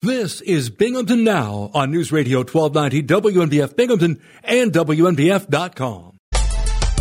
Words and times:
This 0.00 0.40
is 0.40 0.70
Binghamton 0.70 1.24
Now 1.24 1.72
on 1.74 1.90
News 1.90 2.12
Radio 2.12 2.44
1290 2.44 3.02
WNBF 3.02 3.74
Binghamton 3.74 4.20
and 4.44 4.72
WNBF.com. 4.72 6.20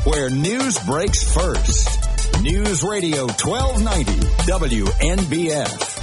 Where 0.04 0.32
news 0.32 0.80
breaks 0.80 1.32
first. 1.32 2.42
News 2.42 2.82
Radio 2.82 3.28
1290 3.28 4.14
WNBF. 4.50 5.94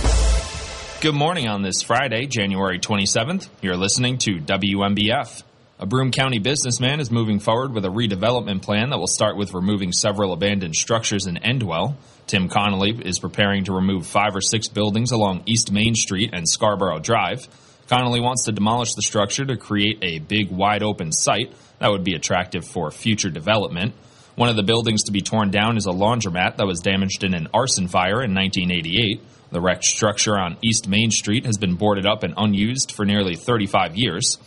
Good 1.00 1.16
morning 1.16 1.48
on 1.48 1.62
this 1.62 1.82
Friday, 1.82 2.26
January 2.26 2.78
27th. 2.78 3.48
You're 3.60 3.76
listening 3.76 4.18
to 4.18 4.36
WNBF. 4.36 5.42
A 5.84 5.86
Broome 5.86 6.12
County 6.12 6.38
businessman 6.38 6.98
is 6.98 7.10
moving 7.10 7.40
forward 7.40 7.74
with 7.74 7.84
a 7.84 7.90
redevelopment 7.90 8.62
plan 8.62 8.88
that 8.88 8.98
will 8.98 9.06
start 9.06 9.36
with 9.36 9.52
removing 9.52 9.92
several 9.92 10.32
abandoned 10.32 10.74
structures 10.74 11.26
in 11.26 11.36
Endwell. 11.36 11.96
Tim 12.26 12.48
Connolly 12.48 13.02
is 13.04 13.18
preparing 13.18 13.64
to 13.64 13.74
remove 13.74 14.06
five 14.06 14.34
or 14.34 14.40
six 14.40 14.66
buildings 14.66 15.12
along 15.12 15.42
East 15.44 15.70
Main 15.70 15.94
Street 15.94 16.30
and 16.32 16.48
Scarborough 16.48 17.00
Drive. 17.00 17.46
Connolly 17.86 18.20
wants 18.20 18.46
to 18.46 18.52
demolish 18.52 18.94
the 18.94 19.02
structure 19.02 19.44
to 19.44 19.58
create 19.58 19.98
a 20.00 20.20
big, 20.20 20.50
wide 20.50 20.82
open 20.82 21.12
site 21.12 21.52
that 21.80 21.90
would 21.90 22.02
be 22.02 22.14
attractive 22.14 22.64
for 22.66 22.90
future 22.90 23.28
development. 23.28 23.92
One 24.36 24.48
of 24.48 24.56
the 24.56 24.62
buildings 24.62 25.02
to 25.02 25.12
be 25.12 25.20
torn 25.20 25.50
down 25.50 25.76
is 25.76 25.84
a 25.84 25.90
laundromat 25.90 26.56
that 26.56 26.66
was 26.66 26.80
damaged 26.80 27.24
in 27.24 27.34
an 27.34 27.48
arson 27.52 27.88
fire 27.88 28.22
in 28.22 28.34
1988. 28.34 29.20
The 29.50 29.60
wrecked 29.60 29.84
structure 29.84 30.38
on 30.38 30.56
East 30.62 30.88
Main 30.88 31.10
Street 31.10 31.44
has 31.44 31.58
been 31.58 31.74
boarded 31.74 32.06
up 32.06 32.22
and 32.22 32.32
unused 32.38 32.90
for 32.90 33.04
nearly 33.04 33.36
35 33.36 33.96
years. 33.96 34.38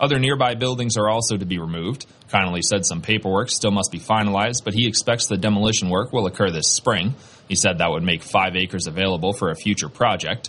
Other 0.00 0.18
nearby 0.18 0.54
buildings 0.54 0.96
are 0.96 1.10
also 1.10 1.36
to 1.36 1.44
be 1.44 1.58
removed. 1.58 2.06
Connolly 2.30 2.62
said 2.62 2.86
some 2.86 3.02
paperwork 3.02 3.50
still 3.50 3.70
must 3.70 3.92
be 3.92 4.00
finalized, 4.00 4.64
but 4.64 4.72
he 4.72 4.88
expects 4.88 5.26
the 5.26 5.36
demolition 5.36 5.90
work 5.90 6.10
will 6.10 6.26
occur 6.26 6.50
this 6.50 6.70
spring. 6.70 7.14
He 7.48 7.54
said 7.54 7.78
that 7.78 7.90
would 7.90 8.02
make 8.02 8.22
five 8.22 8.56
acres 8.56 8.86
available 8.86 9.34
for 9.34 9.50
a 9.50 9.54
future 9.54 9.90
project. 9.90 10.48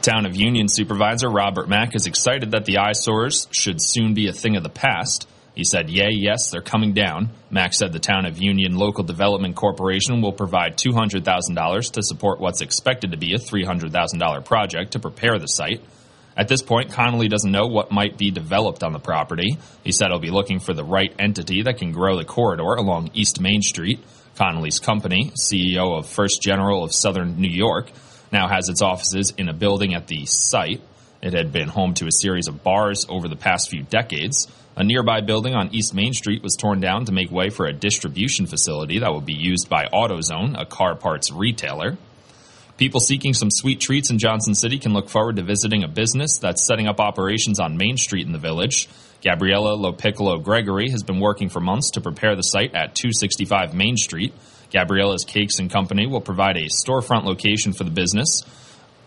Town 0.00 0.24
of 0.24 0.34
Union 0.34 0.68
Supervisor 0.68 1.28
Robert 1.28 1.68
Mack 1.68 1.94
is 1.94 2.06
excited 2.06 2.52
that 2.52 2.64
the 2.64 2.78
eyesores 2.78 3.46
should 3.52 3.76
soon 3.78 4.14
be 4.14 4.28
a 4.28 4.32
thing 4.32 4.56
of 4.56 4.62
the 4.62 4.70
past. 4.70 5.28
He 5.54 5.64
said, 5.64 5.90
Yay, 5.90 6.08
yes, 6.12 6.50
they're 6.50 6.62
coming 6.62 6.94
down. 6.94 7.28
Mack 7.50 7.74
said 7.74 7.92
the 7.92 7.98
Town 7.98 8.24
of 8.24 8.42
Union 8.42 8.74
Local 8.74 9.04
Development 9.04 9.54
Corporation 9.54 10.22
will 10.22 10.32
provide 10.32 10.78
$200,000 10.78 11.92
to 11.92 12.02
support 12.02 12.40
what's 12.40 12.62
expected 12.62 13.10
to 13.10 13.18
be 13.18 13.34
a 13.34 13.38
$300,000 13.38 14.44
project 14.46 14.92
to 14.92 14.98
prepare 14.98 15.38
the 15.38 15.46
site. 15.46 15.82
At 16.42 16.48
this 16.48 16.60
point, 16.60 16.90
Connolly 16.90 17.28
doesn't 17.28 17.52
know 17.52 17.68
what 17.68 17.92
might 17.92 18.18
be 18.18 18.32
developed 18.32 18.82
on 18.82 18.92
the 18.92 18.98
property. 18.98 19.58
He 19.84 19.92
said 19.92 20.08
he'll 20.08 20.18
be 20.18 20.32
looking 20.32 20.58
for 20.58 20.74
the 20.74 20.82
right 20.82 21.14
entity 21.16 21.62
that 21.62 21.78
can 21.78 21.92
grow 21.92 22.16
the 22.16 22.24
corridor 22.24 22.64
along 22.64 23.12
East 23.14 23.40
Main 23.40 23.62
Street. 23.62 24.00
Connolly's 24.34 24.80
company, 24.80 25.30
CEO 25.40 25.96
of 25.96 26.08
First 26.08 26.42
General 26.42 26.82
of 26.82 26.92
Southern 26.92 27.36
New 27.40 27.48
York, 27.48 27.92
now 28.32 28.48
has 28.48 28.68
its 28.68 28.82
offices 28.82 29.32
in 29.38 29.48
a 29.48 29.52
building 29.52 29.94
at 29.94 30.08
the 30.08 30.26
site. 30.26 30.80
It 31.22 31.32
had 31.32 31.52
been 31.52 31.68
home 31.68 31.94
to 31.94 32.08
a 32.08 32.12
series 32.12 32.48
of 32.48 32.64
bars 32.64 33.06
over 33.08 33.28
the 33.28 33.36
past 33.36 33.70
few 33.70 33.84
decades. 33.84 34.48
A 34.74 34.82
nearby 34.82 35.20
building 35.20 35.54
on 35.54 35.72
East 35.72 35.94
Main 35.94 36.12
Street 36.12 36.42
was 36.42 36.56
torn 36.56 36.80
down 36.80 37.04
to 37.04 37.12
make 37.12 37.30
way 37.30 37.50
for 37.50 37.66
a 37.66 37.72
distribution 37.72 38.46
facility 38.46 38.98
that 38.98 39.12
will 39.12 39.20
be 39.20 39.38
used 39.38 39.68
by 39.68 39.84
AutoZone, 39.84 40.60
a 40.60 40.66
car 40.66 40.96
parts 40.96 41.30
retailer. 41.30 41.96
People 42.78 43.00
seeking 43.00 43.34
some 43.34 43.50
sweet 43.50 43.80
treats 43.80 44.10
in 44.10 44.18
Johnson 44.18 44.54
City 44.54 44.78
can 44.78 44.92
look 44.92 45.08
forward 45.08 45.36
to 45.36 45.42
visiting 45.42 45.84
a 45.84 45.88
business 45.88 46.38
that's 46.38 46.66
setting 46.66 46.88
up 46.88 47.00
operations 47.00 47.60
on 47.60 47.76
Main 47.76 47.96
Street 47.96 48.26
in 48.26 48.32
the 48.32 48.38
village. 48.38 48.88
Gabriella 49.22 49.76
Lopiccolo 49.76 50.42
Gregory 50.42 50.88
has 50.90 51.02
been 51.02 51.20
working 51.20 51.48
for 51.48 51.60
months 51.60 51.90
to 51.92 52.00
prepare 52.00 52.34
the 52.34 52.42
site 52.42 52.74
at 52.74 52.94
265 52.94 53.74
Main 53.74 53.96
Street. 53.96 54.34
Gabriella's 54.70 55.24
Cakes 55.24 55.58
and 55.58 55.70
Company 55.70 56.06
will 56.06 56.22
provide 56.22 56.56
a 56.56 56.68
storefront 56.68 57.24
location 57.24 57.74
for 57.74 57.84
the 57.84 57.90
business. 57.90 58.42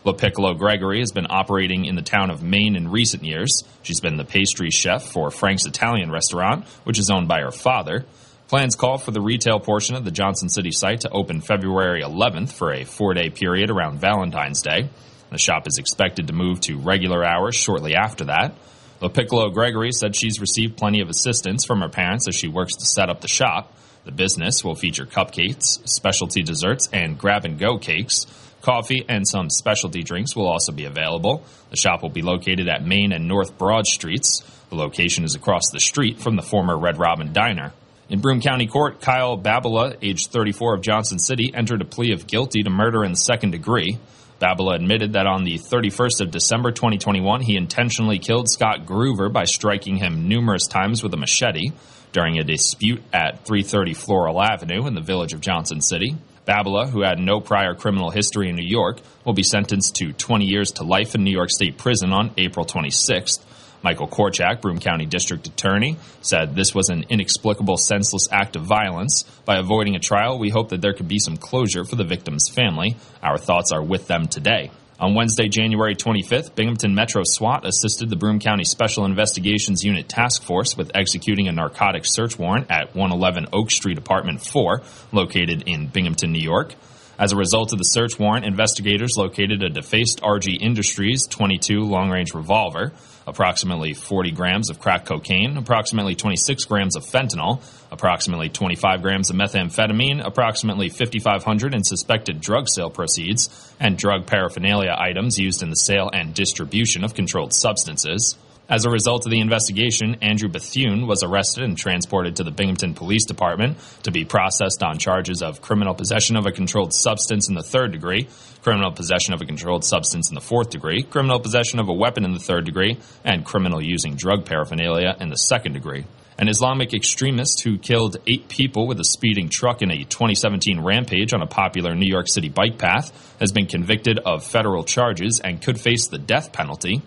Lopiccolo 0.05 0.55
Gregory 0.55 0.99
has 0.99 1.11
been 1.11 1.25
operating 1.27 1.85
in 1.85 1.95
the 1.95 2.03
town 2.03 2.29
of 2.29 2.43
Maine 2.43 2.75
in 2.75 2.91
recent 2.91 3.23
years. 3.23 3.63
She's 3.81 3.99
been 3.99 4.17
the 4.17 4.23
pastry 4.23 4.69
chef 4.69 5.11
for 5.11 5.31
Frank's 5.31 5.65
Italian 5.65 6.11
restaurant, 6.11 6.65
which 6.83 6.99
is 6.99 7.09
owned 7.09 7.27
by 7.27 7.41
her 7.41 7.51
father. 7.51 8.05
Plans 8.47 8.75
call 8.75 8.99
for 8.99 9.09
the 9.09 9.21
retail 9.21 9.59
portion 9.59 9.95
of 9.95 10.05
the 10.05 10.11
Johnson 10.11 10.49
City 10.49 10.69
site 10.71 11.01
to 11.01 11.09
open 11.09 11.41
February 11.41 12.03
11th 12.03 12.51
for 12.51 12.71
a 12.71 12.83
four 12.83 13.15
day 13.15 13.31
period 13.31 13.71
around 13.71 13.99
Valentine's 13.99 14.61
Day. 14.61 14.87
The 15.31 15.39
shop 15.39 15.65
is 15.65 15.79
expected 15.79 16.27
to 16.27 16.33
move 16.33 16.61
to 16.61 16.77
regular 16.77 17.25
hours 17.25 17.55
shortly 17.55 17.95
after 17.95 18.25
that. 18.25 18.53
Lopiccolo 19.01 19.51
Gregory 19.51 19.91
said 19.91 20.15
she's 20.15 20.39
received 20.39 20.77
plenty 20.77 21.01
of 21.01 21.09
assistance 21.09 21.65
from 21.65 21.81
her 21.81 21.89
parents 21.89 22.27
as 22.27 22.35
she 22.35 22.47
works 22.47 22.75
to 22.75 22.85
set 22.85 23.09
up 23.09 23.21
the 23.21 23.27
shop. 23.27 23.73
The 24.03 24.11
business 24.11 24.63
will 24.63 24.75
feature 24.75 25.07
cupcakes, 25.07 25.79
specialty 25.89 26.43
desserts, 26.43 26.87
and 26.93 27.17
grab 27.17 27.45
and 27.45 27.57
go 27.57 27.79
cakes. 27.79 28.27
Coffee 28.61 29.05
and 29.09 29.27
some 29.27 29.49
specialty 29.49 30.03
drinks 30.03 30.35
will 30.35 30.47
also 30.47 30.71
be 30.71 30.85
available. 30.85 31.43
The 31.71 31.77
shop 31.77 32.03
will 32.03 32.09
be 32.11 32.21
located 32.21 32.69
at 32.69 32.85
Main 32.85 33.11
and 33.11 33.27
North 33.27 33.57
Broad 33.57 33.87
Streets. 33.87 34.43
The 34.69 34.75
location 34.75 35.23
is 35.23 35.33
across 35.33 35.71
the 35.71 35.79
street 35.79 36.19
from 36.19 36.35
the 36.35 36.43
former 36.43 36.77
Red 36.77 36.99
Robin 36.99 37.33
Diner. 37.33 37.73
In 38.07 38.19
Broome 38.19 38.39
County 38.39 38.67
Court, 38.67 39.01
Kyle 39.01 39.35
Babala, 39.35 39.97
age 39.99 40.27
34 40.27 40.75
of 40.75 40.81
Johnson 40.81 41.17
City, 41.17 41.51
entered 41.51 41.81
a 41.81 41.85
plea 41.85 42.11
of 42.11 42.27
guilty 42.27 42.61
to 42.61 42.69
murder 42.69 43.03
in 43.03 43.13
the 43.13 43.17
second 43.17 43.49
degree. 43.49 43.97
Babala 44.39 44.75
admitted 44.75 45.13
that 45.13 45.25
on 45.25 45.43
the 45.43 45.57
31st 45.57 46.21
of 46.21 46.29
December 46.29 46.71
2021, 46.71 47.41
he 47.41 47.57
intentionally 47.57 48.19
killed 48.19 48.47
Scott 48.47 48.85
Groover 48.85 49.33
by 49.33 49.45
striking 49.45 49.95
him 49.95 50.27
numerous 50.27 50.67
times 50.67 51.01
with 51.01 51.15
a 51.15 51.17
machete 51.17 51.71
during 52.11 52.37
a 52.37 52.43
dispute 52.43 53.01
at 53.11 53.43
330 53.43 53.95
Floral 53.95 54.39
Avenue 54.39 54.85
in 54.85 54.93
the 54.93 55.01
village 55.01 55.33
of 55.33 55.41
Johnson 55.41 55.81
City. 55.81 56.15
Babala, 56.47 56.87
who 56.87 57.01
had 57.01 57.17
no 57.17 57.39
prior 57.39 57.73
criminal 57.73 58.11
history 58.11 58.49
in 58.49 58.55
New 58.55 58.67
York, 58.67 58.99
will 59.25 59.33
be 59.33 59.41
sentenced 59.41 59.95
to 59.95 60.13
20 60.13 60.45
years 60.45 60.73
to 60.73 60.83
life 60.83 61.15
in 61.15 61.23
New 61.23 61.31
York 61.31 61.49
State 61.49 61.79
Prison 61.79 62.13
on 62.13 62.29
April 62.37 62.67
26th. 62.67 63.39
Michael 63.83 64.07
Korchak, 64.07 64.61
Broome 64.61 64.79
County 64.79 65.05
District 65.05 65.45
Attorney, 65.47 65.97
said 66.21 66.55
this 66.55 66.73
was 66.73 66.89
an 66.89 67.05
inexplicable, 67.09 67.77
senseless 67.77 68.27
act 68.31 68.55
of 68.55 68.63
violence. 68.63 69.23
By 69.45 69.57
avoiding 69.57 69.95
a 69.95 69.99
trial, 69.99 70.39
we 70.39 70.49
hope 70.49 70.69
that 70.69 70.81
there 70.81 70.93
could 70.93 71.07
be 71.07 71.19
some 71.19 71.37
closure 71.37 71.85
for 71.85 71.95
the 71.95 72.03
victim's 72.03 72.49
family. 72.49 72.97
Our 73.21 73.37
thoughts 73.37 73.71
are 73.71 73.83
with 73.83 74.07
them 74.07 74.27
today. 74.27 74.71
On 74.97 75.13
Wednesday, 75.13 75.49
January 75.49 75.93
25th, 75.93 76.55
Binghamton 76.55 76.95
Metro 76.95 77.23
SWAT 77.25 77.65
assisted 77.65 78.09
the 78.09 78.15
Broome 78.15 78.39
County 78.39 78.63
Special 78.63 79.03
Investigations 79.03 79.83
Unit 79.83 80.07
Task 80.07 80.41
Force 80.41 80.77
with 80.77 80.91
executing 80.95 81.49
a 81.49 81.51
narcotics 81.51 82.13
search 82.13 82.39
warrant 82.39 82.71
at 82.71 82.95
111 82.95 83.47
Oak 83.51 83.71
Street, 83.71 83.97
Apartment 83.97 84.41
4, 84.41 84.81
located 85.11 85.63
in 85.67 85.87
Binghamton, 85.87 86.31
New 86.31 86.39
York. 86.39 86.75
As 87.19 87.33
a 87.33 87.37
result 87.37 87.73
of 87.73 87.77
the 87.77 87.83
search 87.83 88.17
warrant, 88.17 88.45
investigators 88.45 89.17
located 89.17 89.63
a 89.63 89.69
defaced 89.69 90.21
RG 90.21 90.61
Industries 90.61 91.27
22 91.27 91.81
long 91.81 92.09
range 92.09 92.33
revolver 92.33 92.93
approximately 93.27 93.93
40 93.93 94.31
grams 94.31 94.69
of 94.69 94.79
crack 94.79 95.05
cocaine, 95.05 95.57
approximately 95.57 96.15
26 96.15 96.65
grams 96.65 96.95
of 96.95 97.03
fentanyl, 97.03 97.61
approximately 97.91 98.49
25 98.49 99.01
grams 99.01 99.29
of 99.29 99.35
methamphetamine, 99.35 100.25
approximately 100.25 100.89
5,500 100.89 101.73
in 101.73 101.83
suspected 101.83 102.39
drug 102.39 102.67
sale 102.67 102.89
proceeds, 102.89 103.73
and 103.79 103.97
drug 103.97 104.25
paraphernalia 104.27 104.95
items 104.97 105.37
used 105.37 105.63
in 105.63 105.69
the 105.69 105.75
sale 105.75 106.09
and 106.13 106.33
distribution 106.33 107.03
of 107.03 107.13
controlled 107.13 107.53
substances. 107.53 108.37
As 108.67 108.83
a 108.83 108.89
result 108.89 109.27
of 109.27 109.31
the 109.31 109.41
investigation, 109.41 110.17
Andrew 110.23 110.49
Bethune 110.49 111.05
was 111.05 111.21
arrested 111.21 111.63
and 111.63 111.77
transported 111.77 112.37
to 112.37 112.43
the 112.43 112.49
Binghamton 112.49 112.95
Police 112.95 113.25
Department 113.25 113.77
to 114.01 114.11
be 114.11 114.25
processed 114.25 114.81
on 114.81 114.97
charges 114.97 115.43
of 115.43 115.61
criminal 115.61 115.93
possession 115.93 116.35
of 116.35 116.47
a 116.47 116.51
controlled 116.51 116.91
substance 116.91 117.47
in 117.47 117.53
the 117.53 117.61
third 117.61 117.91
degree, 117.91 118.27
criminal 118.63 118.91
possession 118.91 119.35
of 119.35 119.41
a 119.41 119.45
controlled 119.45 119.85
substance 119.85 120.29
in 120.29 120.35
the 120.35 120.41
fourth 120.41 120.71
degree, 120.71 121.03
criminal 121.03 121.39
possession 121.39 121.79
of 121.79 121.89
a 121.89 121.93
weapon 121.93 122.25
in 122.25 122.33
the 122.33 122.39
third 122.39 122.65
degree, 122.65 122.97
and 123.23 123.45
criminal 123.45 123.83
using 123.83 124.15
drug 124.15 124.45
paraphernalia 124.45 125.15
in 125.19 125.29
the 125.29 125.37
second 125.37 125.73
degree. 125.73 126.03
An 126.39 126.49
Islamic 126.49 126.91
extremist 126.91 127.61
who 127.63 127.77
killed 127.77 128.17
eight 128.25 128.49
people 128.49 128.87
with 128.87 128.99
a 128.99 129.05
speeding 129.05 129.47
truck 129.47 129.83
in 129.83 129.91
a 129.91 130.03
2017 130.03 130.81
rampage 130.81 131.35
on 131.35 131.43
a 131.43 131.47
popular 131.47 131.93
New 131.93 132.09
York 132.09 132.27
City 132.27 132.49
bike 132.49 132.79
path 132.79 133.35
has 133.39 133.51
been 133.51 133.67
convicted 133.67 134.17
of 134.25 134.43
federal 134.43 134.83
charges 134.83 135.39
and 135.39 135.61
could 135.61 135.79
face 135.79 136.07
the 136.07 136.17
death 136.17 136.51
penalty. 136.51 137.03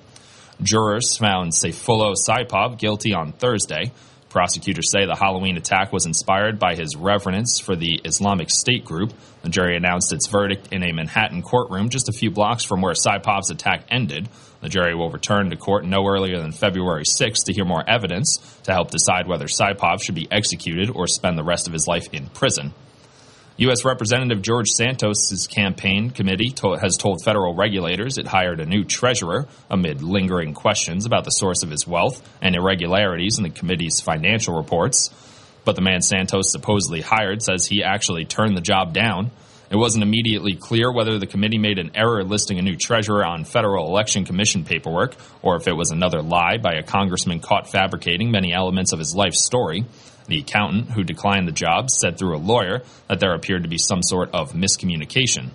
Jurors 0.60 1.16
found 1.16 1.52
Sayfullo 1.52 2.14
Saipov 2.16 2.78
guilty 2.78 3.14
on 3.14 3.30
Thursday. 3.32 3.92
Prosecutors 4.28 4.90
say 4.90 5.06
the 5.06 5.14
Halloween 5.14 5.56
attack 5.56 5.92
was 5.92 6.04
inspired 6.04 6.58
by 6.58 6.74
his 6.74 6.96
reverence 6.96 7.60
for 7.60 7.76
the 7.76 8.00
Islamic 8.04 8.50
State 8.50 8.84
group. 8.84 9.12
The 9.42 9.50
jury 9.50 9.76
announced 9.76 10.12
its 10.12 10.26
verdict 10.26 10.72
in 10.72 10.82
a 10.82 10.92
Manhattan 10.92 11.42
courtroom 11.42 11.90
just 11.90 12.08
a 12.08 12.12
few 12.12 12.32
blocks 12.32 12.64
from 12.64 12.82
where 12.82 12.94
Saipov's 12.94 13.50
attack 13.50 13.84
ended. 13.88 14.28
The 14.60 14.68
jury 14.68 14.96
will 14.96 15.10
return 15.10 15.48
to 15.50 15.56
court 15.56 15.84
no 15.84 16.04
earlier 16.06 16.40
than 16.40 16.50
February 16.50 17.04
6 17.06 17.44
to 17.44 17.52
hear 17.52 17.64
more 17.64 17.88
evidence 17.88 18.38
to 18.64 18.72
help 18.72 18.90
decide 18.90 19.28
whether 19.28 19.46
Saipov 19.46 20.02
should 20.02 20.16
be 20.16 20.26
executed 20.30 20.90
or 20.90 21.06
spend 21.06 21.38
the 21.38 21.44
rest 21.44 21.68
of 21.68 21.72
his 21.72 21.86
life 21.86 22.08
in 22.12 22.26
prison. 22.26 22.74
U.S. 23.58 23.84
Representative 23.84 24.40
George 24.40 24.68
Santos' 24.68 25.48
campaign 25.48 26.10
committee 26.10 26.50
to- 26.50 26.78
has 26.80 26.96
told 26.96 27.24
federal 27.24 27.56
regulators 27.56 28.16
it 28.16 28.28
hired 28.28 28.60
a 28.60 28.66
new 28.66 28.84
treasurer 28.84 29.48
amid 29.68 30.00
lingering 30.00 30.54
questions 30.54 31.06
about 31.06 31.24
the 31.24 31.32
source 31.32 31.64
of 31.64 31.70
his 31.70 31.84
wealth 31.84 32.22
and 32.40 32.54
irregularities 32.54 33.36
in 33.36 33.42
the 33.42 33.50
committee's 33.50 34.00
financial 34.00 34.54
reports. 34.54 35.10
But 35.64 35.74
the 35.74 35.82
man 35.82 36.02
Santos 36.02 36.52
supposedly 36.52 37.00
hired 37.00 37.42
says 37.42 37.66
he 37.66 37.82
actually 37.82 38.26
turned 38.26 38.56
the 38.56 38.60
job 38.60 38.92
down. 38.92 39.32
It 39.72 39.76
wasn't 39.76 40.04
immediately 40.04 40.54
clear 40.54 40.92
whether 40.92 41.18
the 41.18 41.26
committee 41.26 41.58
made 41.58 41.80
an 41.80 41.90
error 41.96 42.22
listing 42.22 42.60
a 42.60 42.62
new 42.62 42.76
treasurer 42.76 43.24
on 43.24 43.44
Federal 43.44 43.88
Election 43.88 44.24
Commission 44.24 44.62
paperwork, 44.62 45.16
or 45.42 45.56
if 45.56 45.66
it 45.66 45.76
was 45.76 45.90
another 45.90 46.22
lie 46.22 46.58
by 46.58 46.74
a 46.74 46.84
congressman 46.84 47.40
caught 47.40 47.68
fabricating 47.68 48.30
many 48.30 48.52
elements 48.52 48.92
of 48.92 49.00
his 49.00 49.16
life 49.16 49.34
story. 49.34 49.84
The 50.28 50.40
accountant 50.40 50.90
who 50.90 51.04
declined 51.04 51.48
the 51.48 51.52
job 51.52 51.90
said 51.90 52.18
through 52.18 52.36
a 52.36 52.38
lawyer 52.38 52.82
that 53.08 53.18
there 53.18 53.34
appeared 53.34 53.62
to 53.62 53.68
be 53.68 53.78
some 53.78 54.02
sort 54.02 54.30
of 54.34 54.52
miscommunication. 54.52 55.50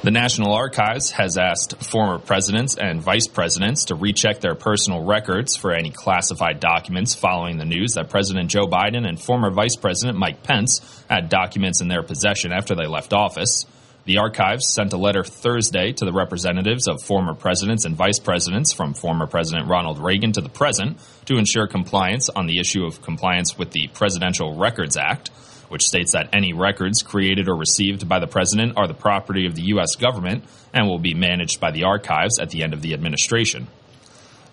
The 0.00 0.12
National 0.12 0.52
Archives 0.52 1.10
has 1.10 1.36
asked 1.36 1.82
former 1.82 2.20
presidents 2.20 2.78
and 2.78 3.02
vice 3.02 3.26
presidents 3.26 3.86
to 3.86 3.96
recheck 3.96 4.38
their 4.38 4.54
personal 4.54 5.04
records 5.04 5.56
for 5.56 5.72
any 5.72 5.90
classified 5.90 6.60
documents 6.60 7.16
following 7.16 7.58
the 7.58 7.64
news 7.64 7.94
that 7.94 8.08
President 8.08 8.48
Joe 8.48 8.68
Biden 8.68 9.08
and 9.08 9.20
former 9.20 9.50
Vice 9.50 9.74
President 9.74 10.16
Mike 10.16 10.44
Pence 10.44 11.04
had 11.10 11.28
documents 11.28 11.80
in 11.80 11.88
their 11.88 12.04
possession 12.04 12.52
after 12.52 12.76
they 12.76 12.86
left 12.86 13.12
office. 13.12 13.66
The 14.08 14.16
archives 14.16 14.72
sent 14.72 14.94
a 14.94 14.96
letter 14.96 15.22
Thursday 15.22 15.92
to 15.92 16.06
the 16.06 16.14
representatives 16.14 16.88
of 16.88 17.02
former 17.02 17.34
presidents 17.34 17.84
and 17.84 17.94
vice 17.94 18.18
presidents 18.18 18.72
from 18.72 18.94
former 18.94 19.26
President 19.26 19.68
Ronald 19.68 19.98
Reagan 19.98 20.32
to 20.32 20.40
the 20.40 20.48
present 20.48 20.98
to 21.26 21.36
ensure 21.36 21.66
compliance 21.66 22.30
on 22.30 22.46
the 22.46 22.58
issue 22.58 22.86
of 22.86 23.02
compliance 23.02 23.58
with 23.58 23.72
the 23.72 23.88
Presidential 23.92 24.56
Records 24.56 24.96
Act 24.96 25.28
which 25.68 25.84
states 25.84 26.12
that 26.12 26.30
any 26.32 26.54
records 26.54 27.02
created 27.02 27.50
or 27.50 27.54
received 27.54 28.08
by 28.08 28.18
the 28.18 28.26
president 28.26 28.78
are 28.78 28.88
the 28.88 28.94
property 28.94 29.44
of 29.44 29.54
the 29.54 29.64
U.S. 29.64 29.96
government 29.96 30.42
and 30.72 30.88
will 30.88 30.98
be 30.98 31.12
managed 31.12 31.60
by 31.60 31.70
the 31.70 31.84
archives 31.84 32.38
at 32.38 32.48
the 32.48 32.62
end 32.62 32.72
of 32.72 32.80
the 32.80 32.94
administration. 32.94 33.66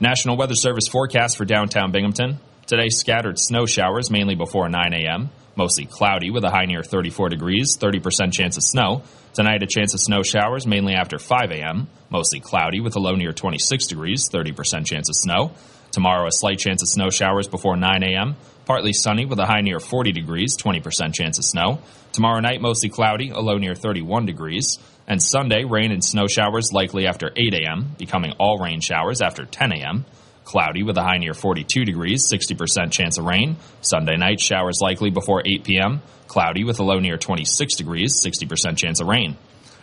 National 0.02 0.36
Weather 0.36 0.56
Service 0.56 0.90
forecast 0.90 1.38
for 1.38 1.46
downtown 1.46 1.94
Binghamton. 1.94 2.40
Today, 2.68 2.90
scattered 2.90 3.40
snow 3.40 3.66
showers 3.66 4.12
mainly 4.12 4.36
before 4.36 4.68
9 4.68 4.94
a.m., 4.94 5.30
mostly 5.56 5.86
cloudy 5.86 6.32
with 6.32 6.44
a 6.44 6.50
high 6.50 6.66
near 6.66 6.84
34 6.84 7.30
degrees, 7.30 7.78
30% 7.78 8.34
chance 8.34 8.58
of 8.58 8.64
snow. 8.64 9.02
Tonight, 9.36 9.62
a 9.62 9.68
chance 9.68 9.94
of 9.94 10.00
snow 10.00 10.24
showers 10.24 10.66
mainly 10.66 10.94
after 10.94 11.20
5 11.20 11.52
a.m., 11.52 11.88
mostly 12.10 12.40
cloudy 12.40 12.80
with 12.80 12.96
a 12.96 13.00
low 13.00 13.16
near 13.16 13.34
26 13.34 13.86
degrees, 13.86 14.30
30% 14.30 14.86
chance 14.86 15.10
of 15.10 15.16
snow. 15.16 15.52
Tomorrow, 15.92 16.26
a 16.26 16.32
slight 16.32 16.58
chance 16.58 16.82
of 16.82 16.88
snow 16.88 17.10
showers 17.10 17.48
before 17.48 17.76
9 17.78 18.04
a.m., 18.04 18.36
Partly 18.66 18.94
sunny 18.94 19.26
with 19.26 19.38
a 19.40 19.46
high 19.46 19.62
near 19.62 19.80
40 19.80 20.12
degrees, 20.12 20.58
20% 20.58 21.14
chance 21.14 21.38
of 21.38 21.46
snow. 21.46 21.80
Tomorrow 22.14 22.40
night, 22.40 22.62
mostly 22.62 22.90
cloudy, 22.90 23.30
a 23.30 23.40
low 23.40 23.58
near 23.58 23.76
31 23.76 24.26
degrees. 24.26 24.80
And 25.08 25.22
Sunday, 25.22 25.66
rain 25.66 25.92
and 25.92 26.04
snow 26.04 26.26
showers 26.26 26.72
likely 26.74 27.06
after 27.06 27.32
8 27.36 27.54
a.m., 27.54 27.92
becoming 28.00 28.32
all 28.40 28.58
rain 28.58 28.82
showers 28.82 29.22
after 29.22 29.46
10 29.46 29.72
a.m. 29.72 30.06
Cloudy 30.46 30.82
with 30.82 30.98
a 30.98 31.04
high 31.04 31.20
near 31.20 31.36
42 31.36 31.86
degrees, 31.86 32.28
60% 32.32 32.92
chance 32.92 33.20
of 33.20 33.26
rain. 33.26 33.58
Sunday 33.82 34.18
night, 34.18 34.40
showers 34.40 34.80
likely 34.82 35.12
before 35.12 35.44
8 35.46 35.64
p.m. 35.64 36.02
Cloudy 36.28 36.64
with 36.64 36.80
a 36.80 36.84
low 36.84 37.00
near 37.00 37.18
26 37.18 37.76
degrees, 37.76 38.22
60% 38.26 38.78
chance 38.78 39.02
of 39.02 39.08
rain. 39.08 39.38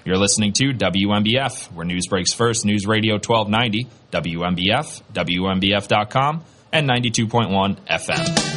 You're 0.05 0.17
listening 0.19 0.53
to 0.55 0.73
WNBF, 0.73 1.73
where 1.73 1.87
news 1.87 2.09
breaks 2.09 2.33
first, 2.33 2.65
News 2.65 2.87
Radio 2.87 3.15
1290, 3.15 3.87
WNBF, 4.11 5.03
WNBF.com, 5.13 6.45
and 6.73 6.89
92.1 6.89 7.77
FM. 7.87 8.52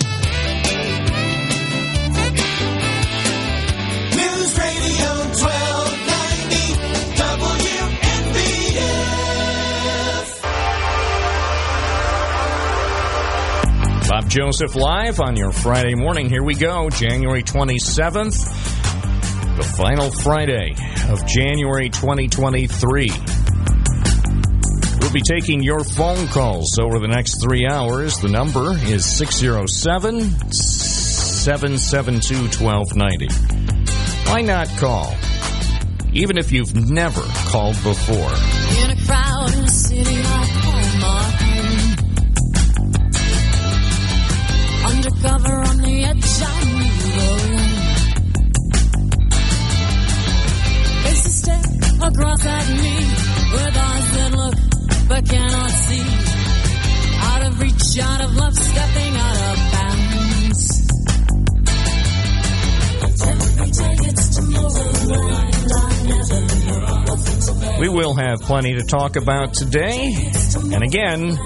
Joseph 14.36 14.76
live 14.76 15.22
on 15.22 15.38
your 15.38 15.54
Friday 15.54 15.96
morning. 15.96 16.28
Here 16.28 16.44
we 16.44 16.56
go, 16.56 16.90
January 16.90 17.42
27th, 17.42 18.44
the 19.56 19.64
final 19.78 20.12
Friday 20.12 20.76
of 21.08 21.26
January 21.26 21.88
2023. 21.88 23.12
We'll 25.00 25.14
be 25.14 25.22
taking 25.22 25.64
your 25.64 25.86
phone 25.86 26.28
calls 26.28 26.78
over 26.78 27.00
the 27.00 27.08
next 27.08 27.42
three 27.42 27.66
hours. 27.66 28.18
The 28.18 28.28
number 28.28 28.74
is 28.74 29.06
607 29.06 30.20
772 30.52 32.36
1290. 32.62 33.30
Why 34.30 34.42
not 34.42 34.68
call? 34.78 35.16
Even 36.12 36.38
if 36.38 36.52
you've 36.52 36.76
never 36.76 37.22
called 37.22 37.82
before. 37.84 38.34
A 45.25 45.27
a 45.27 45.31
on 45.31 45.77
the 45.77 46.04
edge 46.04 46.24
stare 51.13 51.62
across 52.07 52.45
at 52.45 52.68
me 52.69 52.95
with 53.54 53.77
eyes 53.77 54.12
that 54.16 54.31
look 54.36 54.56
but 55.10 55.27
cannot 55.27 55.72
see. 55.72 56.06
Out 57.22 57.42
of 57.48 57.60
reach, 57.60 58.00
out 58.00 58.22
of 58.22 58.36
love, 58.36 58.56
stepping 58.56 59.16
out 59.16 59.38
of 59.50 59.57
bounds. 59.72 60.06
We 67.80 67.89
will 67.89 68.13
have 68.13 68.42
plenty 68.42 68.75
to 68.75 68.83
talk 68.83 69.16
about 69.16 69.54
today. 69.56 70.31
And 70.72 70.83
again, 70.83 71.38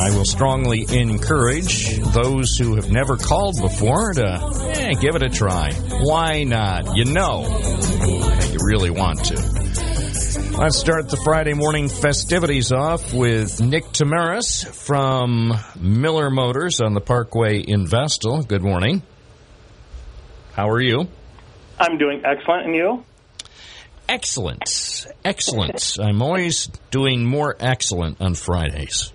I 0.00 0.16
will 0.16 0.24
strongly 0.24 0.86
encourage 0.88 1.98
those 2.14 2.56
who 2.56 2.76
have 2.76 2.90
never 2.90 3.18
called 3.18 3.60
before 3.60 4.14
to 4.14 4.72
eh, 4.78 4.94
give 4.94 5.14
it 5.14 5.22
a 5.22 5.28
try. 5.28 5.74
Why 5.74 6.44
not? 6.44 6.96
You 6.96 7.04
know 7.04 7.42
you 8.50 8.58
really 8.64 8.88
want 8.88 9.22
to. 9.26 9.34
Let's 10.58 10.78
start 10.78 11.10
the 11.10 11.20
Friday 11.22 11.52
morning 11.52 11.90
festivities 11.90 12.72
off 12.72 13.12
with 13.12 13.60
Nick 13.60 13.84
Tamaris 13.92 14.66
from 14.74 15.52
Miller 15.78 16.30
Motors 16.30 16.80
on 16.80 16.94
the 16.94 17.02
Parkway 17.02 17.58
in 17.60 17.86
Vestal. 17.86 18.42
Good 18.42 18.62
morning. 18.62 19.02
How 20.54 20.70
are 20.70 20.80
you? 20.80 21.08
I'm 21.78 21.98
doing 21.98 22.22
excellent, 22.24 22.64
and 22.64 22.74
you? 22.74 23.04
Excellent. 24.08 25.06
Excellent. 25.26 25.98
I'm 26.00 26.22
always 26.22 26.68
doing 26.90 27.26
more 27.26 27.54
excellent 27.60 28.22
on 28.22 28.34
Fridays 28.34 29.12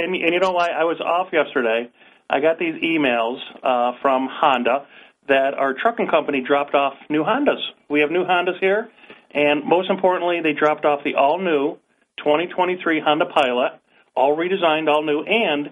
and, 0.00 0.14
and 0.14 0.34
you 0.34 0.40
know, 0.40 0.56
I, 0.56 0.68
I 0.68 0.84
was 0.84 1.00
off 1.00 1.28
yesterday. 1.32 1.90
I 2.28 2.40
got 2.40 2.58
these 2.58 2.74
emails 2.82 3.38
uh, 3.62 3.92
from 4.00 4.28
Honda 4.30 4.86
that 5.28 5.54
our 5.54 5.74
trucking 5.74 6.08
company 6.08 6.42
dropped 6.46 6.74
off 6.74 6.94
new 7.08 7.22
Hondas. 7.22 7.60
We 7.88 8.00
have 8.00 8.10
new 8.10 8.24
Hondas 8.24 8.58
here, 8.60 8.88
and 9.32 9.64
most 9.64 9.90
importantly, 9.90 10.40
they 10.42 10.52
dropped 10.52 10.84
off 10.84 11.00
the 11.04 11.14
all 11.14 11.38
new 11.38 11.76
2023 12.18 13.00
Honda 13.00 13.26
Pilot, 13.26 13.72
all 14.14 14.36
redesigned, 14.36 14.88
all 14.88 15.02
new, 15.02 15.22
and 15.22 15.70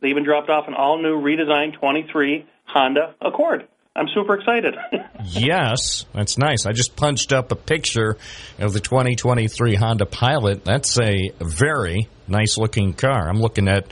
they 0.00 0.08
even 0.08 0.24
dropped 0.24 0.50
off 0.50 0.68
an 0.68 0.74
all 0.74 1.00
new 1.00 1.20
redesigned 1.20 1.78
23 1.78 2.46
Honda 2.66 3.14
Accord. 3.20 3.68
I'm 3.96 4.08
super 4.12 4.34
excited. 4.34 4.74
yes, 5.24 6.04
that's 6.12 6.36
nice. 6.36 6.66
I 6.66 6.72
just 6.72 6.96
punched 6.96 7.32
up 7.32 7.52
a 7.52 7.56
picture 7.56 8.16
of 8.58 8.72
the 8.72 8.80
2023 8.80 9.76
Honda 9.76 10.04
Pilot. 10.04 10.64
That's 10.64 10.98
a 10.98 11.30
very 11.38 12.08
nice 12.26 12.58
looking 12.58 12.94
car. 12.94 13.28
I'm 13.28 13.40
looking 13.40 13.68
at 13.68 13.86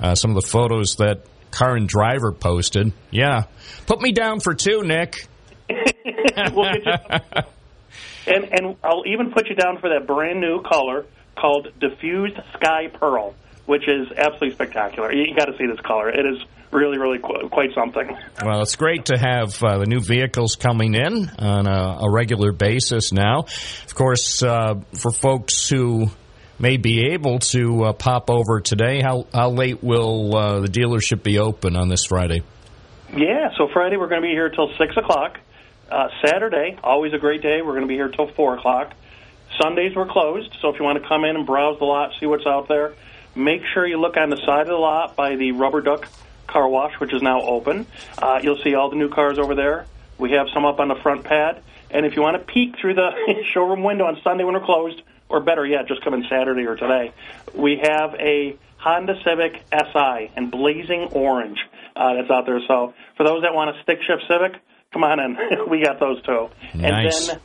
uh, 0.00 0.14
some 0.14 0.30
of 0.30 0.36
the 0.36 0.48
photos 0.48 0.96
that 0.96 1.24
Car 1.50 1.74
and 1.74 1.88
Driver 1.88 2.30
posted. 2.30 2.92
Yeah. 3.10 3.44
Put 3.86 4.00
me 4.00 4.12
down 4.12 4.38
for 4.38 4.54
two, 4.54 4.82
Nick. 4.84 5.26
we'll 5.68 6.66
and, 8.26 8.44
and 8.44 8.76
I'll 8.84 9.04
even 9.06 9.32
put 9.32 9.48
you 9.48 9.56
down 9.56 9.78
for 9.80 9.90
that 9.90 10.06
brand 10.06 10.40
new 10.40 10.62
color 10.62 11.04
called 11.36 11.68
Diffused 11.80 12.38
Sky 12.54 12.88
Pearl, 12.92 13.34
which 13.66 13.88
is 13.88 14.06
absolutely 14.16 14.52
spectacular. 14.52 15.12
You 15.12 15.34
got 15.34 15.46
to 15.46 15.56
see 15.58 15.66
this 15.66 15.80
color. 15.80 16.08
It 16.10 16.24
is 16.24 16.38
really, 16.72 16.98
really 16.98 17.18
qu- 17.18 17.48
quite 17.50 17.74
something. 17.74 18.16
Well, 18.44 18.62
it's 18.62 18.76
great 18.76 19.06
to 19.06 19.18
have 19.18 19.62
uh, 19.62 19.78
the 19.78 19.86
new 19.86 20.00
vehicles 20.00 20.56
coming 20.56 20.94
in 20.94 21.30
on 21.38 21.66
a, 21.66 21.98
a 22.02 22.10
regular 22.10 22.52
basis 22.52 23.12
now. 23.12 23.40
Of 23.40 23.94
course, 23.94 24.42
uh, 24.42 24.80
for 24.98 25.12
folks 25.12 25.68
who 25.68 26.08
may 26.58 26.76
be 26.76 27.12
able 27.12 27.40
to 27.40 27.84
uh, 27.84 27.92
pop 27.92 28.30
over 28.30 28.60
today, 28.60 29.00
how, 29.02 29.26
how 29.32 29.50
late 29.50 29.82
will 29.82 30.36
uh, 30.36 30.60
the 30.60 30.68
dealership 30.68 31.22
be 31.22 31.38
open 31.38 31.76
on 31.76 31.88
this 31.88 32.06
Friday? 32.06 32.42
Yeah, 33.14 33.50
so 33.58 33.68
Friday 33.72 33.96
we're 33.96 34.08
going 34.08 34.22
to 34.22 34.26
be 34.26 34.32
here 34.32 34.48
till 34.48 34.72
6 34.78 34.96
o'clock. 34.96 35.38
Uh, 35.90 36.08
Saturday, 36.24 36.78
always 36.82 37.12
a 37.12 37.18
great 37.18 37.42
day, 37.42 37.60
we're 37.60 37.72
going 37.72 37.82
to 37.82 37.88
be 37.88 37.96
here 37.96 38.08
till 38.08 38.28
4 38.28 38.56
o'clock. 38.56 38.94
Sundays 39.60 39.94
we're 39.94 40.06
closed, 40.06 40.56
so 40.62 40.70
if 40.70 40.78
you 40.78 40.84
want 40.84 41.02
to 41.02 41.06
come 41.06 41.24
in 41.24 41.36
and 41.36 41.46
browse 41.46 41.78
the 41.78 41.84
lot, 41.84 42.12
see 42.18 42.24
what's 42.24 42.46
out 42.46 42.68
there, 42.68 42.94
make 43.34 43.60
sure 43.74 43.86
you 43.86 44.00
look 44.00 44.16
on 44.16 44.30
the 44.30 44.38
side 44.46 44.62
of 44.62 44.68
the 44.68 44.74
lot 44.74 45.14
by 45.14 45.36
the 45.36 45.52
rubber 45.52 45.82
duck 45.82 46.08
car 46.46 46.68
wash, 46.68 46.92
which 46.98 47.12
is 47.12 47.22
now 47.22 47.40
open. 47.40 47.86
Uh, 48.18 48.40
you'll 48.42 48.62
see 48.62 48.74
all 48.74 48.90
the 48.90 48.96
new 48.96 49.08
cars 49.08 49.38
over 49.38 49.54
there. 49.54 49.86
We 50.18 50.32
have 50.32 50.46
some 50.52 50.64
up 50.64 50.80
on 50.80 50.88
the 50.88 50.96
front 51.02 51.24
pad. 51.24 51.62
And 51.90 52.06
if 52.06 52.16
you 52.16 52.22
want 52.22 52.38
to 52.38 52.52
peek 52.52 52.76
through 52.80 52.94
the 52.94 53.10
showroom 53.52 53.82
window 53.82 54.04
on 54.04 54.20
Sunday 54.22 54.44
when 54.44 54.54
we're 54.54 54.64
closed, 54.64 55.02
or 55.28 55.40
better 55.40 55.64
yet, 55.64 55.88
just 55.88 56.02
come 56.04 56.14
in 56.14 56.24
Saturday 56.28 56.66
or 56.66 56.76
today, 56.76 57.12
we 57.54 57.80
have 57.82 58.14
a 58.14 58.56
Honda 58.76 59.14
Civic 59.24 59.64
Si 59.72 60.30
in 60.36 60.50
blazing 60.50 61.08
orange 61.12 61.58
uh, 61.96 62.14
that's 62.14 62.30
out 62.30 62.46
there. 62.46 62.60
So 62.66 62.94
for 63.16 63.24
those 63.24 63.42
that 63.42 63.54
want 63.54 63.76
a 63.76 63.82
stick 63.82 63.98
shift 64.02 64.24
Civic, 64.28 64.60
come 64.92 65.04
on 65.04 65.20
in. 65.20 65.36
we 65.68 65.82
got 65.82 65.98
those 66.00 66.22
too. 66.22 66.50
Nice. 66.74 67.28
And 67.28 67.38
then 67.38 67.40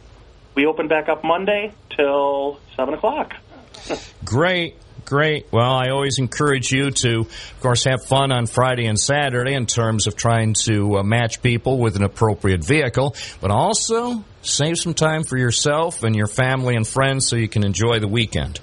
we 0.55 0.65
open 0.65 0.87
back 0.87 1.07
up 1.07 1.23
Monday 1.23 1.71
till 1.95 2.59
7 2.75 2.93
o'clock. 2.93 3.35
Great. 4.25 4.75
Great. 5.07 5.45
Well, 5.53 5.71
I 5.71 5.87
always 5.91 6.19
encourage 6.19 6.73
you 6.73 6.91
to, 6.91 7.21
of 7.21 7.59
course, 7.61 7.85
have 7.85 8.03
fun 8.03 8.33
on 8.33 8.45
Friday 8.45 8.87
and 8.87 8.99
Saturday 8.99 9.53
in 9.53 9.65
terms 9.65 10.05
of 10.05 10.17
trying 10.17 10.53
to 10.65 10.97
uh, 10.97 11.03
match 11.03 11.41
people 11.41 11.77
with 11.77 11.95
an 11.95 12.03
appropriate 12.03 12.61
vehicle, 12.61 13.15
but 13.39 13.49
also 13.49 14.25
save 14.41 14.77
some 14.77 14.93
time 14.93 15.23
for 15.23 15.37
yourself 15.37 16.03
and 16.03 16.13
your 16.13 16.27
family 16.27 16.75
and 16.75 16.85
friends 16.85 17.25
so 17.25 17.37
you 17.37 17.47
can 17.47 17.63
enjoy 17.63 17.99
the 17.99 18.07
weekend. 18.09 18.59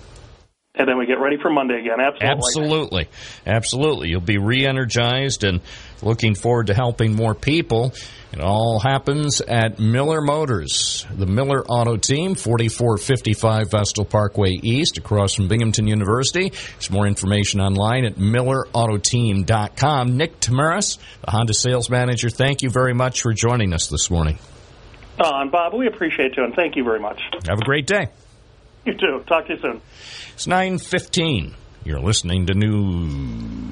And 0.77 0.89
then 0.89 0.99
we 0.99 1.07
get 1.07 1.21
ready 1.21 1.37
for 1.41 1.51
Monday 1.51 1.79
again. 1.79 2.01
Absolutely. 2.01 2.33
Absolutely. 2.33 3.09
Absolutely. 3.47 4.09
You'll 4.09 4.21
be 4.21 4.39
re 4.39 4.67
energized 4.67 5.45
and 5.45 5.61
looking 6.03 6.35
forward 6.35 6.67
to 6.67 6.75
helping 6.75 7.15
more 7.15 7.33
people. 7.33 7.95
It 8.33 8.41
all 8.41 8.81
happens 8.81 9.41
at 9.41 9.79
Miller 9.79 10.21
Motors, 10.21 11.07
the 11.15 11.27
Miller 11.27 11.65
Auto 11.65 11.97
Team, 11.97 12.35
4455 12.35 13.71
Vestal 13.71 14.05
Parkway 14.05 14.59
East, 14.61 14.99
across 14.99 15.35
from 15.35 15.47
Binghamton 15.47 15.87
University. 15.87 16.49
There's 16.49 16.91
more 16.91 17.07
information 17.07 17.61
online 17.61 18.05
at 18.05 18.17
millerautoteam.com. 18.17 20.17
Nick 20.17 20.41
Tamaris, 20.41 20.99
the 21.25 21.31
Honda 21.31 21.55
sales 21.55 21.89
manager, 21.89 22.31
thank 22.31 22.63
you 22.63 22.71
very 22.71 22.95
much 22.95 23.23
for 23.23 23.33
joining 23.33 23.73
us 23.73 23.87
this 23.87 24.11
morning. 24.11 24.41
Uh, 25.21 25.31
and 25.35 25.53
Bob, 25.53 25.73
we 25.75 25.87
appreciate 25.87 26.37
you, 26.37 26.43
and 26.43 26.53
thank 26.57 26.75
you 26.75 26.83
very 26.83 26.99
much. 26.99 27.21
Have 27.47 27.61
a 27.61 27.65
great 27.65 27.87
day. 27.87 28.09
You 28.85 28.95
too. 28.95 29.23
Talk 29.29 29.47
to 29.47 29.55
you 29.55 29.61
soon. 29.61 29.81
It's 30.35 30.49
915. 30.49 31.55
You're 31.85 32.01
listening 32.01 32.47
to 32.47 32.55
News 32.55 33.71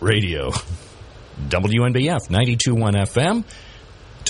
Radio. 0.00 0.52
WNBF 1.48 2.30
921 2.30 2.94
FM, 2.94 3.44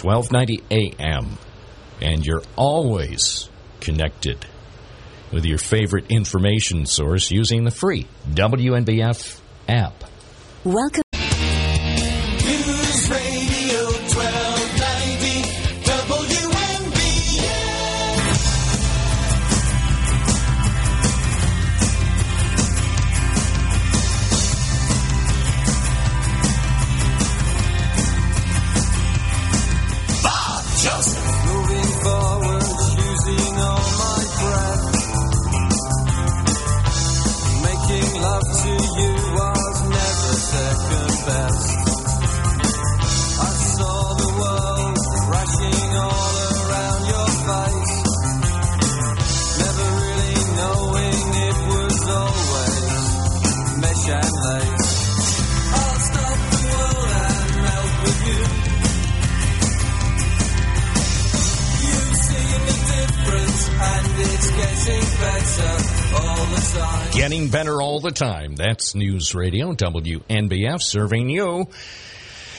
1290 0.03 0.65
AM. 0.73 1.39
And 2.01 2.27
you're 2.27 2.43
always 2.57 3.49
connected 3.81 4.45
with 5.33 5.45
your 5.45 5.59
favorite 5.59 6.07
information 6.11 6.85
source 6.85 7.31
using 7.31 7.63
the 7.63 7.71
free 7.71 8.09
WNBF 8.33 9.41
app. 9.69 10.03
Welcome. 10.65 11.04
News 68.95 69.35
Radio, 69.35 69.73
WNBF, 69.73 70.81
serving 70.81 71.29
you 71.29 71.67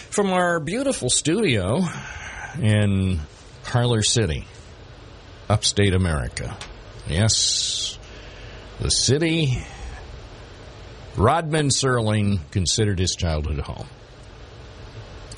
from 0.10 0.32
our 0.32 0.60
beautiful 0.60 1.10
studio 1.10 1.82
in 2.62 3.20
Parlor 3.64 4.04
City, 4.04 4.46
upstate 5.50 5.94
America. 5.94 6.58
Yes, 7.08 7.98
the 8.80 8.90
city 8.90 9.58
Rodman 11.18 11.70
Serling 11.70 12.40
considered 12.52 13.00
his 13.00 13.16
childhood 13.16 13.60
home. 13.60 13.88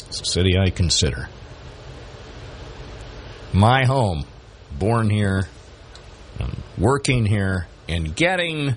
It's 0.08 0.22
a 0.22 0.26
city 0.26 0.58
I 0.58 0.70
consider. 0.70 1.30
My 3.54 3.86
home, 3.86 4.26
born 4.72 5.10
here, 5.10 5.48
working 6.78 7.26
here, 7.26 7.68
and 7.88 8.16
getting 8.16 8.76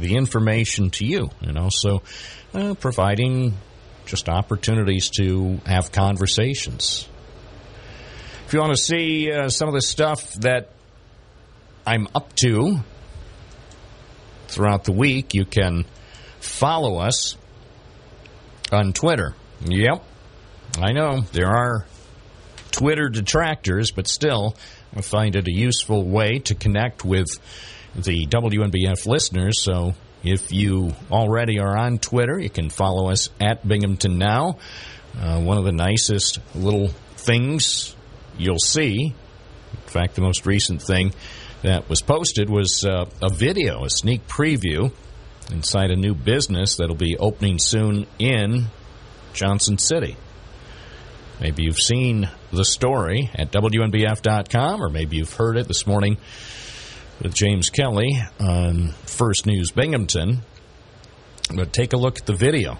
the 0.00 0.16
information 0.16 0.90
to 0.90 1.04
you, 1.04 1.30
and 1.40 1.58
also 1.58 2.02
uh, 2.54 2.74
providing 2.74 3.54
just 4.06 4.28
opportunities 4.28 5.10
to 5.10 5.60
have 5.66 5.92
conversations. 5.92 7.08
If 8.46 8.54
you 8.54 8.60
want 8.60 8.72
to 8.72 8.82
see 8.82 9.30
uh, 9.30 9.48
some 9.48 9.68
of 9.68 9.74
the 9.74 9.82
stuff 9.82 10.32
that 10.40 10.70
I'm 11.86 12.08
up 12.14 12.34
to 12.36 12.80
throughout 14.48 14.84
the 14.84 14.92
week, 14.92 15.34
you 15.34 15.44
can 15.44 15.84
follow 16.40 16.98
us 16.98 17.36
on 18.72 18.92
Twitter. 18.92 19.34
Yep, 19.64 20.02
I 20.78 20.92
know 20.92 21.20
there 21.32 21.48
are 21.48 21.86
Twitter 22.72 23.08
detractors, 23.08 23.90
but 23.90 24.08
still, 24.08 24.56
I 24.96 25.02
find 25.02 25.36
it 25.36 25.46
a 25.46 25.52
useful 25.52 26.04
way 26.04 26.38
to 26.40 26.54
connect 26.54 27.04
with 27.04 27.28
the 27.94 28.26
WNBF 28.26 29.06
listeners. 29.06 29.62
So 29.62 29.94
if 30.22 30.52
you 30.52 30.92
already 31.10 31.58
are 31.58 31.76
on 31.76 31.98
Twitter, 31.98 32.38
you 32.38 32.50
can 32.50 32.70
follow 32.70 33.10
us 33.10 33.30
at 33.40 33.66
Binghamton 33.66 34.18
Now. 34.18 34.58
Uh, 35.18 35.40
one 35.40 35.58
of 35.58 35.64
the 35.64 35.72
nicest 35.72 36.38
little 36.54 36.88
things 37.16 37.96
you'll 38.38 38.58
see, 38.58 39.14
in 39.72 39.88
fact, 39.88 40.14
the 40.14 40.22
most 40.22 40.46
recent 40.46 40.82
thing 40.82 41.12
that 41.62 41.88
was 41.88 42.00
posted 42.00 42.48
was 42.48 42.84
uh, 42.84 43.06
a 43.22 43.28
video, 43.28 43.84
a 43.84 43.90
sneak 43.90 44.26
preview 44.26 44.92
inside 45.50 45.90
a 45.90 45.96
new 45.96 46.14
business 46.14 46.76
that'll 46.76 46.94
be 46.94 47.16
opening 47.18 47.58
soon 47.58 48.06
in 48.18 48.66
Johnson 49.32 49.78
City. 49.78 50.16
Maybe 51.40 51.64
you've 51.64 51.78
seen 51.78 52.28
the 52.52 52.64
story 52.64 53.30
at 53.34 53.50
WNBF.com, 53.50 54.82
or 54.82 54.90
maybe 54.90 55.16
you've 55.16 55.32
heard 55.32 55.56
it 55.56 55.66
this 55.66 55.86
morning 55.86 56.18
with 57.22 57.34
James 57.34 57.70
Kelly 57.70 58.20
on 58.38 58.88
First 59.04 59.46
News 59.46 59.70
Binghamton. 59.70 60.40
But 61.54 61.72
take 61.72 61.92
a 61.92 61.96
look 61.96 62.18
at 62.18 62.26
the 62.26 62.34
video. 62.34 62.78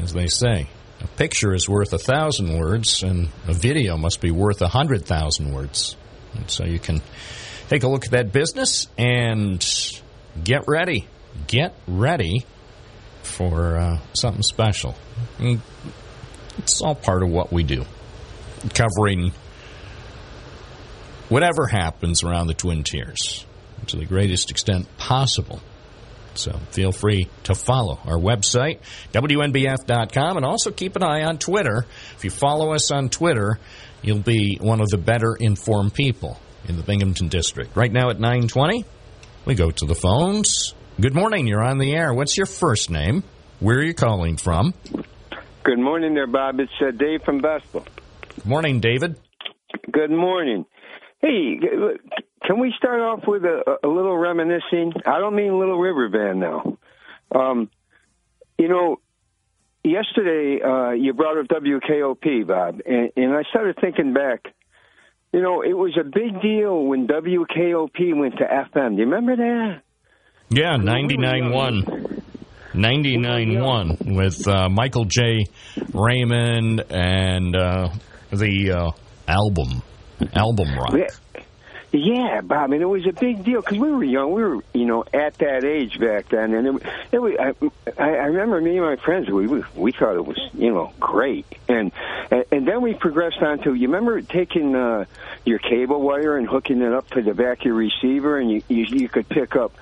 As 0.00 0.12
they 0.12 0.28
say, 0.28 0.68
a 1.00 1.06
picture 1.06 1.54
is 1.54 1.68
worth 1.68 1.92
a 1.92 1.98
thousand 1.98 2.58
words, 2.58 3.02
and 3.02 3.28
a 3.46 3.54
video 3.54 3.96
must 3.96 4.20
be 4.20 4.30
worth 4.30 4.60
a 4.62 4.68
hundred 4.68 5.04
thousand 5.04 5.52
words. 5.52 5.96
And 6.34 6.50
so 6.50 6.64
you 6.64 6.78
can 6.78 7.00
take 7.68 7.82
a 7.82 7.88
look 7.88 8.04
at 8.04 8.10
that 8.12 8.32
business 8.32 8.88
and 8.98 9.64
get 10.42 10.64
ready. 10.68 11.08
Get 11.46 11.74
ready 11.86 12.44
for 13.22 13.76
uh, 13.76 13.98
something 14.14 14.42
special. 14.42 14.94
I 15.38 15.42
mean, 15.42 15.62
it's 16.58 16.80
all 16.80 16.94
part 16.94 17.22
of 17.22 17.30
what 17.30 17.52
we 17.52 17.62
do, 17.62 17.84
covering 18.74 19.32
whatever 21.28 21.66
happens 21.66 22.22
around 22.22 22.46
the 22.46 22.54
Twin 22.54 22.82
Tiers 22.82 23.44
to 23.88 23.96
the 23.96 24.04
greatest 24.04 24.50
extent 24.50 24.86
possible. 24.98 25.60
So 26.34 26.52
feel 26.70 26.92
free 26.92 27.28
to 27.44 27.54
follow 27.54 27.98
our 28.04 28.18
website, 28.18 28.80
WNBF.com, 29.12 30.36
and 30.36 30.44
also 30.44 30.70
keep 30.70 30.96
an 30.96 31.02
eye 31.02 31.24
on 31.24 31.38
Twitter. 31.38 31.86
If 32.16 32.24
you 32.24 32.30
follow 32.30 32.72
us 32.72 32.90
on 32.90 33.08
Twitter, 33.08 33.58
you'll 34.02 34.18
be 34.18 34.58
one 34.60 34.80
of 34.80 34.88
the 34.88 34.98
better 34.98 35.34
informed 35.38 35.94
people 35.94 36.38
in 36.68 36.76
the 36.76 36.82
Binghamton 36.82 37.28
District. 37.28 37.74
Right 37.76 37.92
now 37.92 38.10
at 38.10 38.20
920, 38.20 38.84
we 39.44 39.54
go 39.54 39.70
to 39.70 39.86
the 39.86 39.94
phones. 39.94 40.74
Good 41.00 41.14
morning, 41.14 41.46
you're 41.46 41.64
on 41.64 41.78
the 41.78 41.94
air. 41.94 42.12
What's 42.12 42.36
your 42.36 42.46
first 42.46 42.90
name? 42.90 43.22
Where 43.60 43.78
are 43.78 43.84
you 43.84 43.94
calling 43.94 44.36
from? 44.36 44.74
Good 45.64 45.78
morning 45.78 46.14
there, 46.14 46.26
Bob. 46.26 46.60
It's 46.60 46.72
uh, 46.80 46.90
Dave 46.90 47.22
from 47.24 47.40
Vestal. 47.40 47.84
Good 48.34 48.46
morning, 48.46 48.80
David. 48.80 49.16
Good 49.90 50.10
morning. 50.10 50.66
Hey, 51.20 51.58
can 52.44 52.60
we 52.60 52.72
start 52.76 53.00
off 53.00 53.20
with 53.26 53.44
a, 53.44 53.78
a 53.82 53.88
little 53.88 54.16
reminiscing? 54.16 54.92
I 55.04 55.18
don't 55.18 55.34
mean 55.34 55.58
Little 55.58 55.78
River 55.78 56.08
Band 56.08 56.40
now. 56.40 56.78
Um, 57.34 57.70
you 58.58 58.68
know, 58.68 59.00
yesterday 59.82 60.62
uh, 60.62 60.90
you 60.90 61.12
brought 61.12 61.38
up 61.38 61.46
WKOP, 61.46 62.46
Bob, 62.46 62.80
and, 62.86 63.10
and 63.16 63.34
I 63.34 63.42
started 63.50 63.76
thinking 63.80 64.12
back. 64.12 64.46
You 65.32 65.42
know, 65.42 65.62
it 65.62 65.74
was 65.74 65.96
a 66.00 66.04
big 66.04 66.40
deal 66.40 66.84
when 66.84 67.06
WKOP 67.08 68.16
went 68.16 68.38
to 68.38 68.44
FM. 68.44 68.90
Do 68.92 68.96
you 68.96 69.08
remember 69.08 69.36
that? 69.36 69.82
Yeah, 70.48 70.76
ninety-nine 70.76 71.50
99.1. 71.50 72.22
99.1 72.74 74.16
with 74.16 74.46
uh, 74.46 74.68
Michael 74.68 75.06
J. 75.06 75.46
Raymond 75.94 76.84
and 76.90 77.56
uh, 77.56 77.88
the 78.30 78.70
uh, 78.70 78.90
album, 79.26 79.82
album 80.34 80.74
rock. 80.74 80.94
Yeah. 80.94 81.42
Yeah, 81.92 82.40
Bob, 82.42 82.72
and 82.72 82.82
it 82.82 82.86
was 82.86 83.06
a 83.06 83.12
big 83.12 83.44
deal 83.44 83.60
because 83.60 83.78
we 83.78 83.90
were 83.90 84.04
young. 84.04 84.32
We 84.32 84.42
were, 84.42 84.62
you 84.74 84.84
know, 84.84 85.04
at 85.14 85.38
that 85.38 85.64
age 85.64 85.98
back 85.98 86.28
then, 86.28 86.52
and 86.52 86.66
it, 86.66 86.82
it 87.12 87.18
was. 87.18 87.34
I, 87.96 88.02
I 88.02 88.26
remember 88.26 88.60
me 88.60 88.76
and 88.76 88.84
my 88.84 88.96
friends. 88.96 89.30
We 89.30 89.46
we, 89.46 89.62
we 89.74 89.92
thought 89.92 90.16
it 90.16 90.26
was, 90.26 90.38
you 90.52 90.72
know, 90.74 90.92
great, 90.98 91.46
and 91.68 91.92
and, 92.30 92.44
and 92.50 92.68
then 92.68 92.82
we 92.82 92.92
progressed 92.94 93.40
on 93.40 93.60
to. 93.60 93.72
You 93.72 93.86
remember 93.86 94.20
taking 94.20 94.74
uh, 94.74 95.04
your 95.44 95.58
cable 95.58 96.02
wire 96.02 96.36
and 96.36 96.46
hooking 96.46 96.82
it 96.82 96.92
up 96.92 97.08
to 97.10 97.22
the 97.22 97.34
back 97.34 97.60
of 97.60 97.66
your 97.66 97.74
receiver, 97.74 98.36
and 98.38 98.50
you 98.50 98.62
you, 98.68 98.84
you 98.88 99.08
could 99.08 99.28
pick 99.28 99.56
up 99.56 99.72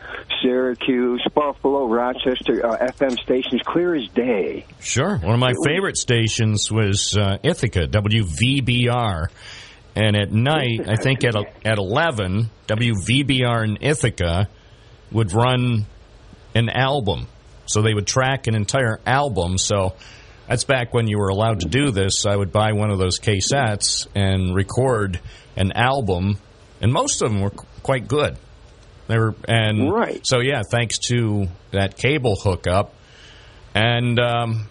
Syracuse, 0.43 1.27
Buffalo, 1.35 1.87
Rochester 1.87 2.65
uh, 2.65 2.77
FM 2.93 3.19
stations 3.19 3.63
clear 3.65 3.95
as 3.95 4.09
day. 4.11 4.67
Sure. 4.79 5.17
One 5.17 5.35
of 5.35 5.41
my 5.41 5.55
favorite 5.65 5.97
stations 5.97 6.71
was 6.71 7.17
uh, 7.17 7.39
Ithaca, 7.43 7.89
WVBR. 7.89 9.29
And 9.97 10.17
at 10.17 10.33
night, 10.33 10.89
I 10.89 10.97
think 10.97 11.25
at 11.25 11.37
at 11.65 11.79
11, 11.79 12.51
WVBR 12.67 13.65
in 13.65 13.79
Ithaca 13.81 14.49
would 15.13 15.33
run 15.33 15.87
an 16.55 16.69
album. 16.69 17.29
So 17.67 17.83
they 17.83 17.95
would 17.95 18.07
track 18.07 18.47
an 18.47 18.55
entire 18.55 19.01
album. 19.07 19.57
So 19.59 19.95
that's 20.49 20.65
back 20.65 20.93
when 20.93 21.07
you 21.07 21.19
were 21.19 21.29
allowed 21.29 21.61
to 21.61 21.69
do 21.69 21.91
this. 21.91 22.27
I 22.27 22.37
would 22.37 22.53
buy 22.53 22.73
one 22.73 22.91
of 22.91 22.99
those 22.99 23.19
cassettes 23.19 24.07
and 24.15 24.55
record 24.55 25.21
an 25.57 25.73
album, 25.73 26.39
and 26.81 26.93
most 26.93 27.23
of 27.23 27.31
them 27.31 27.41
were 27.41 27.53
quite 27.83 28.09
good. 28.09 28.37
They 29.07 29.19
were 29.19 29.35
and 29.47 29.93
Right. 29.93 30.21
So 30.27 30.41
yeah, 30.41 30.63
thanks 30.69 30.99
to 31.11 31.47
that 31.71 31.97
cable 31.97 32.37
hookup, 32.37 32.95
and 33.75 34.19
um, 34.19 34.69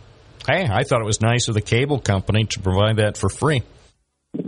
hey, 0.48 0.68
I 0.70 0.84
thought 0.84 1.01
it 1.01 1.06
was 1.06 1.22
nice 1.22 1.48
of 1.48 1.53
the 1.53 1.62
cable 1.62 2.00
company 2.00 2.46
to 2.46 2.60
provide 2.60 2.98
that 2.98 3.18
for 3.18 3.30
free. 3.30 3.63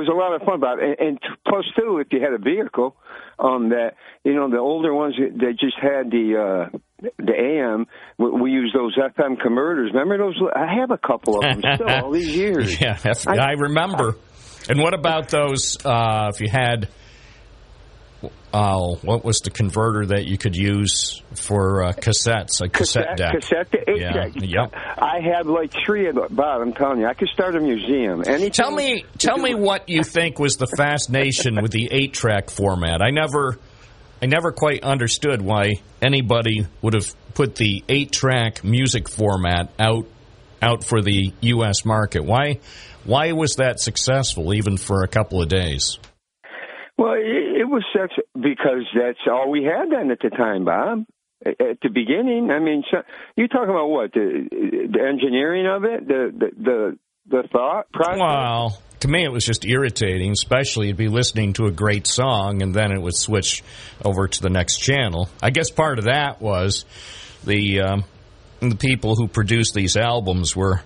it 0.00 0.08
was 0.08 0.12
a 0.12 0.16
lot 0.16 0.34
of 0.34 0.42
fun, 0.42 0.60
Bob. 0.60 0.78
And, 0.78 0.96
and 0.98 1.18
plus, 1.46 1.64
too, 1.76 1.98
if 1.98 2.08
you 2.10 2.20
had 2.20 2.32
a 2.32 2.38
vehicle, 2.38 2.96
um, 3.38 3.70
that 3.70 3.92
you 4.24 4.34
know 4.34 4.50
the 4.50 4.58
older 4.58 4.94
ones 4.94 5.14
that 5.16 5.56
just 5.58 5.76
had 5.80 6.10
the 6.10 6.68
uh, 6.72 6.78
the 7.18 7.32
AM, 7.32 7.86
we, 8.18 8.42
we 8.42 8.50
use 8.50 8.74
those 8.74 8.96
FM 8.96 9.40
converters. 9.40 9.90
Remember 9.92 10.18
those? 10.18 10.40
I 10.54 10.80
have 10.80 10.90
a 10.90 10.98
couple 10.98 11.36
of 11.36 11.42
them 11.42 11.62
still 11.74 11.88
all 11.88 12.10
these 12.10 12.34
years. 12.36 12.80
Yeah, 12.80 12.98
I, 13.26 13.52
remember. 13.52 14.16
and 14.68 14.80
what 14.80 14.94
about 14.94 15.28
those? 15.28 15.76
Uh, 15.84 16.30
if 16.34 16.40
you 16.40 16.48
had, 16.50 16.88
oh, 18.52 18.96
what 19.02 19.24
was 19.24 19.38
the 19.40 19.50
converter 19.50 20.06
that 20.06 20.26
you 20.26 20.38
could 20.38 20.56
use 20.56 21.22
for 21.34 21.84
uh, 21.84 21.92
cassettes? 21.92 22.60
A 22.60 22.68
cassette, 22.68 23.16
deck. 23.16 23.34
Cassette 23.40 23.70
deck. 23.70 23.84
Yeah. 23.88 24.12
deck. 24.12 24.32
Yep. 24.36 24.74
I 24.74 25.20
have 25.34 25.46
like 25.46 25.72
three 25.84 26.08
of 26.08 26.16
them, 26.16 26.34
Bob. 26.34 26.62
I'm 26.62 26.72
telling 26.72 27.00
you, 27.00 27.06
I 27.06 27.14
could 27.14 27.28
start 27.28 27.56
a 27.56 27.60
museum. 27.60 28.22
Anything. 28.26 28.50
Tell 28.50 28.70
me, 28.70 29.04
tell 29.18 29.38
me 29.38 29.54
what 29.54 29.88
you 29.88 30.02
think 30.02 30.38
was 30.38 30.56
the 30.56 30.66
fascination 30.66 31.60
with 31.62 31.70
the 31.70 31.88
eight-track 31.90 32.50
format. 32.50 33.02
I 33.02 33.10
never, 33.10 33.58
I 34.22 34.26
never 34.26 34.52
quite 34.52 34.82
understood 34.82 35.42
why 35.42 35.80
anybody 36.02 36.66
would 36.82 36.94
have 36.94 37.14
put 37.34 37.56
the 37.56 37.84
eight-track 37.88 38.64
music 38.64 39.08
format 39.08 39.72
out, 39.78 40.06
out 40.60 40.84
for 40.84 41.00
the 41.00 41.32
U.S. 41.40 41.84
market. 41.84 42.24
Why, 42.24 42.60
why 43.04 43.32
was 43.32 43.56
that 43.56 43.80
successful, 43.80 44.52
even 44.54 44.76
for 44.76 45.02
a 45.04 45.08
couple 45.08 45.40
of 45.40 45.48
days? 45.48 45.98
Well, 47.00 47.14
it, 47.14 47.62
it 47.62 47.64
was 47.64 47.82
such 47.96 48.12
because 48.34 48.84
that's 48.94 49.18
all 49.26 49.50
we 49.50 49.64
had 49.64 49.90
then 49.90 50.10
at 50.10 50.18
the 50.20 50.28
time, 50.28 50.66
Bob. 50.66 51.06
At 51.46 51.80
the 51.80 51.88
beginning, 51.88 52.50
I 52.50 52.58
mean, 52.58 52.84
so, 52.90 52.98
you're 53.34 53.48
talking 53.48 53.70
about 53.70 53.86
what 53.86 54.12
the 54.12 54.46
the 54.92 55.00
engineering 55.00 55.66
of 55.66 55.84
it, 55.84 56.06
the 56.06 56.30
the 56.38 56.50
the, 56.62 56.98
the 57.26 57.48
thought 57.50 57.90
process. 57.90 58.20
Well, 58.20 58.82
to 59.00 59.08
me, 59.08 59.24
it 59.24 59.32
was 59.32 59.46
just 59.46 59.64
irritating, 59.64 60.32
especially 60.32 60.88
you'd 60.88 60.98
be 60.98 61.08
listening 61.08 61.54
to 61.54 61.64
a 61.64 61.70
great 61.70 62.06
song 62.06 62.60
and 62.60 62.74
then 62.74 62.92
it 62.92 63.00
would 63.00 63.16
switch 63.16 63.64
over 64.04 64.28
to 64.28 64.42
the 64.42 64.50
next 64.50 64.76
channel. 64.76 65.30
I 65.42 65.48
guess 65.48 65.70
part 65.70 65.98
of 65.98 66.04
that 66.04 66.42
was 66.42 66.84
the 67.44 67.80
um, 67.80 68.04
the 68.60 68.76
people 68.76 69.14
who 69.14 69.26
produced 69.26 69.72
these 69.72 69.96
albums 69.96 70.54
were 70.54 70.82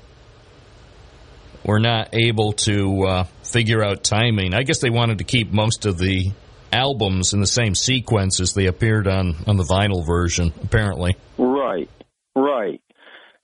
were 1.65 1.81
not 1.81 2.11
able 2.15 2.53
to 2.53 3.03
uh, 3.03 3.25
figure 3.55 3.85
out 3.85 4.03
timing. 4.03 4.53
I 4.53 4.65
guess 4.65 4.81
they 4.81 4.91
wanted 4.91 5.19
to 5.19 5.25
keep 5.25 5.53
most 5.53 5.87
of 5.87 5.97
the 5.97 6.33
albums 6.73 7.33
in 7.33 7.41
the 7.41 7.47
same 7.47 7.77
sequence 7.77 8.41
as 8.41 8.53
they 8.53 8.67
appeared 8.67 9.07
on 9.07 9.37
on 9.47 9.57
the 9.57 9.63
vinyl 9.63 10.05
version. 10.05 10.53
Apparently, 10.63 11.17
Right, 11.39 11.89
right. 12.35 12.81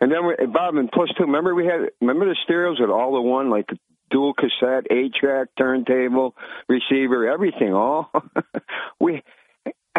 And 0.00 0.10
then 0.10 0.26
we, 0.26 0.46
Bob 0.46 0.74
and 0.74 0.90
plus 0.90 1.10
two. 1.16 1.24
Remember 1.24 1.54
we 1.54 1.64
had 1.64 1.90
remember 2.00 2.26
the 2.26 2.36
stereos 2.44 2.80
at 2.82 2.90
all 2.90 3.14
the 3.14 3.22
one 3.22 3.50
like 3.50 3.68
dual 4.10 4.34
cassette, 4.34 4.90
eight 4.90 5.14
track, 5.14 5.48
turntable, 5.56 6.34
receiver, 6.68 7.28
everything. 7.30 7.72
All 7.72 8.10
we. 9.00 9.22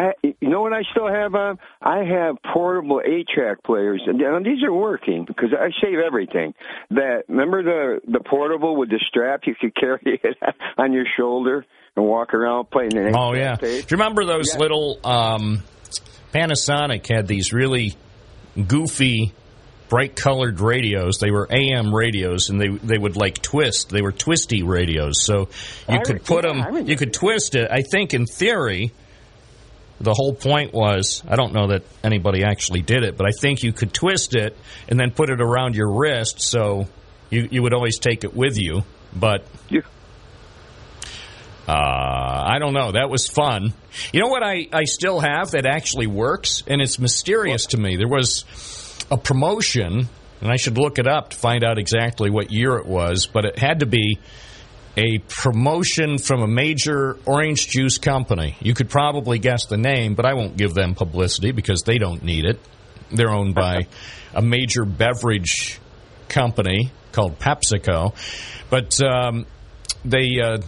I, 0.02 0.12
you 0.40 0.48
know 0.48 0.60
what 0.62 0.72
I 0.72 0.82
still 0.90 1.08
have 1.08 1.34
on? 1.34 1.58
I 1.80 1.98
have 2.04 2.36
portable 2.52 3.00
eight-track 3.04 3.62
players, 3.64 4.02
and 4.06 4.18
these 4.44 4.62
are 4.64 4.72
working 4.72 5.24
because 5.26 5.50
I 5.52 5.68
save 5.82 5.98
everything. 5.98 6.54
That 6.90 7.24
remember 7.28 7.62
the 7.62 8.00
the 8.10 8.20
portable 8.20 8.76
with 8.76 8.90
the 8.90 9.00
strap 9.08 9.42
you 9.46 9.54
could 9.60 9.74
carry 9.80 10.00
it 10.22 10.36
on 10.78 10.92
your 10.92 11.04
shoulder 11.16 11.64
and 11.96 12.04
walk 12.06 12.34
around 12.34 12.70
playing 12.70 12.96
an 12.96 13.14
Oh 13.16 13.34
yeah. 13.34 13.56
tape? 13.56 13.86
Do 13.86 13.94
you 13.94 13.98
remember 13.98 14.24
those 14.24 14.52
Yeah. 14.54 14.60
little 14.60 14.98
um, 15.04 15.62
Panasonic 16.32 17.06
had 17.14 17.26
these 17.26 17.52
really 17.52 17.94
goofy 18.66 19.32
bright 19.88 20.16
colored 20.16 20.60
radios. 20.60 21.18
They 21.18 21.30
were 21.30 21.46
AM 21.50 21.94
radios 21.94 22.48
and 22.48 22.58
they 22.60 22.68
they 22.68 22.96
would 22.96 23.16
like 23.16 23.42
twist. 23.42 23.90
They 23.90 24.00
were 24.00 24.12
twisty 24.12 24.62
radios. 24.62 25.22
So 25.24 25.50
you 25.88 25.98
I 25.98 25.98
could 25.98 26.24
put 26.24 26.42
them 26.44 26.86
you 26.86 26.96
could 26.96 27.12
twist 27.12 27.54
it. 27.54 27.70
I 27.70 27.82
think 27.82 28.14
in 28.14 28.24
theory 28.24 28.92
the 30.02 30.14
whole 30.14 30.34
point 30.34 30.72
was 30.74 31.22
I 31.28 31.36
don't 31.36 31.52
know 31.52 31.68
that 31.68 31.82
anybody 32.02 32.44
actually 32.44 32.82
did 32.82 33.04
it, 33.04 33.16
but 33.16 33.26
I 33.26 33.30
think 33.30 33.62
you 33.62 33.72
could 33.72 33.92
twist 33.94 34.34
it 34.34 34.56
and 34.88 34.98
then 34.98 35.10
put 35.10 35.30
it 35.30 35.40
around 35.40 35.74
your 35.76 35.90
wrist 35.98 36.40
so 36.40 36.86
you 37.30 37.48
you 37.50 37.62
would 37.62 37.72
always 37.74 37.98
take 37.98 38.24
it 38.24 38.34
with 38.34 38.58
you. 38.58 38.82
But 39.14 39.44
You- 39.68 39.82
uh, 41.68 41.72
I 41.72 42.58
don't 42.58 42.74
know. 42.74 42.92
That 42.92 43.08
was 43.08 43.28
fun. 43.28 43.72
You 44.12 44.20
know 44.20 44.28
what 44.28 44.42
I, 44.42 44.66
I 44.72 44.84
still 44.84 45.20
have 45.20 45.52
that 45.52 45.64
actually 45.64 46.08
works? 46.08 46.62
And 46.66 46.80
it's 46.82 46.98
mysterious 46.98 47.66
to 47.66 47.76
me. 47.78 47.96
There 47.96 48.08
was 48.08 48.44
a 49.10 49.16
promotion, 49.16 50.08
and 50.40 50.50
I 50.50 50.56
should 50.56 50.76
look 50.76 50.98
it 50.98 51.06
up 51.06 51.30
to 51.30 51.36
find 51.36 51.62
out 51.62 51.78
exactly 51.78 52.30
what 52.30 52.50
year 52.50 52.76
it 52.78 52.86
was, 52.86 53.26
but 53.26 53.44
it 53.44 53.58
had 53.58 53.80
to 53.80 53.86
be 53.86 54.18
a 54.96 55.18
promotion 55.28 56.18
from 56.18 56.42
a 56.42 56.46
major 56.46 57.16
orange 57.24 57.68
juice 57.68 57.98
company. 57.98 58.56
You 58.60 58.74
could 58.74 58.90
probably 58.90 59.38
guess 59.38 59.66
the 59.66 59.78
name, 59.78 60.14
but 60.14 60.26
I 60.26 60.34
won't 60.34 60.56
give 60.56 60.74
them 60.74 60.94
publicity 60.94 61.52
because 61.52 61.82
they 61.82 61.98
don't 61.98 62.22
need 62.22 62.44
it. 62.44 62.60
They're 63.10 63.30
owned 63.30 63.54
by 63.54 63.86
a 64.34 64.42
major 64.42 64.84
beverage 64.84 65.78
company 66.28 66.90
called 67.12 67.38
PepsiCo. 67.38 68.14
But 68.70 69.00
um, 69.02 69.46
they 70.04 70.40
uh, 70.42 70.58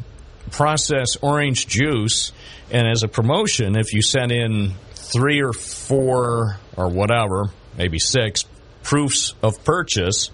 process 0.50 1.16
orange 1.20 1.66
juice, 1.66 2.32
and 2.70 2.86
as 2.86 3.02
a 3.02 3.08
promotion, 3.08 3.76
if 3.76 3.92
you 3.92 4.02
sent 4.02 4.32
in 4.32 4.74
three 4.94 5.42
or 5.42 5.52
four 5.52 6.58
or 6.76 6.88
whatever, 6.88 7.50
maybe 7.76 7.98
six 7.98 8.44
proofs 8.82 9.34
of 9.42 9.64
purchase 9.64 10.30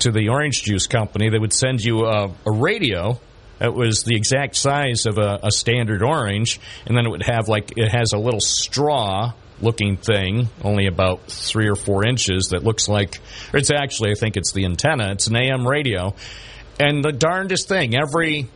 to 0.00 0.10
the 0.10 0.28
orange 0.28 0.62
juice 0.62 0.86
company, 0.86 1.28
they 1.30 1.38
would 1.38 1.52
send 1.52 1.80
you 1.80 2.06
a, 2.06 2.30
a 2.46 2.50
radio 2.50 3.18
that 3.58 3.74
was 3.74 4.04
the 4.04 4.16
exact 4.16 4.56
size 4.56 5.04
of 5.06 5.18
a, 5.18 5.40
a 5.42 5.50
standard 5.50 6.02
orange, 6.02 6.58
and 6.86 6.96
then 6.96 7.06
it 7.06 7.10
would 7.10 7.22
have 7.22 7.48
like 7.48 7.76
it 7.76 7.90
has 7.90 8.12
a 8.14 8.18
little 8.18 8.40
straw 8.40 9.32
looking 9.60 9.98
thing, 9.98 10.48
only 10.64 10.86
about 10.86 11.26
three 11.26 11.68
or 11.68 11.76
four 11.76 12.06
inches, 12.06 12.48
that 12.48 12.64
looks 12.64 12.88
like 12.88 13.20
it's 13.52 13.70
actually 13.70 14.12
I 14.12 14.14
think 14.14 14.38
it's 14.38 14.52
the 14.52 14.64
antenna. 14.64 15.12
It's 15.12 15.26
an 15.26 15.36
AM 15.36 15.66
radio, 15.66 16.14
and 16.78 17.04
the 17.04 17.12
darndest 17.12 17.68
thing 17.68 17.94
every 17.94 18.48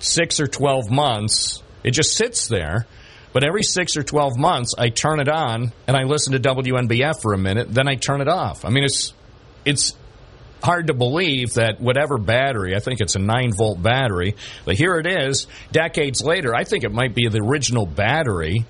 six 0.00 0.40
or 0.40 0.46
12 0.46 0.90
months, 0.90 1.62
it 1.82 1.92
just 1.92 2.14
sits 2.14 2.48
there. 2.48 2.86
But 3.32 3.44
every 3.44 3.62
six 3.62 3.96
or 3.96 4.02
12 4.02 4.36
months, 4.36 4.74
I 4.76 4.88
turn 4.88 5.20
it 5.20 5.28
on 5.28 5.72
and 5.86 5.96
I 5.96 6.02
listen 6.02 6.32
to 6.32 6.40
WNBF 6.40 7.22
for 7.22 7.32
a 7.32 7.38
minute, 7.38 7.72
then 7.72 7.86
I 7.86 7.94
turn 7.94 8.20
it 8.20 8.28
off. 8.28 8.64
I 8.64 8.70
mean, 8.70 8.82
it's, 8.82 9.14
it's 9.64 9.94
hard 10.62 10.88
to 10.88 10.94
believe 10.94 11.54
that 11.54 11.80
whatever 11.80 12.18
battery, 12.18 12.74
I 12.76 12.80
think 12.80 13.00
it's 13.00 13.16
a 13.16 13.18
9 13.18 13.52
volt 13.56 13.82
battery, 13.82 14.36
but 14.64 14.76
here 14.76 14.96
it 14.96 15.06
is, 15.06 15.46
decades 15.72 16.22
later. 16.22 16.54
I 16.54 16.64
think 16.64 16.84
it 16.84 16.92
might 16.92 17.14
be 17.14 17.28
the 17.28 17.40
original 17.40 17.86
battery. 17.86 18.64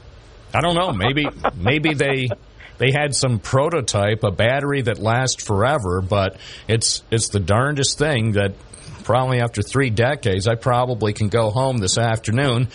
I 0.54 0.60
don't 0.60 0.74
know. 0.74 0.92
Maybe, 0.92 1.26
maybe 1.56 1.94
they. 1.94 2.28
They 2.78 2.92
had 2.92 3.14
some 3.14 3.40
prototype, 3.40 4.24
a 4.24 4.30
battery 4.30 4.80
that 4.80 4.98
lasts 4.98 5.44
forever, 5.44 6.00
but 6.00 6.38
it's 6.66 7.02
it's 7.10 7.28
the 7.28 7.38
darndest 7.38 7.98
thing 7.98 8.32
that 8.32 8.54
probably 9.04 9.40
after 9.40 9.60
three 9.60 9.90
decades, 9.90 10.48
I 10.48 10.54
probably 10.54 11.12
can 11.12 11.28
go 11.28 11.50
home 11.50 11.76
this 11.76 11.98
afternoon, 11.98 12.68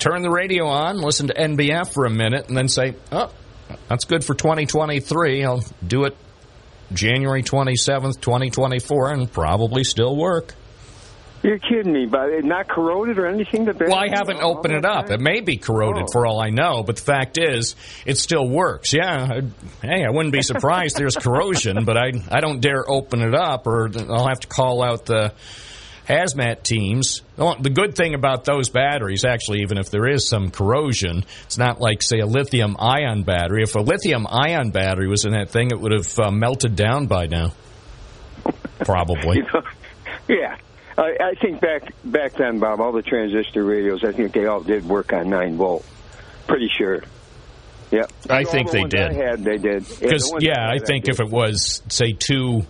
turn 0.00 0.22
the 0.22 0.30
radio 0.30 0.66
on, 0.66 0.96
listen 1.00 1.28
to 1.28 1.34
NBF 1.34 1.94
for 1.94 2.06
a 2.06 2.10
minute, 2.10 2.48
and 2.48 2.56
then 2.56 2.66
say, 2.66 2.96
oh, 3.12 3.30
that's 3.88 4.04
good 4.04 4.24
for 4.24 4.34
2023. 4.34 5.44
I'll 5.44 5.64
do 5.86 6.06
it 6.06 6.16
January 6.94 7.42
27th, 7.42 8.20
2024, 8.20 9.10
and 9.12 9.32
probably 9.32 9.84
still 9.84 10.16
work. 10.16 10.54
You're 11.42 11.58
kidding 11.58 11.92
me, 11.92 12.06
but 12.06 12.28
it's 12.28 12.46
not 12.46 12.68
corroded 12.68 13.18
or 13.18 13.26
anything. 13.26 13.64
The 13.64 13.72
Well, 13.72 13.96
I 13.96 14.08
haven't 14.08 14.38
oh, 14.40 14.56
opened 14.58 14.74
it 14.74 14.84
up. 14.84 15.10
It 15.10 15.20
may 15.20 15.40
be 15.40 15.56
corroded 15.56 16.04
Oh. 16.04 16.12
for 16.12 16.24
all 16.24 16.40
I 16.40 16.50
know, 16.50 16.84
but 16.84 16.94
the 16.96 17.02
fact 17.02 17.36
is, 17.36 17.74
it 18.06 18.16
still 18.18 18.48
works. 18.48 18.92
Yeah, 18.92 19.28
I, 19.28 19.84
hey, 19.84 20.04
I 20.04 20.10
wouldn't 20.10 20.32
be 20.32 20.42
surprised 20.42 20.96
there's 20.96 21.16
corrosion, 21.16 21.84
but 21.84 21.96
I 21.96 22.12
I 22.30 22.38
don't 22.40 22.60
dare 22.60 22.88
open 22.88 23.22
it 23.22 23.34
up, 23.34 23.66
or 23.66 23.90
I'll 24.08 24.28
have 24.28 24.38
to 24.40 24.46
call 24.46 24.84
out 24.84 25.04
the 25.06 25.32
hazmat 26.12 26.62
teams. 26.62 27.22
The 27.36 27.70
good 27.72 27.94
thing 27.94 28.14
about 28.14 28.44
those 28.44 28.68
batteries, 28.68 29.24
actually, 29.24 29.60
even 29.62 29.78
if 29.78 29.90
there 29.90 30.06
is 30.06 30.28
some 30.28 30.50
corrosion, 30.50 31.24
it's 31.44 31.58
not 31.58 31.80
like, 31.80 32.02
say, 32.02 32.18
a 32.18 32.26
lithium 32.26 32.76
ion 32.78 33.22
battery. 33.22 33.62
If 33.62 33.74
a 33.74 33.80
lithium 33.80 34.26
ion 34.28 34.70
battery 34.70 35.08
was 35.08 35.24
in 35.24 35.32
that 35.32 35.50
thing, 35.50 35.70
it 35.72 35.80
would 35.80 35.92
have 35.92 36.18
uh, 36.18 36.30
melted 36.30 36.76
down 36.76 37.06
by 37.06 37.26
now. 37.26 37.52
Probably. 38.80 39.42
yeah. 40.28 40.56
I, 40.98 41.16
I 41.20 41.34
think 41.40 41.60
back 41.60 41.94
back 42.04 42.34
then, 42.34 42.58
Bob, 42.58 42.80
all 42.80 42.92
the 42.92 43.02
transistor 43.02 43.64
radios, 43.64 44.04
I 44.04 44.12
think 44.12 44.32
they 44.34 44.46
all 44.46 44.60
did 44.60 44.84
work 44.84 45.12
on 45.12 45.30
nine 45.30 45.56
volt. 45.56 45.86
Pretty 46.46 46.68
sure. 46.76 47.02
Yeah. 47.90 48.06
I 48.28 48.44
think 48.44 48.70
the 48.70 48.78
they 48.78 48.84
did. 48.84 49.10
I 49.10 49.12
had, 49.12 49.44
they 49.44 49.58
did. 49.58 49.86
Because 49.88 50.30
ones 50.30 50.44
yeah, 50.44 50.66
I 50.68 50.74
had, 50.74 50.86
think 50.86 51.08
if 51.08 51.20
it 51.20 51.30
was 51.30 51.82
say 51.88 52.12
two 52.12 52.66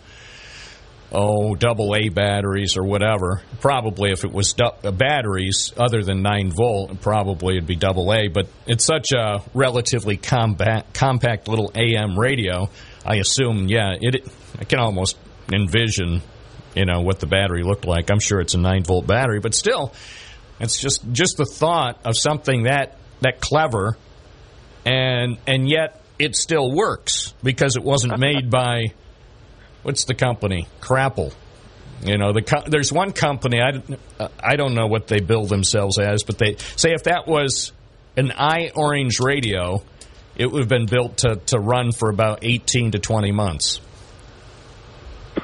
oh 1.13 1.55
double 1.55 1.95
A 1.95 2.09
batteries 2.09 2.77
or 2.77 2.85
whatever, 2.85 3.43
probably 3.61 4.11
if 4.11 4.25
it 4.25 4.33
was 4.33 4.55
du- 4.55 4.93
batteries 4.93 5.73
other 5.77 6.03
than 6.03 6.23
nine 6.23 6.51
volt, 6.51 7.01
probably 7.01 7.57
it'd 7.57 7.67
be 7.67 7.77
double 7.77 8.13
A. 8.13 8.29
But 8.29 8.49
it's 8.67 8.85
such 8.85 9.13
a 9.13 9.43
relatively 9.55 10.17
compact 10.17 10.95
compact 10.95 11.49
little 11.49 11.71
AM 11.75 12.19
radio. 12.19 12.71
I 13.05 13.17
assume 13.17 13.69
yeah, 13.69 13.95
it. 14.01 14.27
I 14.59 14.65
can 14.65 14.79
almost 14.79 15.17
envision 15.53 16.23
you 16.75 16.87
know 16.87 17.01
what 17.01 17.21
the 17.21 17.27
battery 17.27 17.63
looked 17.63 17.85
like. 17.85 18.11
I'm 18.11 18.21
sure 18.21 18.41
it's 18.41 18.55
a 18.55 18.59
nine 18.59 18.83
volt 18.85 19.07
battery, 19.07 19.41
but 19.41 19.55
still, 19.55 19.93
it's 20.61 20.79
just 20.79 21.05
just 21.13 21.37
the 21.37 21.45
thought 21.45 22.01
of 22.05 22.17
something 22.17 22.65
that 22.65 22.97
that 23.21 23.41
clever 23.41 23.97
and 24.85 25.39
and 25.47 25.69
yet 25.69 26.01
it 26.19 26.37
still 26.37 26.73
works 26.73 27.35
because 27.43 27.77
it 27.77 27.83
wasn't 27.83 28.19
made 28.19 28.51
by 28.51 28.93
what's 29.83 30.05
the 30.05 30.15
company 30.15 30.67
Crapple. 30.81 31.33
You 32.03 32.19
know, 32.19 32.33
the 32.33 32.43
co- 32.43 32.65
there's 32.67 32.93
one 32.93 33.13
company 33.13 33.61
I, 33.61 33.81
uh, 34.19 34.29
I 34.43 34.57
don't 34.57 34.75
know 34.75 34.87
what 34.89 35.07
they 35.07 35.21
bill 35.21 35.45
themselves 35.47 35.99
as, 35.99 36.25
but 36.25 36.37
they 36.37 36.57
say 36.77 36.93
if 36.93 37.05
that 37.05 37.29
was 37.29 37.73
an 38.17 38.33
i 38.37 38.71
orange 38.75 39.21
radio, 39.21 39.83
it 40.37 40.51
would 40.51 40.61
have 40.61 40.69
been 40.69 40.87
built 40.87 41.19
to, 41.19 41.37
to 41.47 41.59
run 41.59 41.93
for 41.93 42.11
about 42.11 42.41
18 42.43 42.93
to 42.93 42.99
20 42.99 43.31
months. 43.33 43.81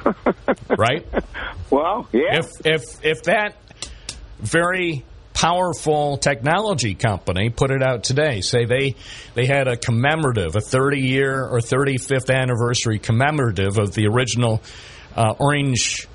right? 0.77 1.05
Well, 1.69 2.07
yeah. 2.11 2.39
If 2.39 2.65
if 2.65 2.83
if 3.03 3.23
that 3.23 3.55
very 4.39 5.03
powerful 5.39 6.17
technology 6.17 6.93
company 6.95 7.49
put 7.49 7.71
it 7.71 7.81
out 7.81 8.03
today, 8.03 8.41
say 8.41 8.65
they 8.65 8.95
they 9.35 9.45
had 9.45 9.69
a 9.69 9.77
commemorative, 9.77 10.57
a 10.57 10.59
30 10.59 10.99
year 10.99 11.45
or 11.45 11.59
35th 11.59 12.29
anniversary 12.29 12.99
commemorative 12.99 13.77
of 13.77 13.93
the 13.93 14.07
original 14.07 14.61
uh, 15.15 15.33
orange 15.39 16.09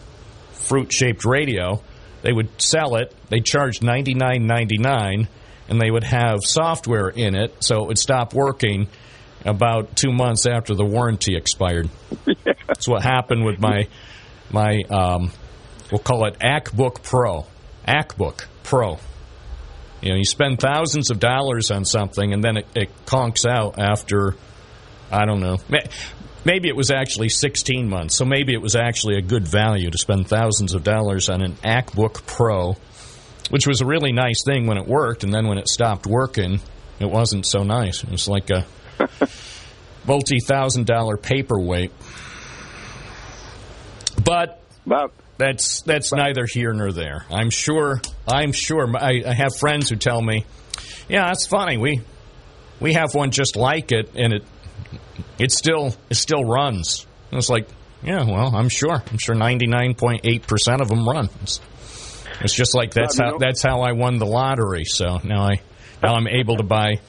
fruit 0.52 0.92
shaped 0.92 1.24
radio, 1.24 1.80
they 2.20 2.34
would 2.34 2.60
sell 2.60 2.96
it. 2.96 3.14
They 3.30 3.40
charge 3.40 3.80
99.99, 3.80 5.26
and 5.68 5.80
they 5.80 5.90
would 5.90 6.04
have 6.04 6.40
software 6.42 7.08
in 7.08 7.34
it, 7.34 7.64
so 7.64 7.82
it 7.84 7.87
would 7.87 7.98
stop 7.98 8.34
working 8.34 8.88
about 9.42 9.96
two 9.96 10.12
months 10.12 10.44
after 10.44 10.74
the 10.74 10.84
warranty 10.84 11.34
expired. 11.34 11.88
That's 12.66 12.87
what 12.87 13.02
happened 13.02 13.46
with 13.46 13.58
my 13.58 13.88
my 14.50 14.82
um, 14.90 15.32
we'll 15.90 15.98
call 15.98 16.26
it 16.26 16.38
AcBook 16.40 17.02
Pro. 17.02 17.46
AcBook 17.88 18.44
Pro. 18.62 18.98
You 20.04 20.10
know, 20.10 20.16
you 20.16 20.26
spend 20.26 20.60
thousands 20.60 21.10
of 21.10 21.18
dollars 21.18 21.70
on 21.70 21.86
something, 21.86 22.34
and 22.34 22.44
then 22.44 22.58
it, 22.58 22.66
it 22.74 22.90
conks 23.06 23.46
out 23.46 23.78
after 23.78 24.36
I 25.10 25.24
don't 25.24 25.40
know. 25.40 25.56
Maybe 26.44 26.68
it 26.68 26.76
was 26.76 26.90
actually 26.90 27.30
16 27.30 27.88
months, 27.88 28.14
so 28.14 28.26
maybe 28.26 28.52
it 28.52 28.60
was 28.60 28.76
actually 28.76 29.16
a 29.16 29.22
good 29.22 29.48
value 29.48 29.90
to 29.90 29.96
spend 29.96 30.28
thousands 30.28 30.74
of 30.74 30.84
dollars 30.84 31.30
on 31.30 31.40
an 31.40 31.54
AcBook 31.64 32.26
Pro, 32.26 32.76
which 33.48 33.66
was 33.66 33.80
a 33.80 33.86
really 33.86 34.12
nice 34.12 34.44
thing 34.44 34.66
when 34.66 34.76
it 34.76 34.86
worked, 34.86 35.24
and 35.24 35.32
then 35.32 35.46
when 35.46 35.56
it 35.56 35.68
stopped 35.68 36.06
working, 36.06 36.60
it 37.00 37.10
wasn't 37.10 37.46
so 37.46 37.62
nice. 37.62 38.04
It 38.04 38.10
was 38.10 38.28
like 38.28 38.50
a 38.50 38.66
multi 40.06 40.38
thousand 40.38 40.84
dollar 40.84 41.16
paperweight. 41.16 41.92
But 44.22 44.60
Bob, 44.86 45.12
that's 45.36 45.82
that's 45.82 46.12
neither 46.12 46.46
here 46.46 46.72
nor 46.72 46.92
there. 46.92 47.24
I'm 47.30 47.50
sure. 47.50 48.00
I'm 48.26 48.52
sure. 48.52 48.96
I, 48.96 49.22
I 49.26 49.32
have 49.34 49.56
friends 49.56 49.90
who 49.90 49.96
tell 49.96 50.20
me, 50.20 50.44
"Yeah, 51.08 51.26
that's 51.26 51.46
funny. 51.46 51.76
We 51.76 52.02
we 52.80 52.92
have 52.94 53.14
one 53.14 53.30
just 53.30 53.56
like 53.56 53.92
it, 53.92 54.10
and 54.14 54.32
it 54.32 54.44
it 55.38 55.52
still 55.52 55.94
it 56.08 56.16
still 56.16 56.44
runs." 56.44 57.06
And 57.30 57.38
it's 57.38 57.48
like, 57.48 57.68
yeah, 58.02 58.24
well, 58.24 58.54
I'm 58.54 58.68
sure. 58.68 58.94
I'm 58.94 59.18
sure 59.18 59.34
99.8 59.34 60.46
percent 60.46 60.80
of 60.80 60.88
them 60.88 61.08
run. 61.08 61.28
It's, 61.42 61.60
it's 62.40 62.54
just 62.54 62.74
like 62.74 62.92
that's 62.92 63.18
how 63.18 63.38
that's 63.38 63.62
how 63.62 63.80
I 63.80 63.92
won 63.92 64.18
the 64.18 64.26
lottery. 64.26 64.84
So 64.84 65.18
now 65.24 65.42
I 65.42 65.60
now 66.02 66.14
I'm 66.14 66.28
able 66.28 66.58
to 66.58 66.64
buy 66.64 67.00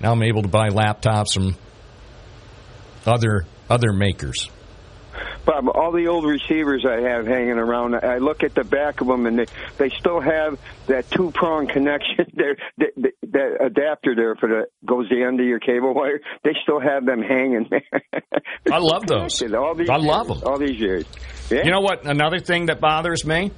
now 0.00 0.12
I'm 0.12 0.22
able 0.22 0.42
to 0.42 0.48
buy 0.48 0.68
laptops 0.70 1.34
from 1.34 1.56
other 3.06 3.46
other 3.68 3.92
makers. 3.92 4.50
Bob, 5.48 5.66
all 5.74 5.92
the 5.92 6.08
old 6.08 6.26
receivers 6.26 6.84
I 6.84 7.00
have 7.00 7.26
hanging 7.26 7.56
around, 7.56 7.94
I 7.94 8.18
look 8.18 8.42
at 8.42 8.54
the 8.54 8.64
back 8.64 9.00
of 9.00 9.06
them, 9.06 9.24
and 9.24 9.38
they 9.38 9.46
they 9.78 9.88
still 9.88 10.20
have 10.20 10.58
that 10.88 11.10
two 11.10 11.30
prong 11.30 11.66
connection 11.72 12.26
there, 12.34 12.58
that, 12.76 12.90
that, 12.98 13.12
that 13.32 13.64
adapter 13.64 14.14
there 14.14 14.36
for 14.36 14.46
the 14.46 14.66
goes 14.84 15.08
the 15.08 15.22
end 15.22 15.40
of 15.40 15.46
your 15.46 15.58
cable 15.58 15.94
wire. 15.94 16.20
They 16.44 16.54
still 16.62 16.80
have 16.80 17.06
them 17.06 17.22
hanging. 17.22 17.66
There. 17.70 17.82
I 18.70 18.76
love 18.76 19.06
those. 19.06 19.42
All 19.54 19.74
these 19.74 19.88
I 19.88 19.96
love 19.96 20.28
years, 20.28 20.40
them. 20.40 20.48
All 20.52 20.58
these 20.58 20.78
years. 20.78 21.06
Yeah. 21.50 21.64
You 21.64 21.70
know 21.70 21.80
what? 21.80 22.04
Another 22.04 22.40
thing 22.40 22.66
that 22.66 22.78
bothers 22.78 23.24
me 23.24 23.50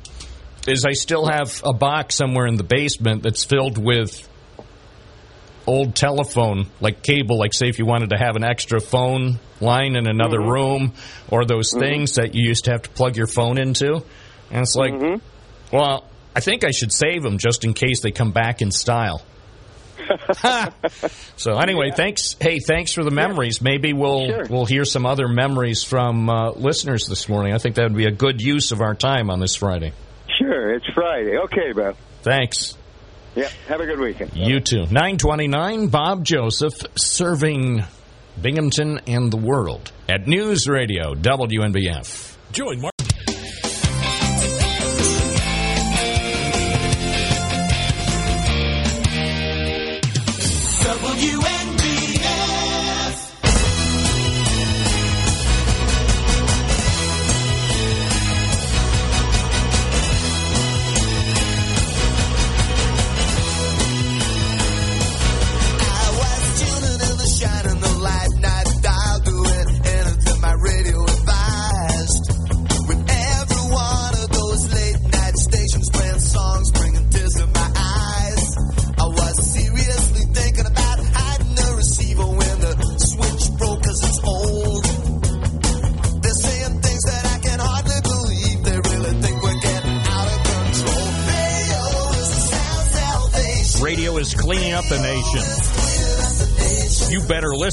is 0.68 0.84
I 0.84 0.92
still 0.92 1.26
have 1.26 1.60
a 1.64 1.72
box 1.72 2.14
somewhere 2.14 2.46
in 2.46 2.54
the 2.54 2.62
basement 2.62 3.24
that's 3.24 3.44
filled 3.44 3.78
with 3.78 4.28
old 5.66 5.94
telephone, 5.94 6.66
like 6.80 7.02
cable. 7.02 7.38
Like, 7.38 7.52
say, 7.54 7.68
if 7.68 7.78
you 7.78 7.86
wanted 7.86 8.10
to 8.10 8.16
have 8.18 8.36
an 8.36 8.44
extra 8.44 8.80
phone 8.80 9.38
line 9.60 9.96
in 9.96 10.06
another 10.08 10.38
Mm-hmm. 10.38 10.50
room, 10.50 10.92
or 11.30 11.44
those 11.44 11.72
things 11.78 12.14
that 12.14 12.34
you 12.34 12.46
used 12.48 12.64
to 12.64 12.72
have 12.72 12.82
to 12.82 12.90
plug 12.90 13.16
your 13.16 13.26
phone 13.26 13.58
into. 13.58 13.96
And 14.50 14.62
it's 14.62 14.74
like, 14.74 14.92
Mm-hmm. 14.92 15.76
well, 15.76 16.04
I 16.34 16.40
think 16.40 16.64
I 16.64 16.70
should 16.70 16.92
save 16.92 17.22
them 17.22 17.38
just 17.38 17.64
in 17.64 17.74
case 17.74 18.00
they 18.02 18.10
come 18.10 18.32
back 18.32 18.62
in 18.62 18.70
style. 18.70 19.22
so 21.36 21.58
anyway, 21.58 21.90
thanks. 21.94 22.34
Hey, 22.40 22.58
thanks 22.58 22.92
for 22.92 23.04
the 23.04 23.10
memories. 23.10 23.60
Maybe 23.60 23.92
we'll 23.92 24.26
Sure. 24.28 24.46
we'll 24.50 24.66
hear 24.66 24.84
some 24.84 25.06
other 25.06 25.28
memories 25.28 25.84
from 25.84 26.28
uh, 26.28 26.50
listeners 26.52 27.06
this 27.06 27.28
morning. 27.28 27.52
I 27.54 27.58
think 27.58 27.76
that 27.76 27.84
would 27.84 27.96
be 27.96 28.06
a 28.06 28.10
good 28.12 28.40
use 28.40 28.72
of 28.72 28.80
our 28.80 28.94
time 28.94 29.30
on 29.30 29.40
this 29.40 29.54
Friday. 29.56 29.92
Sure, 30.38 30.72
it's 30.74 30.86
Friday. 30.94 31.36
Okay, 31.44 31.72
Bob. 31.72 31.96
Thanks. 32.22 32.76
Yeah, 33.36 33.48
have 33.68 33.80
a 33.80 33.86
good 33.86 34.00
weekend. 34.00 34.32
You 34.34 34.60
too. 34.60 34.86
Nine 34.90 35.16
twenty 35.16 35.46
nine. 35.48 35.88
Bob 35.88 36.24
Joseph 36.24 36.74
serving 36.96 37.84
Binghamton 38.40 39.00
and 39.06 39.32
the 39.32 39.36
world 39.36 39.92
at 40.08 40.26
News 40.26 40.68
Radio 40.68 41.14
WNBF. 41.14 42.36
Join 42.52 42.80
Mark. 42.80 42.99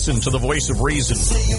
Listen 0.07 0.21
to 0.21 0.29
the 0.29 0.39
voice 0.39 0.69
of 0.69 0.79
reason. 0.79 1.17
You 1.17 1.57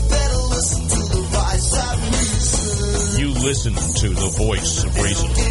listen 0.49 0.89
to 0.89 0.97
the 1.05 1.21
voice 1.29 1.75
of 1.85 2.01
reason. 2.09 3.21
You 3.21 3.29
listen 3.45 3.75
to 3.75 4.09
the 4.09 4.31
voice 4.39 4.85
of 4.85 4.97
reason. 4.97 5.29
You 5.37 5.45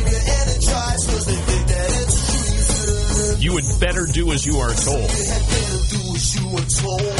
energy 3.38 3.46
You 3.46 3.54
would 3.54 3.66
better 3.80 4.08
do 4.12 4.32
as 4.32 4.48
you 4.48 4.58
are 4.58 4.74
told. 4.74 5.12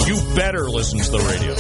You 0.08 0.36
better 0.36 0.68
listen 0.68 0.98
to 0.98 1.12
the 1.12 1.20
radio. 1.20 1.54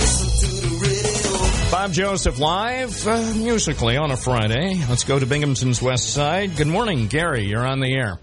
Bob 1.69 1.93
Joseph 1.93 2.39
live, 2.39 3.07
uh, 3.07 3.33
musically 3.35 3.97
on 3.97 4.09
a 4.09 4.17
Friday. 4.17 4.83
Let's 4.89 5.03
go 5.03 5.19
to 5.19 5.27
Binghamton's 5.27 5.79
West 5.79 6.11
Side. 6.11 6.55
Good 6.55 6.65
morning, 6.65 7.05
Gary. 7.05 7.45
You're 7.45 7.67
on 7.67 7.81
the 7.81 7.93
air. 7.93 8.17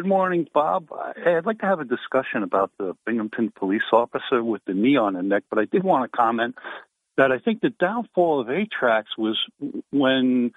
Good 0.00 0.08
morning, 0.08 0.46
Bob. 0.54 0.88
Hey, 1.22 1.36
I'd 1.36 1.44
like 1.44 1.58
to 1.58 1.66
have 1.66 1.78
a 1.78 1.84
discussion 1.84 2.42
about 2.42 2.70
the 2.78 2.96
Binghamton 3.04 3.52
police 3.54 3.82
officer 3.92 4.42
with 4.42 4.64
the 4.64 4.72
knee 4.72 4.96
on 4.96 5.12
the 5.12 5.22
neck, 5.22 5.42
but 5.50 5.58
I 5.58 5.66
did 5.66 5.84
want 5.84 6.10
to 6.10 6.16
comment 6.16 6.54
that 7.18 7.30
I 7.30 7.38
think 7.38 7.60
the 7.60 7.68
downfall 7.68 8.40
of 8.40 8.48
eight-tracks 8.48 9.10
was 9.18 9.38
when 9.90 10.52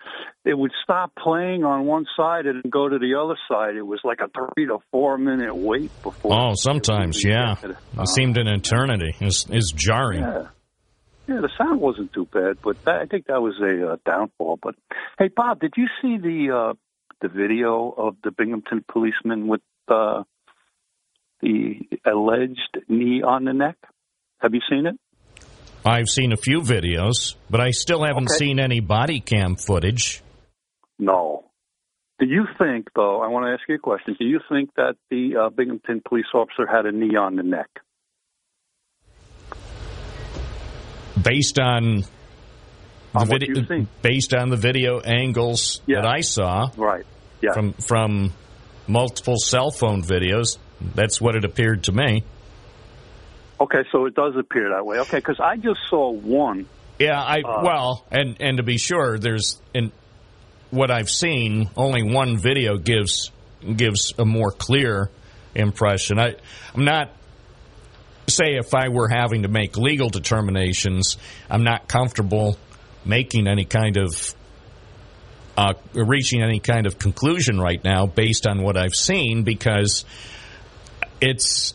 it 0.46 0.58
would 0.58 0.72
stop 0.82 1.12
playing 1.22 1.66
on 1.66 1.84
one 1.86 2.06
side 2.16 2.46
and 2.46 2.64
go 2.72 2.88
to 2.88 2.98
the 2.98 3.16
other 3.22 3.36
side. 3.50 3.76
It 3.76 3.82
was 3.82 4.00
like 4.06 4.22
a 4.22 4.30
three 4.30 4.68
to 4.68 4.78
four 4.92 5.18
minute 5.18 5.54
wait 5.54 5.92
before. 6.04 6.34
Oh, 6.34 6.54
sometimes, 6.56 7.22
yeah. 7.22 7.58
It 7.62 8.08
seemed 8.16 8.38
an 8.38 8.48
eternity. 8.48 9.14
It's, 9.20 9.46
it's 9.50 9.74
jarring. 9.74 10.22
Yeah. 10.22 10.48
Yeah, 11.28 11.40
the 11.40 11.50
sound 11.58 11.80
wasn't 11.80 12.12
too 12.12 12.28
bad, 12.34 12.58
but 12.62 12.84
that, 12.84 12.96
I 12.96 13.06
think 13.06 13.28
that 13.28 13.42
was 13.42 13.56
a 13.62 13.94
uh, 13.94 13.98
downfall. 14.06 14.60
But 14.62 14.76
hey, 15.18 15.30
Bob, 15.34 15.62
did 15.62 15.74
you 15.78 15.88
see 16.02 16.18
the 16.18 16.52
uh, 16.54 16.74
the 17.24 17.30
video 17.30 17.90
of 17.98 18.18
the 18.24 18.30
Binghamton 18.32 18.84
policeman 18.92 19.48
with 19.48 19.62
uh, 19.88 20.24
the 21.42 21.80
alleged 22.06 22.78
knee 22.88 23.24
on 23.24 23.46
the 23.46 23.54
neck? 23.54 23.78
Have 24.40 24.54
you 24.54 24.62
seen 24.70 24.86
it? 24.86 24.96
I've 25.86 26.08
seen 26.10 26.32
a 26.34 26.38
few 26.38 26.60
videos, 26.62 27.36
but 27.50 27.60
I 27.62 27.72
still 27.72 28.04
haven't 28.04 28.30
Okay. 28.30 28.46
seen 28.46 28.60
any 28.60 28.80
body 28.82 29.20
cam 29.22 29.56
footage. 29.56 30.22
No. 31.00 31.46
Do 32.20 32.26
you 32.28 32.46
think, 32.58 32.88
though? 32.96 33.22
I 33.22 33.28
want 33.28 33.46
to 33.48 33.52
ask 33.52 33.62
you 33.68 33.76
a 33.76 33.80
question. 33.80 34.16
Do 34.20 34.26
you 34.26 34.40
think 34.50 34.70
that 34.76 34.96
the 35.10 35.46
uh, 35.46 35.50
Binghamton 35.50 36.02
police 36.08 36.28
officer 36.34 36.66
had 36.72 36.86
a 36.86 36.92
knee 36.92 37.16
on 37.16 37.36
the 37.36 37.44
neck? 37.44 37.70
Based 41.22 41.60
on 41.60 42.02
the 43.14 43.20
On 43.20 43.28
video, 43.28 43.86
based 44.02 44.34
on 44.34 44.50
the 44.50 44.58
video 44.58 45.00
angles 45.00 45.82
Yeah. 45.86 46.02
that 46.02 46.06
I 46.08 46.22
saw 46.22 46.70
Right. 46.78 47.06
Yeah. 47.44 47.52
from 47.54 47.74
from 47.74 48.34
multiple 48.88 49.36
cell 49.38 49.70
phone 49.70 50.02
videos, 50.02 50.58
that's 50.96 51.20
what 51.20 51.36
it 51.36 51.44
appeared 51.44 51.84
to 51.84 51.92
me. 51.92 52.24
okay, 53.60 53.84
so 53.92 54.06
it 54.06 54.16
does 54.16 54.36
appear 54.38 54.70
that 54.70 54.86
way. 54.86 55.00
Okay, 55.00 55.18
because 55.18 55.40
I 55.40 55.58
just 55.58 55.80
saw 55.90 56.10
one. 56.12 56.68
Yeah, 57.00 57.22
I 57.22 57.42
Uh, 57.42 57.62
well, 57.64 58.06
and 58.12 58.38
and 58.40 58.58
to 58.58 58.64
be 58.64 58.78
sure, 58.78 59.20
there's 59.20 59.62
in 59.74 59.92
what 60.72 60.90
I've 60.90 61.10
seen, 61.10 61.70
only 61.76 62.04
one 62.04 62.38
video 62.38 62.78
gives 62.78 63.32
gives 63.76 64.14
a 64.18 64.26
more 64.26 64.52
clear 64.52 65.10
impression. 65.54 66.20
I 66.20 66.36
I'm 66.74 66.86
not 66.86 67.10
say 68.28 68.56
if 68.56 68.74
I 68.74 68.88
were 68.88 69.10
having 69.10 69.44
to 69.44 69.50
make 69.50 69.78
legal 69.78 70.10
determinations, 70.10 71.18
I'm 71.50 71.64
not 71.64 71.90
comfortable 71.90 72.58
making 73.06 73.48
any 73.48 73.66
kind 73.66 73.98
of 73.98 74.34
uh, 75.58 75.74
reaching 75.94 76.42
any 76.42 76.60
kind 76.60 76.86
of 76.88 76.98
conclusion 76.98 77.60
right 77.60 77.84
now 77.84 78.06
based 78.06 78.48
on 78.48 78.62
what 78.62 78.78
I've 78.78 78.96
seen 78.96 79.44
because 79.44 80.06
it's 81.22 81.74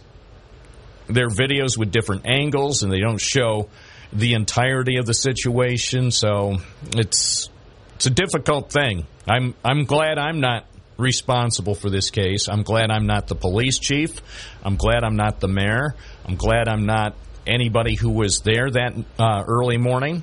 they're 1.07 1.29
videos 1.29 1.79
with 1.79 1.91
different 1.91 2.27
angles 2.27 2.83
and 2.83 2.93
they 2.93 3.01
don't 3.01 3.21
show 3.21 3.69
the 4.13 4.35
entirety 4.35 4.97
of 4.97 5.07
the 5.07 5.15
situation. 5.15 6.11
So 6.11 6.59
it's 6.95 7.51
it's 7.97 8.07
a 8.07 8.11
difficult 8.11 8.71
thing. 8.71 9.07
I'm 9.27 9.55
i'm 9.65 9.85
glad 9.85 10.19
i'm 10.19 10.41
not 10.41 10.67
responsible 10.97 11.75
for 11.75 11.91
this 11.91 12.11
case. 12.11 12.49
I'm 12.49 12.63
glad 12.63 12.91
i'm 12.91 13.07
not 13.07 13.29
the 13.29 13.35
police 13.35 13.79
chief. 13.79 14.21
I'm 14.63 14.77
glad 14.77 15.05
i'm 15.05 15.17
not 15.17 15.41
the 15.41 15.49
mayor. 15.49 15.95
I'm 16.27 16.37
glad 16.37 16.69
i'm 16.69 16.87
not 16.87 17.15
anybody 17.47 17.95
who 17.95 18.11
was 18.11 18.41
there 18.41 18.71
that 18.71 18.95
uh, 19.19 19.45
early 19.47 19.79
morning 19.79 20.23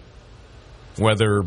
whether 0.97 1.43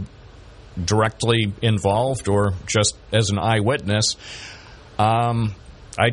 directly 0.85 1.53
involved 1.62 2.29
or 2.29 2.55
just 2.67 2.97
as 3.12 3.31
an 3.31 3.38
eyewitness 3.38 4.17
um, 4.99 5.55
i 5.99 6.11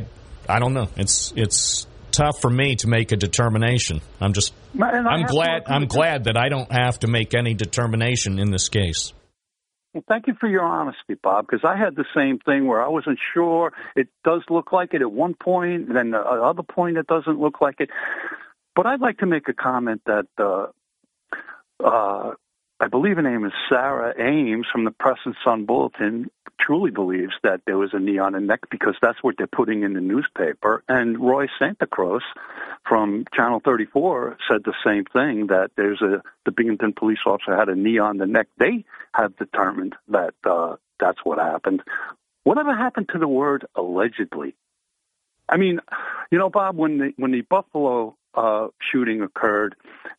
i 0.47 0.59
don't 0.59 0.73
know 0.73 0.87
it's 0.95 1.33
it's 1.35 1.87
tough 2.11 2.39
for 2.39 2.49
me 2.49 2.75
to 2.75 2.87
make 2.87 3.11
a 3.11 3.17
determination 3.17 4.01
i'm 4.21 4.33
just 4.33 4.53
I'm 4.81 5.25
glad 5.25 5.63
I'm 5.67 5.85
glad 5.85 6.25
that 6.25 6.37
I 6.37 6.49
don't 6.49 6.71
have 6.71 6.99
to 6.99 7.07
make 7.07 7.33
any 7.33 7.53
determination 7.53 8.39
in 8.39 8.51
this 8.51 8.69
case. 8.69 9.13
Well, 9.93 10.03
thank 10.09 10.27
you 10.27 10.33
for 10.39 10.49
your 10.49 10.63
honesty, 10.63 11.15
Bob, 11.21 11.47
because 11.49 11.65
I 11.65 11.77
had 11.77 11.95
the 11.95 12.03
same 12.13 12.39
thing 12.39 12.67
where 12.67 12.83
I 12.83 12.89
wasn't 12.89 13.17
sure. 13.33 13.71
It 13.95 14.09
does 14.25 14.41
look 14.49 14.73
like 14.73 14.93
it 14.93 15.01
at 15.01 15.11
one 15.11 15.35
point, 15.35 15.87
and 15.87 15.95
then 15.95 16.11
the 16.11 16.19
other 16.19 16.63
point 16.63 16.97
it 16.97 17.07
doesn't 17.07 17.39
look 17.39 17.61
like 17.61 17.75
it. 17.79 17.89
But 18.75 18.85
I'd 18.85 18.99
like 18.99 19.19
to 19.19 19.25
make 19.25 19.47
a 19.47 19.53
comment 19.53 20.01
that 20.05 20.27
uh, 20.37 20.65
uh, 21.81 22.33
I 22.79 22.87
believe 22.87 23.15
her 23.15 23.21
name 23.21 23.45
is 23.45 23.53
Sarah 23.69 24.13
Ames 24.19 24.67
from 24.69 24.83
the 24.83 24.91
Press 24.91 25.17
and 25.23 25.35
Sun 25.45 25.65
Bulletin 25.65 26.29
truly 26.59 26.91
believes 26.91 27.33
that 27.41 27.61
there 27.65 27.77
was 27.77 27.93
a 27.93 27.99
knee 27.99 28.17
on 28.17 28.33
the 28.33 28.39
neck 28.39 28.69
because 28.69 28.95
that's 29.01 29.21
what 29.21 29.35
they're 29.37 29.47
putting 29.47 29.83
in 29.83 29.93
the 29.93 30.01
newspaper. 30.01 30.83
And 30.89 31.17
Roy 31.19 31.47
Santa 31.57 31.87
Cruz 31.87 32.23
from 32.87 33.25
Channel 33.33 33.61
34 33.63 34.37
said 34.49 34.63
the 34.63 34.73
same 34.85 35.05
thing 35.05 35.47
that 35.47 35.71
there's 35.77 36.01
a 36.01 36.21
the 36.45 36.51
Binghamton 36.51 36.93
police 36.93 37.19
officer 37.25 37.55
had 37.55 37.69
a 37.69 37.75
knee 37.75 37.99
on 37.99 38.17
the 38.17 38.27
neck. 38.27 38.47
They 38.57 38.83
have 39.13 39.37
determined 39.37 39.95
that 40.09 40.33
uh, 40.43 40.75
that's 40.99 41.19
what 41.23 41.39
happened. 41.39 41.81
Whatever 42.43 42.75
happened 42.75 43.09
to 43.13 43.19
the 43.19 43.27
word 43.27 43.65
allegedly? 43.75 44.55
I 45.47 45.57
mean, 45.57 45.79
you 46.31 46.37
know, 46.37 46.49
Bob, 46.49 46.75
when 46.75 46.97
the 46.97 47.13
when 47.17 47.31
the 47.31 47.41
Buffalo 47.41 48.17
uh, 48.35 48.67
shooting 48.79 49.21
occurred 49.21 49.75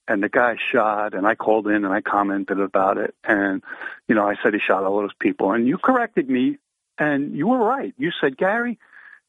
and 0.09 0.23
the 0.23 0.29
guy 0.29 0.57
shot, 0.73 1.15
and 1.15 1.27
I 1.27 1.35
called 1.35 1.67
in 1.67 1.85
and 1.85 1.93
I 1.93 2.01
commented 2.01 2.61
about 2.61 2.99
it, 2.99 3.15
and 3.25 3.63
you 4.09 4.15
know, 4.15 4.29
I 4.29 4.37
said 4.43 4.55
he 4.55 4.61
shot 4.61 4.85
all 4.85 4.99
those 4.99 5.15
people, 5.19 5.53
and 5.53 5.67
you 5.67 5.79
corrected 5.79 6.29
me, 6.29 6.59
and 6.99 7.37
you 7.37 7.49
were 7.49 7.59
right. 7.59 7.93
You 7.99 8.11
said, 8.21 8.37
Gary, 8.37 8.79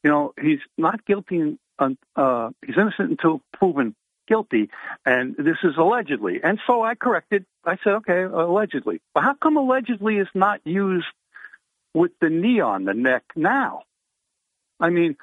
you 0.02 0.10
know, 0.10 0.34
he's 0.40 0.60
not 0.76 1.04
guilty, 1.04 1.58
un- 1.78 1.98
uh, 2.16 2.50
he's 2.64 2.76
innocent 2.76 3.10
until 3.10 3.42
proven 3.52 3.94
guilty, 4.28 4.70
and 5.04 5.34
this 5.36 5.56
is 5.64 5.76
allegedly. 5.76 6.40
And 6.42 6.60
so 6.66 6.82
I 6.82 6.94
corrected. 6.94 7.44
I 7.64 7.76
said, 7.82 7.94
okay, 7.94 8.22
allegedly. 8.22 9.00
But 9.14 9.24
how 9.24 9.34
come 9.34 9.56
allegedly 9.56 10.18
is 10.18 10.28
not 10.34 10.60
used 10.64 11.06
with 11.94 12.12
the 12.20 12.30
knee 12.30 12.60
on 12.60 12.84
the 12.84 12.94
neck 12.94 13.24
now? 13.34 13.82
I 14.78 14.90
mean, 14.90 15.16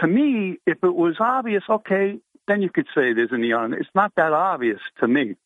to 0.00 0.06
me, 0.06 0.58
if 0.66 0.78
it 0.82 0.94
was 0.94 1.16
obvious, 1.20 1.64
okay, 1.68 2.18
then 2.52 2.62
you 2.62 2.70
could 2.70 2.86
say 2.94 3.12
there's 3.14 3.32
a 3.32 3.38
knee 3.38 3.52
on. 3.52 3.72
It's 3.72 3.88
not 3.94 4.12
that 4.16 4.32
obvious 4.32 4.80
to 5.00 5.08
me. 5.08 5.36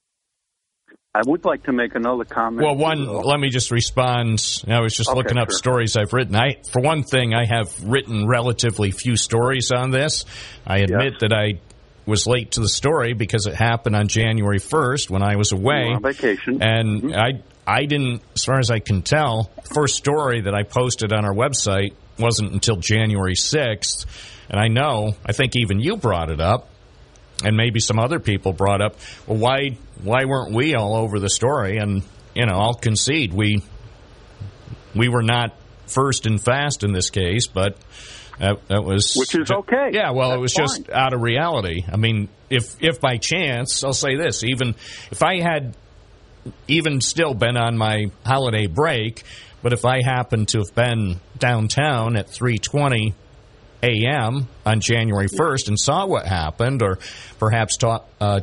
I 1.14 1.20
would 1.26 1.44
like 1.46 1.62
to 1.64 1.72
make 1.72 1.94
another 1.94 2.24
comment. 2.24 2.62
Well, 2.66 2.76
one, 2.76 3.06
let 3.06 3.40
me 3.40 3.48
just 3.48 3.70
respond. 3.70 4.38
I 4.68 4.80
was 4.80 4.94
just 4.94 5.08
Okay, 5.08 5.16
looking 5.16 5.38
up 5.38 5.48
sure. 5.50 5.56
stories 5.58 5.96
I've 5.96 6.12
written. 6.12 6.36
I, 6.36 6.56
for 6.70 6.82
one 6.82 7.04
thing, 7.04 7.32
I 7.32 7.46
have 7.46 7.68
written 7.82 8.26
relatively 8.28 8.90
few 8.90 9.16
stories 9.16 9.70
on 9.72 9.90
this. 9.92 10.26
I 10.66 10.78
admit 10.80 11.12
Yes. 11.12 11.20
that 11.22 11.32
I 11.32 11.60
was 12.04 12.26
late 12.26 12.52
to 12.52 12.60
the 12.60 12.68
story 12.68 13.14
because 13.14 13.46
it 13.46 13.54
happened 13.54 13.96
on 13.96 14.08
January 14.08 14.58
1st 14.58 15.08
when 15.10 15.22
I 15.22 15.36
was 15.36 15.52
away. 15.52 15.88
On 15.94 16.02
vacation. 16.02 16.62
And 16.62 17.02
Mhm. 17.04 17.16
I, 17.16 17.42
I 17.66 17.86
didn't, 17.86 18.20
as 18.34 18.44
far 18.44 18.58
as 18.58 18.70
I 18.70 18.78
can 18.80 19.00
tell, 19.02 19.50
first 19.74 19.96
story 19.96 20.42
that 20.42 20.54
I 20.54 20.64
posted 20.64 21.12
on 21.14 21.24
our 21.24 21.34
website 21.34 21.94
wasn't 22.18 22.52
until 22.52 22.76
January 22.76 23.34
6th. 23.36 24.04
And 24.50 24.60
I 24.60 24.68
know, 24.68 25.14
I 25.24 25.32
think 25.32 25.56
even 25.56 25.80
you 25.80 25.96
brought 25.96 26.30
it 26.30 26.40
up, 26.40 26.68
and 27.44 27.56
maybe 27.56 27.80
some 27.80 27.98
other 27.98 28.18
people 28.18 28.52
brought 28.52 28.80
up, 28.80 28.96
well, 29.26 29.38
why, 29.38 29.78
why 30.02 30.24
weren't 30.24 30.54
we 30.54 30.74
all 30.74 30.96
over 30.96 31.18
the 31.18 31.30
story? 31.30 31.78
And, 31.78 32.02
you 32.34 32.46
know, 32.46 32.54
I'll 32.54 32.74
concede 32.74 33.32
we, 33.32 33.62
we 34.94 35.08
were 35.08 35.22
not 35.22 35.54
first 35.86 36.26
and 36.26 36.42
fast 36.42 36.84
in 36.84 36.92
this 36.92 37.10
case, 37.10 37.46
but 37.46 37.76
that, 38.38 38.66
that 38.68 38.84
was 38.84 39.14
Which 39.16 39.34
is 39.34 39.50
okay. 39.50 39.90
Yeah, 39.92 40.10
well, 40.10 40.30
it 40.32 40.40
That's 40.40 40.40
was 40.40 40.52
just 40.52 40.90
out 40.90 41.14
of 41.14 41.22
reality. 41.22 41.84
I 41.90 41.96
mean, 41.96 42.28
if 42.50 42.76
if 42.82 43.00
by 43.00 43.16
chance, 43.16 43.82
I'll 43.82 43.92
say 43.92 44.16
this, 44.16 44.44
even 44.44 44.74
if 45.10 45.22
I 45.22 45.40
had 45.40 45.76
even 46.68 47.00
still 47.00 47.34
been 47.34 47.56
on 47.56 47.76
my 47.76 48.10
holiday 48.24 48.66
break, 48.66 49.22
but 49.62 49.72
if 49.72 49.84
I 49.84 50.02
happened 50.02 50.48
to 50.48 50.58
have 50.58 50.74
been 50.74 51.20
downtown 51.38 52.16
at 52.16 52.28
3:20 52.28 53.14
a.m. 53.86 54.48
on 54.64 54.80
January 54.80 55.28
1st 55.28 55.68
and 55.68 55.78
saw 55.78 56.06
what 56.06 56.26
happened, 56.26 56.82
or 56.82 56.98
perhaps 57.38 57.76
taught, 57.76 58.04
uh, 58.20 58.40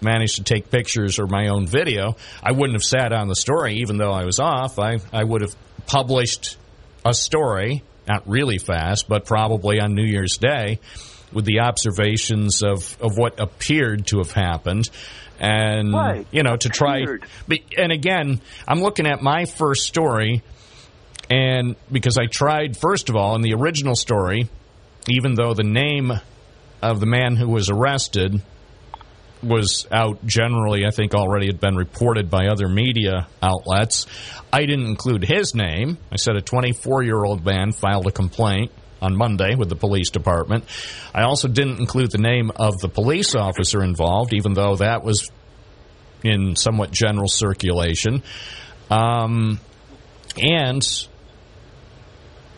managed 0.00 0.36
to 0.36 0.42
take 0.42 0.70
pictures 0.70 1.18
or 1.18 1.26
my 1.26 1.48
own 1.48 1.66
video, 1.66 2.16
I 2.42 2.52
wouldn't 2.52 2.74
have 2.74 2.82
sat 2.84 3.12
on 3.12 3.28
the 3.28 3.36
story, 3.36 3.76
even 3.76 3.96
though 3.96 4.12
I 4.12 4.24
was 4.24 4.38
off. 4.38 4.78
I, 4.78 4.98
I 5.12 5.24
would 5.24 5.40
have 5.42 5.54
published 5.86 6.56
a 7.04 7.14
story, 7.14 7.82
not 8.06 8.28
really 8.28 8.58
fast, 8.58 9.08
but 9.08 9.24
probably 9.24 9.80
on 9.80 9.94
New 9.94 10.04
Year's 10.04 10.36
Day, 10.36 10.80
with 11.32 11.44
the 11.46 11.60
observations 11.60 12.62
of, 12.62 12.96
of 13.00 13.16
what 13.16 13.40
appeared 13.40 14.06
to 14.08 14.18
have 14.18 14.32
happened. 14.32 14.88
And, 15.40 15.92
Right. 15.92 16.26
you 16.30 16.42
know, 16.42 16.56
to 16.56 16.68
try. 16.68 17.04
But- 17.48 17.58
And 17.76 17.90
again, 17.90 18.40
I'm 18.68 18.80
looking 18.80 19.06
at 19.06 19.20
my 19.22 19.46
first 19.46 19.82
story 19.86 20.42
And 21.30 21.76
because 21.90 22.18
I 22.18 22.26
tried, 22.26 22.76
first 22.76 23.08
of 23.08 23.16
all, 23.16 23.34
in 23.34 23.42
the 23.42 23.54
original 23.54 23.94
story, 23.94 24.48
even 25.08 25.34
though 25.34 25.54
the 25.54 25.62
name 25.62 26.12
of 26.82 27.00
the 27.00 27.06
man 27.06 27.36
who 27.36 27.48
was 27.48 27.70
arrested 27.70 28.42
was 29.42 29.86
out 29.90 30.24
generally, 30.26 30.86
I 30.86 30.90
think 30.90 31.14
already 31.14 31.46
had 31.46 31.60
been 31.60 31.76
reported 31.76 32.30
by 32.30 32.46
other 32.46 32.68
media 32.68 33.28
outlets, 33.42 34.06
I 34.52 34.60
didn't 34.60 34.86
include 34.86 35.24
his 35.24 35.54
name. 35.54 35.98
I 36.10 36.16
said 36.16 36.36
a 36.36 36.40
24 36.40 37.02
year 37.02 37.22
old 37.22 37.44
man 37.44 37.72
filed 37.72 38.06
a 38.06 38.12
complaint 38.12 38.72
on 39.02 39.16
Monday 39.16 39.54
with 39.54 39.68
the 39.68 39.76
police 39.76 40.10
department. 40.10 40.64
I 41.14 41.22
also 41.22 41.48
didn't 41.48 41.78
include 41.78 42.10
the 42.10 42.18
name 42.18 42.50
of 42.56 42.78
the 42.78 42.88
police 42.88 43.34
officer 43.34 43.82
involved, 43.82 44.32
even 44.32 44.54
though 44.54 44.76
that 44.76 45.04
was 45.04 45.30
in 46.22 46.56
somewhat 46.56 46.90
general 46.90 47.28
circulation. 47.28 48.22
Um, 48.90 49.60
and 50.38 50.82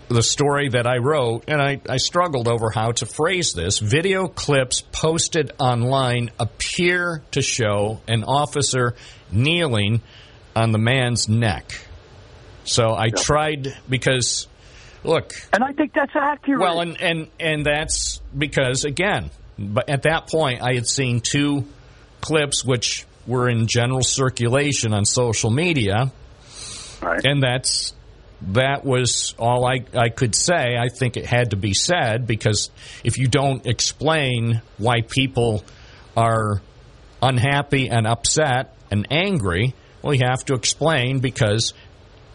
the 0.09 0.23
story 0.23 0.69
that 0.69 0.87
I 0.87 0.99
wrote, 0.99 1.45
and 1.49 1.61
I, 1.61 1.81
I, 1.89 1.97
struggled 1.97 2.47
over 2.49 2.71
how 2.71 2.93
to 2.93 3.07
phrase 3.07 3.53
this. 3.53 3.79
Video 3.79 4.29
clips 4.29 4.81
posted 4.81 5.53
online 5.59 6.31
appear 6.39 7.23
to 7.33 7.43
show 7.43 8.01
an 8.07 8.23
officer 8.23 8.95
kneeling 9.33 10.03
on 10.55 10.71
the 10.71 10.79
man's 10.79 11.29
neck. 11.29 11.81
So 12.65 12.95
I 12.95 13.11
tried 13.11 13.77
because, 13.89 14.47
look, 15.05 15.33
and 15.53 15.63
I 15.63 15.73
think 15.73 15.93
that's 15.93 16.15
accurate. 16.15 16.61
Well, 16.61 16.81
and 16.81 17.01
and 17.01 17.29
and 17.39 17.65
that's 17.65 18.21
because 18.37 18.85
again, 18.85 19.31
but 19.59 19.89
at 19.89 20.03
that 20.03 20.29
point 20.29 20.63
I 20.63 20.75
had 20.75 20.87
seen 20.87 21.21
two 21.21 21.65
clips 22.21 22.65
which 22.65 23.07
were 23.27 23.49
in 23.49 23.67
general 23.67 24.03
circulation 24.03 24.93
on 24.93 25.05
social 25.05 25.51
media, 25.51 26.11
right. 27.03 27.25
and 27.25 27.43
that's 27.43 27.93
that 28.43 28.85
was 28.85 29.35
all 29.39 29.67
I, 29.67 29.85
I 29.95 30.09
could 30.11 30.35
say. 30.35 30.77
I 30.77 30.89
think 30.89 31.17
it 31.17 31.27
had 31.27 31.51
to 31.51 31.57
be 31.57 31.75
said 31.75 32.27
because 32.27 32.71
if 33.05 33.19
you 33.19 33.29
don't 33.29 33.67
explain 33.67 34.61
why 34.79 35.01
people 35.01 35.65
are 36.17 36.61
unhappy 37.23 37.89
and 37.89 38.07
upset 38.07 38.75
and 38.91 39.07
angry, 39.11 39.75
well, 40.03 40.15
you 40.15 40.27
have 40.27 40.45
to 40.47 40.55
explain 40.55 41.21
because 41.21 41.73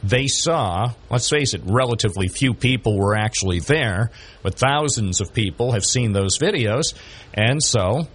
they 0.03 0.27
saw, 0.27 0.93
let's 1.09 1.29
face 1.29 1.53
it, 1.53 1.61
relatively 1.65 2.27
few 2.27 2.53
people 2.53 2.97
were 2.97 3.15
actually 3.15 3.59
there, 3.59 4.09
but 4.41 4.55
thousands 4.55 5.21
of 5.21 5.33
people 5.33 5.73
have 5.73 5.85
seen 5.85 6.11
those 6.13 6.39
videos. 6.39 6.95
And 7.33 7.61
so 7.61 8.07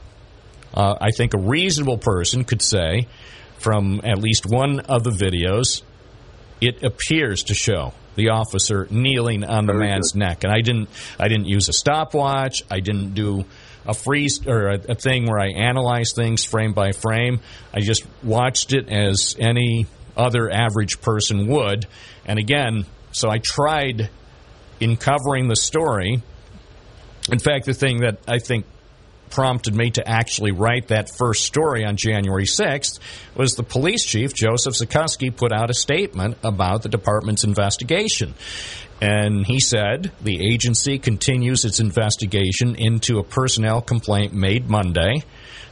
uh, 0.75 0.97
I 1.01 1.11
think 1.13 1.35
a 1.35 1.39
reasonable 1.39 1.99
person 1.99 2.45
could 2.45 2.63
say 2.63 3.07
from 3.59 4.01
at 4.05 4.19
least 4.19 4.45
one 4.47 4.81
of 4.81 5.05
the 5.05 5.11
videos 5.11 5.83
it 6.61 6.83
appears 6.83 7.45
to 7.45 7.55
show 7.55 7.93
the 8.15 8.31
officer 8.31 8.87
kneeling 8.91 9.45
on 9.45 9.67
the 9.67 9.73
Very 9.73 9.87
man's 9.87 10.13
good. 10.13 10.19
neck. 10.19 10.45
And 10.45 10.53
I 10.53 10.61
didn't 10.61 10.89
I 11.19 11.29
didn't 11.29 11.47
use 11.47 11.69
a 11.69 11.73
stopwatch. 11.73 12.63
I 12.71 12.81
didn't 12.81 13.15
do 13.15 13.45
a 13.87 13.95
freeze 13.95 14.47
or 14.47 14.69
a, 14.69 14.81
a, 14.89 14.95
thing 14.97 15.27
where 15.27 15.39
I 15.39 15.51
analyze 15.51 16.13
things 16.15 16.45
frame 16.45 16.73
by 16.73 16.91
frame. 16.93 17.41
I 17.73 17.81
just 17.81 18.05
watched 18.23 18.73
it 18.73 18.89
as 18.89 19.37
any 19.39 19.87
other 20.17 20.51
average 20.51 21.01
person 21.01 21.47
would. 21.47 21.87
And 22.25 22.39
again, 22.39 22.85
so 23.13 23.31
I 23.31 23.39
tried 23.39 24.11
in 24.81 24.97
covering 24.97 25.49
the 25.49 25.57
story. 25.57 26.21
In 27.31 27.39
fact, 27.39 27.67
the 27.67 27.75
thing 27.75 27.99
that 28.01 28.19
I 28.27 28.39
think 28.39 28.67
prompted 29.31 29.75
me 29.75 29.91
to 29.91 30.09
actually 30.09 30.53
write 30.53 30.89
that 30.89 31.11
first 31.17 31.45
story 31.45 31.85
on 31.85 31.97
January 31.97 32.45
6th 32.45 32.99
was 33.35 33.53
the 33.53 33.63
police 33.63 34.05
chief, 34.05 34.35
Joseph 34.35 34.75
Zikuski, 34.75 35.35
put 35.35 35.53
out 35.53 35.71
a 35.71 35.75
statement 35.75 36.39
about 36.43 36.83
the 36.83 36.89
department's 36.89 37.45
investigation. 37.45 38.35
And 39.01 39.47
he 39.47 39.61
said 39.61 40.13
the 40.23 40.53
agency 40.53 40.99
continues 40.99 41.65
its 41.65 41.81
investigation 41.81 42.77
into 42.77 43.19
a 43.19 43.25
personnel 43.25 43.83
complaint 43.83 44.33
made 44.33 44.71
Monday. 44.71 45.23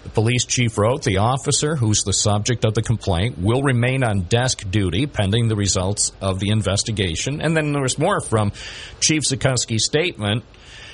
The 0.03 0.11
police 0.11 0.45
chief 0.45 0.77
wrote 0.77 1.03
the 1.03 1.17
officer 1.17 1.77
who's 1.77 2.03
the 2.05 2.12
subject 2.12 2.67
of 2.67 2.75
the 2.75 2.83
complaint 2.83 3.38
will 3.38 3.62
remain 3.62 4.05
on 4.05 4.23
desk 4.23 4.71
duty 4.71 5.07
pending 5.07 5.49
the 5.49 5.57
results 5.57 6.12
of 6.21 6.40
the 6.40 6.51
investigation. 6.51 7.40
And 7.40 7.57
then 7.57 7.73
there 7.73 7.81
was 7.81 7.99
more 7.99 8.21
from 8.21 8.53
Chief 9.01 9.23
Zikuski's 9.23 9.87
statement. 9.87 10.45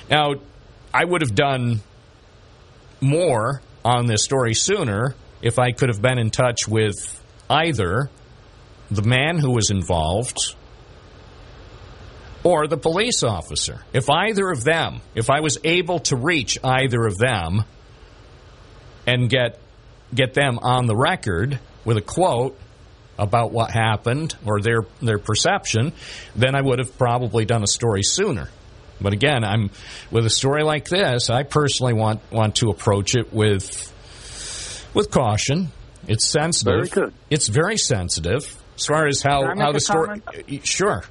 Now, 0.09 0.35
I 0.93 1.03
would 1.03 1.21
have 1.21 1.35
done 1.35 1.81
more 3.01 3.61
on 3.83 4.05
this 4.05 4.23
story 4.23 4.53
sooner 4.53 5.15
if 5.41 5.57
I 5.59 5.71
could 5.71 5.89
have 5.89 6.01
been 6.01 6.19
in 6.19 6.29
touch 6.29 6.67
with 6.67 7.21
either 7.49 8.09
the 8.89 9.01
man 9.01 9.39
who 9.39 9.51
was 9.51 9.71
involved 9.71 10.37
or 12.43 12.67
the 12.67 12.77
police 12.77 13.23
officer. 13.23 13.83
If 13.93 14.09
either 14.09 14.49
of 14.49 14.63
them, 14.63 15.01
if 15.15 15.29
I 15.29 15.39
was 15.41 15.57
able 15.63 15.99
to 15.99 16.15
reach 16.15 16.57
either 16.63 17.05
of 17.05 17.17
them 17.17 17.63
and 19.05 19.29
get 19.29 19.59
get 20.13 20.33
them 20.33 20.59
on 20.59 20.87
the 20.87 20.95
record 20.95 21.59
with 21.85 21.97
a 21.97 22.01
quote 22.01 22.57
about 23.17 23.51
what 23.51 23.71
happened 23.71 24.35
or 24.45 24.61
their 24.61 24.81
their 25.01 25.19
perception, 25.19 25.93
then 26.35 26.55
I 26.55 26.61
would 26.61 26.79
have 26.79 26.97
probably 26.97 27.45
done 27.45 27.63
a 27.63 27.67
story 27.67 28.03
sooner. 28.03 28.49
But 29.01 29.13
again, 29.13 29.43
I'm 29.43 29.71
with 30.11 30.25
a 30.25 30.29
story 30.29 30.63
like 30.63 30.87
this. 30.87 31.29
I 31.29 31.43
personally 31.43 31.93
want 31.93 32.21
want 32.31 32.55
to 32.57 32.69
approach 32.69 33.15
it 33.15 33.33
with 33.33 33.91
with 34.93 35.11
caution. 35.11 35.71
It's 36.07 36.25
sensitive. 36.25 36.89
Very 36.89 37.07
good. 37.07 37.13
It's 37.29 37.47
very 37.47 37.77
sensitive 37.77 38.57
as 38.75 38.85
far 38.85 39.07
as 39.07 39.21
how 39.21 39.55
how 39.55 39.71
the 39.71 39.79
story. 39.79 40.21
Sure. 40.63 41.03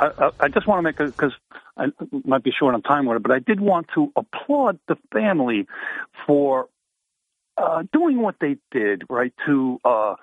I, 0.00 0.30
I, 0.38 0.48
just 0.48 0.68
want 0.68 0.78
to 0.78 0.82
make 0.82 1.00
a 1.00 1.06
because 1.06 1.32
I 1.76 1.86
might 2.24 2.44
be 2.44 2.52
short 2.56 2.74
on 2.74 2.82
time 2.82 3.06
with 3.06 3.16
it, 3.16 3.22
but 3.22 3.32
I 3.32 3.40
did 3.40 3.60
want 3.60 3.88
to 3.94 4.12
applaud 4.14 4.78
the 4.86 4.96
family 5.12 5.66
for 6.26 6.68
uh, 7.56 7.82
doing 7.92 8.22
what 8.22 8.36
they 8.40 8.56
did, 8.70 9.02
right, 9.10 9.32
to 9.46 9.80
uh, 9.84 10.14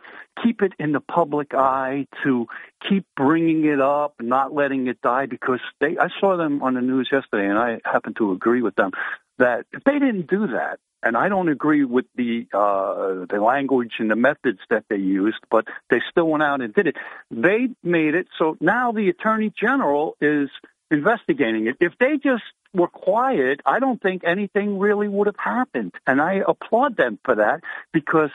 keep 0.43 0.61
it 0.61 0.73
in 0.79 0.91
the 0.91 0.99
public 0.99 1.53
eye, 1.53 2.07
to 2.23 2.47
keep 2.87 3.05
bringing 3.15 3.65
it 3.65 3.81
up, 3.81 4.15
not 4.21 4.53
letting 4.53 4.87
it 4.87 5.01
die, 5.01 5.25
because 5.25 5.59
they, 5.79 5.97
I 5.97 6.07
saw 6.19 6.37
them 6.37 6.61
on 6.63 6.73
the 6.73 6.81
news 6.81 7.09
yesterday, 7.11 7.47
and 7.47 7.57
I 7.57 7.79
happen 7.83 8.13
to 8.15 8.31
agree 8.31 8.61
with 8.61 8.75
them 8.75 8.91
that 9.37 9.65
if 9.73 9.83
they 9.83 9.99
didn't 9.99 10.27
do 10.27 10.47
that, 10.47 10.79
and 11.03 11.15
I 11.15 11.29
don't 11.29 11.49
agree 11.49 11.85
with 11.85 12.05
the 12.15 12.47
uh, 12.51 13.25
the 13.29 13.39
language 13.39 13.93
and 13.99 14.09
the 14.09 14.15
methods 14.15 14.59
that 14.71 14.85
they 14.89 14.97
used, 14.97 15.37
but 15.51 15.67
they 15.91 16.01
still 16.09 16.27
went 16.27 16.41
out 16.41 16.61
and 16.61 16.73
did 16.73 16.87
it. 16.87 16.95
They 17.29 17.69
made 17.83 18.15
it 18.15 18.27
so 18.39 18.57
now 18.59 18.91
the 18.91 19.09
attorney 19.09 19.53
general 19.55 20.17
is 20.19 20.49
investigating 20.89 21.67
it. 21.67 21.77
If 21.79 21.93
they 21.99 22.17
just 22.17 22.43
were 22.73 22.87
quiet, 22.87 23.61
I 23.65 23.79
don't 23.79 24.01
think 24.01 24.23
anything 24.25 24.77
really 24.79 25.07
would 25.07 25.27
have 25.27 25.37
happened. 25.37 25.93
And 26.05 26.21
I 26.21 26.41
applaud 26.47 26.97
them 26.97 27.19
for 27.23 27.35
that 27.35 27.61
because, 27.91 28.31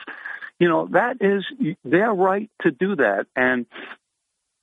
you 0.61 0.69
know, 0.69 0.87
that 0.91 1.17
is 1.21 1.43
their 1.83 2.13
right 2.13 2.47
to 2.61 2.69
do 2.69 2.95
that. 2.97 3.25
And, 3.35 3.65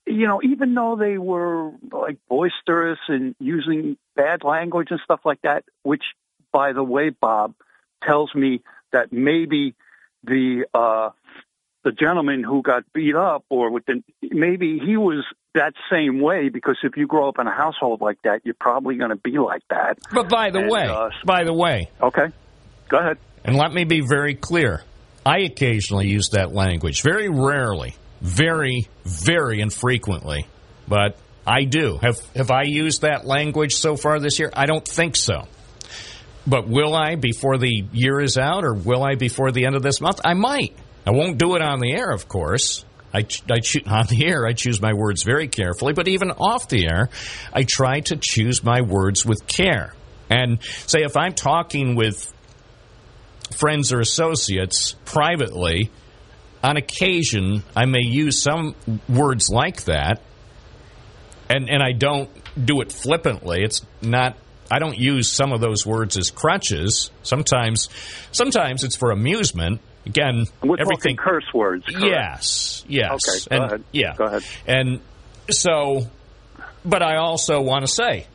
you 0.07 0.27
know, 0.27 0.39
even 0.41 0.73
though 0.73 0.95
they 0.95 1.17
were 1.17 1.71
like 1.91 2.19
boisterous 2.29 2.99
and 3.09 3.35
using 3.37 3.97
bad 4.15 4.45
language 4.45 4.87
and 4.91 5.01
stuff 5.03 5.19
like 5.25 5.41
that, 5.41 5.65
which, 5.83 6.03
by 6.53 6.71
the 6.71 6.83
way, 6.83 7.09
Bob 7.09 7.53
tells 8.01 8.33
me 8.33 8.61
that 8.93 9.11
maybe 9.11 9.75
the, 10.23 10.67
uh, 10.73 11.09
the 11.83 11.91
gentleman 11.91 12.45
who 12.45 12.61
got 12.61 12.83
beat 12.93 13.15
up 13.15 13.43
or 13.49 13.69
with 13.69 13.85
the, 13.85 14.01
maybe 14.21 14.79
he 14.79 14.95
was 14.95 15.25
that 15.53 15.73
same 15.91 16.21
way 16.21 16.47
because 16.47 16.77
if 16.81 16.95
you 16.95 17.07
grow 17.07 17.27
up 17.27 17.39
in 17.39 17.47
a 17.47 17.53
household 17.53 17.99
like 17.99 18.21
that, 18.23 18.39
you're 18.45 18.55
probably 18.57 18.95
going 18.95 19.09
to 19.09 19.17
be 19.17 19.37
like 19.37 19.63
that. 19.69 19.97
But 20.13 20.29
by 20.29 20.49
the 20.49 20.59
and, 20.59 20.71
way, 20.71 20.87
uh, 20.87 21.09
by 21.25 21.43
the 21.43 21.53
way, 21.53 21.91
okay, 22.01 22.27
go 22.87 22.99
ahead. 22.99 23.17
And 23.43 23.57
let 23.57 23.73
me 23.73 23.83
be 23.83 23.99
very 23.99 24.35
clear. 24.35 24.81
I 25.29 25.41
occasionally 25.41 26.07
use 26.07 26.29
that 26.29 26.55
language, 26.55 27.03
very 27.03 27.29
rarely, 27.29 27.93
very, 28.19 28.87
very 29.03 29.61
infrequently, 29.61 30.47
but 30.87 31.17
I 31.45 31.65
do. 31.65 31.99
Have 32.01 32.17
have 32.35 32.49
I 32.49 32.63
used 32.63 33.01
that 33.01 33.27
language 33.27 33.75
so 33.75 33.95
far 33.95 34.19
this 34.19 34.39
year? 34.39 34.49
I 34.51 34.65
don't 34.65 34.87
think 34.87 35.15
so. 35.15 35.47
But 36.47 36.67
will 36.67 36.95
I 36.95 37.13
before 37.13 37.59
the 37.59 37.85
year 37.93 38.19
is 38.19 38.39
out, 38.39 38.63
or 38.63 38.73
will 38.73 39.03
I 39.03 39.13
before 39.13 39.51
the 39.51 39.67
end 39.67 39.75
of 39.75 39.83
this 39.83 40.01
month? 40.01 40.19
I 40.25 40.33
might. 40.33 40.75
I 41.05 41.11
won't 41.11 41.37
do 41.37 41.55
it 41.55 41.61
on 41.61 41.79
the 41.79 41.93
air, 41.93 42.09
of 42.09 42.27
course. 42.27 42.83
I, 43.13 43.19
I 43.51 43.59
on 43.85 44.07
the 44.07 44.25
air, 44.25 44.47
I 44.47 44.53
choose 44.53 44.81
my 44.81 44.93
words 44.93 45.21
very 45.21 45.47
carefully, 45.47 45.93
but 45.93 46.07
even 46.07 46.31
off 46.31 46.69
the 46.69 46.87
air, 46.87 47.09
I 47.53 47.65
try 47.69 47.99
to 47.99 48.17
choose 48.19 48.63
my 48.63 48.81
words 48.81 49.27
with 49.27 49.45
care. 49.45 49.93
And 50.27 50.57
say 50.87 51.03
if 51.03 51.15
I'm 51.15 51.33
talking 51.33 51.95
with 51.95 52.33
friends 53.55 53.91
or 53.93 53.99
associates 53.99 54.95
privately, 55.05 55.91
on 56.63 56.77
occasion 56.77 57.63
I 57.75 57.85
may 57.85 58.03
use 58.03 58.41
some 58.41 58.75
words 59.07 59.49
like 59.49 59.85
that, 59.85 60.21
and 61.49 61.69
and 61.69 61.81
I 61.81 61.93
don't 61.93 62.29
do 62.65 62.81
it 62.81 62.91
flippantly. 62.91 63.63
It's 63.63 63.85
not. 64.01 64.35
I 64.71 64.77
don't 64.77 64.97
use 64.97 65.27
some 65.27 65.51
of 65.51 65.61
those 65.61 65.83
words 65.83 66.15
as 66.15 66.29
crutches. 66.29 67.09
Sometimes, 67.23 67.89
sometimes 68.31 68.83
it's 68.83 68.95
for 68.95 69.09
amusement, 69.09 69.81
again, 70.05 70.45
We're 70.61 70.79
everything 70.79 71.15
curse 71.15 71.51
words. 71.55 71.85
Correct? 71.85 72.05
Yes, 72.05 72.85
yes. 72.87 73.11
Okay, 73.11 73.39
go 73.49 73.55
and, 73.55 73.65
ahead. 73.65 73.83
Yeah, 73.91 74.13
go 74.15 74.25
ahead. 74.25 74.43
And 74.67 74.99
so 75.49 76.07
but 76.85 77.03
I 77.03 77.17
also 77.17 77.61
want 77.61 77.85
to 77.85 77.91
say, 77.91 78.27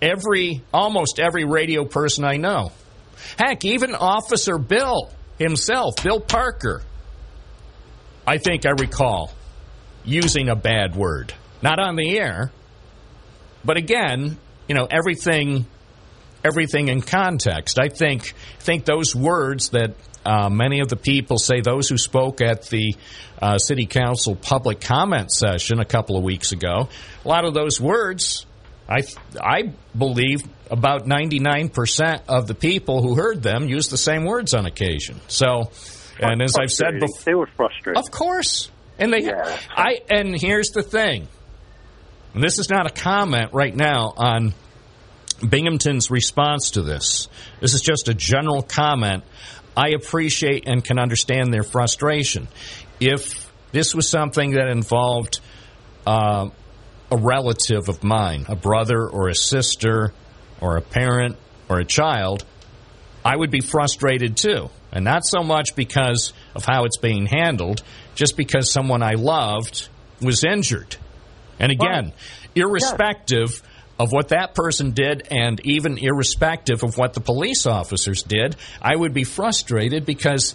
every 0.00 0.62
almost 0.72 1.18
every 1.18 1.44
radio 1.44 1.84
person 1.84 2.24
I 2.24 2.36
know, 2.36 2.72
heck, 3.38 3.64
even 3.64 3.94
Officer 3.94 4.58
Bill 4.58 5.10
himself, 5.38 5.94
Bill 6.02 6.20
Parker, 6.20 6.82
I 8.26 8.38
think 8.38 8.66
I 8.66 8.70
recall 8.70 9.32
using 10.04 10.48
a 10.48 10.56
bad 10.56 10.94
word, 10.94 11.34
not 11.62 11.78
on 11.78 11.96
the 11.96 12.18
air, 12.18 12.52
but 13.64 13.76
again, 13.76 14.38
you 14.68 14.74
know, 14.74 14.86
everything 14.90 15.66
everything 16.44 16.88
in 16.88 17.02
context. 17.02 17.78
I 17.78 17.88
think 17.88 18.34
think 18.60 18.84
those 18.84 19.14
words 19.14 19.70
that 19.70 19.94
uh, 20.24 20.48
many 20.48 20.80
of 20.80 20.88
the 20.88 20.96
people 20.96 21.38
say 21.38 21.60
those 21.60 21.88
who 21.88 21.96
spoke 21.96 22.40
at 22.40 22.68
the 22.68 22.94
uh, 23.40 23.58
city 23.58 23.86
council 23.86 24.36
public 24.36 24.80
comment 24.80 25.32
session 25.32 25.80
a 25.80 25.84
couple 25.84 26.16
of 26.16 26.22
weeks 26.22 26.52
ago. 26.52 26.88
A 27.24 27.28
lot 27.28 27.44
of 27.44 27.54
those 27.54 27.80
words, 27.80 28.46
I 28.90 29.02
I 29.40 29.72
believe 29.96 30.42
about 30.70 31.06
ninety 31.06 31.38
nine 31.38 31.68
percent 31.68 32.22
of 32.28 32.46
the 32.46 32.54
people 32.54 33.02
who 33.02 33.14
heard 33.14 33.42
them 33.42 33.68
used 33.68 33.90
the 33.90 33.98
same 33.98 34.24
words 34.24 34.52
on 34.52 34.66
occasion. 34.66 35.20
So, 35.28 35.70
and 36.18 36.42
as 36.42 36.56
I've 36.56 36.72
said 36.72 36.98
before, 36.98 37.22
they 37.24 37.34
were 37.34 37.48
frustrated. 37.56 37.96
of 37.96 38.10
course, 38.10 38.70
and 38.98 39.12
they 39.12 39.22
Yeah. 39.22 39.58
I 39.70 40.00
and 40.10 40.38
here's 40.38 40.70
the 40.70 40.82
thing. 40.82 41.28
And 42.34 42.42
this 42.42 42.58
is 42.58 42.68
not 42.70 42.86
a 42.86 42.90
comment 42.90 43.52
right 43.52 43.74
now 43.74 44.12
on 44.16 44.54
Binghamton's 45.48 46.10
response 46.10 46.72
to 46.72 46.82
this. 46.82 47.28
This 47.60 47.74
is 47.74 47.80
just 47.80 48.08
a 48.08 48.14
general 48.14 48.62
comment. 48.62 49.24
I 49.76 49.90
appreciate 49.90 50.66
and 50.66 50.84
can 50.84 50.98
understand 50.98 51.52
their 51.52 51.62
frustration. 51.62 52.48
If 52.98 53.50
this 53.72 53.94
was 53.94 54.08
something 54.08 54.52
that 54.52 54.68
involved 54.68 55.40
uh, 56.06 56.50
a 57.10 57.16
relative 57.16 57.88
of 57.88 58.02
mine, 58.04 58.46
a 58.48 58.56
brother 58.56 59.08
or 59.08 59.28
a 59.28 59.34
sister 59.34 60.12
or 60.60 60.76
a 60.76 60.82
parent 60.82 61.36
or 61.68 61.78
a 61.78 61.84
child, 61.84 62.44
I 63.24 63.36
would 63.36 63.50
be 63.50 63.60
frustrated 63.60 64.36
too. 64.36 64.70
And 64.92 65.04
not 65.04 65.24
so 65.24 65.42
much 65.42 65.76
because 65.76 66.32
of 66.54 66.64
how 66.64 66.84
it's 66.84 66.96
being 66.96 67.26
handled, 67.26 67.82
just 68.14 68.36
because 68.36 68.72
someone 68.72 69.02
I 69.02 69.12
loved 69.12 69.88
was 70.20 70.44
injured. 70.44 70.96
And 71.58 71.70
again, 71.70 72.12
irrespective 72.54 73.62
of 73.98 74.12
what 74.12 74.28
that 74.28 74.54
person 74.54 74.92
did 74.92 75.28
and 75.30 75.60
even 75.64 75.98
irrespective 75.98 76.82
of 76.82 76.96
what 76.96 77.12
the 77.12 77.20
police 77.20 77.66
officers 77.66 78.22
did, 78.22 78.56
I 78.80 78.96
would 78.96 79.12
be 79.12 79.24
frustrated 79.24 80.06
because 80.06 80.54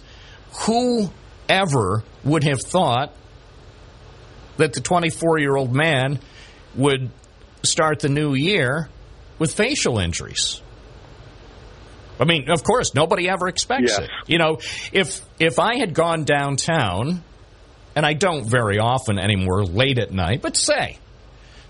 whoever 0.66 2.02
would 2.24 2.44
have 2.44 2.60
thought 2.60 3.14
that 4.56 4.72
the 4.72 4.80
24 4.80 5.38
year 5.38 5.56
old 5.56 5.74
man 5.74 6.18
would 6.76 7.10
start 7.62 8.00
the 8.00 8.08
new 8.08 8.34
year 8.34 8.88
with 9.38 9.54
facial 9.54 9.98
injuries? 9.98 10.62
I 12.18 12.24
mean, 12.24 12.50
of 12.50 12.62
course, 12.64 12.94
nobody 12.94 13.28
ever 13.28 13.46
expects 13.48 13.92
Yes. 13.92 13.98
it. 14.00 14.10
You 14.26 14.38
know, 14.38 14.58
if 14.92 15.20
if 15.38 15.58
I 15.58 15.76
had 15.76 15.92
gone 15.92 16.24
downtown, 16.24 17.22
and 17.94 18.06
I 18.06 18.14
don't 18.14 18.44
very 18.48 18.78
often 18.78 19.18
anymore, 19.18 19.64
late 19.64 19.98
at 19.98 20.12
night, 20.12 20.40
but 20.40 20.56
say, 20.56 20.98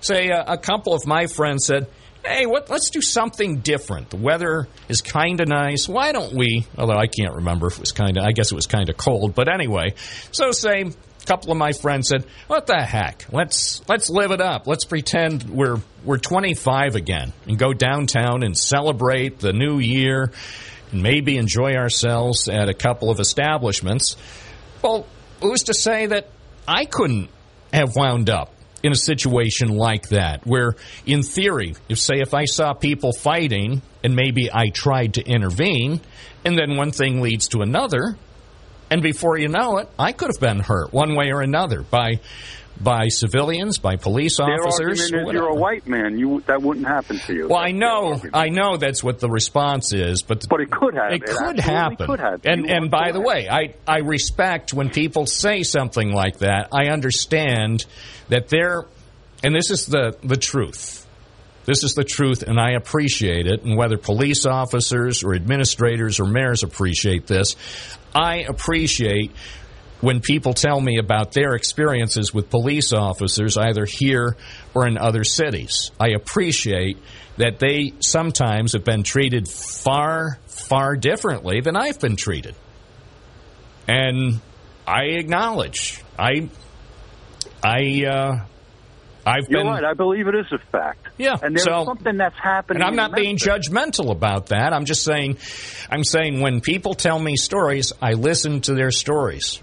say 0.01 0.29
a, 0.29 0.45
a 0.47 0.59
couple 0.59 0.95
of 0.95 1.05
my 1.05 1.27
friends 1.27 1.67
said, 1.67 1.89
"Hey, 2.25 2.47
what? 2.47 2.71
Let's 2.71 2.91
do 2.91 3.03
something 3.03 3.57
different. 3.59 4.11
The 4.11 4.19
weather 4.19 4.69
is 4.89 5.01
kind 5.03 5.41
of 5.41 5.49
nice. 5.49 5.89
Why 5.89 6.13
don't 6.13 6.35
we?" 6.35 6.65
Although 6.79 6.99
I 6.99 7.09
can't 7.09 7.35
remember 7.35 7.67
if 7.67 7.75
it 7.75 7.81
was 7.81 7.91
kind 7.93 8.17
of. 8.17 8.25
I 8.25 8.31
guess 8.31 8.53
it 8.53 8.55
was 8.55 8.67
kind 8.67 8.89
of 8.89 8.97
cold, 8.97 9.35
but 9.35 9.53
anyway. 9.53 9.95
So 10.31 10.53
say 10.53 10.93
a 11.27 11.29
couple 11.29 11.51
of 11.51 11.59
my 11.59 11.73
friends 11.73 12.09
said, 12.09 12.25
"What 12.47 12.67
the 12.67 12.81
heck? 12.81 13.27
Let's 13.33 13.83
let's 13.89 14.09
live 14.09 14.31
it 14.31 14.41
up. 14.41 14.67
Let's 14.67 14.85
pretend 14.85 15.51
we're 15.51 15.79
we're 16.05 16.19
25 16.19 16.95
again 16.95 17.33
and 17.47 17.59
go 17.59 17.73
downtown 17.73 18.45
and 18.45 18.57
celebrate 18.57 19.41
the 19.41 19.53
new 19.53 19.79
year 19.81 20.31
and 20.93 21.03
maybe 21.03 21.37
enjoy 21.37 21.75
ourselves 21.75 22.49
at 22.49 22.69
a 22.69 22.75
couple 22.75 23.11
of 23.11 23.19
establishments." 23.19 24.17
Well, 24.83 25.07
who's 25.41 25.65
to 25.65 25.75
say 25.75 26.07
that 26.07 26.29
I 26.69 26.85
couldn't 26.85 27.29
have 27.73 27.97
wound 27.97 28.31
up 28.31 28.53
in 28.83 28.93
a 28.93 28.97
situation 28.97 29.69
like 29.69 30.11
that, 30.11 30.47
where, 30.47 30.77
in 31.07 31.25
theory, 31.25 31.75
if, 31.89 31.99
say, 31.99 32.21
if 32.21 32.35
I 32.35 32.45
saw 32.45 32.73
people 32.73 33.13
fighting 33.13 33.83
and 34.05 34.15
maybe 34.15 34.49
I 34.53 34.69
tried 34.69 35.15
to 35.15 35.23
intervene, 35.25 36.01
and 36.45 36.57
then 36.57 36.77
one 36.77 36.93
thing 36.93 37.21
leads 37.21 37.49
to 37.49 37.63
another, 37.63 38.17
and 38.91 39.03
before 39.03 39.39
you 39.39 39.49
know 39.49 39.79
it, 39.79 39.89
I 39.99 40.13
could 40.13 40.29
have 40.29 40.41
been 40.41 40.61
hurt 40.61 40.93
one 40.93 41.15
way 41.17 41.31
or 41.33 41.41
another 41.41 41.83
by 41.83 42.21
by 42.79 43.09
civilians, 43.09 43.79
by 43.79 43.97
police 43.97 44.39
officers. 44.39 44.77
Their 45.11 45.21
argument 45.21 45.29
is 45.29 45.33
you're 45.33 45.49
a 45.49 45.55
white 45.55 45.87
man. 45.87 46.19
You 46.19 46.43
that 46.47 46.61
wouldn't 46.61 46.87
happen 46.87 47.19
to 47.21 47.35
you. 47.35 47.49
Well, 47.49 47.59
I 47.59 47.73
That's 47.73 47.81
their 47.81 47.81
know. 47.81 48.21
I 48.35 48.49
know 48.51 48.77
that's 48.77 49.03
what 49.03 49.19
the 49.19 49.31
response 49.31 49.95
is, 49.95 50.21
but 50.23 50.47
But 50.49 50.61
it 50.61 50.71
could 50.71 50.95
happen. 50.95 51.15
it 51.15 51.23
It 51.23 51.27
could 51.37 51.59
happen. 51.59 52.07
could 52.07 52.21
have. 52.21 52.45
And 52.45 52.67
You 52.67 52.75
and 52.75 52.91
by 52.91 53.13
the 53.13 53.19
have- 53.19 53.27
way, 53.27 53.49
I 53.49 53.75
I 53.89 54.01
respect 54.01 54.75
when 54.75 54.91
people 54.91 55.25
say 55.25 55.63
something 55.63 56.13
like 56.13 56.39
that. 56.41 56.69
I 56.71 56.89
understand 56.89 57.87
that 58.29 58.49
they're 58.51 58.85
and 59.43 59.55
this 59.55 59.71
is 59.71 59.87
the 59.87 60.17
the 60.23 60.37
truth. 60.37 61.06
This 61.67 61.83
is 61.83 61.95
the 61.95 62.05
truth, 62.05 62.43
and 62.43 62.59
I 62.61 62.73
appreciate 62.73 63.47
it. 63.47 63.65
And 63.65 63.77
whether 63.77 63.99
police 63.99 64.47
officers 64.47 65.25
or 65.25 65.35
administrators 65.35 66.21
or 66.21 66.25
mayors 66.25 66.63
appreciate 66.63 67.27
this, 67.27 67.57
I 68.15 68.37
appreciate 68.49 69.33
when 70.01 70.21
people 70.21 70.55
tell 70.55 70.81
me 70.81 70.99
about 70.99 71.33
their 71.33 71.55
experiences 71.55 72.33
with 72.33 72.51
police 72.51 72.93
officers, 72.93 73.57
either 73.57 73.85
here 73.85 74.37
or 74.75 74.87
in 74.87 74.97
other 74.97 75.25
cities. 75.25 75.91
I 75.99 76.11
appreciate 76.11 76.99
that 77.39 77.59
they 77.59 77.95
sometimes 78.01 78.75
have 78.75 78.85
been 78.85 79.03
treated 79.03 79.49
far, 79.49 80.39
far 80.47 80.97
differently 80.97 81.61
than 81.61 81.77
I've 81.77 81.99
been 81.99 82.17
treated. 82.17 82.55
And 83.89 84.41
I 84.87 85.05
acknowledge, 85.05 86.03
I, 86.19 86.49
I, 87.63 88.05
uh, 88.05 88.45
I've 89.27 89.49
You're 89.49 89.63
been. 89.65 89.67
right. 89.67 89.85
I 89.85 89.95
believe 89.95 90.29
it 90.29 90.37
is 90.37 90.47
a 90.53 90.59
fact. 90.71 91.09
Yeah, 91.19 91.35
And 91.43 91.57
there's 91.57 91.65
so- 91.65 91.85
something 91.85 92.17
that's 92.17 92.39
happening. 92.41 92.81
And 92.81 92.89
I'm 92.89 92.95
not 92.95 93.15
being 93.15 93.37
judgmental 93.37 94.13
about 94.13 94.47
that. 94.47 94.73
I'm 94.73 94.85
just 94.85 95.03
saying, 95.03 95.39
I'm 95.91 96.05
saying 96.05 96.41
when 96.41 96.61
people 96.61 96.95
tell 96.95 97.19
me 97.19 97.37
stories, 97.37 97.93
I 98.01 98.13
listen 98.13 98.61
to 98.63 98.75
their 98.75 98.93
stories 98.93 99.61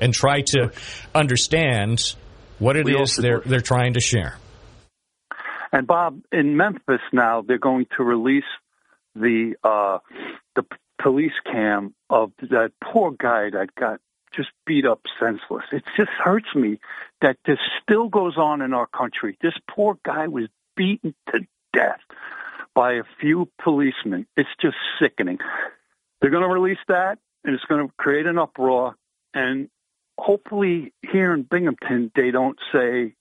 and 0.00 0.14
try 0.14 0.40
to 0.40 0.72
understand 1.14 2.14
what 2.58 2.76
it 2.76 2.88
is 2.88 3.16
they're 3.16 3.40
they're 3.44 3.60
trying 3.60 3.94
to 3.94 4.00
share. 4.00 4.36
And 5.72 5.86
Bob, 5.86 6.20
in 6.32 6.56
Memphis 6.56 7.00
now, 7.12 7.42
they're 7.42 7.58
going 7.58 7.86
to 7.96 8.04
release 8.04 8.44
the 9.14 9.54
uh, 9.64 9.98
the 10.54 10.64
police 11.02 11.32
cam 11.50 11.94
of 12.08 12.32
that 12.40 12.72
poor 12.82 13.10
guy 13.10 13.50
that 13.50 13.74
got 13.74 14.00
just 14.34 14.48
beat 14.66 14.86
up 14.86 15.00
senseless. 15.20 15.64
It 15.72 15.82
just 15.96 16.10
hurts 16.22 16.54
me 16.54 16.78
that 17.22 17.38
this 17.46 17.58
still 17.82 18.08
goes 18.08 18.36
on 18.36 18.60
in 18.62 18.74
our 18.74 18.86
country. 18.86 19.38
This 19.40 19.54
poor 19.70 19.98
guy 20.04 20.28
was 20.28 20.48
beaten 20.76 21.14
to 21.32 21.40
death 21.72 22.00
by 22.74 22.94
a 22.94 23.04
few 23.20 23.48
policemen. 23.62 24.26
It's 24.36 24.48
just 24.60 24.76
sickening. 25.00 25.38
They're 26.20 26.30
going 26.30 26.42
to 26.42 26.48
release 26.48 26.78
that, 26.88 27.18
and 27.44 27.54
it's 27.54 27.64
going 27.64 27.86
to 27.86 27.92
create 27.96 28.26
an 28.26 28.38
uproar. 28.38 28.96
And 29.34 29.68
hopefully, 30.18 30.92
here 31.10 31.32
in 31.32 31.42
Binghamton, 31.42 32.12
they 32.14 32.30
don't 32.30 32.58
say, 32.72 33.14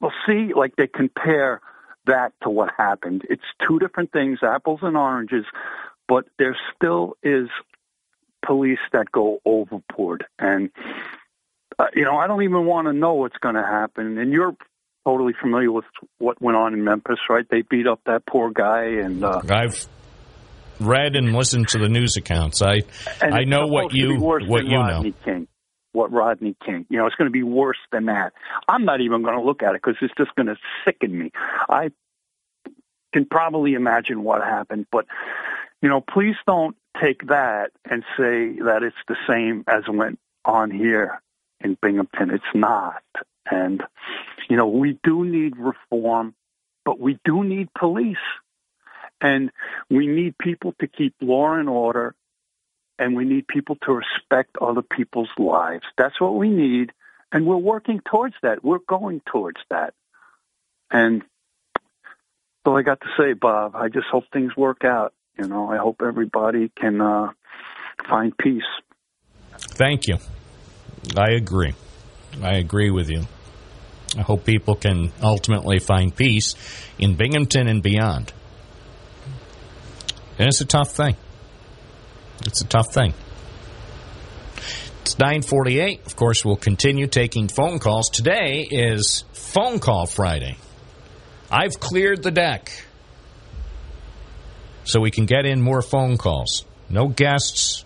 well, 0.00 0.12
see, 0.26 0.52
like 0.54 0.76
they 0.76 0.86
compare 0.86 1.60
that 2.06 2.32
to 2.42 2.50
what 2.50 2.70
happened. 2.76 3.26
It's 3.28 3.42
two 3.66 3.78
different 3.78 4.12
things, 4.12 4.38
apples 4.42 4.80
and 4.82 4.96
oranges, 4.96 5.44
but 6.08 6.26
there 6.38 6.56
still 6.74 7.16
is 7.22 7.48
police 8.44 8.78
that 8.92 9.12
go 9.12 9.40
overboard. 9.44 10.24
And, 10.38 10.70
uh, 11.80 11.86
you 11.94 12.04
know, 12.04 12.16
I 12.16 12.26
don't 12.26 12.42
even 12.42 12.66
want 12.66 12.88
to 12.88 12.92
know 12.92 13.14
what's 13.14 13.38
going 13.38 13.54
to 13.54 13.62
happen. 13.62 14.18
And 14.18 14.32
you're 14.32 14.54
totally 15.06 15.32
familiar 15.40 15.72
with 15.72 15.86
what 16.18 16.40
went 16.40 16.56
on 16.56 16.74
in 16.74 16.84
Memphis, 16.84 17.18
right? 17.30 17.46
They 17.50 17.62
beat 17.62 17.86
up 17.86 18.00
that 18.04 18.26
poor 18.26 18.50
guy 18.50 18.84
and, 18.84 19.24
uh, 19.24 19.40
I've 19.48 19.88
read 20.78 21.16
and 21.16 21.32
listened 21.32 21.68
to 21.68 21.78
the 21.78 21.88
news 21.88 22.16
accounts. 22.16 22.60
I 22.60 22.82
and 23.22 23.34
I 23.34 23.44
know 23.44 23.66
what 23.66 23.94
you 23.94 24.18
what 24.18 24.64
you 24.64 24.70
know. 24.70 24.80
Rodney 24.80 25.14
King. 25.24 25.48
What 25.92 26.12
Rodney 26.12 26.54
King, 26.64 26.86
you 26.88 26.98
know, 26.98 27.06
it's 27.06 27.16
going 27.16 27.26
to 27.26 27.32
be 27.32 27.42
worse 27.42 27.80
than 27.90 28.06
that. 28.06 28.32
I'm 28.68 28.84
not 28.84 29.00
even 29.00 29.22
going 29.22 29.36
to 29.36 29.42
look 29.42 29.64
at 29.64 29.70
it 29.74 29.82
because 29.82 29.96
it's 30.00 30.14
just 30.16 30.32
going 30.36 30.46
to 30.46 30.56
sicken 30.84 31.18
me. 31.18 31.32
I 31.68 31.90
can 33.12 33.24
probably 33.24 33.74
imagine 33.74 34.22
what 34.22 34.40
happened, 34.40 34.86
but 34.92 35.06
you 35.82 35.88
know, 35.88 36.00
please 36.00 36.36
don't 36.46 36.76
take 37.02 37.26
that 37.26 37.72
and 37.90 38.04
say 38.16 38.52
that 38.60 38.84
it's 38.84 38.96
the 39.08 39.16
same 39.28 39.64
as 39.66 39.82
went 39.88 40.20
on 40.44 40.70
here 40.70 41.20
in 41.60 41.76
Binghamton. 41.80 42.30
It's 42.30 42.44
not, 42.54 43.02
and 43.50 43.82
you 44.48 44.56
know, 44.56 44.68
we 44.68 44.98
do 45.02 45.24
need 45.24 45.56
reform, 45.56 46.34
but 46.84 46.98
we 46.98 47.18
do 47.24 47.44
need 47.44 47.68
police, 47.78 48.16
and 49.20 49.50
we 49.88 50.06
need 50.06 50.36
people 50.38 50.74
to 50.80 50.86
keep 50.86 51.14
law 51.20 51.54
and 51.54 51.68
order 51.68 52.14
and 53.00 53.16
we 53.16 53.24
need 53.24 53.48
people 53.48 53.76
to 53.82 53.92
respect 53.92 54.58
other 54.60 54.82
people's 54.82 55.30
lives. 55.38 55.84
That's 55.96 56.20
what 56.20 56.34
we 56.34 56.50
need, 56.50 56.92
and 57.32 57.46
we're 57.46 57.56
working 57.56 58.00
towards 58.00 58.34
that. 58.42 58.62
We're 58.62 58.78
going 58.86 59.22
towards 59.24 59.60
that. 59.70 59.94
And 60.90 61.22
all 62.64 62.76
I 62.76 62.82
got 62.82 63.00
to 63.00 63.08
say, 63.18 63.32
Bob. 63.32 63.74
I 63.74 63.88
just 63.88 64.06
hope 64.06 64.24
things 64.32 64.54
work 64.56 64.84
out. 64.84 65.14
You 65.38 65.48
know, 65.48 65.70
I 65.70 65.78
hope 65.78 66.02
everybody 66.06 66.70
can 66.76 67.00
uh, 67.00 67.30
find 68.08 68.36
peace. 68.36 68.62
Thank 69.56 70.06
you. 70.06 70.18
I 71.16 71.32
agree. 71.32 71.74
I 72.42 72.56
agree 72.56 72.90
with 72.90 73.10
you. 73.10 73.26
I 74.16 74.22
hope 74.22 74.44
people 74.44 74.74
can 74.74 75.12
ultimately 75.22 75.78
find 75.78 76.14
peace 76.14 76.54
in 76.98 77.14
Binghamton 77.14 77.68
and 77.68 77.82
beyond. 77.82 78.32
And 80.38 80.48
it's 80.48 80.60
a 80.60 80.66
tough 80.66 80.92
thing. 80.92 81.16
It's 82.46 82.60
a 82.60 82.66
tough 82.66 82.92
thing. 82.92 83.14
It's 85.02 85.18
948. 85.18 86.06
Of 86.06 86.16
course, 86.16 86.44
we'll 86.44 86.56
continue 86.56 87.06
taking 87.06 87.48
phone 87.48 87.78
calls. 87.78 88.08
Today 88.08 88.66
is 88.70 89.24
Phone 89.32 89.78
Call 89.78 90.06
Friday. 90.06 90.56
I've 91.50 91.80
cleared 91.80 92.22
the 92.22 92.30
deck 92.30 92.70
so 94.84 95.00
we 95.00 95.10
can 95.10 95.26
get 95.26 95.46
in 95.46 95.60
more 95.60 95.82
phone 95.82 96.16
calls. 96.16 96.64
No 96.88 97.08
guests 97.08 97.84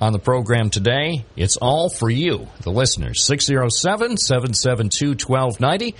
on 0.00 0.12
the 0.12 0.18
program 0.18 0.70
today. 0.70 1.24
It's 1.36 1.56
all 1.56 1.88
for 1.88 2.10
you, 2.10 2.48
the 2.62 2.70
listeners. 2.70 3.24
607 3.24 4.16
772 4.16 5.10
1290. 5.10 5.94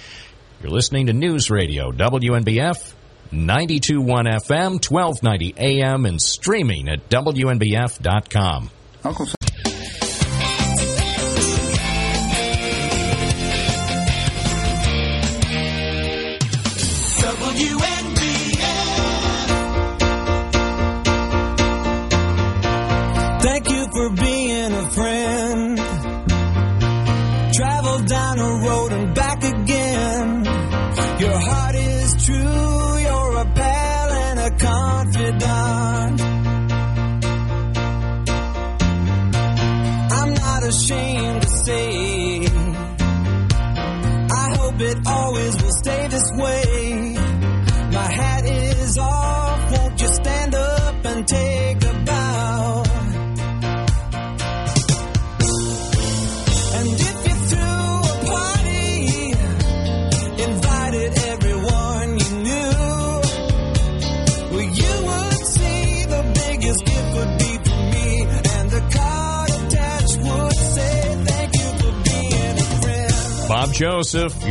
You're 0.62 0.72
listening 0.72 1.07
to 1.07 1.12
News 1.12 1.51
Radio, 1.51 1.92
WNBF 1.92 2.95
921 3.32 4.26
FM, 4.26 4.90
1290 4.90 5.55
AM, 5.59 6.07
and 6.07 6.20
streaming 6.20 6.88
at 6.88 7.09
WNBF.com. 7.09 8.70
Uncle 9.05 9.26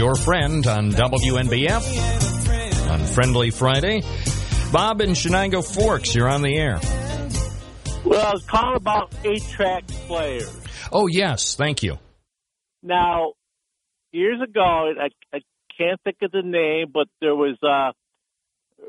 your 0.03 0.15
friend 0.15 0.67
on 0.67 0.91
WNBF 0.91 2.89
on 2.89 3.05
Friendly 3.05 3.51
Friday. 3.51 4.03
Bob 4.73 4.99
in 4.99 5.11
Shenango 5.11 5.63
Forks, 5.63 6.13
you're 6.13 6.27
on 6.27 6.41
the 6.41 6.57
air. 6.57 6.77
Well, 8.03 8.25
I 8.25 8.33
was 8.33 8.43
calling 8.45 8.75
about 8.75 9.15
eight-track 9.23 9.87
players. 9.87 10.53
Oh, 10.91 11.07
yes, 11.07 11.55
thank 11.55 11.83
you. 11.83 11.99
Now, 12.81 13.31
years 14.11 14.41
ago, 14.41 14.59
I, 14.61 15.07
I 15.33 15.39
can't 15.77 16.01
think 16.03 16.17
of 16.21 16.31
the 16.31 16.41
name, 16.43 16.87
but 16.93 17.07
there 17.21 17.33
was 17.33 17.57
a 17.63 17.93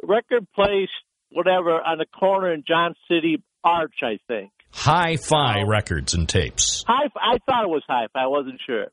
record 0.04 0.48
place, 0.52 0.88
whatever, 1.30 1.80
on 1.80 1.98
the 1.98 2.06
corner 2.06 2.52
in 2.52 2.64
John 2.66 2.96
City 3.08 3.40
Arch, 3.62 4.00
I 4.02 4.18
think. 4.26 4.50
Hi 4.72 5.14
Fi 5.14 5.62
records 5.62 6.14
and 6.14 6.28
tapes. 6.28 6.82
Hi, 6.88 7.04
I 7.14 7.38
thought 7.46 7.62
it 7.62 7.70
was 7.70 7.84
hi 7.86 8.08
Fi, 8.12 8.24
I 8.24 8.26
wasn't 8.26 8.60
sure. 8.66 8.86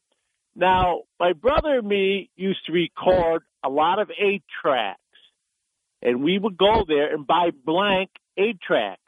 Now, 0.56 1.04
my 1.20 1.34
brother 1.34 1.78
and 1.78 1.88
me 1.88 2.30
used 2.36 2.66
to 2.66 2.74
record 2.74 3.44
a 3.64 3.70
lot 3.70 4.00
of 4.00 4.12
eight 4.20 4.44
tracks, 4.62 5.00
and 6.02 6.24
we 6.24 6.38
would 6.38 6.58
go 6.58 6.84
there 6.88 7.14
and 7.14 7.26
buy 7.26 7.52
blank 7.66 8.10
eight 8.38 8.60
tracks, 8.60 9.00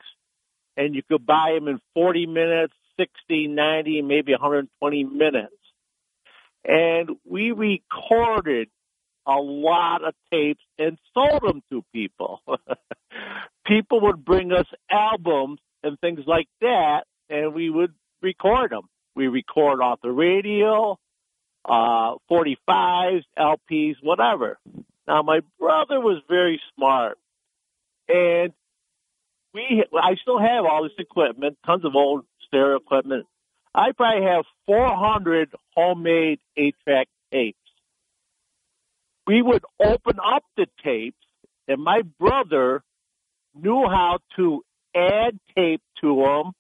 and 0.78 0.96
you 0.96 1.02
could 1.04 1.26
buy 1.26 1.54
them 1.56 1.68
in 1.68 1.80
40 1.96 2.28
minutes, 2.28 2.74
60, 3.00 3.48
90, 3.48 4.02
maybe 4.04 4.32
120 4.32 5.04
minutes. 5.04 5.56
And 6.64 7.10
we 7.26 7.52
recorded 7.52 8.70
a 9.26 9.36
lot 9.36 10.04
of 10.04 10.14
tapes 10.32 10.64
and 10.78 10.98
sold 11.14 11.42
them 11.42 11.62
to 11.72 11.84
people. 11.94 12.42
people 13.66 14.02
would 14.02 14.24
bring 14.24 14.52
us 14.52 14.68
albums 14.90 15.60
and 15.82 16.00
things 16.00 16.22
like 16.26 16.48
that, 16.62 17.04
and 17.30 17.54
we 17.54 17.70
would 17.70 17.94
record 18.22 18.72
them. 18.72 18.88
We 19.16 19.28
record 19.28 19.82
off 19.82 20.00
the 20.02 20.12
radio, 20.12 20.98
uh, 21.66 22.16
45s, 22.30 23.24
LPs, 23.38 23.96
whatever. 24.02 24.58
Now, 25.08 25.22
my 25.22 25.42
brother 25.60 26.00
was 26.00 26.22
very 26.30 26.62
smart, 26.76 27.18
and 28.08 28.54
we, 29.54 29.84
I 29.94 30.16
still 30.22 30.40
have 30.40 30.66
all 30.66 30.84
this 30.84 30.94
equipment, 30.98 31.58
tons 31.66 31.86
of 31.86 31.96
old 31.96 32.26
stereo 32.48 32.78
equipment. 32.78 33.26
I 33.76 33.92
probably 33.92 34.28
have 34.28 34.46
400 34.66 35.52
homemade 35.76 36.40
eight-track 36.56 37.08
tapes. 37.32 37.58
We 39.26 39.42
would 39.42 39.64
open 39.80 40.20
up 40.24 40.44
the 40.58 40.68
tapes, 40.84 41.18
and 41.68 41.82
my 41.82 42.04
brother 42.20 42.84
knew 43.56 43.86
how 43.88 44.20
to 44.36 44.64
add 44.96 45.40
tape 45.56 45.82
to 46.02 46.24
them, 46.24 46.54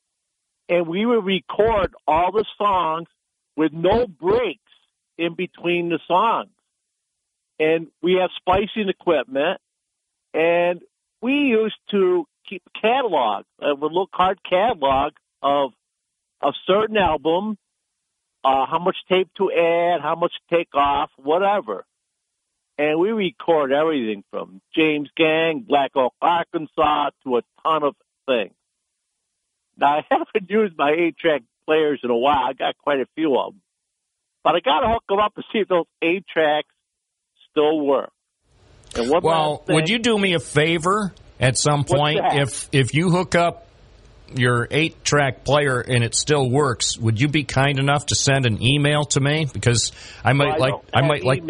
and 0.69 0.87
we 0.87 1.05
would 1.05 1.25
record 1.25 1.93
all 2.07 2.31
the 2.31 2.45
songs 2.57 3.07
with 3.55 3.73
no 3.73 4.07
breaks 4.07 4.59
in 5.17 5.35
between 5.35 5.89
the 5.89 5.99
songs. 6.07 6.49
And 7.59 7.87
we 8.01 8.13
have 8.15 8.31
splicing 8.35 8.89
equipment, 8.89 9.59
and 10.33 10.81
we 11.21 11.33
used 11.33 11.77
to 11.91 12.25
keep 12.49 12.63
catalog, 12.79 13.45
a 13.61 13.71
little 13.71 14.07
card 14.07 14.39
catalog 14.47 15.13
of 15.41 15.71
a 16.41 16.51
certain 16.65 16.97
album, 16.97 17.57
uh, 18.43 18.65
how 18.65 18.79
much 18.79 18.97
tape 19.07 19.29
to 19.37 19.51
add, 19.51 20.01
how 20.01 20.15
much 20.15 20.33
to 20.33 20.57
take 20.57 20.73
off, 20.73 21.11
whatever. 21.17 21.85
And 22.77 22.99
we 22.99 23.11
record 23.11 23.71
everything 23.71 24.23
from 24.31 24.61
James 24.75 25.09
Gang, 25.15 25.61
Black 25.67 25.91
Oak, 25.95 26.13
Arkansas, 26.21 27.11
to 27.23 27.37
a 27.37 27.41
ton 27.63 27.83
of 27.83 27.95
things. 28.25 28.53
Now, 29.77 29.97
I 29.97 30.05
haven't 30.09 30.49
used 30.49 30.77
my 30.77 30.91
eight-track 30.91 31.43
players 31.65 32.01
in 32.03 32.09
a 32.09 32.17
while. 32.17 32.43
I 32.43 32.53
got 32.53 32.77
quite 32.77 32.99
a 32.99 33.07
few 33.15 33.37
of 33.37 33.53
them. 33.53 33.61
But 34.43 34.55
I 34.55 34.59
got 34.59 34.81
to 34.81 34.89
hook 34.89 35.03
them 35.07 35.19
up 35.19 35.33
to 35.35 35.41
see 35.51 35.59
if 35.59 35.67
those 35.67 35.85
eight 36.01 36.25
tracks 36.31 36.67
still 37.49 37.79
work. 37.85 38.11
And 38.95 39.09
one 39.09 39.23
Well, 39.23 39.57
thing, 39.57 39.75
would 39.75 39.89
you 39.89 39.99
do 39.99 40.17
me 40.17 40.33
a 40.33 40.39
favor 40.39 41.13
at 41.39 41.57
some 41.57 41.83
point 41.83 42.19
if 42.33 42.69
if 42.71 42.93
you 42.93 43.09
hook 43.09 43.35
up 43.35 43.67
your 44.35 44.67
eight 44.69 45.03
track 45.03 45.43
player 45.43 45.79
and 45.79 46.03
it 46.03 46.13
still 46.13 46.49
works? 46.49 46.97
Would 46.97 47.19
you 47.19 47.27
be 47.27 47.43
kind 47.43 47.79
enough 47.79 48.07
to 48.07 48.15
send 48.15 48.45
an 48.45 48.61
email 48.61 49.03
to 49.05 49.19
me 49.19 49.47
because 49.51 49.91
I 50.23 50.33
might 50.33 50.55
I 50.55 50.57
like 50.57 50.73
I 50.93 51.01
might 51.01 51.23
like. 51.23 51.43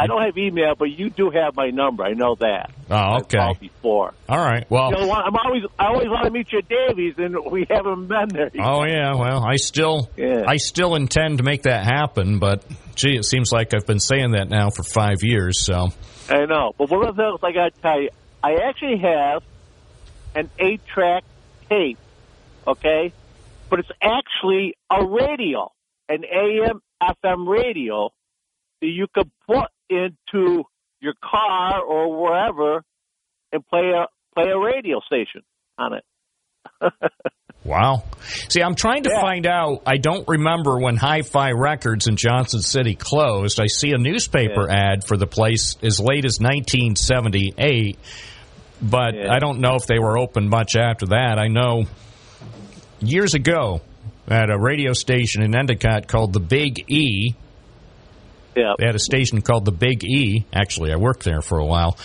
I 0.00 0.06
don't 0.06 0.22
have 0.22 0.38
email, 0.38 0.74
but 0.78 0.90
you 0.90 1.10
do 1.10 1.30
have 1.30 1.56
my 1.56 1.70
number. 1.70 2.04
I 2.04 2.12
know 2.12 2.36
that. 2.36 2.70
Oh, 2.88 2.94
I've 2.94 3.22
okay. 3.22 3.38
called 3.38 3.60
before. 3.60 4.14
All 4.28 4.38
right. 4.38 4.64
Well. 4.70 4.90
You 4.92 5.06
know, 5.06 5.12
I'm 5.12 5.34
always, 5.34 5.64
I 5.78 5.86
always 5.86 6.08
want 6.08 6.24
to 6.26 6.30
meet 6.30 6.52
you 6.52 6.60
at 6.60 6.68
Davies, 6.68 7.14
and 7.18 7.36
we 7.50 7.66
haven't 7.68 8.06
been 8.06 8.28
there. 8.28 8.50
yet. 8.54 8.64
Oh 8.64 8.84
yeah, 8.84 9.14
well, 9.16 9.44
I 9.44 9.56
still, 9.56 10.08
Yeah. 10.16 10.44
I 10.46 10.56
still 10.56 10.94
intend 10.94 11.38
to 11.38 11.44
make 11.44 11.62
that 11.62 11.84
happen, 11.84 12.38
but 12.38 12.64
gee, 12.94 13.16
it 13.16 13.24
seems 13.24 13.50
like 13.52 13.74
I've 13.74 13.86
been 13.86 13.98
saying 14.00 14.32
that 14.32 14.48
now 14.48 14.70
for 14.70 14.84
five 14.84 15.18
years. 15.22 15.64
So, 15.64 15.88
I 16.28 16.44
know. 16.46 16.72
But 16.78 16.90
one 16.90 17.06
of 17.06 17.16
the 17.16 17.22
things 17.22 17.40
I 17.42 17.52
got 17.52 17.74
to 17.74 17.80
tell 17.80 18.00
you, 18.00 18.10
I 18.42 18.54
actually 18.68 18.98
have 18.98 19.42
an 20.36 20.48
eight-track 20.60 21.24
tape, 21.68 21.98
okay? 22.66 23.12
But 23.68 23.80
it's 23.80 23.90
actually 24.00 24.76
a 24.90 25.04
radio, 25.04 25.72
an 26.08 26.24
AM 26.24 26.80
FM 27.02 27.48
radio 27.48 28.10
that 28.80 28.86
you 28.86 29.06
could 29.12 29.30
put 29.46 29.68
into 29.90 30.64
your 31.00 31.14
car 31.22 31.80
or 31.82 32.20
wherever 32.20 32.82
and 33.52 33.66
play 33.66 33.90
a 33.96 34.06
play 34.34 34.50
a 34.50 34.58
radio 34.58 35.00
station 35.06 35.42
on 35.78 35.94
it. 35.94 36.04
Wow. 37.64 38.04
See, 38.48 38.62
I'm 38.62 38.76
trying 38.76 39.02
to 39.02 39.10
Yeah. 39.12 39.20
find 39.20 39.44
out. 39.46 39.82
I 39.84 39.96
don't 39.98 40.26
remember 40.28 40.78
when 40.78 40.96
Hi 40.96 41.20
Fi 41.22 41.50
Records 41.50 42.06
in 42.06 42.16
Johnson 42.16 42.60
City 42.62 42.94
closed. 42.94 43.60
I 43.60 43.66
see 43.66 43.90
a 43.90 43.98
newspaper 43.98 44.70
ad 44.70 45.04
for 45.04 45.16
the 45.18 45.26
place 45.26 45.76
as 45.82 46.00
late 46.00 46.24
as 46.24 46.38
1978, 46.40 47.98
but 48.80 49.14
Yeah. 49.14 49.32
I 49.34 49.38
don't 49.40 49.58
know 49.60 49.74
if 49.74 49.86
they 49.86 49.98
were 49.98 50.16
open 50.16 50.48
much 50.48 50.76
after 50.76 51.06
that. 51.06 51.38
I 51.38 51.48
know 51.48 51.84
years 53.00 53.34
ago 53.34 53.80
at 54.28 54.50
a 54.50 54.58
radio 54.58 54.92
station 54.92 55.42
in 55.42 55.54
Endicott 55.54 56.06
called 56.06 56.32
the 56.32 56.40
Big 56.40 56.84
E, 56.90 57.34
Yeah. 58.58 58.74
they 58.78 58.86
had 58.86 58.94
a 58.94 58.98
station 59.00 59.40
called 59.42 59.64
the 59.64 59.72
Big 59.72 60.04
E. 60.04 60.44
Actually, 60.52 60.92
I 60.92 60.96
worked 60.96 61.24
there 61.24 61.40
for 61.42 61.58
a 61.58 61.64
while, 61.66 61.96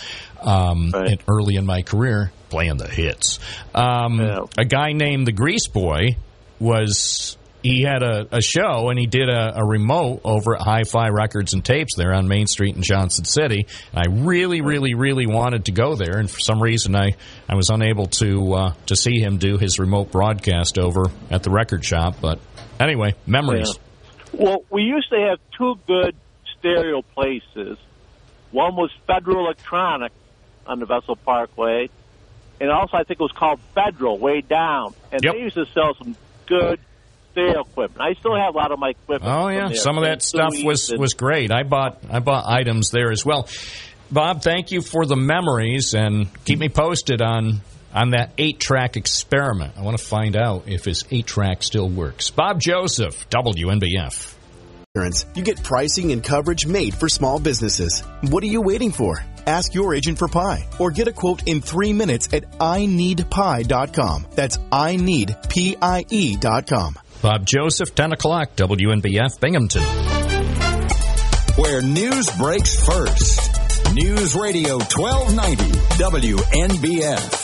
um, 0.42 0.90
Right. 0.94 1.20
early 1.28 1.56
in 1.56 1.66
my 1.66 1.82
career, 1.82 2.30
playing 2.50 2.76
the 2.76 2.88
hits. 2.88 3.40
Um, 3.74 4.20
Yeah. 4.20 4.38
A 4.58 4.64
guy 4.64 4.92
named 4.92 5.26
the 5.26 5.32
Grease 5.32 5.66
Boy 5.68 6.16
was. 6.60 7.36
He 7.62 7.80
had 7.80 8.02
a, 8.02 8.26
a 8.30 8.42
show 8.42 8.90
and 8.90 8.98
he 8.98 9.06
did 9.06 9.30
a, 9.30 9.58
a 9.58 9.64
remote 9.64 10.20
over 10.22 10.54
at 10.54 10.60
Hi 10.60 10.82
Fi 10.84 11.08
Records 11.08 11.54
and 11.54 11.64
Tapes 11.64 11.94
there 11.96 12.12
on 12.12 12.28
Main 12.28 12.46
Street 12.46 12.76
in 12.76 12.82
Johnson 12.82 13.24
City. 13.24 13.66
And 13.94 14.00
I 14.06 14.22
really, 14.26 14.60
really, 14.60 14.92
really 14.92 15.24
wanted 15.26 15.64
to 15.64 15.72
go 15.72 15.94
there, 15.96 16.18
and 16.18 16.30
for 16.30 16.40
some 16.40 16.62
reason 16.62 16.94
I, 16.94 17.14
I 17.48 17.54
was 17.54 17.70
unable 17.70 18.04
to 18.18 18.52
uh, 18.52 18.72
to 18.88 18.96
see 18.96 19.18
him 19.18 19.38
do 19.38 19.56
his 19.56 19.78
remote 19.78 20.12
broadcast 20.12 20.78
over 20.78 21.04
at 21.30 21.42
the 21.42 21.48
record 21.50 21.82
shop. 21.82 22.16
But 22.20 22.38
anyway, 22.78 23.14
memories. 23.26 23.78
Well, 24.34 24.62
we 24.70 24.82
used 24.82 25.08
to 25.08 25.16
have 25.30 25.38
two 25.56 25.76
good 25.86 26.14
stereo 26.64 27.02
places. 27.02 27.78
One 28.50 28.76
was 28.76 28.90
Federal 29.06 29.44
Electronic 29.46 30.12
on 30.66 30.78
the 30.80 30.86
Vestal 30.86 31.16
Parkway, 31.16 31.88
and 32.60 32.70
also 32.70 32.96
I 32.96 33.04
think 33.04 33.20
it 33.20 33.22
was 33.22 33.32
called 33.32 33.60
Federal 33.74 34.18
way 34.18 34.40
down. 34.40 34.94
And 35.12 35.22
Yep. 35.22 35.34
they 35.34 35.40
used 35.40 35.56
to 35.56 35.66
sell 35.74 35.94
some 35.98 36.16
good 36.46 36.78
stereo 37.32 37.60
equipment. 37.62 38.00
I 38.00 38.14
still 38.18 38.34
have 38.36 38.54
a 38.54 38.56
lot 38.56 38.72
of 38.72 38.78
my 38.78 38.90
equipment. 38.90 39.30
Oh 39.32 39.48
yeah, 39.48 39.68
some 39.74 39.98
of 39.98 40.04
that 40.04 40.22
stuff 40.22 40.52
was 40.62 40.90
and- 40.90 41.00
was 41.00 41.14
great. 41.14 41.52
I 41.52 41.64
bought 41.64 41.98
I 42.10 42.20
bought 42.20 42.44
items 42.46 42.90
there 42.90 43.10
as 43.10 43.24
well. 43.26 43.48
Bob, 44.10 44.42
thank 44.42 44.70
you 44.70 44.80
for 44.80 45.04
the 45.06 45.16
memories 45.16 45.94
and 45.94 46.28
keep 46.44 46.58
me 46.58 46.68
posted 46.68 47.20
on 47.20 47.60
on 47.92 48.10
that 48.10 48.32
eight 48.38 48.58
track 48.60 48.96
experiment. 48.96 49.74
I 49.78 49.82
want 49.82 49.98
to 49.98 50.04
find 50.04 50.36
out 50.36 50.64
if 50.66 50.84
his 50.84 51.04
eight 51.10 51.26
track 51.26 51.62
still 51.62 51.88
works. 51.88 52.30
Bob 52.30 52.60
Joseph, 52.60 53.28
WNBF. 53.30 54.33
Insurance, 54.96 55.26
you 55.34 55.42
get 55.42 55.60
pricing 55.60 56.12
and 56.12 56.22
coverage 56.22 56.68
made 56.68 56.94
for 56.94 57.08
small 57.08 57.40
businesses. 57.40 58.04
What 58.30 58.44
are 58.44 58.46
you 58.46 58.60
waiting 58.60 58.92
for? 58.92 59.18
Ask 59.44 59.74
your 59.74 59.92
agent 59.92 60.18
for 60.20 60.28
Pie 60.28 60.68
or 60.78 60.92
get 60.92 61.08
a 61.08 61.12
quote 61.12 61.48
in 61.48 61.60
three 61.60 61.92
minutes 61.92 62.28
at 62.32 62.48
ineedpie.com. 62.58 64.26
That's 64.36 64.56
ineedpie.com. 64.58 65.34
Bob 67.20 67.44
Joseph, 67.44 67.92
10 67.96 68.12
o'clock, 68.12 68.54
WNBF, 68.54 69.40
Binghamton. 69.40 69.82
Where 71.56 71.82
news 71.82 72.30
breaks 72.38 72.78
first. 72.86 73.50
News 73.94 74.36
Radio 74.36 74.74
1290 74.78 75.72
WNBF. 75.98 77.40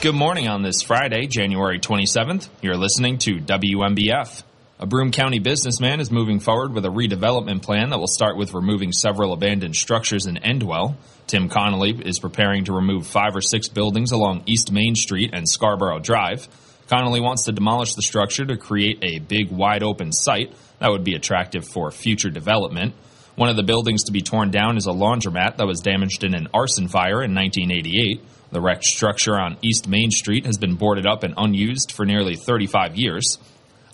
Good 0.00 0.14
morning 0.14 0.48
on 0.48 0.62
this 0.62 0.80
Friday, 0.80 1.26
January 1.26 1.78
27th. 1.78 2.48
You're 2.62 2.78
listening 2.78 3.18
to 3.18 3.40
WNBF. 3.40 4.42
A 4.82 4.86
Broome 4.86 5.10
County 5.12 5.40
businessman 5.40 6.00
is 6.00 6.10
moving 6.10 6.40
forward 6.40 6.72
with 6.72 6.86
a 6.86 6.88
redevelopment 6.88 7.60
plan 7.60 7.90
that 7.90 7.98
will 7.98 8.06
start 8.06 8.38
with 8.38 8.54
removing 8.54 8.92
several 8.92 9.34
abandoned 9.34 9.76
structures 9.76 10.24
in 10.24 10.36
Endwell. 10.36 10.94
Tim 11.26 11.50
Connolly 11.50 12.00
is 12.02 12.18
preparing 12.18 12.64
to 12.64 12.72
remove 12.72 13.06
five 13.06 13.36
or 13.36 13.42
six 13.42 13.68
buildings 13.68 14.10
along 14.10 14.44
East 14.46 14.72
Main 14.72 14.94
Street 14.94 15.34
and 15.34 15.46
Scarborough 15.46 15.98
Drive. 15.98 16.48
Connolly 16.88 17.20
wants 17.20 17.44
to 17.44 17.52
demolish 17.52 17.92
the 17.92 18.00
structure 18.00 18.46
to 18.46 18.56
create 18.56 19.04
a 19.04 19.18
big, 19.18 19.50
wide 19.50 19.82
open 19.82 20.12
site 20.12 20.50
that 20.78 20.90
would 20.90 21.04
be 21.04 21.14
attractive 21.14 21.68
for 21.68 21.90
future 21.90 22.30
development. 22.30 22.94
One 23.36 23.50
of 23.50 23.56
the 23.56 23.62
buildings 23.62 24.04
to 24.04 24.12
be 24.12 24.22
torn 24.22 24.50
down 24.50 24.78
is 24.78 24.86
a 24.86 24.92
laundromat 24.92 25.58
that 25.58 25.66
was 25.66 25.80
damaged 25.80 26.24
in 26.24 26.34
an 26.34 26.48
arson 26.54 26.88
fire 26.88 27.22
in 27.22 27.34
1988. 27.34 28.22
The 28.50 28.62
wrecked 28.62 28.84
structure 28.84 29.38
on 29.38 29.58
East 29.60 29.86
Main 29.86 30.10
Street 30.10 30.46
has 30.46 30.56
been 30.56 30.76
boarded 30.76 31.06
up 31.06 31.22
and 31.22 31.34
unused 31.36 31.92
for 31.92 32.06
nearly 32.06 32.34
35 32.34 32.96
years. 32.96 33.36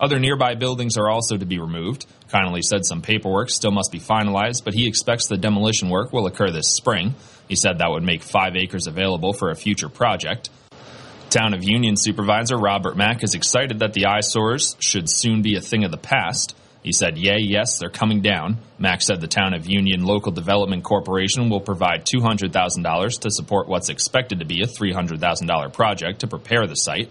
Other 0.01 0.19
nearby 0.19 0.55
buildings 0.55 0.97
are 0.99 1.09
also 1.09 1.37
to 1.37 1.47
be 1.47 1.59
removed. 1.59 2.07
Connolly 2.29 2.63
said 2.63 2.85
some 2.85 3.01
paperwork 3.01 3.49
still 3.49 3.71
must 3.71 3.91
be 3.91 3.99
finalized, 3.99 4.65
but 4.65 4.75
he 4.75 4.87
expects 4.87 5.27
the 5.27 5.39
demolition 5.39 5.89
work 5.89 6.13
will 6.13 6.27
occur 6.27 6.51
this 6.51 6.75
spring. 6.75 7.15
He 7.49 7.57
said 7.57 7.79
that 7.79 7.91
would 7.91 8.03
make 8.03 8.23
five 8.23 8.57
acres 8.57 8.87
available 8.87 9.33
for 9.33 9.51
a 9.51 9.57
future 9.57 9.89
project. 9.89 10.51
Town 11.31 11.55
of 11.55 11.65
Union 11.65 11.97
Supervisor 11.97 12.57
Robert 12.57 12.97
Mack 12.97 13.25
is 13.25 13.35
excited 13.35 13.81
that 13.81 13.95
the 13.95 14.07
eyesores 14.07 14.77
should 14.81 15.09
soon 15.09 15.43
be 15.43 15.57
a 15.57 15.61
thing 15.61 15.85
of 15.85 15.91
the 15.91 15.97
past. 15.97 16.55
He 16.83 16.93
said, 16.93 17.19
Yay, 17.19 17.39
yes, 17.41 17.79
they're 17.79 17.91
coming 17.91 18.21
down. 18.21 18.59
Mack 18.79 19.03
said 19.03 19.21
the 19.21 19.27
Town 19.27 19.55
of 19.55 19.67
Union 19.67 20.05
Local 20.05 20.31
Development 20.31 20.85
Corporation 20.85 21.51
will 21.51 21.61
provide 21.61 22.07
$200,000 22.07 23.21
to 23.21 23.31
support 23.31 23.67
what's 23.67 23.89
expected 23.89 24.39
to 24.39 24.47
be 24.47 24.63
a 24.63 24.67
$300,000 24.67 25.73
project 25.73 26.21
to 26.21 26.29
prepare 26.29 26.67
the 26.67 26.75
site. 26.75 27.11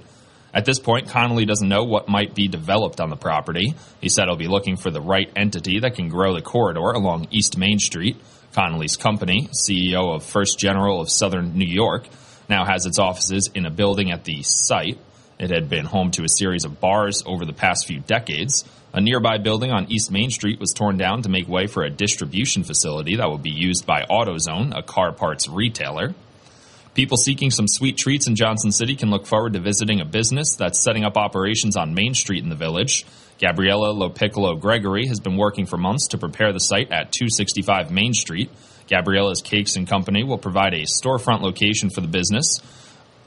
At 0.56 0.64
this 0.64 0.80
point, 0.80 1.10
Connolly 1.10 1.44
doesn't 1.44 1.68
know 1.68 1.84
what 1.84 2.08
might 2.08 2.34
be 2.34 2.48
developed 2.48 3.02
on 3.02 3.10
the 3.10 3.18
property. 3.18 3.76
He 4.00 4.08
said 4.08 4.30
he'll 4.30 4.38
be 4.38 4.48
looking 4.48 4.78
for 4.78 4.90
the 4.90 5.02
right 5.02 5.30
entity 5.36 5.82
that 5.82 5.96
can 5.96 6.08
grow 6.08 6.34
the 6.34 6.42
corridor 6.42 6.92
along 6.92 7.28
East 7.30 7.58
Main 7.58 7.78
Street. 7.78 8.16
Connolly's 8.54 8.96
company, 8.96 9.50
CEO 9.50 10.16
of 10.16 10.24
First 10.24 10.58
General 10.58 11.02
of 11.02 11.12
Southern 11.12 11.58
New 11.58 11.68
York, 11.68 12.08
now 12.48 12.64
has 12.64 12.86
its 12.86 13.00
offices 13.00 13.50
in 13.54 13.66
a 13.66 13.70
building 13.70 14.12
at 14.12 14.24
the 14.24 14.44
site. 14.44 14.98
It 15.38 15.50
had 15.50 15.70
been 15.70 15.84
home 15.84 16.12
to 16.12 16.24
a 16.24 16.30
series 16.30 16.64
of 16.64 16.80
bars 16.80 17.22
over 17.26 17.44
the 17.44 17.52
past 17.52 17.86
few 17.86 18.00
decades. 18.00 18.64
A 18.94 19.02
nearby 19.02 19.40
building 19.40 19.72
on 19.72 19.92
East 19.92 20.10
Main 20.10 20.30
Street 20.30 20.62
was 20.62 20.72
torn 20.72 20.96
down 20.96 21.24
to 21.24 21.30
make 21.30 21.50
way 21.50 21.68
for 21.68 21.84
a 21.84 21.90
distribution 21.90 22.64
facility 22.64 23.18
that 23.18 23.28
will 23.28 23.38
be 23.38 23.52
used 23.52 23.86
by 23.86 24.04
AutoZone, 24.10 24.72
a 24.74 24.84
car 24.84 25.12
parts 25.12 25.50
retailer. 25.50 26.16
People 26.96 27.18
seeking 27.18 27.52
some 27.52 27.68
sweet 27.68 27.98
treats 27.98 28.26
in 28.26 28.38
Johnson 28.38 28.72
City 28.72 28.96
can 28.96 29.10
look 29.10 29.26
forward 29.26 29.52
to 29.52 29.60
visiting 29.60 30.00
a 30.00 30.06
business 30.06 30.56
that's 30.56 30.82
setting 30.82 31.04
up 31.04 31.18
operations 31.18 31.76
on 31.76 31.94
Main 31.94 32.14
Street 32.14 32.42
in 32.42 32.50
the 32.50 32.56
village. 32.56 33.06
Gabriella 33.38 33.94
Lopiccolo 33.94 34.58
Gregory 34.58 35.06
has 35.08 35.20
been 35.20 35.36
working 35.36 35.66
for 35.66 35.76
months 35.76 36.08
to 36.08 36.18
prepare 36.18 36.54
the 36.54 36.60
site 36.62 36.94
at 36.94 37.12
265 37.12 37.92
Main 37.92 38.14
Street. 38.14 38.50
Gabriella's 38.88 39.42
Cakes 39.42 39.76
and 39.76 39.86
Company 39.86 40.24
will 40.24 40.38
provide 40.38 40.74
a 40.74 40.84
storefront 40.84 41.42
location 41.42 41.90
for 41.90 42.00
the 42.00 42.08
business. 42.08 42.62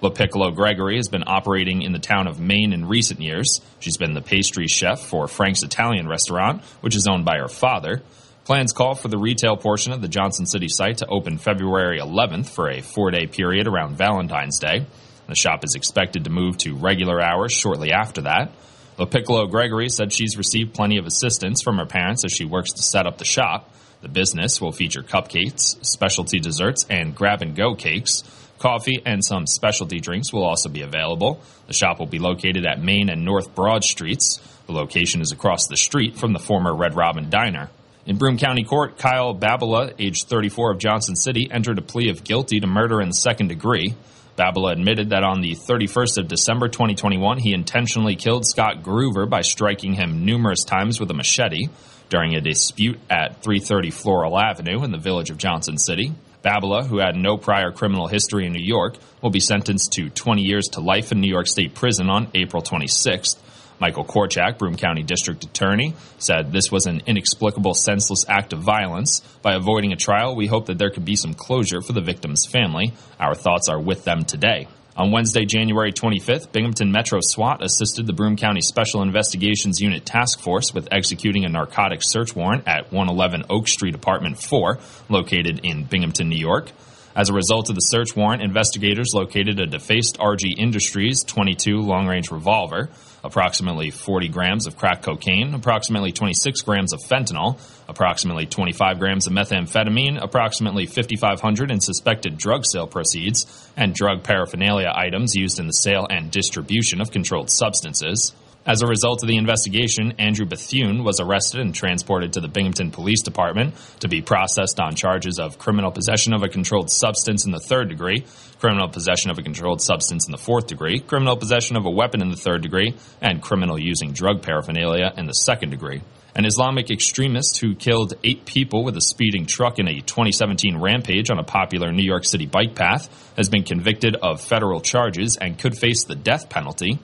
Lopiccolo 0.02 0.54
Gregory 0.54 0.96
has 0.96 1.08
been 1.08 1.24
operating 1.26 1.82
in 1.82 1.92
the 1.92 1.98
town 1.98 2.26
of 2.26 2.40
Maine 2.40 2.72
in 2.72 2.88
recent 2.88 3.20
years. 3.20 3.60
She's 3.80 3.98
been 3.98 4.14
the 4.14 4.22
pastry 4.22 4.66
chef 4.66 5.00
for 5.00 5.28
Frank's 5.28 5.62
Italian 5.62 6.08
restaurant, 6.08 6.62
which 6.80 6.96
is 6.96 7.06
owned 7.06 7.26
by 7.26 7.36
her 7.36 7.48
father. 7.48 8.00
Plans 8.48 8.72
call 8.72 8.94
for 8.94 9.08
the 9.08 9.18
retail 9.18 9.58
portion 9.58 9.92
of 9.92 10.00
the 10.00 10.08
Johnson 10.08 10.46
City 10.46 10.68
site 10.70 10.96
to 10.98 11.06
open 11.06 11.36
February 11.36 12.00
11th 12.00 12.48
for 12.48 12.70
a 12.70 12.80
four 12.80 13.10
day 13.10 13.26
period 13.26 13.68
around 13.68 13.98
Valentine's 13.98 14.58
Day. 14.58 14.86
The 15.26 15.34
shop 15.34 15.64
is 15.64 15.74
expected 15.74 16.24
to 16.24 16.30
move 16.30 16.56
to 16.60 16.74
regular 16.74 17.20
hours 17.20 17.52
shortly 17.52 17.92
after 17.92 18.22
that. 18.22 18.50
Lopiccolo 18.98 19.50
Gregory 19.50 19.90
said 19.90 20.14
she's 20.14 20.38
received 20.38 20.72
plenty 20.72 20.96
of 20.96 21.04
assistance 21.04 21.60
from 21.60 21.76
her 21.76 21.84
parents 21.84 22.24
as 22.24 22.32
she 22.32 22.46
works 22.46 22.72
to 22.72 22.82
set 22.82 23.06
up 23.06 23.18
the 23.18 23.26
shop. 23.26 23.70
The 24.00 24.08
business 24.08 24.62
will 24.62 24.72
feature 24.72 25.02
cupcakes, 25.02 25.84
specialty 25.84 26.40
desserts, 26.40 26.86
and 26.88 27.14
grab 27.14 27.42
and 27.42 27.54
go 27.54 27.74
cakes. 27.74 28.22
Coffee 28.58 29.02
and 29.04 29.22
some 29.22 29.46
specialty 29.46 30.00
drinks 30.00 30.32
will 30.32 30.44
also 30.44 30.70
be 30.70 30.80
available. 30.80 31.42
The 31.66 31.74
shop 31.74 31.98
will 31.98 32.06
be 32.06 32.18
located 32.18 32.64
at 32.64 32.82
Main 32.82 33.10
and 33.10 33.26
North 33.26 33.54
Broad 33.54 33.84
Streets. 33.84 34.40
The 34.64 34.72
location 34.72 35.20
is 35.20 35.32
across 35.32 35.66
the 35.66 35.76
street 35.76 36.16
from 36.16 36.32
the 36.32 36.38
former 36.38 36.74
Red 36.74 36.96
Robin 36.96 37.28
Diner. 37.28 37.68
In 38.08 38.16
Broome 38.16 38.38
County 38.38 38.64
Court, 38.64 38.96
Kyle 38.96 39.34
Babala, 39.34 39.92
age 39.98 40.24
34 40.24 40.72
of 40.72 40.78
Johnson 40.78 41.14
City, 41.14 41.46
entered 41.52 41.76
a 41.76 41.82
plea 41.82 42.08
of 42.08 42.24
guilty 42.24 42.58
to 42.58 42.66
murder 42.66 43.02
in 43.02 43.08
the 43.08 43.14
second 43.14 43.48
degree. 43.48 43.94
Babala 44.34 44.72
admitted 44.72 45.10
that 45.10 45.24
on 45.24 45.42
the 45.42 45.54
31st 45.54 46.16
of 46.16 46.26
December 46.26 46.68
2021, 46.68 47.36
he 47.36 47.52
intentionally 47.52 48.16
killed 48.16 48.46
Scott 48.46 48.82
Groover 48.82 49.28
by 49.28 49.42
striking 49.42 49.92
him 49.92 50.24
numerous 50.24 50.64
times 50.64 50.98
with 50.98 51.10
a 51.10 51.14
machete 51.14 51.68
during 52.08 52.34
a 52.34 52.40
dispute 52.40 52.98
at 53.10 53.42
330 53.42 53.90
Floral 53.90 54.40
Avenue 54.40 54.84
in 54.84 54.90
the 54.90 54.96
village 54.96 55.28
of 55.28 55.36
Johnson 55.36 55.76
City. 55.76 56.14
Babala, 56.42 56.86
who 56.86 57.00
had 57.00 57.14
no 57.14 57.36
prior 57.36 57.72
criminal 57.72 58.06
history 58.06 58.46
in 58.46 58.54
New 58.54 58.64
York, 58.64 58.96
will 59.20 59.28
be 59.28 59.38
sentenced 59.38 59.92
to 59.92 60.08
20 60.08 60.40
years 60.40 60.68
to 60.68 60.80
life 60.80 61.12
in 61.12 61.20
New 61.20 61.30
York 61.30 61.46
State 61.46 61.74
Prison 61.74 62.08
on 62.08 62.28
April 62.34 62.62
26th. 62.62 63.36
Michael 63.80 64.04
Korchak, 64.04 64.58
Broome 64.58 64.76
County 64.76 65.02
District 65.02 65.44
Attorney, 65.44 65.94
said 66.18 66.52
this 66.52 66.70
was 66.70 66.86
an 66.86 67.02
inexplicable, 67.06 67.74
senseless 67.74 68.24
act 68.28 68.52
of 68.52 68.60
violence. 68.60 69.20
By 69.42 69.54
avoiding 69.54 69.92
a 69.92 69.96
trial, 69.96 70.34
we 70.34 70.46
hope 70.46 70.66
that 70.66 70.78
there 70.78 70.90
could 70.90 71.04
be 71.04 71.16
some 71.16 71.34
closure 71.34 71.80
for 71.80 71.92
the 71.92 72.00
victim's 72.00 72.46
family. 72.46 72.92
Our 73.20 73.34
thoughts 73.34 73.68
are 73.68 73.80
with 73.80 74.04
them 74.04 74.24
today. 74.24 74.68
On 74.98 75.12
Wednesday, 75.12 75.44
January 75.44 75.92
25th, 75.92 76.50
Binghamton 76.50 76.90
Metro 76.90 77.20
SWAT 77.22 77.62
assisted 77.62 78.08
the 78.08 78.12
Broome 78.12 78.36
County 78.36 78.60
Special 78.60 79.00
Investigations 79.00 79.80
Unit 79.80 80.04
Task 80.04 80.40
Force 80.40 80.74
with 80.74 80.88
executing 80.90 81.44
a 81.44 81.48
narcotics 81.48 82.10
search 82.10 82.34
warrant 82.34 82.66
at 82.66 82.90
111 82.90 83.44
Oak 83.48 83.68
Street, 83.68 83.94
Apartment 83.94 84.42
4, 84.42 84.80
located 85.08 85.60
in 85.62 85.84
Binghamton, 85.84 86.28
New 86.28 86.36
York. 86.36 86.72
As 87.18 87.30
a 87.30 87.34
result 87.34 87.68
of 87.68 87.74
the 87.74 87.80
search 87.80 88.14
warrant, 88.14 88.42
investigators 88.42 89.08
located 89.12 89.58
a 89.58 89.66
defaced 89.66 90.18
RG 90.18 90.56
Industries 90.56 91.24
22 91.24 91.78
long 91.78 92.06
range 92.06 92.30
revolver, 92.30 92.90
approximately 93.24 93.90
40 93.90 94.28
grams 94.28 94.68
of 94.68 94.76
crack 94.76 95.02
cocaine, 95.02 95.52
approximately 95.52 96.12
26 96.12 96.60
grams 96.60 96.92
of 96.92 97.00
fentanyl, 97.00 97.58
approximately 97.88 98.46
25 98.46 99.00
grams 99.00 99.26
of 99.26 99.32
methamphetamine, 99.32 100.22
approximately 100.22 100.86
5,500 100.86 101.72
in 101.72 101.80
suspected 101.80 102.38
drug 102.38 102.64
sale 102.64 102.86
proceeds, 102.86 103.68
and 103.76 103.94
drug 103.94 104.22
paraphernalia 104.22 104.92
items 104.94 105.34
used 105.34 105.58
in 105.58 105.66
the 105.66 105.72
sale 105.72 106.06
and 106.08 106.30
distribution 106.30 107.00
of 107.00 107.10
controlled 107.10 107.50
substances. 107.50 108.32
As 108.66 108.82
a 108.82 108.86
result 108.86 109.22
of 109.22 109.28
the 109.28 109.38
investigation, 109.38 110.12
Andrew 110.18 110.44
Bethune 110.44 111.02
was 111.02 111.20
arrested 111.20 111.60
and 111.60 111.74
transported 111.74 112.34
to 112.34 112.40
the 112.40 112.48
Binghamton 112.48 112.90
Police 112.90 113.22
Department 113.22 113.74
to 114.00 114.08
be 114.08 114.20
processed 114.20 114.78
on 114.78 114.94
charges 114.94 115.38
of 115.38 115.58
criminal 115.58 115.90
possession 115.90 116.34
of 116.34 116.42
a 116.42 116.48
controlled 116.48 116.90
substance 116.90 117.46
in 117.46 117.52
the 117.52 117.60
third 117.60 117.88
degree, 117.88 118.24
criminal 118.58 118.88
possession 118.88 119.30
of 119.30 119.38
a 119.38 119.42
controlled 119.42 119.80
substance 119.80 120.26
in 120.26 120.32
the 120.32 120.38
fourth 120.38 120.66
degree, 120.66 120.98
criminal 120.98 121.36
possession 121.36 121.76
of 121.76 121.86
a 121.86 121.90
weapon 121.90 122.20
in 122.20 122.28
the 122.28 122.36
third 122.36 122.60
degree, 122.60 122.94
and 123.22 123.40
criminal 123.40 123.78
using 123.78 124.12
drug 124.12 124.42
paraphernalia 124.42 125.14
in 125.16 125.26
the 125.26 125.32
second 125.32 125.70
degree. 125.70 126.02
An 126.34 126.44
Islamic 126.44 126.90
extremist 126.90 127.58
who 127.58 127.74
killed 127.74 128.14
eight 128.22 128.44
people 128.44 128.84
with 128.84 128.96
a 128.96 129.00
speeding 129.00 129.46
truck 129.46 129.78
in 129.78 129.88
a 129.88 130.00
2017 130.00 130.78
rampage 130.78 131.30
on 131.30 131.38
a 131.38 131.42
popular 131.42 131.90
New 131.90 132.04
York 132.04 132.24
City 132.24 132.46
bike 132.46 132.74
path 132.74 133.08
has 133.36 133.48
been 133.48 133.64
convicted 133.64 134.14
of 134.14 134.40
federal 134.40 134.80
charges 134.80 135.36
and 135.40 135.58
could 135.58 135.76
face 135.76 136.04
the 136.04 136.14
death 136.14 136.48
penalty. 136.48 136.98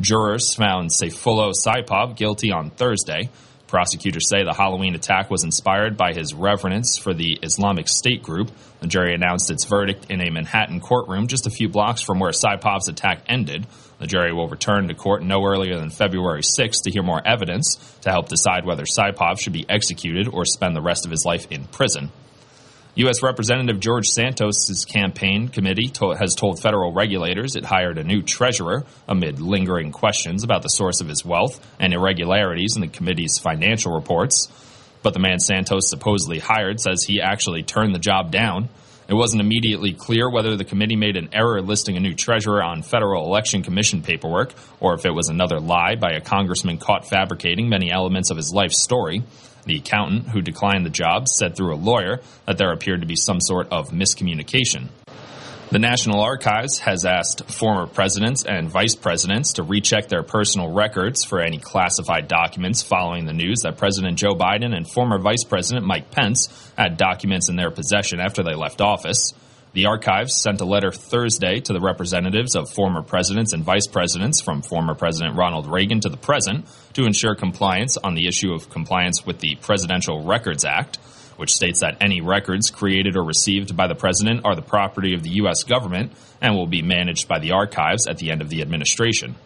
Jurors 0.00 0.54
found 0.54 0.90
Sayfullo 0.90 1.52
Saipov 1.52 2.16
guilty 2.16 2.50
on 2.50 2.70
Thursday. 2.70 3.30
Prosecutors 3.66 4.28
say 4.28 4.42
the 4.42 4.52
Halloween 4.52 4.94
attack 4.94 5.30
was 5.30 5.44
inspired 5.44 5.96
by 5.96 6.12
his 6.12 6.34
reverence 6.34 6.98
for 6.98 7.14
the 7.14 7.38
Islamic 7.42 7.88
State 7.88 8.22
group. 8.22 8.50
The 8.80 8.86
jury 8.86 9.14
announced 9.14 9.50
its 9.50 9.64
verdict 9.64 10.10
in 10.10 10.20
a 10.20 10.30
Manhattan 10.30 10.80
courtroom 10.80 11.26
just 11.26 11.46
a 11.46 11.50
few 11.50 11.68
blocks 11.68 12.02
from 12.02 12.18
where 12.18 12.32
Saipov's 12.32 12.88
attack 12.88 13.24
ended. 13.28 13.66
The 13.98 14.06
jury 14.06 14.32
will 14.32 14.48
return 14.48 14.88
to 14.88 14.94
court 14.94 15.22
no 15.22 15.44
earlier 15.44 15.78
than 15.78 15.90
February 15.90 16.42
6 16.42 16.80
to 16.80 16.90
hear 16.90 17.02
more 17.02 17.26
evidence 17.26 17.76
to 18.02 18.10
help 18.10 18.28
decide 18.28 18.64
whether 18.64 18.84
Saipov 18.84 19.40
should 19.40 19.52
be 19.52 19.66
executed 19.68 20.28
or 20.28 20.44
spend 20.44 20.74
the 20.74 20.82
rest 20.82 21.04
of 21.04 21.10
his 21.10 21.24
life 21.24 21.46
in 21.50 21.64
prison. 21.64 22.10
U.S. 22.96 23.22
Representative 23.22 23.80
George 23.80 24.06
Santos' 24.08 24.84
campaign 24.84 25.48
committee 25.48 25.88
to- 25.94 26.10
has 26.10 26.34
told 26.34 26.60
federal 26.60 26.92
regulators 26.92 27.56
it 27.56 27.64
hired 27.64 27.96
a 27.96 28.04
new 28.04 28.20
treasurer 28.20 28.84
amid 29.08 29.40
lingering 29.40 29.92
questions 29.92 30.44
about 30.44 30.60
the 30.60 30.68
source 30.68 31.00
of 31.00 31.08
his 31.08 31.24
wealth 31.24 31.58
and 31.80 31.94
irregularities 31.94 32.76
in 32.76 32.82
the 32.82 32.88
committee's 32.88 33.38
financial 33.38 33.94
reports. 33.94 34.48
But 35.02 35.14
the 35.14 35.20
man 35.20 35.38
Santos 35.38 35.88
supposedly 35.88 36.38
hired 36.38 36.80
says 36.80 37.02
he 37.02 37.22
actually 37.22 37.62
turned 37.62 37.94
the 37.94 37.98
job 37.98 38.30
down. 38.30 38.68
It 39.08 39.14
wasn't 39.14 39.40
immediately 39.40 39.94
clear 39.94 40.30
whether 40.30 40.54
the 40.54 40.64
committee 40.64 40.96
made 40.96 41.16
an 41.16 41.30
error 41.32 41.62
listing 41.62 41.96
a 41.96 42.00
new 42.00 42.14
treasurer 42.14 42.62
on 42.62 42.82
Federal 42.82 43.24
Election 43.24 43.62
Commission 43.62 44.02
paperwork 44.02 44.52
or 44.80 44.92
if 44.92 45.06
it 45.06 45.14
was 45.14 45.30
another 45.30 45.60
lie 45.60 45.96
by 45.96 46.10
a 46.12 46.20
congressman 46.20 46.76
caught 46.76 47.08
fabricating 47.08 47.70
many 47.70 47.90
elements 47.90 48.30
of 48.30 48.36
his 48.36 48.52
life 48.52 48.72
story. 48.72 49.22
The 49.64 49.78
accountant 49.78 50.28
who 50.28 50.40
declined 50.40 50.84
the 50.84 50.90
job 50.90 51.28
said 51.28 51.56
through 51.56 51.74
a 51.74 51.76
lawyer 51.76 52.20
that 52.46 52.58
there 52.58 52.72
appeared 52.72 53.00
to 53.02 53.06
be 53.06 53.16
some 53.16 53.40
sort 53.40 53.68
of 53.70 53.90
miscommunication. 53.90 54.88
The 55.72 55.78
National 55.78 56.20
Archives 56.20 56.80
has 56.80 57.06
asked 57.06 57.50
former 57.50 57.86
presidents 57.86 58.44
and 58.44 58.68
vice 58.68 58.94
presidents 58.94 59.54
to 59.54 59.62
recheck 59.62 60.08
their 60.08 60.22
personal 60.22 60.70
records 60.70 61.24
for 61.24 61.40
any 61.40 61.56
classified 61.56 62.28
documents 62.28 62.82
following 62.82 63.24
the 63.24 63.32
news 63.32 63.60
that 63.62 63.78
President 63.78 64.18
Joe 64.18 64.34
Biden 64.34 64.76
and 64.76 64.86
former 64.86 65.18
Vice 65.18 65.44
President 65.44 65.86
Mike 65.86 66.10
Pence 66.10 66.48
had 66.76 66.98
documents 66.98 67.48
in 67.48 67.56
their 67.56 67.70
possession 67.70 68.20
after 68.20 68.42
they 68.42 68.54
left 68.54 68.82
office. 68.82 69.32
The 69.74 69.86
archives 69.86 70.36
sent 70.36 70.60
a 70.60 70.66
letter 70.66 70.92
Thursday 70.92 71.60
to 71.60 71.72
the 71.72 71.80
representatives 71.80 72.54
of 72.54 72.68
former 72.68 73.00
presidents 73.02 73.54
and 73.54 73.64
vice 73.64 73.86
presidents 73.86 74.42
from 74.42 74.60
former 74.60 74.94
President 74.94 75.34
Ronald 75.34 75.66
Reagan 75.66 76.00
to 76.00 76.10
the 76.10 76.18
present 76.18 76.66
to 76.92 77.06
ensure 77.06 77.34
compliance 77.34 77.96
on 77.96 78.14
the 78.14 78.26
issue 78.26 78.52
of 78.52 78.68
compliance 78.68 79.24
with 79.24 79.38
the 79.38 79.54
Presidential 79.62 80.24
Records 80.24 80.66
Act, 80.66 80.96
which 81.38 81.54
states 81.54 81.80
that 81.80 81.96
any 82.02 82.20
records 82.20 82.70
created 82.70 83.16
or 83.16 83.24
received 83.24 83.74
by 83.74 83.86
the 83.86 83.94
president 83.94 84.42
are 84.44 84.54
the 84.54 84.60
property 84.60 85.14
of 85.14 85.22
the 85.22 85.36
U.S. 85.36 85.62
government 85.62 86.12
and 86.42 86.54
will 86.54 86.66
be 86.66 86.82
managed 86.82 87.26
by 87.26 87.38
the 87.38 87.52
archives 87.52 88.06
at 88.06 88.18
the 88.18 88.30
end 88.30 88.42
of 88.42 88.50
the 88.50 88.60
administration. 88.60 89.36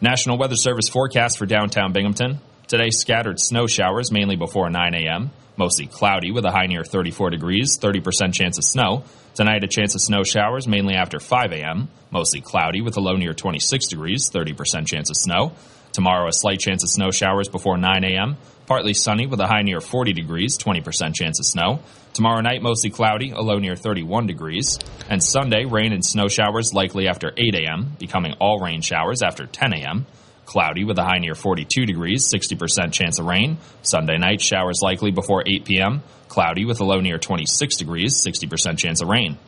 National 0.00 0.38
Weather 0.38 0.56
Service 0.56 0.88
forecast 0.88 1.36
for 1.36 1.44
downtown 1.44 1.92
Binghamton. 1.92 2.38
Today, 2.68 2.88
scattered 2.88 3.38
snow 3.38 3.66
showers 3.66 4.10
mainly 4.10 4.36
before 4.36 4.70
9 4.70 4.94
a.m. 4.94 5.30
Mostly 5.58 5.86
cloudy 5.86 6.30
with 6.30 6.46
a 6.46 6.50
high 6.50 6.66
near 6.66 6.84
34 6.84 7.28
degrees, 7.28 7.78
30% 7.78 8.32
chance 8.32 8.56
of 8.56 8.64
snow. 8.64 9.04
Tonight, 9.34 9.64
a 9.64 9.66
chance 9.66 9.94
of 9.94 10.02
snow 10.02 10.24
showers 10.24 10.68
mainly 10.68 10.94
after 10.94 11.18
5 11.18 11.52
a.m. 11.52 11.88
Mostly 12.10 12.42
cloudy 12.42 12.82
with 12.82 12.98
a 12.98 13.00
low 13.00 13.16
near 13.16 13.32
26 13.32 13.88
degrees, 13.88 14.28
30% 14.30 14.86
chance 14.86 15.08
of 15.08 15.16
snow. 15.16 15.52
Tomorrow, 15.92 16.28
a 16.28 16.32
slight 16.32 16.60
chance 16.60 16.82
of 16.82 16.90
snow 16.90 17.10
showers 17.10 17.48
before 17.48 17.78
9 17.78 18.04
a.m. 18.04 18.36
Partly 18.66 18.92
sunny 18.92 19.26
with 19.26 19.40
a 19.40 19.46
high 19.46 19.62
near 19.62 19.80
40 19.80 20.12
degrees, 20.12 20.58
20% 20.58 21.14
chance 21.14 21.38
of 21.38 21.46
snow. 21.46 21.80
Tomorrow 22.12 22.42
night, 22.42 22.60
mostly 22.60 22.90
cloudy, 22.90 23.30
a 23.30 23.40
low 23.40 23.58
near 23.58 23.74
31 23.74 24.26
degrees. 24.26 24.78
And 25.08 25.24
Sunday, 25.24 25.64
rain 25.64 25.94
and 25.94 26.04
snow 26.04 26.28
showers 26.28 26.74
likely 26.74 27.08
after 27.08 27.32
8 27.34 27.54
a.m., 27.54 27.96
becoming 27.98 28.34
all 28.38 28.58
rain 28.58 28.82
showers 28.82 29.22
after 29.22 29.46
10 29.46 29.72
a.m. 29.72 30.04
Cloudy 30.44 30.84
with 30.84 30.98
a 30.98 31.04
high 31.04 31.18
near 31.18 31.34
42 31.34 31.86
degrees, 31.86 32.28
60% 32.32 32.92
chance 32.92 33.18
of 33.18 33.26
rain. 33.26 33.58
Sunday 33.82 34.18
night, 34.18 34.40
showers 34.40 34.80
likely 34.82 35.10
before 35.10 35.44
8 35.46 35.64
p.m. 35.64 36.02
Cloudy 36.28 36.64
with 36.64 36.80
a 36.80 36.84
low 36.84 37.00
near 37.00 37.18
26 37.18 37.76
degrees, 37.76 38.24
60% 38.26 38.78
chance 38.78 39.02
of 39.02 39.08
rain. 39.08 39.38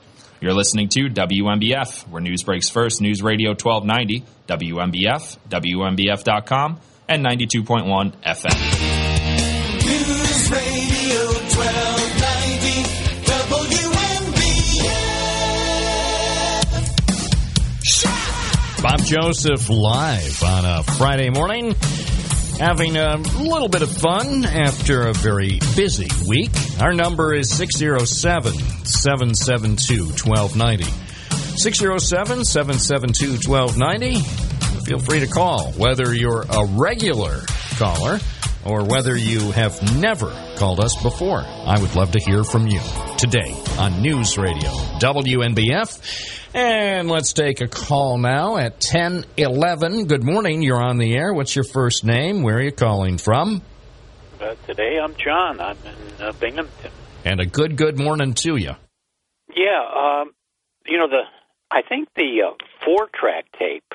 You're 0.40 0.52
listening 0.52 0.88
to 0.90 1.08
WNBF, 1.08 2.08
where 2.08 2.20
news 2.20 2.42
breaks 2.42 2.68
first. 2.68 3.00
News 3.00 3.22
Radio 3.22 3.50
1290, 3.50 4.24
WNBF, 4.46 5.38
WNBF.com, 5.48 6.80
and 7.08 7.24
92.1 7.24 8.12
FM. 8.22 8.93
Bob 18.84 19.02
Joseph 19.02 19.70
live 19.70 20.42
on 20.42 20.66
a 20.66 20.82
Friday 20.82 21.30
morning. 21.30 21.74
Having 22.60 22.98
a 22.98 23.16
little 23.16 23.68
bit 23.68 23.80
of 23.80 23.90
fun 23.90 24.44
after 24.44 25.06
a 25.06 25.14
very 25.14 25.58
busy 25.74 26.06
week. 26.28 26.50
Our 26.82 26.92
number 26.92 27.32
is 27.32 27.48
607 27.48 28.52
772 28.84 30.04
1290. 30.28 30.84
607 31.56 32.44
772 32.44 33.48
1290. 33.50 34.20
Feel 34.84 34.98
free 34.98 35.20
to 35.20 35.28
call, 35.28 35.72
whether 35.72 36.14
you're 36.14 36.42
a 36.42 36.66
regular 36.66 37.40
caller 37.78 38.18
or 38.64 38.84
whether 38.84 39.16
you 39.16 39.50
have 39.50 39.80
never 40.00 40.30
called 40.56 40.80
us 40.80 41.00
before. 41.02 41.40
I 41.40 41.78
would 41.80 41.94
love 41.94 42.12
to 42.12 42.18
hear 42.18 42.44
from 42.44 42.66
you 42.66 42.80
today 43.18 43.54
on 43.78 44.00
News 44.00 44.38
Radio 44.38 44.70
WNBF. 45.00 46.50
And 46.54 47.10
let's 47.10 47.32
take 47.32 47.60
a 47.60 47.66
call 47.66 48.16
now 48.18 48.56
at 48.56 48.74
1011. 48.74 50.06
Good 50.06 50.24
morning. 50.24 50.62
You're 50.62 50.82
on 50.82 50.98
the 50.98 51.14
air. 51.16 51.34
What's 51.34 51.54
your 51.54 51.64
first 51.64 52.04
name? 52.04 52.42
Where 52.42 52.56
are 52.56 52.62
you 52.62 52.72
calling 52.72 53.18
from? 53.18 53.62
Uh, 54.40 54.54
today 54.66 54.98
I'm 55.02 55.14
John. 55.16 55.60
I'm 55.60 55.76
in 55.84 56.22
uh, 56.22 56.32
Binghamton. 56.32 56.92
And 57.24 57.40
a 57.40 57.46
good, 57.46 57.76
good 57.76 57.98
morning 57.98 58.34
to 58.34 58.56
you. 58.56 58.72
Yeah, 59.56 60.20
um, 60.22 60.32
you 60.86 60.98
know 60.98 61.08
the. 61.08 61.22
I 61.70 61.82
think 61.82 62.08
the 62.14 62.42
uh, 62.46 62.54
four-track 62.84 63.46
tape 63.58 63.94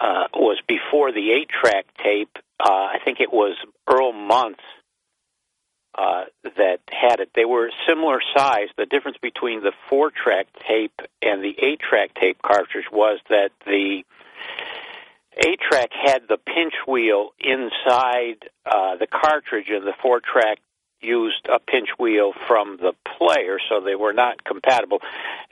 uh, 0.00 0.28
was 0.34 0.60
before 0.68 1.12
the 1.12 1.32
eight-track 1.32 1.86
tape. 2.02 2.36
Uh, 2.58 2.68
I 2.68 2.98
think 3.04 3.20
it 3.20 3.32
was 3.32 3.56
Earl 3.88 4.12
Muntz 4.12 4.60
uh, 5.96 6.24
that 6.56 6.80
had 6.88 7.20
it. 7.20 7.30
They 7.34 7.44
were 7.44 7.70
similar 7.86 8.20
size. 8.36 8.68
The 8.76 8.86
difference 8.86 9.18
between 9.20 9.62
the 9.62 9.72
four-track 9.88 10.46
tape 10.66 11.00
and 11.22 11.42
the 11.42 11.54
eight-track 11.58 12.14
tape 12.14 12.42
cartridge 12.42 12.90
was 12.90 13.20
that 13.28 13.50
the 13.64 14.04
eight-track 15.36 15.90
had 15.92 16.22
the 16.28 16.38
pinch 16.38 16.74
wheel 16.86 17.30
inside 17.38 18.48
uh, 18.66 18.96
the 18.96 19.06
cartridge, 19.06 19.68
and 19.68 19.86
the 19.86 19.94
four-track 20.02 20.58
used 21.00 21.46
a 21.52 21.58
pinch 21.58 21.90
wheel 21.98 22.32
from 22.48 22.78
the 22.78 22.94
player, 23.18 23.58
so 23.68 23.80
they 23.80 23.94
were 23.94 24.12
not 24.12 24.42
compatible. 24.42 25.00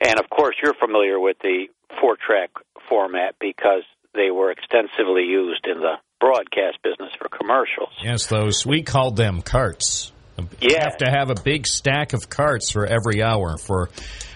And 0.01 0.19
of 0.19 0.29
course, 0.29 0.55
you're 0.61 0.73
familiar 0.73 1.19
with 1.19 1.37
the 1.39 1.67
four-track 2.01 2.49
format 2.89 3.35
because 3.39 3.83
they 4.13 4.31
were 4.31 4.51
extensively 4.51 5.23
used 5.23 5.65
in 5.67 5.79
the 5.79 5.95
broadcast 6.23 6.77
business 6.83 7.11
for 7.19 7.27
commercials. 7.29 7.89
Yes, 8.01 8.27
those 8.27 8.65
we 8.65 8.81
called 8.83 9.17
them 9.17 9.41
carts. 9.41 10.11
You 10.39 10.47
Yeah. 10.61 10.83
have 10.85 10.97
to 10.97 11.09
have 11.09 11.29
a 11.29 11.35
big 11.43 11.67
stack 11.67 12.13
of 12.13 12.29
carts 12.29 12.71
for 12.71 12.85
every 12.85 13.21
hour 13.21 13.57
for 13.57 13.89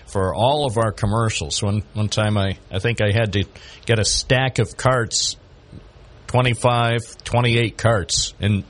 for 0.05 0.33
all 0.35 0.65
of 0.65 0.77
our 0.77 0.91
commercials. 0.91 1.61
One 1.63 1.83
one 1.93 2.09
time 2.09 2.37
I, 2.37 2.57
I 2.71 2.79
think 2.79 3.01
I 3.01 3.11
had 3.11 3.33
to 3.33 3.43
get 3.85 3.99
a 3.99 4.05
stack 4.05 4.59
of 4.59 4.75
carts 4.77 5.37
25, 6.27 7.23
28 7.23 7.77
carts. 7.77 8.33
And 8.41 8.63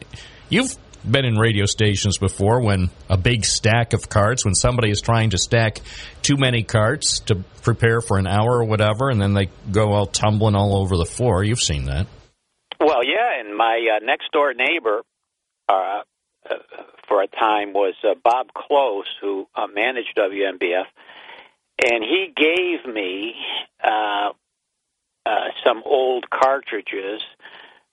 you've 0.50 0.76
been 1.10 1.26
in 1.26 1.38
radio 1.38 1.66
stations 1.66 2.18
before 2.18 2.62
when 2.62 2.90
a 3.10 3.18
big 3.18 3.46
stack 3.46 3.94
of 3.94 4.10
carts, 4.10 4.46
when 4.46 4.54
somebody 4.54 4.92
is 4.92 5.02
trying 5.02 5.32
to 5.32 5.38
stack 5.38 5.80
too 6.22 6.38
many 6.38 6.62
carts 6.64 7.20
to 7.22 7.36
prepare 7.64 8.00
for 8.02 8.18
an 8.20 8.28
hour 8.28 8.60
or 8.60 8.66
whatever, 8.66 9.10
and 9.10 9.20
then 9.22 9.34
they 9.34 9.48
go 9.72 9.94
all 9.94 10.06
tumbling 10.06 10.56
all 10.56 10.78
over 10.82 10.98
the 10.98 11.06
floor. 11.06 11.44
You've 11.44 11.60
seen 11.60 11.86
that. 11.86 12.06
Well, 12.80 13.04
yeah, 13.04 13.40
and 13.40 13.56
my 13.56 13.96
uh, 13.96 14.06
next 14.06 14.32
door 14.32 14.54
neighbor 14.54 15.02
uh, 15.68 16.02
uh, 16.50 16.56
for 17.08 17.22
a 17.22 17.28
time 17.28 17.74
was 17.74 17.96
uh, 18.04 18.14
Bob 18.24 18.54
Close, 18.54 19.08
who 19.20 19.48
uh, 19.56 19.68
managed 19.68 20.16
WNBF, 20.16 20.86
and 21.84 22.04
he 22.04 22.32
gave 22.36 22.86
me 22.86 23.36
uh, 23.84 24.30
uh, 25.26 25.30
some 25.66 25.82
old 25.86 26.30
cartridges, 26.30 27.22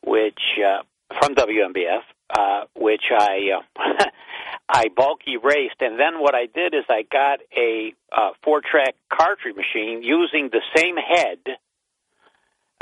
which 0.04 0.40
uh, 0.64 0.82
from 1.18 1.34
WNBF, 1.34 2.02
uh, 2.30 2.64
which 2.76 3.04
I 3.10 3.58
uh, 3.58 4.04
I 4.68 4.88
bulk 4.94 5.20
erased, 5.26 5.80
and 5.80 5.98
then 5.98 6.20
what 6.20 6.34
I 6.34 6.46
did 6.46 6.74
is 6.74 6.84
I 6.88 7.04
got 7.10 7.40
a 7.56 7.94
uh, 8.12 8.30
four 8.42 8.60
track 8.60 8.94
cartridge 9.10 9.56
machine 9.56 10.02
using 10.02 10.50
the 10.50 10.62
same 10.76 10.96
head 10.96 11.38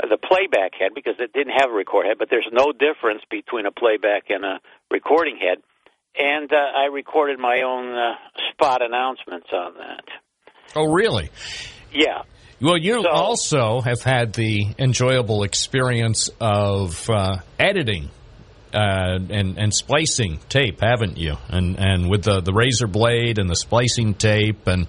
the 0.09 0.17
playback 0.17 0.73
head 0.79 0.91
because 0.95 1.15
it 1.19 1.33
didn't 1.33 1.53
have 1.57 1.69
a 1.69 1.73
record 1.73 2.05
head, 2.05 2.17
but 2.19 2.29
there's 2.29 2.47
no 2.51 2.71
difference 2.71 3.21
between 3.29 3.65
a 3.65 3.71
playback 3.71 4.29
and 4.29 4.43
a 4.43 4.59
recording 4.91 5.37
head. 5.37 5.57
And 6.17 6.51
uh, 6.51 6.55
I 6.55 6.85
recorded 6.93 7.39
my 7.39 7.61
own 7.65 7.93
uh, 7.93 8.13
spot 8.51 8.81
announcements 8.83 9.47
on 9.51 9.73
that. 9.79 10.03
Oh, 10.75 10.91
really? 10.91 11.29
Yeah. 11.91 12.23
Well, 12.61 12.77
you 12.77 13.01
So- 13.01 13.09
also 13.09 13.81
have 13.81 14.01
had 14.03 14.33
the 14.33 14.67
enjoyable 14.77 15.43
experience 15.43 16.29
of 16.39 17.09
uh, 17.09 17.37
editing 17.59 18.09
uh, 18.73 19.19
and 19.29 19.57
and 19.57 19.73
splicing 19.73 20.39
tape, 20.49 20.81
haven't 20.81 21.17
you? 21.17 21.35
And 21.49 21.79
and 21.79 22.09
with 22.09 22.23
the, 22.23 22.41
the 22.41 22.53
razor 22.53 22.87
blade 22.87 23.39
and 23.39 23.49
the 23.49 23.55
splicing 23.55 24.15
tape, 24.15 24.67
and 24.67 24.87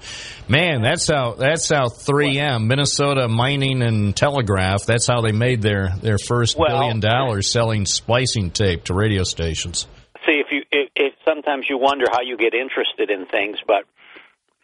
man, 0.48 0.82
that's 0.82 1.08
how 1.08 1.34
that's 1.34 1.68
how 1.68 1.86
3M 1.88 2.66
Minnesota 2.66 3.28
Mining 3.28 3.82
and 3.82 4.16
Telegraph. 4.16 4.84
That's 4.86 5.06
how 5.06 5.20
they 5.20 5.32
made 5.32 5.62
their 5.62 5.94
their 6.00 6.18
first 6.18 6.58
Well- 6.58 6.68
billion 6.80 7.00
dollars 7.00 7.50
selling 7.50 7.86
splicing 7.86 8.50
tape 8.50 8.84
to 8.84 8.94
radio 8.94 9.24
stations. 9.24 9.86
See, 10.26 10.40
if 10.40 10.46
you, 10.50 10.62
if, 10.72 10.90
if 10.96 11.12
sometimes 11.24 11.66
you 11.68 11.76
wonder 11.76 12.06
how 12.10 12.22
you 12.22 12.38
get 12.38 12.54
interested 12.54 13.10
in 13.10 13.26
things, 13.26 13.58
but 13.66 13.84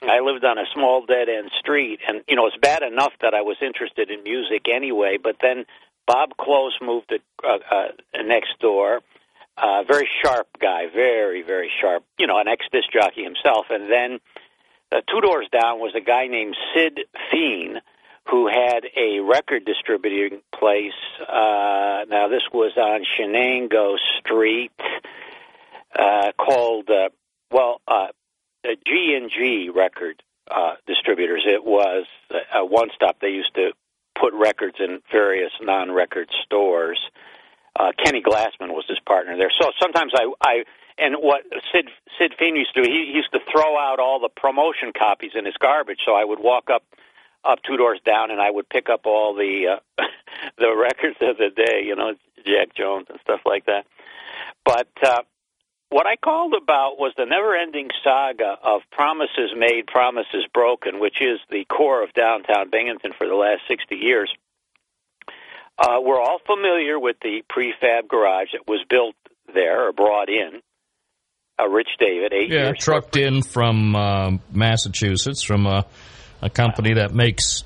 I 0.02 0.20
lived 0.20 0.44
on 0.44 0.56
a 0.56 0.64
small 0.72 1.04
dead 1.04 1.28
end 1.28 1.50
street, 1.58 2.00
and 2.08 2.22
you 2.26 2.36
know 2.36 2.46
it's 2.46 2.56
bad 2.56 2.82
enough 2.82 3.12
that 3.20 3.34
I 3.34 3.42
was 3.42 3.56
interested 3.60 4.10
in 4.10 4.22
music 4.22 4.66
anyway. 4.72 5.18
But 5.22 5.36
then 5.42 5.66
Bob 6.06 6.30
Close 6.38 6.76
moved 6.80 7.10
to, 7.10 7.18
uh, 7.46 7.58
uh, 7.70 8.22
next 8.24 8.58
door. 8.60 9.00
Uh, 9.62 9.82
very 9.82 10.08
sharp 10.22 10.48
guy, 10.60 10.86
very 10.92 11.42
very 11.42 11.70
sharp. 11.80 12.04
You 12.18 12.26
know, 12.26 12.38
an 12.38 12.48
ex 12.48 12.64
disc 12.72 12.90
jockey 12.92 13.22
himself. 13.24 13.66
And 13.70 13.90
then 13.90 14.20
uh, 14.90 15.00
two 15.10 15.20
doors 15.20 15.48
down 15.52 15.80
was 15.80 15.92
a 15.94 16.00
guy 16.00 16.26
named 16.28 16.56
Sid 16.74 17.00
Feen, 17.30 17.80
who 18.30 18.48
had 18.48 18.84
a 18.96 19.20
record 19.20 19.64
distributing 19.64 20.40
place. 20.58 20.92
Uh, 21.20 22.04
now 22.08 22.28
this 22.28 22.42
was 22.52 22.72
on 22.76 23.04
Shenango 23.04 23.96
Street, 24.18 24.72
uh, 25.98 26.32
called 26.38 26.88
uh, 26.88 27.10
well. 27.50 27.80
Uh, 27.86 28.08
G 28.86 29.16
and 29.16 29.30
G 29.30 29.70
record 29.74 30.22
uh, 30.50 30.74
distributors. 30.86 31.44
It 31.46 31.64
was 31.64 32.04
a 32.54 32.64
one 32.64 32.90
stop. 32.94 33.16
They 33.20 33.30
used 33.30 33.54
to 33.54 33.72
put 34.20 34.34
records 34.34 34.76
in 34.78 35.00
various 35.10 35.52
non-record 35.62 36.28
stores. 36.44 37.00
Kenny 38.04 38.22
Glassman 38.22 38.72
was 38.72 38.84
his 38.88 38.98
partner 39.06 39.36
there. 39.36 39.50
So 39.60 39.70
sometimes 39.80 40.12
I, 40.14 40.32
I 40.40 40.64
and 40.98 41.16
what 41.16 41.42
Sid 41.72 41.88
Sid 42.18 42.34
Feen 42.38 42.56
used 42.56 42.74
to 42.74 42.82
do, 42.82 42.90
he 42.90 43.12
used 43.12 43.32
to 43.32 43.40
throw 43.50 43.78
out 43.78 43.98
all 43.98 44.20
the 44.20 44.28
promotion 44.28 44.92
copies 44.96 45.32
in 45.34 45.44
his 45.44 45.56
garbage. 45.56 46.00
So 46.04 46.12
I 46.12 46.24
would 46.24 46.40
walk 46.40 46.68
up 46.70 46.82
up 47.44 47.60
two 47.62 47.76
doors 47.76 48.00
down 48.04 48.30
and 48.30 48.40
I 48.40 48.50
would 48.50 48.68
pick 48.68 48.88
up 48.88 49.06
all 49.06 49.34
the 49.34 49.78
uh, 49.78 50.04
the 50.58 50.76
records 50.76 51.16
of 51.20 51.38
the 51.38 51.50
day, 51.50 51.82
you 51.84 51.96
know, 51.96 52.14
Jack 52.44 52.74
Jones 52.74 53.06
and 53.08 53.18
stuff 53.20 53.40
like 53.44 53.66
that. 53.66 53.86
But 54.64 54.88
uh, 55.02 55.22
what 55.90 56.06
I 56.06 56.16
called 56.16 56.54
about 56.54 56.98
was 56.98 57.12
the 57.16 57.24
never-ending 57.24 57.90
saga 58.04 58.56
of 58.62 58.82
promises 58.92 59.52
made, 59.56 59.86
promises 59.86 60.46
broken, 60.52 61.00
which 61.00 61.20
is 61.20 61.40
the 61.50 61.64
core 61.64 62.04
of 62.04 62.12
downtown 62.12 62.70
Binghamton 62.70 63.12
for 63.16 63.26
the 63.26 63.34
last 63.34 63.62
60 63.66 63.96
years. 63.96 64.32
Uh, 65.80 65.96
we're 66.02 66.20
all 66.20 66.38
familiar 66.46 66.98
with 66.98 67.16
the 67.22 67.42
prefab 67.48 68.06
garage 68.08 68.48
that 68.52 68.68
was 68.68 68.84
built 68.90 69.14
there 69.54 69.88
or 69.88 69.92
brought 69.92 70.28
in. 70.28 70.60
Uh, 71.58 71.68
Rich 71.68 71.88
David, 71.98 72.32
eight 72.32 72.50
Yeah, 72.50 72.66
years. 72.66 72.78
trucked 72.78 73.16
in 73.16 73.42
from 73.42 73.94
uh, 73.96 74.30
Massachusetts 74.52 75.42
from 75.42 75.66
a, 75.66 75.86
a 76.42 76.50
company 76.50 76.94
that 76.94 77.12
makes 77.14 77.64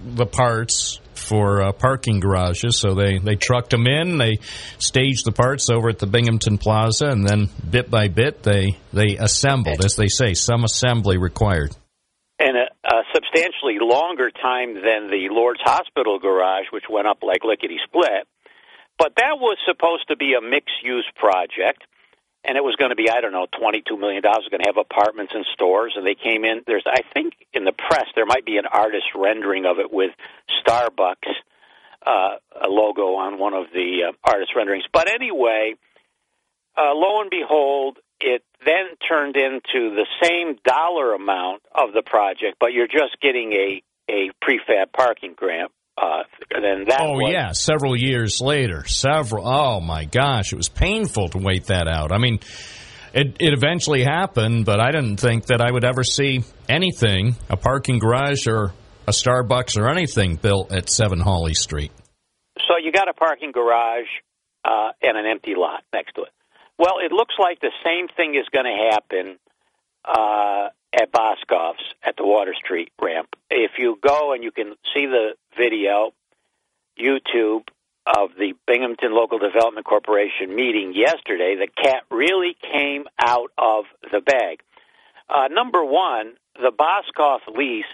the 0.00 0.26
parts 0.26 1.00
for 1.14 1.62
uh, 1.62 1.72
parking 1.72 2.20
garages. 2.20 2.78
So 2.78 2.94
they, 2.94 3.18
they 3.18 3.36
trucked 3.36 3.70
them 3.70 3.86
in, 3.86 4.18
they 4.18 4.38
staged 4.78 5.24
the 5.24 5.32
parts 5.32 5.70
over 5.70 5.88
at 5.88 5.98
the 5.98 6.06
Binghamton 6.06 6.58
Plaza, 6.58 7.06
and 7.06 7.26
then 7.26 7.48
bit 7.68 7.90
by 7.90 8.08
bit 8.08 8.42
they 8.42 8.76
they 8.92 9.16
assembled, 9.16 9.84
as 9.84 9.96
they 9.96 10.08
say, 10.08 10.34
some 10.34 10.64
assembly 10.64 11.16
required. 11.16 11.74
and 12.38 12.56
a 12.56 12.65
substantially 13.16 13.78
longer 13.80 14.30
time 14.30 14.74
than 14.74 15.08
the 15.08 15.28
Lourdes 15.30 15.60
Hospital 15.64 16.18
garage, 16.18 16.66
which 16.70 16.84
went 16.90 17.08
up 17.08 17.22
like 17.22 17.44
lickety 17.44 17.78
split. 17.84 18.28
But 18.98 19.14
that 19.16 19.40
was 19.40 19.56
supposed 19.66 20.08
to 20.08 20.16
be 20.16 20.34
a 20.34 20.40
mixed 20.40 20.82
use 20.82 21.08
project, 21.16 21.84
and 22.44 22.56
it 22.56 22.64
was 22.64 22.76
going 22.76 22.90
to 22.90 22.96
be 22.96 23.08
I 23.08 23.20
don't 23.20 23.32
know 23.32 23.46
twenty 23.58 23.82
two 23.86 23.96
million 23.96 24.22
dollars. 24.22 24.46
Going 24.50 24.62
to 24.62 24.68
have 24.68 24.78
apartments 24.78 25.32
and 25.34 25.44
stores, 25.52 25.94
and 25.96 26.06
they 26.06 26.14
came 26.14 26.44
in. 26.44 26.62
There's 26.66 26.84
I 26.86 27.00
think 27.12 27.34
in 27.52 27.64
the 27.64 27.72
press 27.72 28.06
there 28.14 28.26
might 28.26 28.44
be 28.44 28.58
an 28.58 28.66
artist 28.66 29.06
rendering 29.14 29.66
of 29.66 29.78
it 29.78 29.92
with 29.92 30.12
Starbucks 30.64 31.32
uh, 32.06 32.36
a 32.62 32.68
logo 32.68 33.16
on 33.16 33.38
one 33.38 33.52
of 33.52 33.66
the 33.74 34.08
uh, 34.08 34.12
artist 34.24 34.52
renderings. 34.54 34.84
But 34.92 35.10
anyway, 35.10 35.74
uh, 36.76 36.94
lo 36.94 37.20
and 37.20 37.30
behold, 37.30 37.98
it 38.20 38.42
then 38.64 38.96
turned 39.08 39.36
into 39.36 39.94
the 39.94 40.06
same 40.22 40.56
dollar 40.64 41.14
amount 41.14 41.62
of 41.74 41.92
the 41.92 42.02
project, 42.02 42.56
but 42.58 42.72
you're 42.72 42.88
just 42.88 43.20
getting 43.20 43.52
a 43.52 43.82
a 44.08 44.30
prefab 44.42 44.92
parking 44.92 45.34
grant. 45.36 45.72
Uh, 45.98 46.24
then 46.50 46.84
that 46.88 47.00
oh 47.00 47.14
was, 47.14 47.32
yeah, 47.32 47.52
several 47.52 47.96
years 47.96 48.40
later, 48.40 48.84
several. 48.86 49.48
Oh 49.48 49.80
my 49.80 50.04
gosh, 50.04 50.52
it 50.52 50.56
was 50.56 50.68
painful 50.68 51.28
to 51.30 51.38
wait 51.38 51.66
that 51.66 51.88
out. 51.88 52.12
I 52.12 52.18
mean, 52.18 52.40
it 53.14 53.36
it 53.40 53.54
eventually 53.54 54.02
happened, 54.02 54.66
but 54.66 54.78
I 54.78 54.90
didn't 54.90 55.16
think 55.16 55.46
that 55.46 55.60
I 55.60 55.72
would 55.72 55.84
ever 55.84 56.04
see 56.04 56.44
anything, 56.68 57.36
a 57.48 57.56
parking 57.56 57.98
garage 57.98 58.46
or 58.46 58.72
a 59.06 59.12
Starbucks 59.12 59.80
or 59.80 59.88
anything 59.88 60.36
built 60.36 60.72
at 60.72 60.90
Seven 60.90 61.20
Hawley 61.20 61.54
Street. 61.54 61.92
So 62.58 62.74
you 62.82 62.92
got 62.92 63.08
a 63.08 63.14
parking 63.14 63.52
garage 63.52 64.08
uh, 64.64 64.90
and 65.02 65.16
an 65.16 65.26
empty 65.26 65.54
lot 65.56 65.82
next 65.94 66.14
to 66.16 66.22
it. 66.22 66.28
Well, 66.78 66.98
it 67.02 67.12
looks 67.12 67.34
like 67.38 67.60
the 67.60 67.72
same 67.84 68.08
thing 68.08 68.34
is 68.34 68.46
going 68.52 68.66
to 68.66 68.90
happen 68.92 69.38
uh, 70.04 70.68
at 70.92 71.10
Boscov's 71.10 71.94
at 72.02 72.16
the 72.16 72.26
Water 72.26 72.54
Street 72.54 72.92
ramp. 73.00 73.34
If 73.50 73.72
you 73.78 73.98
go 74.00 74.32
and 74.32 74.44
you 74.44 74.50
can 74.50 74.74
see 74.94 75.06
the 75.06 75.30
video, 75.56 76.12
YouTube 76.98 77.68
of 78.06 78.30
the 78.38 78.54
Binghamton 78.66 79.12
Local 79.12 79.38
Development 79.38 79.84
Corporation 79.84 80.54
meeting 80.54 80.94
yesterday, 80.94 81.56
the 81.56 81.68
cat 81.82 82.04
really 82.10 82.56
came 82.72 83.06
out 83.18 83.50
of 83.58 83.84
the 84.12 84.20
bag. 84.20 84.60
Uh, 85.28 85.48
number 85.48 85.84
one, 85.84 86.34
the 86.54 86.70
Boscov 86.70 87.40
lease 87.56 87.84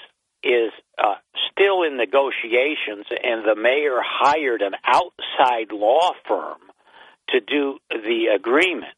is 0.43 0.73
uh, 0.99 1.15
still 1.51 1.83
in 1.83 1.97
negotiations, 1.97 3.07
and 3.11 3.45
the 3.45 3.55
mayor 3.57 4.01
hired 4.05 4.61
an 4.61 4.75
outside 4.85 5.73
law 5.73 6.13
firm 6.27 6.59
to 7.29 7.41
do 7.41 7.79
the 7.91 8.27
agreement. 8.35 8.95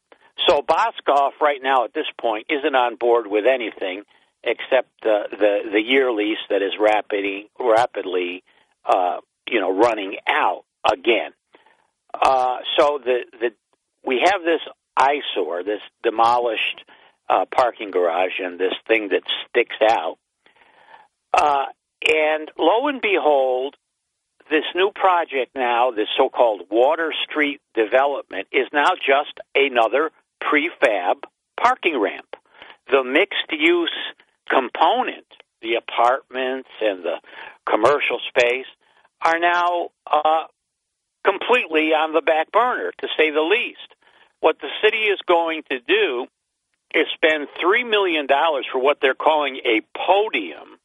So 0.47 0.61
Boscov, 0.61 1.31
right 1.41 1.61
now 1.61 1.85
at 1.85 1.93
this 1.93 2.07
point, 2.19 2.47
isn't 2.49 2.75
on 2.75 2.95
board 2.95 3.27
with 3.27 3.45
anything 3.45 4.03
except 4.43 4.89
uh, 5.05 5.23
the 5.31 5.59
the 5.71 5.81
year 5.81 6.11
lease 6.11 6.37
that 6.49 6.61
is 6.61 6.73
rapidly 6.79 7.49
rapidly 7.59 8.43
uh, 8.85 9.17
you 9.49 9.59
know 9.59 9.75
running 9.75 10.17
out 10.27 10.63
again. 10.89 11.31
Uh, 12.13 12.57
so 12.77 12.99
the 13.03 13.25
the 13.39 13.51
we 14.05 14.21
have 14.23 14.43
this 14.43 14.61
eyesore, 14.95 15.63
this 15.63 15.81
demolished 16.03 16.83
uh, 17.27 17.45
parking 17.53 17.91
garage, 17.91 18.39
and 18.39 18.59
this 18.59 18.73
thing 18.87 19.09
that 19.09 19.23
sticks 19.47 19.75
out. 19.81 20.17
Uh, 21.33 21.65
and 22.07 22.51
lo 22.57 22.87
and 22.87 23.01
behold, 23.01 23.75
this 24.49 24.65
new 24.75 24.91
project 24.93 25.55
now, 25.55 25.91
this 25.91 26.07
so-called 26.17 26.63
Water 26.69 27.13
Street 27.23 27.61
development, 27.73 28.47
is 28.51 28.67
now 28.71 28.89
just 28.95 29.39
another 29.55 30.11
prefab 30.41 31.23
parking 31.61 31.99
ramp. 31.99 32.35
The 32.91 33.03
mixed-use 33.03 33.95
component, 34.49 35.25
the 35.61 35.75
apartments 35.75 36.69
and 36.81 37.03
the 37.03 37.19
commercial 37.67 38.19
space, 38.29 38.67
are 39.21 39.39
now 39.39 39.89
uh, 40.05 40.43
completely 41.23 41.93
on 41.93 42.13
the 42.13 42.21
back 42.21 42.51
burner, 42.51 42.91
to 42.99 43.07
say 43.17 43.31
the 43.31 43.41
least. 43.41 43.95
what 44.41 44.59
the 44.59 44.69
city 44.83 45.05
is 45.05 45.19
going 45.27 45.63
to 45.71 45.79
do 45.79 46.27
is 46.93 47.07
spend 47.15 47.47
$3 47.59 47.89
million 47.89 48.27
for 48.71 48.79
what 48.79 48.99
they're 49.01 49.15
calling 49.15 49.57
a 49.65 49.81
podium 49.97 50.77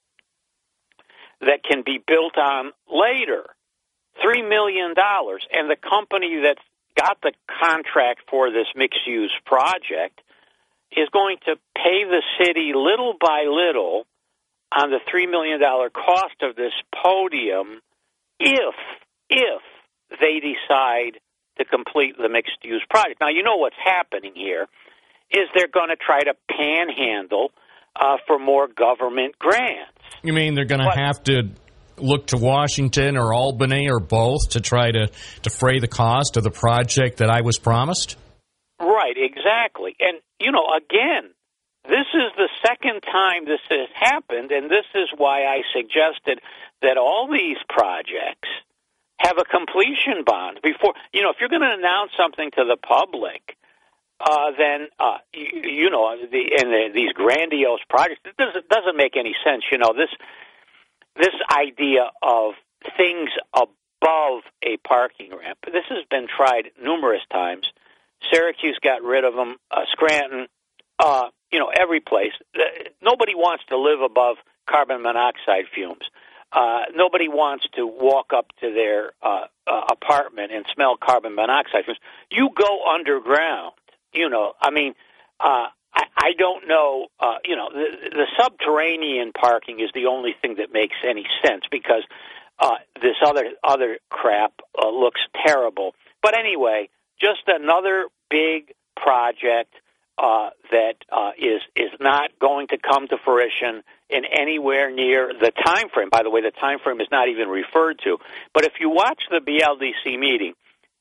that 1.41 1.62
can 1.64 1.82
be 1.84 1.99
built 2.05 2.36
on 2.36 2.72
later. 2.88 3.45
$3 4.24 4.49
million. 4.49 4.95
And 5.53 5.70
the 5.70 5.76
company 5.76 6.41
that's 6.43 6.62
got 6.97 7.18
the 7.22 7.32
contract 7.61 8.22
for 8.28 8.51
this 8.51 8.66
mixed 8.74 9.07
use 9.07 9.32
project 9.47 10.20
is 10.93 11.09
going 11.12 11.36
to 11.47 11.57
pay 11.76 12.05
the 12.05 12.22
city 12.38 12.72
little 12.74 13.14
by 13.18 13.45
little 13.49 14.07
on 14.72 14.91
the 14.91 15.01
$3 15.12 15.30
million 15.30 15.61
cost 15.61 16.43
of 16.43 16.57
this 16.57 16.72
podium 17.03 17.80
if, 18.38 18.74
if 19.28 19.62
they 20.20 20.41
decide 20.41 21.20
to 21.59 21.64
complete 21.64 22.16
the 22.16 22.28
mixed 22.28 22.59
use 22.62 22.82
project. 22.88 23.20
Now, 23.20 23.28
you 23.28 23.43
know 23.43 23.57
what's 23.57 23.76
happening 23.82 24.32
here 24.34 24.66
is 25.30 25.49
they're 25.55 25.68
going 25.68 25.91
to 25.91 25.97
try 25.97 26.20
to 26.20 26.34
panhandle 26.51 27.53
uh, 27.97 28.16
for 28.26 28.38
more 28.38 28.68
government 28.68 29.38
grants. 29.38 29.91
You 30.22 30.32
mean 30.32 30.55
they're 30.55 30.64
going 30.64 30.82
to 30.82 30.91
have 30.95 31.22
to 31.24 31.51
look 31.97 32.28
to 32.28 32.36
Washington 32.36 33.16
or 33.16 33.32
Albany 33.32 33.91
or 33.91 34.01
both 34.01 34.51
to 34.51 34.61
try 34.61 34.91
to 34.91 35.11
defray 35.43 35.78
the 35.78 35.88
cost 35.88 36.36
of 36.36 36.45
the 36.45 36.51
project 36.51 37.18
that 37.18 37.30
I 37.30 37.43
was 37.43 37.59
promised? 37.59 38.16
Right, 38.80 39.16
exactly. 39.16 39.97
And, 40.01 40.18
you 40.41 40.53
know, 40.53 40.64
again, 40.76 41.30
this 41.84 42.07
is 42.14 42.32
the 42.36 42.49
second 42.64 43.01
time 43.03 43.45
this 43.45 43.61
has 43.70 43.88
happened, 43.95 44.51
and 44.53 44.70
this 44.70 44.86
is 44.95 45.09
why 45.16 45.45
I 45.45 45.62
suggested 45.72 46.41
that 46.82 46.97
all 46.97 47.28
these 47.30 47.59
projects 47.68 48.49
have 49.18 49.36
a 49.38 49.45
completion 49.45 50.24
bond 50.24 50.61
before, 50.62 50.95
you 51.12 51.22
know, 51.22 51.30
if 51.30 51.36
you're 51.41 51.51
going 51.51 51.62
to 51.62 51.76
announce 51.76 52.12
something 52.16 52.51
to 52.57 52.64
the 52.64 52.76
public, 52.76 53.57
uh, 54.21 54.51
then 54.57 54.89
uh, 54.99 55.18
you, 55.33 55.62
you 55.62 55.91
know 55.91 56.14
the 56.16 56.53
and 56.59 56.73
the, 56.73 56.91
these 56.95 57.12
grandiose 57.12 57.81
projects. 57.89 58.21
It 58.25 58.37
doesn't 58.37 58.68
doesn't 58.68 58.97
make 58.97 59.16
any 59.16 59.35
sense. 59.45 59.64
You 59.73 59.79
know 59.79 59.93
this 59.97 60.11
this 61.16 61.35
idea 61.51 62.11
of 62.23 62.55
things 62.97 63.31
above 63.55 64.43
a 64.62 64.77
parking 64.87 65.31
ramp. 65.37 65.59
This 65.64 65.85
has 65.89 66.05
been 66.11 66.27
tried 66.29 66.71
numerous 66.83 67.23
times. 67.33 67.66
Syracuse 68.33 68.79
got 68.83 69.03
rid 69.03 69.25
of 69.25 69.35
them. 69.35 69.57
Uh, 69.71 69.83
Scranton, 69.91 70.47
uh, 70.99 71.29
you 71.51 71.59
know, 71.59 71.71
every 71.75 72.01
place. 72.01 72.33
Nobody 73.03 73.35
wants 73.35 73.64
to 73.68 73.79
live 73.79 74.01
above 74.03 74.37
carbon 74.66 75.03
monoxide 75.03 75.64
fumes. 75.75 76.05
Uh, 76.53 76.83
nobody 76.95 77.29
wants 77.29 77.64
to 77.77 77.87
walk 77.87 78.33
up 78.35 78.47
to 78.61 78.73
their 78.73 79.12
uh, 79.23 79.47
uh, 79.66 79.81
apartment 79.91 80.51
and 80.53 80.64
smell 80.75 80.97
carbon 80.97 81.35
monoxide 81.35 81.85
fumes. 81.85 82.01
You 82.31 82.51
go 82.55 82.85
underground. 82.93 83.73
You 84.13 84.29
know, 84.29 84.53
I 84.61 84.71
mean, 84.71 84.95
uh, 85.39 85.67
I, 85.95 86.03
I 86.17 86.33
don't 86.39 86.69
know. 86.69 87.07
Uh, 87.19 87.37
you 87.45 87.57
know, 87.57 87.69
the, 87.73 88.11
the 88.11 88.27
subterranean 88.39 89.33
parking 89.33 89.81
is 89.81 89.91
the 89.95 90.07
only 90.07 90.35
thing 90.41 90.57
that 90.57 90.73
makes 90.73 90.97
any 91.07 91.27
sense 91.45 91.65
because 91.71 92.03
uh, 92.59 92.77
this 93.01 93.17
other 93.25 93.51
other 93.65 93.99
crap 94.09 94.53
uh, 94.81 94.89
looks 94.89 95.21
terrible. 95.47 95.95
But 96.23 96.39
anyway, 96.39 96.89
just 97.21 97.43
another 97.47 98.07
big 98.29 98.75
project 98.97 99.75
uh, 100.19 100.51
that 100.71 100.97
uh, 101.11 101.31
is 101.39 101.63
is 101.75 101.91
not 101.99 102.31
going 102.39 102.69
to 102.69 102.79
come 102.79 103.09
to 103.09 103.17
fruition 103.25 103.83
in 104.11 104.25
anywhere 104.25 104.91
near 104.91 105.33
the 105.33 105.51
time 105.65 105.89
frame. 105.89 106.11
By 106.11 106.23
the 106.23 106.31
way, 106.31 106.43
the 106.43 106.51
time 106.51 106.79
frame 106.81 107.01
is 107.01 107.09
not 107.11 107.29
even 107.29 107.49
referred 107.49 108.01
to. 108.05 108.19
But 108.53 108.65
if 108.65 108.75
you 108.81 108.91
watch 108.91 109.23
the 109.31 109.41
BLDC 109.41 110.19
meeting, 110.19 110.55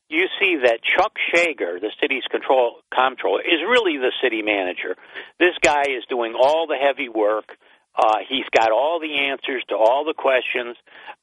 you 0.09 0.25
see 0.39 0.57
that 0.63 0.79
Chuck 0.81 1.13
Shager, 1.31 1.79
the 1.79 1.91
city's 2.01 2.23
control 2.29 2.77
comptroller, 2.93 3.41
is 3.41 3.61
really 3.61 3.97
the 3.97 4.11
city 4.21 4.41
manager. 4.41 4.95
This 5.39 5.55
guy 5.61 5.83
is 5.83 6.03
doing 6.09 6.33
all 6.33 6.65
the 6.67 6.75
heavy 6.75 7.09
work. 7.09 7.57
Uh, 7.95 8.17
he's 8.27 8.45
got 8.51 8.71
all 8.71 8.99
the 8.99 9.27
answers 9.29 9.63
to 9.69 9.75
all 9.75 10.05
the 10.05 10.13
questions, 10.13 10.77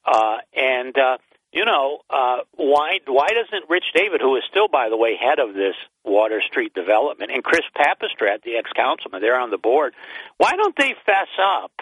uh, 0.05 0.37
and 0.55 0.97
uh, 0.97 1.17
you 1.53 1.65
know 1.65 1.99
uh, 2.11 2.39
why? 2.55 2.99
Why 3.07 3.29
doesn't 3.29 3.69
Rich 3.69 3.87
David, 3.95 4.21
who 4.21 4.37
is 4.37 4.43
still, 4.51 4.69
by 4.69 4.89
the 4.89 4.97
way, 4.97 5.17
head 5.17 5.39
of 5.39 5.55
this 5.55 5.75
Water 6.05 6.41
Street 6.41 6.75
development, 6.75 7.31
and 7.33 7.43
Chris 7.43 7.63
Papastrat, 7.75 8.43
the 8.43 8.57
ex-councilman, 8.57 9.21
they're 9.23 9.41
on 9.41 9.51
the 9.51 9.59
board. 9.59 9.95
Why 10.37 10.53
don't 10.57 10.77
they 10.77 10.95
fess 11.07 11.29
up? 11.43 11.73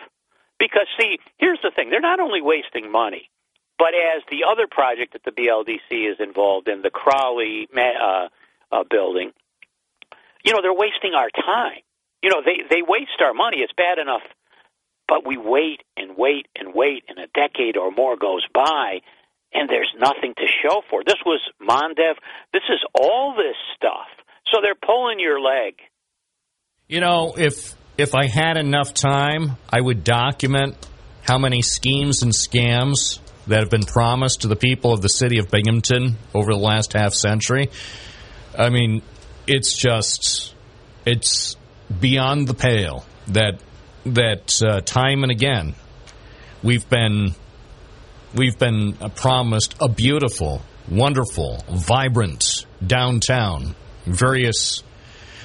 Because 0.58 0.86
see, 0.98 1.18
here's 1.38 1.60
the 1.62 1.72
thing: 1.74 1.90
they're 1.90 2.00
not 2.00 2.20
only 2.20 2.40
wasting 2.40 2.92
money, 2.92 3.30
but 3.78 3.94
as 3.94 4.22
the 4.30 4.44
other 4.48 4.66
project 4.70 5.14
that 5.14 5.24
the 5.24 5.32
BLDC 5.32 6.10
is 6.10 6.16
involved 6.20 6.68
in, 6.68 6.82
the 6.82 6.90
Crowley 6.90 7.68
uh, 7.76 8.28
uh, 8.70 8.84
building, 8.88 9.32
you 10.44 10.52
know, 10.52 10.60
they're 10.62 10.74
wasting 10.74 11.14
our 11.14 11.30
time. 11.30 11.80
You 12.22 12.30
know, 12.30 12.42
they 12.44 12.62
they 12.68 12.82
waste 12.86 13.20
our 13.20 13.34
money. 13.34 13.58
It's 13.58 13.72
bad 13.76 13.98
enough, 13.98 14.22
but 15.08 15.26
we 15.26 15.36
wait 15.36 15.82
and 15.96 16.16
wait 16.16 16.46
and 16.56 16.72
wait, 16.74 17.04
and 17.08 17.18
a 17.18 17.26
decade 17.26 17.76
or 17.76 17.90
more 17.90 18.16
goes 18.16 18.46
by, 18.54 19.00
and 19.52 19.68
there's 19.68 19.92
nothing 19.98 20.34
to 20.36 20.46
show 20.62 20.82
for. 20.88 21.02
This 21.04 21.20
was 21.26 21.40
Mondev. 21.60 22.14
This 22.52 22.62
is 22.68 22.80
all 22.94 23.34
this 23.36 23.56
stuff. 23.76 24.08
So 24.46 24.58
they're 24.62 24.74
pulling 24.74 25.20
your 25.20 25.40
leg. 25.40 25.74
You 26.88 27.00
know, 27.00 27.34
if 27.36 27.74
if 27.98 28.14
I 28.14 28.26
had 28.26 28.56
enough 28.56 28.94
time, 28.94 29.56
I 29.70 29.80
would 29.80 30.04
document 30.04 30.76
how 31.22 31.38
many 31.38 31.62
schemes 31.62 32.22
and 32.22 32.32
scams 32.32 33.18
that 33.46 33.60
have 33.60 33.70
been 33.70 33.84
promised 33.84 34.42
to 34.42 34.48
the 34.48 34.56
people 34.56 34.92
of 34.92 35.02
the 35.02 35.08
city 35.08 35.38
of 35.38 35.50
Binghamton 35.50 36.16
over 36.34 36.52
the 36.52 36.58
last 36.58 36.92
half 36.94 37.14
century. 37.14 37.70
I 38.56 38.70
mean, 38.70 39.02
it's 39.46 39.76
just 39.76 40.54
it's 41.04 41.56
beyond 42.00 42.48
the 42.48 42.54
pale 42.54 43.04
that 43.28 43.60
that 44.06 44.62
uh, 44.62 44.80
time 44.80 45.22
and 45.22 45.32
again 45.32 45.74
we've 46.62 46.88
been 46.88 47.34
we've 48.34 48.58
been 48.58 48.94
promised 49.14 49.76
a 49.80 49.88
beautiful, 49.88 50.62
wonderful, 50.88 51.64
vibrant 51.68 52.66
downtown, 52.84 53.74
various 54.06 54.82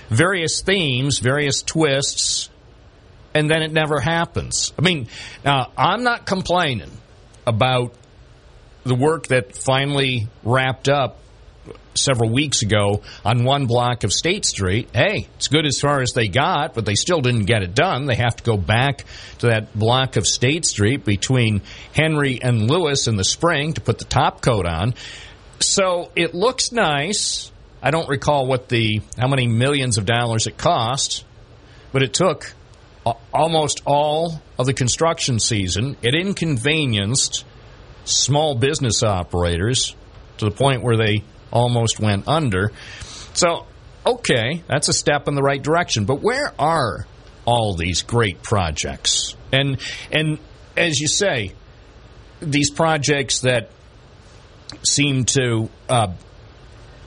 various 0.10 0.62
themes, 0.62 1.20
various 1.20 1.62
twists, 1.62 2.50
and 3.34 3.50
then 3.50 3.62
it 3.62 3.72
never 3.72 4.00
happens. 4.00 4.74
I 4.78 4.82
mean, 4.82 5.08
uh, 5.46 5.66
I'm 5.78 6.04
not 6.04 6.26
complaining 6.26 6.92
about 7.50 7.94
the 8.84 8.96
work 8.96 9.28
that 9.28 9.56
finally 9.56 10.28
wrapped 10.44 10.88
up 10.88 11.18
several 11.96 12.30
weeks 12.30 12.62
ago 12.62 13.02
on 13.26 13.44
one 13.44 13.66
block 13.66 14.04
of 14.04 14.14
State 14.14 14.46
Street. 14.46 14.90
Hey, 14.94 15.28
it's 15.36 15.48
good 15.48 15.66
as 15.66 15.80
far 15.80 16.02
as 16.02 16.14
they 16.14 16.28
got, 16.28 16.74
but 16.74 16.86
they 16.86 16.96
still 16.96 17.22
didn't 17.22 17.46
get 17.46 17.62
it 17.62 17.76
done. 17.76 18.06
They 18.06 18.16
have 18.16 18.38
to 18.38 18.44
go 18.44 18.58
back 18.58 19.06
to 19.40 19.48
that 19.48 19.78
block 19.78 20.16
of 20.16 20.26
State 20.26 20.66
Street 20.66 21.04
between 21.04 21.62
Henry 21.94 22.42
and 22.42 22.70
Lewis 22.70 23.08
in 23.08 23.18
the 23.18 23.24
spring 23.24 23.74
to 23.74 23.82
put 23.82 24.00
the 24.00 24.06
top 24.06 24.42
coat 24.42 24.66
on. 24.66 24.94
So 25.60 26.12
it 26.16 26.34
looks 26.34 26.72
nice. 26.72 27.52
I 27.82 27.92
don't 27.92 28.08
recall 28.10 28.48
what 28.48 28.70
the 28.70 29.02
how 29.18 29.28
many 29.28 29.48
millions 29.48 29.98
of 29.98 30.06
dollars 30.06 30.48
it 30.48 30.58
cost, 30.58 31.26
but 31.92 32.04
it 32.04 32.14
took 32.14 32.54
almost 33.34 33.82
all 33.86 34.42
of 34.58 34.66
the 34.66 34.74
construction 34.74 35.40
season. 35.40 35.98
It 36.02 36.16
inconvenienced 36.16 37.46
small 38.06 38.56
business 38.56 39.04
operators 39.04 39.96
to 40.38 40.46
the 40.46 40.52
point 40.52 40.84
where 40.84 40.98
they 40.98 41.24
almost 41.52 42.00
went 42.00 42.28
under. 42.28 42.72
So, 43.34 43.68
okay, 44.06 44.64
that's 44.68 44.88
a 44.90 44.94
step 44.94 45.28
in 45.28 45.36
the 45.36 45.42
right 45.42 45.62
direction. 45.62 46.06
But 46.06 46.22
where 46.22 46.54
are 46.60 47.06
all 47.46 47.76
these 47.76 48.02
great 48.02 48.42
projects? 48.44 49.36
And 49.52 49.80
and 50.12 50.40
as 50.78 51.00
you 51.00 51.08
say, 51.08 51.54
these 52.42 52.70
projects 52.70 53.42
that 53.42 53.72
seem 54.84 55.26
to 55.26 55.70
uh, 55.90 56.14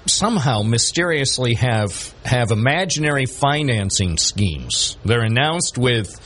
somehow 0.06 0.62
mysteriously 0.62 1.54
have 1.54 2.14
have 2.24 2.50
imaginary 2.50 3.26
financing 3.26 4.16
schemes. 4.16 4.96
They're 5.04 5.24
announced 5.24 5.78
with 5.78 6.20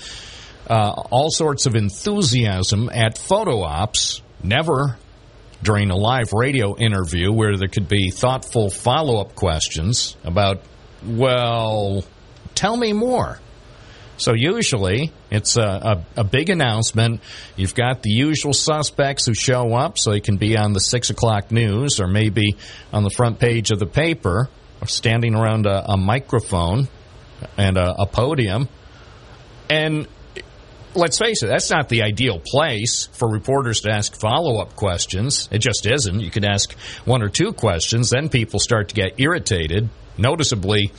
uh, 0.68 0.90
all 1.10 1.30
sorts 1.30 1.66
of 1.66 1.74
enthusiasm 1.74 2.90
at 2.92 3.18
photo 3.18 3.62
ops, 3.62 4.22
never 4.42 4.96
during 5.62 5.90
a 5.90 5.96
live 5.96 6.32
radio 6.32 6.76
interview 6.76 7.32
where 7.32 7.56
there 7.56 7.68
could 7.68 7.88
be 7.88 8.10
thoughtful 8.10 8.70
follow 8.70 9.20
up 9.20 9.34
questions 9.34 10.16
about, 10.24 10.60
well, 11.04 12.04
tell 12.54 12.76
me 12.76 12.92
more. 12.92 13.38
So 14.18 14.32
usually 14.34 15.12
it's 15.30 15.56
a, 15.56 15.62
a, 16.16 16.20
a, 16.20 16.24
big 16.24 16.50
announcement. 16.50 17.20
You've 17.56 17.74
got 17.74 18.02
the 18.02 18.10
usual 18.10 18.52
suspects 18.52 19.26
who 19.26 19.34
show 19.34 19.74
up, 19.74 19.98
so 19.98 20.10
they 20.10 20.20
can 20.20 20.36
be 20.36 20.56
on 20.56 20.72
the 20.72 20.80
six 20.80 21.10
o'clock 21.10 21.50
news 21.50 22.00
or 22.00 22.06
maybe 22.06 22.56
on 22.92 23.02
the 23.02 23.10
front 23.10 23.38
page 23.38 23.70
of 23.70 23.78
the 23.78 23.86
paper, 23.86 24.48
or 24.80 24.86
standing 24.86 25.34
around 25.34 25.66
a, 25.66 25.92
a 25.92 25.96
microphone 25.96 26.88
and 27.56 27.76
a, 27.76 28.02
a 28.02 28.06
podium. 28.06 28.68
And 29.68 30.06
let's 30.94 31.18
face 31.18 31.42
it, 31.42 31.46
that's 31.46 31.70
not 31.70 31.88
the 31.88 32.02
ideal 32.02 32.40
place 32.44 33.08
for 33.12 33.28
reporters 33.28 33.80
to 33.80 33.90
ask 33.90 34.14
follow 34.14 34.60
up 34.60 34.76
questions. 34.76 35.48
It 35.50 35.58
just 35.58 35.86
isn't. 35.86 36.20
You 36.20 36.30
can 36.30 36.44
ask 36.44 36.72
one 37.04 37.22
or 37.22 37.28
two 37.28 37.52
questions, 37.52 38.10
then 38.10 38.28
people 38.28 38.60
start 38.60 38.90
to 38.90 38.94
get 38.94 39.18
irritated 39.18 39.88
noticeably 40.18 40.92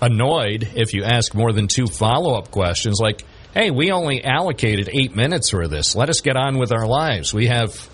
annoyed 0.00 0.68
if 0.74 0.94
you 0.94 1.04
ask 1.04 1.34
more 1.34 1.52
than 1.52 1.68
two 1.68 1.86
follow 1.86 2.34
up 2.34 2.50
questions 2.50 2.98
like, 3.00 3.24
hey, 3.54 3.70
we 3.70 3.90
only 3.92 4.24
allocated 4.24 4.88
eight 4.92 5.14
minutes 5.14 5.50
for 5.50 5.68
this. 5.68 5.94
Let 5.94 6.08
us 6.08 6.20
get 6.20 6.36
on 6.36 6.58
with 6.58 6.72
our 6.72 6.86
lives. 6.86 7.32
We 7.32 7.46
have 7.46 7.88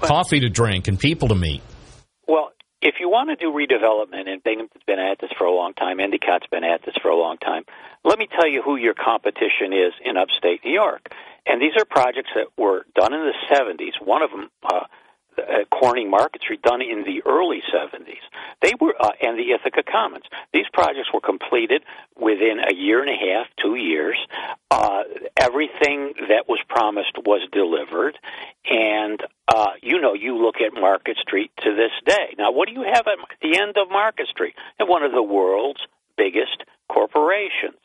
coffee 0.00 0.40
to 0.40 0.48
drink 0.48 0.88
and 0.88 0.98
people 0.98 1.28
to 1.28 1.34
meet. 1.34 1.62
Well, 2.26 2.52
if 2.80 2.96
you 2.98 3.08
want 3.08 3.30
to 3.30 3.36
do 3.36 3.52
redevelopment, 3.52 4.28
and 4.28 4.42
Binghamton's 4.42 4.82
been 4.86 4.98
at 4.98 5.18
this 5.20 5.30
for 5.38 5.46
a 5.46 5.54
long 5.54 5.74
time, 5.74 5.98
Endicott's 5.98 6.46
been 6.50 6.64
at 6.64 6.82
this 6.84 6.94
for 7.00 7.08
a 7.10 7.16
long 7.16 7.38
time, 7.38 7.64
let 8.04 8.18
me 8.18 8.26
tell 8.26 8.48
you 8.48 8.62
who 8.62 8.76
your 8.76 8.94
competition 8.94 9.72
is 9.72 9.92
in 10.04 10.16
upstate 10.16 10.64
New 10.64 10.72
York. 10.72 11.14
And 11.46 11.60
these 11.60 11.72
are 11.78 11.84
projects 11.84 12.30
that 12.34 12.46
were 12.56 12.84
done 12.94 13.12
in 13.12 13.20
the 13.20 13.34
70s. 13.54 14.04
One 14.04 14.22
of 14.22 14.30
them, 14.30 14.50
uh, 14.62 14.86
uh, 15.38 15.64
Corning 15.70 16.10
Market 16.10 16.42
Street, 16.42 16.62
done 16.62 16.82
in 16.82 17.04
the 17.04 17.22
early 17.26 17.62
70s. 17.72 18.22
They 18.60 18.72
were, 18.80 18.94
uh, 19.00 19.12
and 19.20 19.38
the 19.38 19.52
Ithaca 19.52 19.82
Commons. 19.82 20.24
These 20.52 20.66
projects 20.72 21.12
were 21.12 21.20
completed 21.20 21.82
within 22.18 22.60
a 22.68 22.74
year 22.74 23.00
and 23.00 23.10
a 23.10 23.16
half, 23.16 23.46
two 23.56 23.74
years. 23.74 24.16
Uh, 24.70 25.04
everything 25.36 26.14
that 26.28 26.48
was 26.48 26.60
promised 26.68 27.18
was 27.24 27.48
delivered, 27.52 28.18
and 28.68 29.22
uh, 29.48 29.72
you 29.82 30.00
know, 30.00 30.14
you 30.14 30.36
look 30.36 30.60
at 30.60 30.72
Market 30.72 31.16
Street 31.18 31.50
to 31.58 31.74
this 31.74 31.90
day. 32.06 32.34
Now, 32.38 32.52
what 32.52 32.68
do 32.68 32.74
you 32.74 32.82
have 32.82 33.06
at 33.06 33.18
the 33.40 33.58
end 33.58 33.76
of 33.76 33.90
Market 33.90 34.28
Street? 34.28 34.54
And 34.78 34.88
one 34.88 35.02
of 35.02 35.12
the 35.12 35.22
world's 35.22 35.86
biggest 36.16 36.64
corporations. 36.88 37.76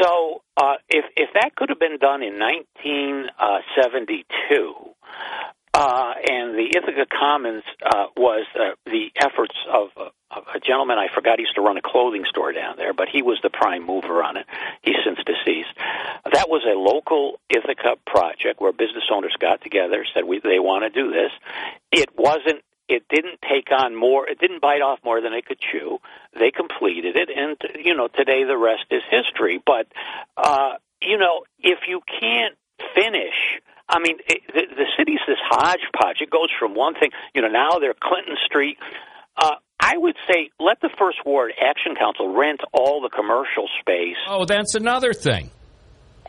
So, 0.00 0.42
uh, 0.56 0.76
if 0.88 1.04
if 1.16 1.30
that 1.34 1.54
could 1.56 1.68
have 1.70 1.80
been 1.80 1.98
done 1.98 2.22
in 2.22 2.38
1972, 2.38 4.93
uh, 5.74 6.14
and 6.30 6.54
the 6.54 6.70
Ithaca 6.76 7.06
Commons 7.10 7.64
uh, 7.84 8.06
was 8.16 8.46
uh, 8.54 8.74
the 8.86 9.10
efforts 9.16 9.56
of, 9.68 9.88
uh, 9.96 10.10
of 10.30 10.44
a 10.54 10.60
gentleman 10.60 10.98
I 10.98 11.08
forgot 11.12 11.38
he 11.38 11.42
used 11.42 11.56
to 11.56 11.62
run 11.62 11.76
a 11.76 11.82
clothing 11.82 12.24
store 12.28 12.52
down 12.52 12.76
there, 12.76 12.94
but 12.94 13.08
he 13.08 13.22
was 13.22 13.40
the 13.42 13.50
prime 13.50 13.84
mover 13.84 14.22
on 14.22 14.36
it. 14.36 14.46
He's 14.82 14.94
since 15.04 15.18
deceased. 15.26 15.74
That 16.32 16.48
was 16.48 16.62
a 16.64 16.78
local 16.78 17.40
Ithaca 17.50 17.96
project 18.06 18.60
where 18.60 18.72
business 18.72 19.04
owners 19.12 19.34
got 19.40 19.62
together, 19.62 20.04
said 20.14 20.24
we, 20.24 20.38
they 20.38 20.60
want 20.60 20.84
to 20.84 20.90
do 20.90 21.10
this. 21.10 21.32
It 21.90 22.10
wasn't 22.16 22.62
it 22.86 23.02
didn't 23.08 23.40
take 23.40 23.72
on 23.72 23.96
more 23.96 24.28
it 24.28 24.38
didn't 24.38 24.60
bite 24.60 24.82
off 24.82 24.98
more 25.02 25.22
than 25.22 25.32
it 25.32 25.46
could 25.46 25.58
chew 25.58 25.98
they 26.38 26.50
completed 26.50 27.16
it 27.16 27.30
and 27.34 27.56
you 27.82 27.94
know 27.94 28.08
today 28.08 28.44
the 28.44 28.58
rest 28.58 28.84
is 28.90 29.00
history 29.10 29.58
but 29.64 29.86
uh 30.36 30.74
you 31.00 31.16
know 31.16 31.44
if 31.58 31.78
you 31.88 32.02
can't 32.20 32.54
finish 32.94 33.58
I 33.88 33.98
mean, 33.98 34.16
it, 34.26 34.42
the, 34.48 34.62
the 34.74 34.86
city's 34.98 35.20
this 35.26 35.38
hodgepodge. 35.50 36.20
It 36.20 36.30
goes 36.30 36.48
from 36.58 36.74
one 36.74 36.94
thing, 36.94 37.10
you 37.34 37.42
know, 37.42 37.48
now 37.48 37.78
they're 37.78 37.94
Clinton 37.94 38.36
Street. 38.46 38.78
Uh, 39.36 39.56
I 39.78 39.98
would 39.98 40.16
say 40.30 40.50
let 40.58 40.80
the 40.80 40.90
First 40.98 41.18
Ward 41.26 41.52
Action 41.60 41.94
Council 41.98 42.34
rent 42.34 42.60
all 42.72 43.02
the 43.02 43.10
commercial 43.10 43.68
space. 43.80 44.16
Oh, 44.28 44.46
that's 44.46 44.74
another 44.74 45.12
thing. 45.12 45.50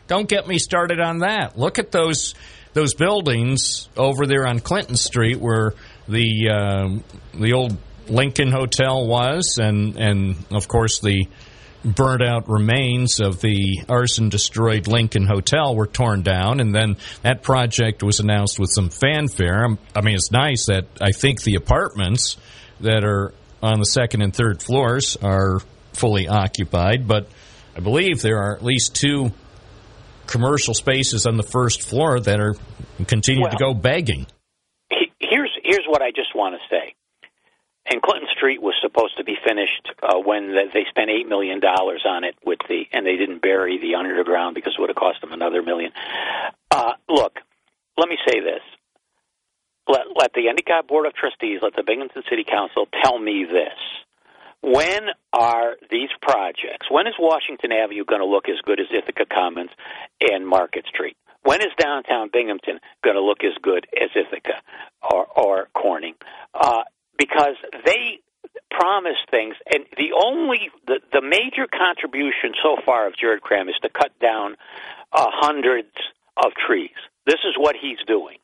Don't 0.07 0.27
get 0.27 0.47
me 0.47 0.59
started 0.59 0.99
on 0.99 1.19
that. 1.19 1.57
Look 1.57 1.79
at 1.79 1.91
those 1.91 2.35
those 2.73 2.93
buildings 2.93 3.89
over 3.95 4.27
there 4.27 4.45
on 4.45 4.59
Clinton 4.59 4.97
Street 4.97 5.39
where 5.39 5.73
the 6.07 6.49
uh, 6.49 7.39
the 7.39 7.53
old 7.53 7.77
Lincoln 8.07 8.51
Hotel 8.51 9.07
was, 9.07 9.57
and 9.57 9.95
and 9.95 10.35
of 10.51 10.67
course 10.67 10.99
the 10.99 11.27
burnt 11.85 12.23
out 12.23 12.49
remains 12.49 13.19
of 13.19 13.41
the 13.41 13.83
arson 13.87 14.29
destroyed 14.29 14.87
Lincoln 14.87 15.25
Hotel 15.25 15.75
were 15.75 15.87
torn 15.87 16.23
down, 16.23 16.59
and 16.59 16.73
then 16.73 16.97
that 17.21 17.43
project 17.43 18.03
was 18.03 18.19
announced 18.19 18.59
with 18.59 18.69
some 18.71 18.89
fanfare. 18.89 19.65
Um, 19.65 19.79
I 19.95 20.01
mean, 20.01 20.15
it's 20.15 20.31
nice 20.31 20.65
that 20.65 20.85
I 20.99 21.11
think 21.11 21.43
the 21.43 21.55
apartments 21.55 22.37
that 22.81 23.03
are 23.03 23.33
on 23.61 23.79
the 23.79 23.85
second 23.85 24.21
and 24.21 24.35
third 24.35 24.61
floors 24.61 25.17
are 25.21 25.59
fully 25.93 26.27
occupied, 26.27 27.07
but 27.07 27.29
I 27.75 27.79
believe 27.79 28.21
there 28.21 28.37
are 28.37 28.55
at 28.55 28.63
least 28.63 28.95
two 28.95 29.31
commercial 30.27 30.73
spaces 30.73 31.25
on 31.25 31.37
the 31.37 31.43
first 31.43 31.83
floor 31.83 32.19
that 32.19 32.39
are 32.39 32.55
continue 33.07 33.43
well, 33.43 33.51
to 33.51 33.57
go 33.57 33.73
begging. 33.73 34.27
Here's 35.19 35.51
here's 35.63 35.85
what 35.87 36.01
I 36.01 36.11
just 36.11 36.35
want 36.35 36.55
to 36.55 36.75
say 36.75 36.95
and 37.85 38.01
Clinton 38.01 38.27
Street 38.35 38.61
was 38.61 38.73
supposed 38.81 39.17
to 39.17 39.23
be 39.23 39.37
finished 39.45 39.89
uh, 40.01 40.17
when 40.17 40.55
they 40.55 40.85
spent 40.89 41.09
eight 41.09 41.27
million 41.27 41.59
dollars 41.59 42.03
on 42.05 42.23
it 42.23 42.35
with 42.45 42.59
the, 42.67 42.87
and 42.91 43.05
they 43.05 43.17
didn't 43.17 43.41
bury 43.41 43.77
the 43.77 43.95
underground 43.95 44.55
because 44.55 44.73
it 44.77 44.81
would 44.81 44.89
have 44.89 44.95
cost 44.95 45.21
them 45.21 45.33
another 45.33 45.61
million. 45.61 45.91
Uh, 46.71 46.93
look, 47.07 47.39
let 47.97 48.09
me 48.09 48.17
say 48.27 48.39
this: 48.39 48.61
let, 49.87 50.01
let 50.15 50.33
the 50.33 50.49
Endicott 50.49 50.87
Board 50.87 51.05
of 51.05 51.13
Trustees, 51.13 51.59
let 51.61 51.75
the 51.75 51.83
Binghamton 51.83 52.23
City 52.29 52.43
Council 52.43 52.87
tell 53.03 53.19
me 53.19 53.45
this: 53.45 53.77
when 54.61 55.09
are 55.31 55.75
these 55.91 56.09
projects? 56.21 56.89
When 56.89 57.05
is 57.05 57.13
Washington 57.19 57.71
Avenue 57.71 58.03
going 58.03 58.21
to 58.21 58.25
look 58.25 58.49
as 58.49 58.59
good 58.63 58.79
as 58.79 58.87
Ithaca 58.91 59.25
Commons 59.31 59.69
and 60.19 60.47
Market 60.47 60.87
Street? 60.87 61.17
When 61.43 61.61
is 61.61 61.69
downtown 61.77 62.31
Binghamton 62.33 62.79
going 63.03 63.15
to 63.15 63.21
look 63.21 63.43
as 63.43 63.53
good 63.61 63.85
as 63.95 64.09
Ithaca 64.15 64.63
or, 65.03 65.27
or 65.27 65.67
Corning? 65.75 66.15
Uh, 66.55 66.81
because 67.17 67.55
they 67.85 68.19
promise 68.71 69.17
things, 69.31 69.55
and 69.71 69.85
the 69.97 70.13
only 70.13 70.69
the, 70.87 70.99
the 71.11 71.21
major 71.21 71.67
contribution 71.67 72.53
so 72.61 72.77
far 72.85 73.07
of 73.07 73.15
Jared 73.17 73.41
Kraham 73.41 73.69
is 73.69 73.75
to 73.81 73.89
cut 73.89 74.17
down 74.19 74.55
uh, 75.11 75.25
hundreds 75.29 75.93
of 76.37 76.53
trees. 76.53 76.95
This 77.25 77.41
is 77.47 77.55
what 77.57 77.75
he's 77.79 77.97
doing. 78.05 78.37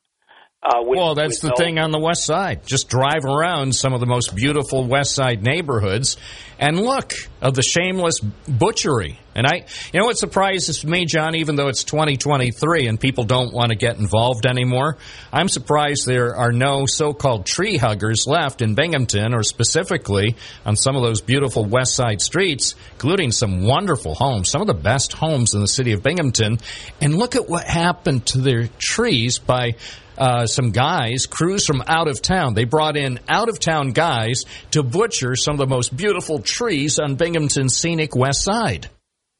Uh, 0.62 0.80
with, 0.82 0.96
well, 0.96 1.16
that's 1.16 1.40
the 1.40 1.48
no- 1.48 1.56
thing 1.56 1.80
on 1.80 1.90
the 1.90 1.98
west 1.98 2.24
side. 2.24 2.64
Just 2.64 2.88
drive 2.88 3.24
around 3.24 3.74
some 3.74 3.94
of 3.94 4.00
the 4.00 4.06
most 4.06 4.36
beautiful 4.36 4.86
west 4.86 5.12
side 5.12 5.42
neighborhoods 5.42 6.16
and 6.56 6.78
look 6.78 7.14
of 7.40 7.54
the 7.54 7.62
shameless 7.62 8.20
butchery. 8.20 9.18
And 9.34 9.44
I, 9.44 9.64
you 9.92 9.98
know, 9.98 10.06
what 10.06 10.18
surprises 10.18 10.84
me, 10.84 11.04
John, 11.04 11.34
even 11.34 11.56
though 11.56 11.66
it's 11.66 11.82
2023 11.82 12.86
and 12.86 13.00
people 13.00 13.24
don't 13.24 13.52
want 13.52 13.70
to 13.70 13.76
get 13.76 13.98
involved 13.98 14.46
anymore, 14.46 14.98
I'm 15.32 15.48
surprised 15.48 16.06
there 16.06 16.36
are 16.36 16.52
no 16.52 16.86
so-called 16.86 17.44
tree 17.44 17.76
huggers 17.76 18.28
left 18.28 18.62
in 18.62 18.76
Binghamton 18.76 19.34
or 19.34 19.42
specifically 19.42 20.36
on 20.64 20.76
some 20.76 20.94
of 20.94 21.02
those 21.02 21.20
beautiful 21.20 21.64
west 21.64 21.96
side 21.96 22.20
streets, 22.20 22.76
including 22.92 23.32
some 23.32 23.64
wonderful 23.64 24.14
homes, 24.14 24.48
some 24.48 24.60
of 24.60 24.68
the 24.68 24.74
best 24.74 25.12
homes 25.14 25.54
in 25.54 25.60
the 25.60 25.66
city 25.66 25.90
of 25.90 26.04
Binghamton. 26.04 26.58
And 27.00 27.16
look 27.16 27.34
at 27.34 27.48
what 27.48 27.64
happened 27.64 28.26
to 28.26 28.38
their 28.38 28.68
trees 28.78 29.40
by 29.40 29.72
uh, 30.18 30.46
some 30.46 30.70
guys, 30.70 31.26
crews 31.26 31.66
from 31.66 31.82
out 31.86 32.08
of 32.08 32.22
town. 32.22 32.54
They 32.54 32.64
brought 32.64 32.96
in 32.96 33.20
out 33.28 33.48
of 33.48 33.58
town 33.58 33.92
guys 33.92 34.44
to 34.72 34.82
butcher 34.82 35.36
some 35.36 35.54
of 35.54 35.58
the 35.58 35.66
most 35.66 35.96
beautiful 35.96 36.40
trees 36.40 36.98
on 36.98 37.16
Binghamton's 37.16 37.76
scenic 37.76 38.14
west 38.14 38.42
side. 38.42 38.88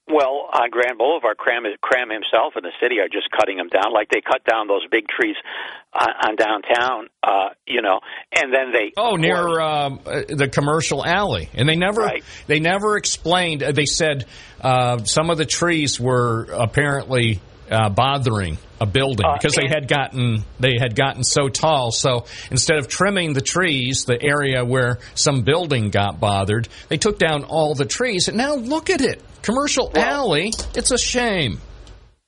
Well, 0.09 0.49
on 0.53 0.69
Grand 0.71 0.99
Boulevard, 0.99 1.39
Cram, 1.39 1.63
Kraham 1.83 2.13
himself 2.13 2.55
and 2.57 2.65
the 2.65 2.73
city 2.83 2.99
are 2.99 3.09
just 3.09 3.31
cutting 3.31 3.57
them 3.57 3.69
down, 3.69 3.93
like 3.95 4.11
they 4.11 4.21
cut 4.21 4.45
down 4.45 4.69
those 4.69 4.85
big 4.91 5.09
trees 5.09 5.37
on, 5.95 6.09
on 6.09 6.37
downtown, 6.37 7.09
uh, 7.23 7.55
you 7.67 7.81
know, 7.81 8.01
and 8.37 8.53
then 8.53 8.73
they 8.73 8.93
oh 8.97 9.17
near 9.17 9.61
uh, 9.61 9.89
the 10.29 10.51
commercial 10.53 11.05
alley, 11.05 11.49
and 11.55 11.69
they 11.69 11.77
never 11.77 12.03
right. 12.03 12.25
they 12.47 12.61
never 12.61 12.97
explained. 12.97 13.63
They 13.63 13.87
said 13.87 14.27
uh, 14.61 15.05
some 15.05 15.31
of 15.31 15.39
the 15.39 15.47
trees 15.47 15.99
were 15.99 16.47
apparently 16.53 17.41
uh, 17.73 17.89
bothering 17.89 18.59
a 18.81 18.87
building 18.87 19.27
uh, 19.27 19.35
because 19.35 19.55
they 19.55 19.69
had 19.69 19.89
gotten 19.89 20.45
they 20.61 20.75
had 20.79 20.95
gotten 20.95 21.25
so 21.25 21.49
tall. 21.49 21.91
So 21.91 22.27
instead 22.51 22.79
of 22.79 22.89
trimming 22.89 23.33
the 23.33 23.41
trees, 23.41 24.05
the 24.05 24.21
area 24.21 24.65
where 24.65 24.99
some 25.15 25.43
building 25.43 25.91
got 25.91 26.21
bothered, 26.21 26.69
they 26.89 26.99
took 26.99 27.19
down 27.19 27.45
all 27.45 27.75
the 27.75 27.85
trees. 27.85 28.29
And 28.29 28.37
now 28.37 28.55
look 28.55 28.91
at 28.91 29.01
it, 29.01 29.23
commercial 29.43 29.91
well, 29.95 30.05
alley. 30.05 30.53
It's 30.75 30.91
a 30.91 30.99
shame. 30.99 31.61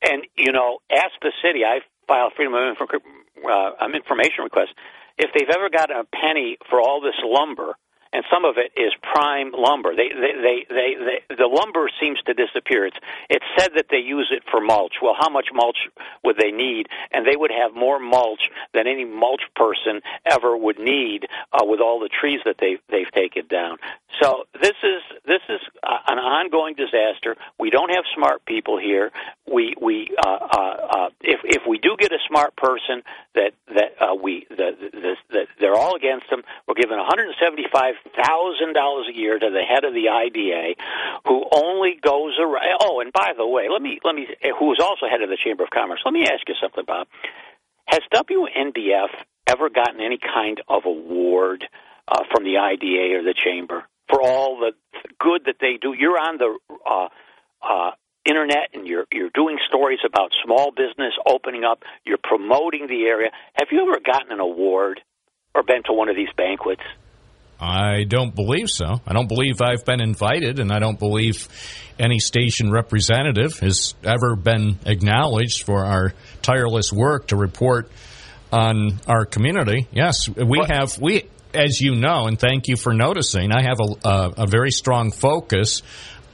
And 0.03 0.23
you 0.37 0.53
know, 0.53 0.79
ask 0.91 1.13
the 1.21 1.33
city. 1.43 1.61
I 1.65 1.81
filed 2.07 2.33
freedom 2.37 2.55
of 2.55 2.61
uh, 2.61 3.87
information 3.95 4.45
request. 4.45 4.71
If 5.17 5.31
they've 5.33 5.55
ever 5.55 5.71
gotten 5.71 5.97
a 5.97 6.05
penny 6.05 6.57
for 6.69 6.81
all 6.81 7.01
this 7.01 7.15
lumber 7.25 7.77
and 8.15 8.25
some 8.33 8.45
of 8.45 8.57
it 8.59 8.73
is 8.81 8.93
prime 9.03 9.51
lumber. 9.53 9.95
They, 9.95 10.09
they, 10.09 10.33
they, 10.41 10.67
they, 10.71 10.95
they, 10.95 11.35
the 11.35 11.47
lumber 11.47 11.91
seems 12.01 12.21
to 12.27 12.33
disappear. 12.33 12.87
It's, 12.87 12.97
it's 13.29 13.45
said 13.59 13.73
that 13.75 13.87
they 13.91 13.99
use 13.99 14.31
it 14.31 14.45
for 14.51 14.61
mulch. 14.61 14.95
Well, 15.03 15.17
how 15.19 15.29
much 15.29 15.49
mulch 15.53 15.89
would 16.23 16.37
they 16.37 16.53
need? 16.53 16.87
And 17.11 17.27
they 17.27 17.35
would 17.35 17.51
have 17.51 17.75
more 17.75 17.99
mulch 17.99 18.51
than 18.73 18.87
any 18.87 19.05
mulch 19.05 19.43
person 19.57 20.01
ever 20.25 20.57
would 20.57 20.79
need 20.79 21.27
uh, 21.53 21.65
with 21.65 21.81
all 21.81 21.99
the 21.99 22.09
trees 22.09 22.39
that 22.45 22.57
they, 22.61 22.79
they've 22.89 23.11
taken 23.11 23.49
down. 23.49 23.79
So 24.23 24.45
this 24.63 24.79
is 24.85 25.03
this 25.27 25.41
is 25.49 25.61
uh, 25.83 25.99
an 26.07 26.19
ongoing 26.19 26.77
disaster. 26.77 27.37
We 27.59 27.71
don't 27.71 27.91
have 27.91 28.05
smart 28.15 28.45
people 28.47 28.79
here. 28.79 29.11
We 29.53 29.75
we 29.81 30.15
uh, 30.25 30.29
uh, 30.29 30.77
uh, 30.89 31.09
if 31.21 31.41
if 31.43 31.63
we 31.67 31.79
do 31.79 31.97
get 31.99 32.13
a 32.13 32.19
smart 32.29 32.55
person 32.55 33.03
that 33.35 33.55
that 33.75 34.01
uh, 34.01 34.15
we 34.15 34.47
the, 34.51 34.71
the, 34.93 35.17
the, 35.31 35.47
they're 35.59 35.75
all 35.75 35.97
against 35.97 36.31
them. 36.31 36.45
We're 36.69 36.75
giving 36.75 36.99
one 36.99 37.09
hundred 38.05 38.17
seventy 38.17 38.17
five 38.17 38.27
thousand 38.27 38.75
dollars 38.75 39.07
a 39.09 39.17
year 39.17 39.39
to 39.39 39.51
the 39.51 39.63
head 39.63 39.85
of 39.85 39.95
the 39.95 40.09
IDA, 40.09 40.75
who 41.27 41.45
only 41.53 41.99
goes 42.01 42.39
around. 42.41 42.79
Oh, 42.81 43.01
and 43.01 43.13
by 43.13 43.33
the 43.37 43.47
way, 43.47 43.69
let 43.71 43.83
me 43.83 44.01
let 44.05 44.15
me 44.15 44.27
who 44.59 44.73
is 44.73 44.79
also 44.81 45.07
head 45.11 45.23
of 45.23 45.31
the 45.31 45.39
Chamber 45.43 45.65
of 45.65 45.71
Commerce. 45.71 46.01
Let 46.05 46.15
me 46.15 46.25
ask 46.25 46.47
you 46.49 46.55
something, 46.61 46.85
Bob. 46.87 47.07
Has 47.87 48.01
WNBF 48.13 49.09
ever 49.47 49.69
gotten 49.69 50.01
any 50.01 50.19
kind 50.19 50.61
of 50.69 50.87
award 50.87 51.65
uh, 52.09 52.25
from 52.33 52.45
the 52.45 52.59
IDA 52.59 53.19
or 53.19 53.23
the 53.23 53.35
Chamber? 53.35 53.85
for 54.09 54.21
all 54.23 54.59
the 54.59 54.73
good 55.19 55.43
that 55.47 55.57
they 55.61 55.79
do. 55.81 55.95
You're 55.99 56.19
on 56.19 56.39
the 56.39 56.59
uh, 56.87 57.09
uh, 57.63 57.91
internet 58.25 58.71
and 58.73 58.87
you're 58.87 59.07
you're 59.13 59.31
doing 59.35 59.59
stories 59.67 60.01
about 60.07 60.31
small 60.45 60.71
business 60.71 61.15
opening 61.27 61.65
up. 61.65 61.83
You're 62.05 62.19
promoting 62.23 62.87
the 62.87 63.05
area. 63.07 63.31
Have 63.55 63.69
you 63.71 63.83
ever 63.83 64.01
gotten 64.01 64.33
an 64.33 64.41
award 64.41 65.01
or 65.55 65.63
been 65.63 65.83
to 65.85 65.93
one 65.93 66.09
of 66.09 66.17
these 66.17 66.33
banquets? 66.37 66.83
I 67.65 68.05
don't 68.05 68.35
believe 68.35 68.69
so. 68.69 69.01
I 69.07 69.13
don't 69.13 69.29
believe 69.29 69.61
I've 69.63 69.85
been 69.85 70.01
invited, 70.01 70.59
and 70.61 70.71
I 70.71 70.79
don't 70.79 70.99
believe 70.99 71.49
any 71.99 72.19
station 72.19 72.71
representative 72.71 73.59
has 73.61 73.95
ever 74.05 74.37
been 74.37 74.79
acknowledged 74.85 75.63
for 75.65 75.85
our 75.85 76.13
tireless 76.43 76.93
work 76.93 77.29
to 77.29 77.37
report 77.37 77.91
on 78.53 79.01
our 79.07 79.25
community. 79.25 79.87
Yes, 79.93 80.29
we 80.29 80.59
What- 80.59 80.71
have 80.71 80.99
we. 81.01 81.25
As 81.55 81.81
you 81.81 81.95
know, 81.95 82.27
and 82.27 82.37
thank 82.37 82.67
you 82.67 82.75
for 82.77 82.93
noticing, 82.93 83.53
I 83.53 83.63
have 83.63 83.79
a, 83.79 84.09
a, 84.09 84.33
a 84.39 84.47
very 84.49 84.73
strong 84.73 85.13
focus 85.13 85.83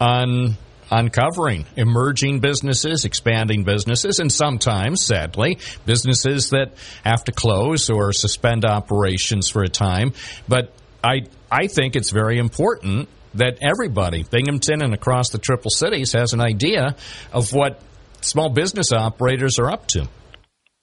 on 0.00 0.56
on 0.90 1.08
covering 1.08 1.66
emerging 1.76 2.40
businesses, 2.40 3.04
expanding 3.04 3.62
businesses, 3.62 4.18
and 4.18 4.32
sometimes, 4.32 5.04
sadly, 5.04 5.58
businesses 5.86 6.50
that 6.50 6.72
have 7.04 7.22
to 7.24 7.32
close 7.32 7.90
or 7.90 8.12
suspend 8.12 8.64
operations 8.64 9.48
for 9.48 9.62
a 9.62 9.68
time. 9.68 10.12
But 10.48 10.72
I 11.02 11.22
I 11.50 11.66
think 11.66 11.96
it's 11.96 12.10
very 12.10 12.38
important 12.38 13.08
that 13.34 13.58
everybody, 13.62 14.24
Binghamton 14.24 14.82
and 14.82 14.92
across 14.94 15.30
the 15.30 15.38
Triple 15.38 15.70
Cities, 15.70 16.12
has 16.12 16.32
an 16.32 16.40
idea 16.40 16.96
of 17.32 17.52
what 17.52 17.80
small 18.20 18.50
business 18.50 18.92
operators 18.92 19.58
are 19.58 19.70
up 19.70 19.86
to. 19.88 20.08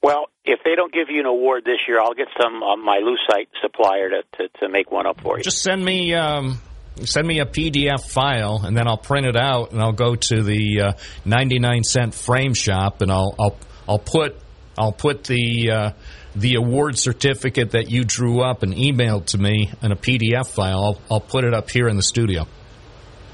Well, 0.01 0.25
if 0.45 0.59
they 0.63 0.75
don't 0.75 0.93
give 0.93 1.09
you 1.09 1.19
an 1.19 1.25
award 1.25 1.63
this 1.65 1.79
year, 1.87 1.99
I'll 1.99 2.13
get 2.13 2.27
some 2.39 2.63
uh, 2.63 2.75
my 2.77 2.99
Lucite 2.99 3.49
supplier 3.61 4.09
to, 4.09 4.23
to 4.37 4.47
to 4.59 4.69
make 4.69 4.91
one 4.91 5.05
up 5.05 5.21
for 5.21 5.37
you. 5.37 5.43
Just 5.43 5.61
send 5.61 5.83
me 5.83 6.13
um, 6.13 6.61
send 7.03 7.27
me 7.27 7.39
a 7.39 7.45
PDF 7.45 8.09
file, 8.09 8.61
and 8.63 8.75
then 8.75 8.87
I'll 8.87 8.97
print 8.97 9.25
it 9.27 9.35
out, 9.35 9.71
and 9.71 9.81
I'll 9.81 9.91
go 9.91 10.15
to 10.15 10.43
the 10.43 10.81
uh, 10.81 10.91
ninety 11.25 11.59
nine 11.59 11.83
cent 11.83 12.13
frame 12.13 12.53
shop, 12.53 13.01
and 13.01 13.11
I'll 13.11 13.35
I'll 13.39 13.57
I'll 13.87 13.99
put 13.99 14.37
I'll 14.77 14.93
put 14.93 15.23
the 15.23 15.71
uh, 15.71 15.91
the 16.37 16.55
award 16.55 16.97
certificate 16.97 17.71
that 17.71 17.89
you 17.89 18.03
drew 18.03 18.41
up 18.41 18.61
and 18.61 18.73
emailed 18.73 19.25
to 19.27 19.37
me 19.39 19.71
in 19.81 19.91
a 19.91 19.95
PDF 19.95 20.47
file. 20.47 20.83
I'll, 20.83 21.01
I'll 21.09 21.19
put 21.19 21.43
it 21.43 21.53
up 21.53 21.71
here 21.71 21.87
in 21.87 21.97
the 21.97 22.03
studio. 22.03 22.45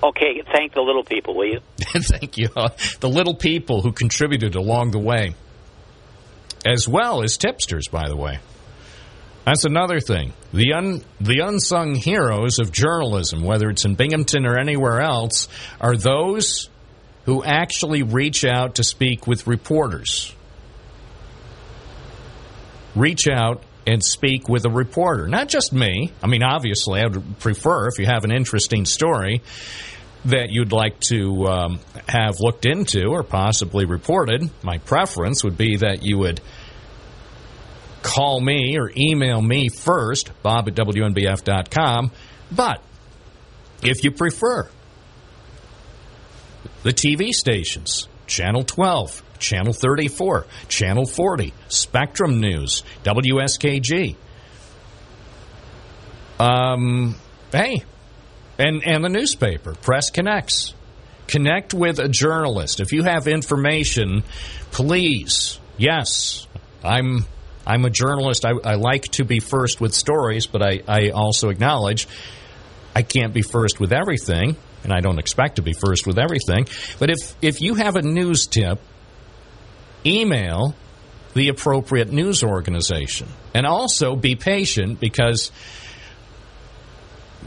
Okay, 0.01 0.41
thank 0.51 0.73
the 0.73 0.81
little 0.81 1.03
people, 1.03 1.35
will 1.35 1.47
you? 1.47 1.59
Thank 1.77 2.37
you. 2.37 2.49
the 2.99 3.07
little 3.07 3.35
people 3.35 3.81
who 3.81 3.93
contributed 3.93 4.55
along 4.55 4.91
the 4.91 4.99
way, 4.99 5.33
as 6.65 6.89
well 6.89 7.23
as 7.23 7.37
tipsters, 7.37 7.87
by 7.87 8.09
the 8.09 8.15
way. 8.17 8.39
That's 9.45 9.63
another 9.63 10.01
thing. 10.01 10.33
The 10.53 10.73
un, 10.73 11.01
the 11.21 11.39
unsung 11.39 11.95
heroes 11.95 12.59
of 12.59 12.71
journalism, 12.71 13.43
whether 13.43 13.69
it's 13.69 13.85
in 13.85 13.95
Binghamton 13.95 14.45
or 14.45 14.57
anywhere 14.57 15.01
else, 15.01 15.47
are 15.79 15.95
those 15.95 16.69
who 17.25 17.43
actually 17.43 18.03
reach 18.03 18.43
out 18.43 18.75
to 18.75 18.83
speak 18.83 19.25
with 19.25 19.47
reporters. 19.47 20.35
Reach 22.95 23.27
out 23.27 23.63
and 23.85 24.03
speak 24.03 24.47
with 24.47 24.65
a 24.65 24.69
reporter, 24.69 25.27
not 25.27 25.49
just 25.49 25.73
me. 25.73 26.11
I 26.21 26.27
mean, 26.27 26.43
obviously, 26.43 27.01
I 27.01 27.07
would 27.07 27.39
prefer 27.39 27.87
if 27.87 27.99
you 27.99 28.05
have 28.05 28.23
an 28.23 28.31
interesting 28.31 28.85
story 28.85 29.41
that 30.25 30.51
you'd 30.51 30.71
like 30.71 30.99
to 31.01 31.45
um, 31.47 31.79
have 32.07 32.39
looked 32.39 32.65
into 32.65 33.07
or 33.07 33.23
possibly 33.23 33.85
reported. 33.85 34.49
My 34.63 34.77
preference 34.77 35.43
would 35.43 35.57
be 35.57 35.77
that 35.77 36.03
you 36.03 36.17
would 36.19 36.39
call 38.01 38.39
me 38.39 38.77
or 38.77 38.91
email 38.95 39.41
me 39.41 39.69
first, 39.69 40.31
bob 40.41 40.67
at 40.67 40.75
wnbf.com. 40.75 42.11
But 42.51 42.81
if 43.81 44.03
you 44.03 44.11
prefer, 44.11 44.69
the 46.83 46.91
TV 46.91 47.31
stations, 47.31 48.07
Channel 48.27 48.63
12, 48.63 49.23
Channel 49.43 49.73
34, 49.73 50.45
Channel 50.69 51.05
40, 51.05 51.53
Spectrum 51.67 52.39
News, 52.39 52.83
WSKG. 53.03 54.15
Um, 56.39 57.15
hey, 57.51 57.83
and 58.57 58.83
and 58.83 59.03
the 59.03 59.09
newspaper, 59.09 59.75
Press 59.75 60.09
Connects. 60.09 60.73
Connect 61.27 61.73
with 61.73 61.99
a 61.99 62.09
journalist. 62.09 62.79
If 62.79 62.91
you 62.91 63.03
have 63.03 63.27
information, 63.27 64.23
please. 64.71 65.59
Yes, 65.77 66.47
I'm 66.83 67.25
I'm 67.65 67.85
a 67.85 67.89
journalist. 67.89 68.45
I, 68.45 68.51
I 68.63 68.75
like 68.75 69.03
to 69.13 69.25
be 69.25 69.39
first 69.39 69.79
with 69.79 69.93
stories, 69.93 70.47
but 70.47 70.61
I, 70.61 70.81
I 70.87 71.09
also 71.09 71.49
acknowledge 71.49 72.07
I 72.95 73.03
can't 73.03 73.33
be 73.33 73.41
first 73.41 73.79
with 73.79 73.93
everything, 73.93 74.57
and 74.83 74.91
I 74.93 74.99
don't 74.99 75.19
expect 75.19 75.57
to 75.57 75.61
be 75.61 75.73
first 75.73 76.05
with 76.05 76.19
everything. 76.19 76.67
But 76.99 77.09
if 77.09 77.35
if 77.41 77.61
you 77.61 77.75
have 77.75 77.95
a 77.95 78.01
news 78.01 78.47
tip, 78.47 78.79
email 80.05 80.75
the 81.33 81.49
appropriate 81.49 82.11
news 82.11 82.43
organization, 82.43 83.27
and 83.53 83.65
also 83.65 84.15
be 84.15 84.35
patient 84.35 84.99
because 84.99 85.51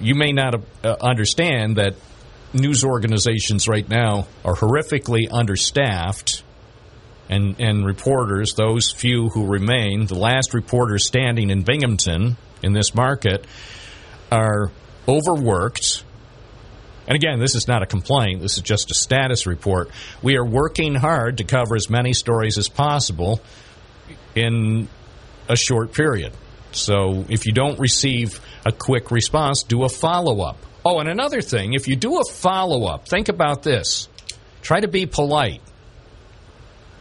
you 0.01 0.15
may 0.15 0.33
not 0.33 0.55
uh, 0.85 0.97
understand 1.01 1.77
that 1.77 1.95
news 2.53 2.85
organizations 2.85 3.69
right 3.69 3.89
now 3.89 4.27
are 4.45 4.55
horrifically 4.55 5.29
understaffed 5.31 6.43
and 7.29 7.57
and 7.61 7.85
reporters 7.85 8.55
those 8.55 8.93
few 8.93 9.29
who 9.31 9.47
remain 9.47 10.07
the 10.07 10.15
last 10.15 10.55
reporters 10.55 11.07
standing 11.07 11.51
in 11.51 11.63
Binghamton 11.63 12.37
in 12.63 12.73
this 12.73 12.95
market 12.95 13.47
are 14.31 14.71
overworked 15.09 16.05
and 17.07 17.17
again 17.17 17.39
this 17.39 17.55
is 17.55 17.69
not 17.69 17.83
a 17.83 17.87
complaint 17.87 18.41
this 18.41 18.57
is 18.57 18.63
just 18.63 18.91
a 18.91 18.95
status 18.95 19.47
report 19.47 19.91
we 20.23 20.37
are 20.37 20.45
working 20.45 20.95
hard 20.95 21.39
to 21.39 21.45
cover 21.45 21.77
as 21.77 21.89
many 21.89 22.13
stories 22.13 22.59
as 22.59 22.69
possible 22.69 23.41
in 24.35 24.89
a 25.49 25.57
short 25.57 25.93
period 25.93 26.33
so 26.77 27.25
if 27.29 27.47
you 27.47 27.53
don't 27.53 27.79
receive 27.79 28.41
a 28.65 28.73
quick 28.73 29.11
response, 29.11 29.63
do 29.63 29.85
a 29.85 29.89
follow 29.89 30.43
up. 30.43 30.59
Oh, 30.85 31.01
and 31.01 31.09
another 31.09 31.41
thing, 31.41 31.73
if 31.73 31.89
you 31.89 31.97
do 31.97 32.19
a 32.19 32.25
follow 32.31 32.87
up, 32.87 33.09
think 33.09 33.29
about 33.29 33.63
this. 33.63 34.09
Try 34.63 34.81
to 34.81 34.89
be 34.89 35.07
polite. 35.07 35.63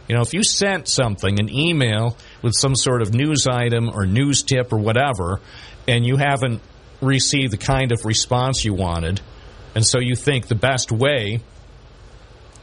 You 0.08 0.16
know, 0.16 0.22
if 0.22 0.34
you 0.34 0.42
sent 0.42 0.88
something, 0.88 1.38
an 1.38 1.52
email 1.52 2.16
with 2.42 2.54
some 2.54 2.74
sort 2.74 3.02
of 3.02 3.12
news 3.12 3.46
item 3.46 3.90
or 3.90 4.06
news 4.06 4.42
tip 4.42 4.72
or 4.72 4.78
whatever, 4.78 5.40
and 5.86 6.06
you 6.06 6.16
haven't 6.16 6.62
received 7.00 7.52
the 7.52 7.58
kind 7.58 7.92
of 7.92 8.04
response 8.04 8.64
you 8.64 8.72
wanted, 8.72 9.20
and 9.76 9.86
so 9.86 10.00
you 10.00 10.16
think 10.16 10.48
the 10.48 10.54
best 10.54 10.90
way 10.90 11.40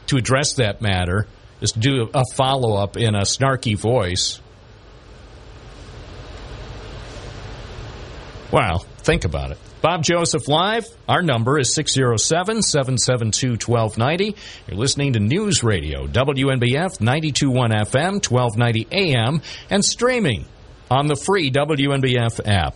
to 0.07 0.17
address 0.17 0.55
that 0.55 0.81
matter 0.81 1.27
is 1.61 1.71
to 1.73 1.79
do 1.79 2.09
a 2.11 2.23
follow 2.33 2.75
up 2.75 2.97
in 2.97 3.13
a 3.13 3.21
snarky 3.21 3.77
voice, 3.77 4.41
Wow, 8.51 8.79
think 8.99 9.25
about 9.25 9.49
it. 9.49 9.57
Bob 9.81 10.03
Joseph 10.03 10.47
Live. 10.47 10.85
Our 11.09 11.23
number 11.23 11.57
is 11.57 11.73
607 11.73 12.61
772 12.61 13.71
1290. 13.71 14.35
You're 14.67 14.77
listening 14.77 15.13
to 15.13 15.19
News 15.19 15.63
Radio, 15.63 16.05
WNBF 16.05 17.01
921 17.01 17.71
FM, 17.71 18.29
1290 18.29 18.87
AM, 18.91 19.41
and 19.71 19.83
streaming 19.83 20.45
on 20.91 21.07
the 21.07 21.15
free 21.15 21.49
WNBF 21.49 22.47
app. 22.47 22.75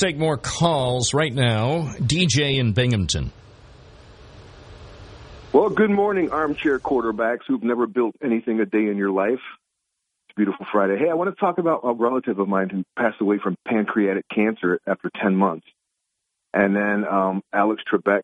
Take 0.00 0.16
more 0.16 0.36
calls 0.36 1.14
right 1.14 1.32
now. 1.32 1.92
DJ 1.98 2.58
in 2.58 2.72
Binghamton. 2.72 3.32
Well, 5.52 5.68
good 5.68 5.90
morning, 5.90 6.30
armchair 6.30 6.78
quarterbacks 6.78 7.40
who've 7.46 7.62
never 7.62 7.86
built 7.86 8.14
anything 8.22 8.60
a 8.60 8.66
day 8.66 8.86
in 8.86 8.96
your 8.96 9.10
life. 9.10 9.40
It's 10.28 10.36
beautiful 10.36 10.64
Friday. 10.72 10.96
Hey, 10.96 11.10
I 11.10 11.14
want 11.14 11.28
to 11.34 11.40
talk 11.40 11.58
about 11.58 11.80
a 11.82 11.92
relative 11.92 12.38
of 12.38 12.48
mine 12.48 12.70
who 12.70 12.84
passed 12.96 13.20
away 13.20 13.38
from 13.42 13.56
pancreatic 13.66 14.24
cancer 14.32 14.80
after 14.86 15.10
10 15.20 15.34
months. 15.34 15.66
And 16.54 16.74
then 16.74 17.04
um, 17.04 17.42
Alex 17.52 17.82
Trebek 17.92 18.22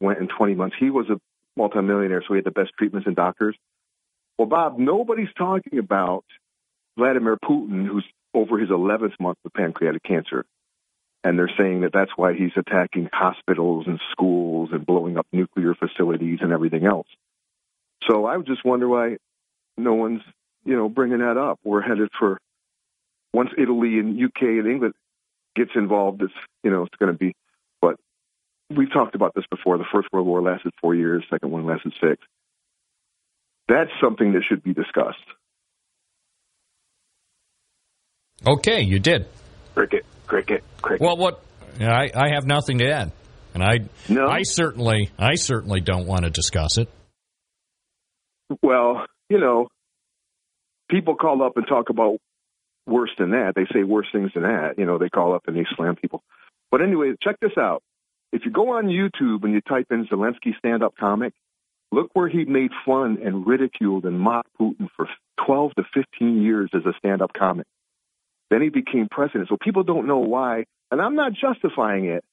went 0.00 0.20
in 0.20 0.28
20 0.28 0.54
months. 0.54 0.76
He 0.78 0.90
was 0.90 1.10
a 1.10 1.20
multimillionaire, 1.56 2.22
so 2.22 2.34
he 2.34 2.36
had 2.36 2.44
the 2.44 2.50
best 2.50 2.70
treatments 2.78 3.06
and 3.06 3.16
doctors. 3.16 3.56
Well, 4.38 4.48
Bob, 4.48 4.78
nobody's 4.78 5.32
talking 5.36 5.78
about 5.78 6.24
Vladimir 6.96 7.36
Putin, 7.44 7.86
who's 7.86 8.06
over 8.32 8.58
his 8.58 8.70
11th 8.70 9.18
month 9.20 9.38
with 9.44 9.52
pancreatic 9.52 10.02
cancer. 10.02 10.44
And 11.22 11.38
they're 11.38 11.52
saying 11.58 11.82
that 11.82 11.92
that's 11.92 12.12
why 12.16 12.32
he's 12.32 12.52
attacking 12.56 13.10
hospitals 13.12 13.84
and 13.86 14.00
schools 14.10 14.70
and 14.72 14.86
blowing 14.86 15.18
up 15.18 15.26
nuclear 15.32 15.74
facilities 15.74 16.38
and 16.40 16.52
everything 16.52 16.86
else. 16.86 17.08
So 18.08 18.24
I 18.24 18.38
just 18.38 18.64
wonder 18.64 18.88
why 18.88 19.18
no 19.76 19.94
one's, 19.94 20.22
you 20.64 20.74
know, 20.76 20.88
bringing 20.88 21.18
that 21.18 21.36
up. 21.36 21.58
We're 21.62 21.82
headed 21.82 22.08
for 22.18 22.38
once 23.32 23.50
Italy 23.56 23.98
and 23.98 24.22
UK 24.22 24.42
and 24.42 24.66
England 24.66 24.94
gets 25.54 25.70
involved, 25.74 26.22
it's, 26.22 26.32
you 26.62 26.70
know, 26.70 26.82
it's 26.84 26.94
going 26.98 27.12
to 27.12 27.18
be, 27.18 27.34
but 27.80 27.96
we've 28.74 28.92
talked 28.92 29.14
about 29.14 29.34
this 29.34 29.44
before. 29.50 29.78
The 29.78 29.84
First 29.92 30.08
World 30.12 30.26
War 30.26 30.42
lasted 30.42 30.72
four 30.80 30.94
years, 30.94 31.24
second 31.30 31.50
one 31.50 31.66
lasted 31.66 31.92
six. 32.00 32.22
That's 33.68 33.90
something 34.02 34.32
that 34.32 34.42
should 34.48 34.62
be 34.62 34.74
discussed. 34.74 35.18
Okay, 38.46 38.80
you 38.80 38.98
did. 38.98 39.26
Cricket, 39.74 40.04
cricket, 40.30 40.62
cricket. 40.80 41.04
Well, 41.04 41.16
what? 41.16 41.42
I, 41.80 42.10
I 42.14 42.34
have 42.34 42.46
nothing 42.46 42.78
to 42.78 42.88
add, 42.88 43.12
and 43.52 43.62
I 43.64 43.80
I 44.14 44.42
certainly 44.44 45.10
I 45.18 45.34
certainly 45.34 45.80
don't 45.80 46.06
want 46.06 46.24
to 46.24 46.30
discuss 46.30 46.78
it. 46.78 46.88
Well, 48.62 49.06
you 49.28 49.40
know, 49.40 49.66
people 50.88 51.16
call 51.16 51.42
up 51.42 51.56
and 51.56 51.66
talk 51.66 51.90
about 51.90 52.18
worse 52.86 53.10
than 53.18 53.30
that. 53.30 53.54
They 53.56 53.66
say 53.72 53.82
worse 53.82 54.06
things 54.12 54.30
than 54.34 54.44
that. 54.44 54.74
You 54.78 54.86
know, 54.86 54.98
they 54.98 55.08
call 55.08 55.34
up 55.34 55.42
and 55.48 55.56
they 55.56 55.66
slam 55.76 55.96
people. 55.96 56.22
But 56.70 56.80
anyway, 56.80 57.14
check 57.22 57.36
this 57.40 57.56
out. 57.58 57.82
If 58.32 58.42
you 58.44 58.52
go 58.52 58.76
on 58.76 58.86
YouTube 58.86 59.42
and 59.42 59.52
you 59.52 59.60
type 59.60 59.86
in 59.90 60.06
Zelensky 60.06 60.56
stand-up 60.58 60.94
comic, 60.98 61.32
look 61.90 62.10
where 62.12 62.28
he 62.28 62.44
made 62.44 62.70
fun 62.86 63.18
and 63.24 63.44
ridiculed 63.46 64.04
and 64.04 64.20
mocked 64.20 64.50
Putin 64.60 64.88
for 64.96 65.08
12 65.44 65.72
to 65.76 65.82
15 65.92 66.42
years 66.42 66.70
as 66.72 66.82
a 66.86 66.92
stand-up 66.98 67.32
comic. 67.36 67.66
Then 68.50 68.62
he 68.62 68.68
became 68.68 69.08
president. 69.10 69.48
So 69.48 69.56
people 69.60 69.84
don't 69.84 70.06
know 70.06 70.18
why, 70.18 70.64
and 70.90 71.00
I'm 71.00 71.14
not 71.14 71.32
justifying 71.32 72.06
it, 72.06 72.24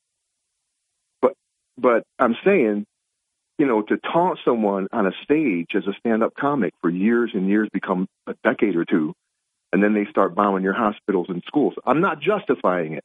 but 1.21 1.33
but 1.77 2.03
I'm 2.17 2.35
saying, 2.43 2.85
you 3.59 3.67
know, 3.67 3.81
to 3.83 3.97
taunt 3.97 4.39
someone 4.43 4.87
on 4.91 5.05
a 5.05 5.11
stage 5.23 5.69
as 5.75 5.83
a 5.87 5.93
stand-up 5.99 6.33
comic 6.39 6.73
for 6.81 6.89
years 6.89 7.31
and 7.33 7.47
years, 7.47 7.69
become 7.71 8.07
a 8.25 8.33
decade 8.43 8.75
or 8.75 8.85
two, 8.85 9.13
and 9.71 9.83
then 9.83 9.93
they 9.93 10.09
start 10.09 10.35
bombing 10.35 10.63
your 10.63 10.73
hospitals 10.73 11.27
and 11.29 11.43
schools. 11.45 11.73
I'm 11.85 12.01
not 12.01 12.19
justifying 12.19 12.93
it. 12.93 13.03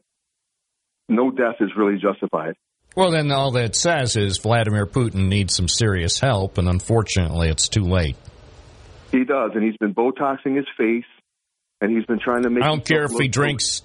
No 1.09 1.31
death 1.31 1.57
is 1.61 1.71
really 1.77 1.99
justified. 1.99 2.55
Well, 2.95 3.11
then 3.11 3.31
all 3.31 3.53
that 3.53 3.75
says 3.75 4.17
is 4.17 4.39
Vladimir 4.39 4.87
Putin 4.87 5.29
needs 5.29 5.55
some 5.55 5.69
serious 5.69 6.19
help, 6.21 6.59
and 6.59 6.69
unfortunately, 6.69 7.49
it's 7.49 7.69
too 7.69 7.85
late. 7.85 8.17
He 9.11 9.25
does, 9.25 9.53
and 9.55 9.63
he's 9.63 9.77
been 9.77 9.95
Botoxing 9.95 10.57
his 10.57 10.67
face, 10.79 11.05
and 11.83 11.95
he's 11.97 12.07
been 12.07 12.21
trying 12.21 12.45
to 12.45 12.51
make. 12.51 12.63
I 12.63 12.69
don't 12.69 12.85
care 12.85 13.05
if 13.05 13.13
he 13.13 13.29
drinks 13.29 13.83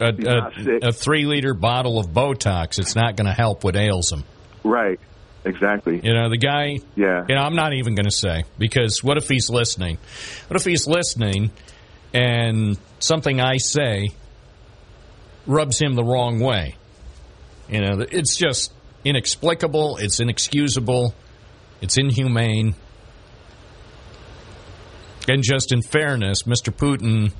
a, 0.00 0.12
He's 0.14 0.24
not 0.24 0.52
sick. 0.54 0.82
a, 0.82 0.88
a 0.88 0.92
three 0.92 1.26
liter 1.26 1.52
bottle 1.52 1.98
of 1.98 2.06
Botox. 2.08 2.78
It's 2.78 2.94
not 2.94 3.16
going 3.16 3.26
to 3.26 3.32
help 3.32 3.64
what 3.64 3.76
ails 3.76 4.12
him. 4.12 4.24
Right. 4.64 5.00
Exactly. 5.44 6.00
You 6.02 6.14
know, 6.14 6.30
the 6.30 6.36
guy. 6.36 6.78
Yeah. 6.94 7.24
You 7.28 7.34
know, 7.34 7.42
I'm 7.42 7.54
not 7.56 7.72
even 7.72 7.94
going 7.94 8.06
to 8.06 8.16
say 8.16 8.44
because 8.58 9.02
what 9.02 9.16
if 9.16 9.28
he's 9.28 9.50
listening? 9.50 9.98
What 10.46 10.60
if 10.60 10.64
he's 10.64 10.86
listening 10.86 11.50
and 12.14 12.78
something 13.00 13.40
I 13.40 13.56
say 13.56 14.10
rubs 15.46 15.78
him 15.80 15.94
the 15.94 16.04
wrong 16.04 16.38
way? 16.40 16.76
You 17.68 17.80
know, 17.80 18.00
it's 18.00 18.36
just 18.36 18.72
inexplicable. 19.04 19.96
It's 19.98 20.20
inexcusable. 20.20 21.14
It's 21.80 21.98
inhumane. 21.98 22.74
And 25.28 25.42
just 25.42 25.72
in 25.72 25.82
fairness, 25.82 26.44
Mr. 26.44 26.72
Putin, 26.72 27.32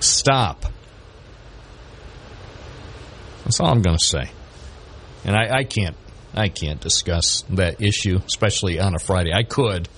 stop. 0.00 0.66
That's 3.44 3.60
all 3.60 3.68
I'm 3.68 3.82
going 3.82 3.96
to 3.96 4.04
say. 4.04 4.30
And 5.24 5.36
I, 5.36 5.58
I 5.58 5.64
can't, 5.64 5.96
I 6.34 6.48
can't 6.48 6.80
discuss 6.80 7.42
that 7.50 7.80
issue, 7.80 8.20
especially 8.26 8.80
on 8.80 8.94
a 8.94 8.98
Friday. 8.98 9.32
I 9.32 9.44
could. 9.44 9.88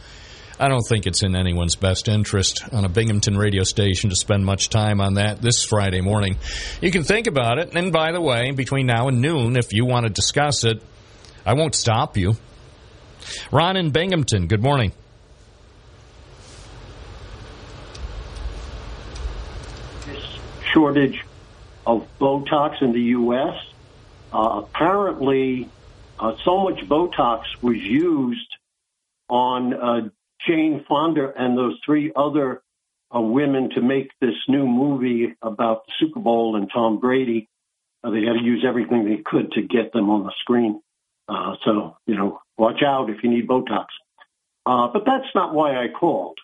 I 0.59 0.69
don't 0.69 0.85
think 0.89 1.07
it's 1.07 1.23
in 1.23 1.35
anyone's 1.35 1.75
best 1.75 2.07
interest 2.07 2.63
on 2.73 2.85
a 2.85 2.89
Binghamton 2.89 3.37
radio 3.37 3.65
station 3.65 4.11
to 4.11 4.17
spend 4.17 4.45
much 4.45 4.69
time 4.69 5.01
on 5.01 5.15
that 5.15 5.43
this 5.43 5.65
Friday 5.65 6.01
morning. 6.01 6.37
You 6.81 6.91
can 6.91 7.03
think 7.03 7.27
about 7.27 7.59
it. 7.59 7.75
And 7.75 7.93
by 7.93 8.13
the 8.13 8.21
way, 8.21 8.51
between 8.53 8.87
now 8.87 9.09
and 9.09 9.21
noon, 9.21 9.57
if 9.57 9.73
you 9.73 9.85
want 9.85 10.07
to 10.07 10.13
discuss 10.13 10.65
it, 10.65 10.81
I 11.45 11.55
won't 11.55 11.75
stop 11.75 12.17
you. 12.17 12.37
Ron 13.51 13.77
in 13.77 13.91
Binghamton, 13.91 14.47
good 14.47 14.63
morning. 14.63 14.93
This 20.07 20.25
shortage 20.73 21.25
of 21.87 22.07
Botox 22.19 22.83
in 22.83 22.93
the 22.93 23.01
U.S. 23.01 23.55
Uh, 24.33 24.63
apparently, 24.65 25.69
uh, 26.19 26.33
so 26.45 26.63
much 26.65 26.81
Botox 26.89 27.43
was 27.63 27.77
used 27.77 28.57
on 29.29 29.75
uh, 29.75 30.09
Jane 30.47 30.85
Fonda 30.89 31.33
and 31.37 31.57
those 31.57 31.79
three 31.85 32.13
other 32.15 32.63
uh, 33.15 33.21
women 33.21 33.71
to 33.71 33.81
make 33.81 34.11
this 34.21 34.35
new 34.49 34.67
movie 34.67 35.35
about 35.43 35.87
the 35.87 35.93
Super 35.99 36.21
Bowl 36.21 36.57
and 36.57 36.69
Tom 36.73 36.99
Brady. 36.99 37.49
Uh, 38.03 38.11
they 38.11 38.23
had 38.23 38.35
to 38.35 38.45
use 38.45 38.65
everything 38.67 39.05
they 39.05 39.23
could 39.25 39.53
to 39.53 39.63
get 39.63 39.93
them 39.93 40.11
on 40.11 40.25
the 40.25 40.33
screen. 40.41 40.83
Uh, 41.29 41.55
so, 41.65 41.97
you 42.07 42.15
know, 42.17 42.41
watch 42.59 42.83
out 42.87 43.09
if 43.11 43.23
you 43.23 43.31
need 43.31 43.49
Botox. 43.49 43.87
Uh, 44.67 44.89
but 44.93 45.05
that's 45.07 45.27
not 45.35 45.55
why 45.55 45.73
I 45.83 45.87
called. 45.89 46.39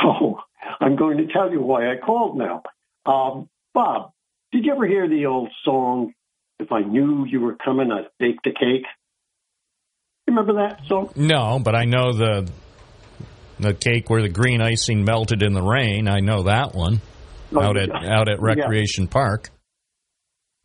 So 0.00 0.38
I'm 0.80 0.96
going 0.96 1.18
to 1.18 1.26
tell 1.32 1.50
you 1.50 1.60
why 1.60 1.90
I 1.90 1.96
called 1.96 2.36
now. 2.36 2.62
Um, 3.06 3.48
Bob, 3.74 4.12
did 4.52 4.64
you 4.64 4.72
ever 4.72 4.86
hear 4.86 5.08
the 5.08 5.26
old 5.26 5.48
song, 5.64 6.12
If 6.58 6.72
I 6.72 6.80
Knew 6.80 7.24
You 7.24 7.40
Were 7.40 7.56
Coming, 7.56 7.90
I'd 7.92 8.06
Bake 8.18 8.36
the 8.44 8.50
Cake? 8.50 8.86
Remember 10.26 10.54
that 10.54 10.80
song? 10.86 11.10
No, 11.16 11.58
but 11.62 11.74
I 11.74 11.84
know 11.86 12.12
the 12.12 12.50
the 13.58 13.74
cake 13.74 14.08
where 14.08 14.22
the 14.22 14.28
green 14.30 14.62
icing 14.62 15.04
melted 15.04 15.42
in 15.42 15.52
the 15.52 15.62
rain. 15.62 16.08
I 16.08 16.20
know 16.20 16.44
that 16.44 16.74
one 16.74 17.00
Oh, 17.52 17.60
out 17.60 17.76
at 17.76 17.88
yeah. 17.88 18.16
out 18.18 18.28
at 18.28 18.38
Yeah. 18.38 18.44
Recreation 18.44 19.06
Park. 19.08 19.50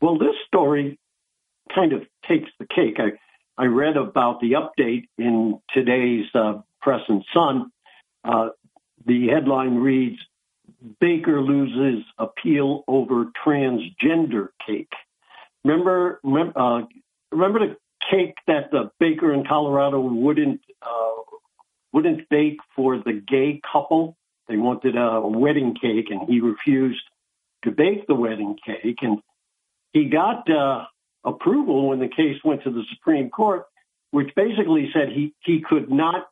Well, 0.00 0.18
this 0.18 0.34
story 0.46 0.98
kind 1.74 1.92
of 1.92 2.02
takes 2.28 2.50
the 2.58 2.66
cake. 2.66 2.98
I, 2.98 3.62
I 3.62 3.66
read 3.66 3.96
about 3.96 4.40
the 4.40 4.52
update 4.52 5.08
in 5.18 5.60
today's 5.72 6.26
uh, 6.34 6.60
Press 6.80 7.00
and 7.08 7.24
Sun. 7.32 7.70
Uh, 8.24 8.48
the 9.06 9.28
headline 9.28 9.76
reads 9.76 10.18
Baker 11.00 11.40
loses 11.40 12.04
appeal 12.18 12.84
over 12.86 13.26
transgender 13.44 14.48
cake. 14.66 14.92
Remember, 15.64 16.20
remember, 16.22 16.58
uh, 16.58 16.82
remember 17.32 17.60
the 17.60 17.76
cake 18.10 18.34
that 18.46 18.70
the 18.70 18.90
baker 19.00 19.32
in 19.32 19.44
Colorado 19.46 20.00
wouldn't 20.00 20.60
uh, 20.82 21.22
wouldn't 21.92 22.28
bake 22.28 22.58
for 22.74 22.98
the 22.98 23.22
gay 23.26 23.60
couple. 23.72 24.16
They 24.48 24.56
wanted 24.56 24.96
a 24.96 25.26
wedding 25.26 25.74
cake, 25.80 26.06
and 26.10 26.28
he 26.28 26.40
refused 26.40 27.02
to 27.64 27.70
bake 27.70 28.06
the 28.06 28.14
wedding 28.14 28.56
cake. 28.64 28.98
And 29.02 29.18
he 29.92 30.08
got 30.08 30.48
uh, 30.50 30.84
approval 31.26 31.88
when 31.88 31.98
the 31.98 32.08
case 32.08 32.36
went 32.44 32.62
to 32.62 32.70
the 32.70 32.84
Supreme 32.94 33.28
Court, 33.28 33.64
which 34.10 34.34
basically 34.34 34.90
said 34.94 35.10
he 35.10 35.34
he 35.40 35.62
could 35.68 35.90
not 35.90 36.28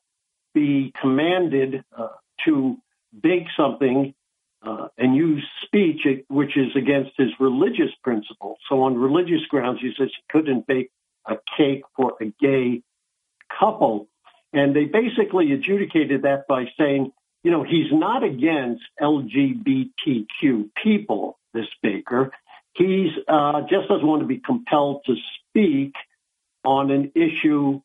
be 0.55 0.93
commanded 1.01 1.85
uh, 1.97 2.09
to 2.45 2.77
bake 3.23 3.47
something 3.57 4.15
uh, 4.63 4.89
and 4.97 5.15
use 5.15 5.45
speech 5.67 6.07
which 6.29 6.57
is 6.57 6.75
against 6.77 7.11
his 7.19 7.31
religious 7.39 7.91
principles. 8.03 8.57
So 8.69 8.83
on 8.83 8.97
religious 8.97 9.45
grounds, 9.51 9.81
he 9.83 9.93
says 9.99 10.09
he 10.09 10.23
couldn't 10.31 10.67
bake 10.67 10.91
a 11.27 11.37
cake 11.59 11.83
for 11.97 12.15
a 12.21 12.33
gay 12.41 12.83
couple. 13.59 14.09
And 14.53 14.75
they 14.75 14.85
basically 14.85 15.53
adjudicated 15.53 16.23
that 16.23 16.47
by 16.49 16.67
saying 16.79 17.13
you 17.45 17.51
know, 17.51 17.63
he's 17.63 17.93
not 17.93 18.25
against 18.25 18.83
LGBTQ 19.01 20.71
people, 20.83 21.39
this 21.53 21.67
Baker. 21.83 22.33
He's 22.75 23.11
uh, 23.29 23.63
just 23.63 23.89
doesn't 23.89 24.07
want 24.07 24.23
to 24.23 24.27
be 24.27 24.39
compelled 24.39 25.03
to 25.07 25.15
speak 25.39 25.95
on 26.65 26.91
an 26.91 27.13
issue 27.15 27.81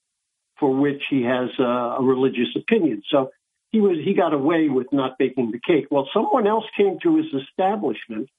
for 0.60 0.76
which 0.76 1.04
he 1.10 1.24
has 1.24 1.50
uh, 1.60 1.64
a 1.64 2.02
religious 2.02 2.50
opinion. 2.56 3.04
So 3.10 3.32
he 3.72 3.80
was 3.80 3.98
he 4.04 4.14
got 4.14 4.34
away 4.34 4.68
with 4.68 4.88
not 4.92 5.18
baking 5.18 5.52
the 5.52 5.60
cake. 5.60 5.88
Well, 5.92 6.10
someone 6.14 6.48
else 6.48 6.66
came 6.76 6.98
to 7.04 7.18
his 7.18 7.28
establishment, 7.34 8.30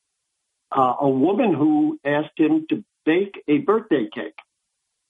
uh, 0.76 0.94
a 1.00 1.08
woman 1.08 1.54
who 1.54 1.98
asked 2.04 2.36
him 2.36 2.66
to 2.70 2.84
bake 3.06 3.42
a 3.46 3.58
birthday 3.58 4.08
cake, 4.12 4.38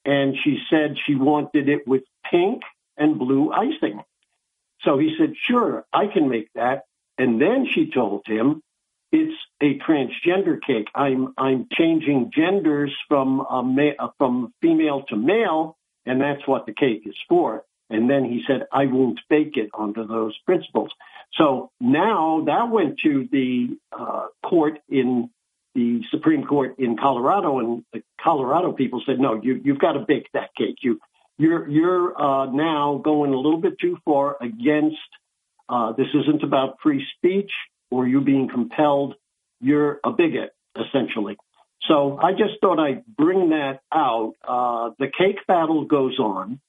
and 0.04 0.36
she 0.44 0.58
said 0.68 0.96
she 1.06 1.14
wanted 1.14 1.68
it 1.68 1.88
with 1.88 2.02
pink 2.30 2.62
and 2.96 3.18
blue 3.18 3.50
icing. 3.50 4.02
So 4.82 4.98
he 4.98 5.16
said, 5.18 5.34
"Sure, 5.36 5.86
I 5.92 6.06
can 6.06 6.28
make 6.28 6.52
that." 6.54 6.84
And 7.16 7.40
then 7.40 7.66
she 7.66 7.90
told 7.90 8.26
him, 8.26 8.62
"It's 9.12 9.34
a 9.60 9.78
transgender 9.78 10.58
cake. 10.66 10.88
I'm 10.94 11.34
I'm 11.36 11.66
changing 11.72 12.30
genders 12.34 12.94
from 13.08 13.40
a 13.40 13.62
ma- 13.62 14.10
from 14.18 14.52
female 14.62 15.04
to 15.08 15.16
male, 15.16 15.76
and 16.06 16.20
that's 16.20 16.46
what 16.46 16.66
the 16.66 16.72
cake 16.72 17.02
is 17.06 17.16
for." 17.28 17.64
And 17.90 18.08
then 18.08 18.24
he 18.24 18.42
said, 18.46 18.66
I 18.72 18.86
won't 18.86 19.18
bake 19.28 19.56
it 19.56 19.70
under 19.76 20.06
those 20.06 20.38
principles. 20.46 20.90
So 21.34 21.70
now 21.80 22.44
that 22.46 22.70
went 22.70 23.00
to 23.00 23.28
the 23.30 23.76
uh, 23.92 24.26
court 24.48 24.78
in 24.88 25.28
the 25.74 26.00
Supreme 26.10 26.44
Court 26.44 26.78
in 26.78 26.96
Colorado, 26.96 27.58
and 27.58 27.84
the 27.92 28.02
Colorado 28.22 28.72
people 28.72 29.02
said, 29.04 29.18
no, 29.18 29.40
you, 29.42 29.60
you've 29.64 29.78
got 29.78 29.92
to 29.92 30.04
bake 30.06 30.28
that 30.34 30.50
cake. 30.56 30.76
You, 30.82 31.00
you're, 31.36 31.68
you're 31.68 32.20
uh, 32.20 32.46
now 32.46 33.00
going 33.02 33.32
a 33.32 33.36
little 33.36 33.60
bit 33.60 33.78
too 33.80 33.98
far 34.04 34.36
against. 34.40 34.96
Uh, 35.68 35.92
this 35.92 36.08
isn't 36.14 36.42
about 36.42 36.78
free 36.82 37.04
speech 37.16 37.50
or 37.90 38.06
you're 38.06 38.20
being 38.20 38.48
compelled. 38.48 39.14
You're 39.60 40.00
a 40.04 40.10
bigot, 40.10 40.54
essentially. 40.76 41.36
So 41.88 42.18
I 42.22 42.32
just 42.32 42.60
thought 42.60 42.78
I'd 42.78 43.04
bring 43.06 43.50
that 43.50 43.80
out. 43.92 44.34
Uh, 44.46 44.90
the 44.98 45.08
cake 45.16 45.46
battle 45.46 45.84
goes 45.84 46.18
on. 46.18 46.60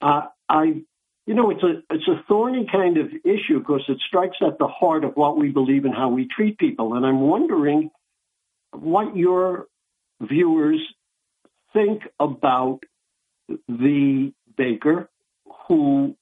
Uh, 0.00 0.22
I, 0.48 0.82
you 1.26 1.34
know, 1.34 1.50
it's 1.50 1.62
a 1.62 1.82
it's 1.90 2.08
a 2.08 2.22
thorny 2.28 2.66
kind 2.70 2.98
of 2.98 3.06
issue 3.24 3.60
because 3.60 3.82
it 3.88 3.98
strikes 4.06 4.36
at 4.44 4.58
the 4.58 4.66
heart 4.66 5.04
of 5.04 5.14
what 5.14 5.38
we 5.38 5.50
believe 5.50 5.84
and 5.84 5.94
how 5.94 6.08
we 6.08 6.26
treat 6.28 6.58
people. 6.58 6.94
And 6.94 7.06
I'm 7.06 7.20
wondering 7.20 7.90
what 8.72 9.16
your 9.16 9.66
viewers 10.20 10.80
think 11.72 12.02
about 12.18 12.80
the 13.68 14.32
baker 14.56 15.08
who 15.68 16.16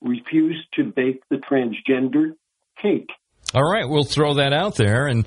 refused 0.00 0.66
to 0.74 0.84
bake 0.84 1.22
the 1.30 1.36
transgender 1.36 2.32
cake. 2.80 3.10
All 3.54 3.62
right, 3.62 3.88
we'll 3.88 4.04
throw 4.04 4.34
that 4.34 4.52
out 4.52 4.76
there 4.76 5.06
and 5.06 5.26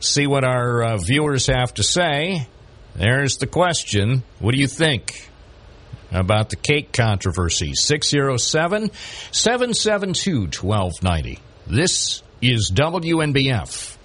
see 0.00 0.26
what 0.26 0.44
our 0.44 0.82
uh, 0.82 0.96
viewers 0.96 1.46
have 1.48 1.74
to 1.74 1.82
say. 1.82 2.48
There's 2.94 3.36
the 3.36 3.46
question. 3.46 4.22
What 4.38 4.54
do 4.54 4.60
you 4.60 4.68
think? 4.68 5.30
about 6.12 6.50
the 6.50 6.56
cake 6.56 6.92
controversy. 6.92 7.74
607 7.74 8.90
772 9.32 10.40
1290. 10.40 11.38
This 11.66 12.22
is 12.40 12.70
WNBF. 12.72 13.96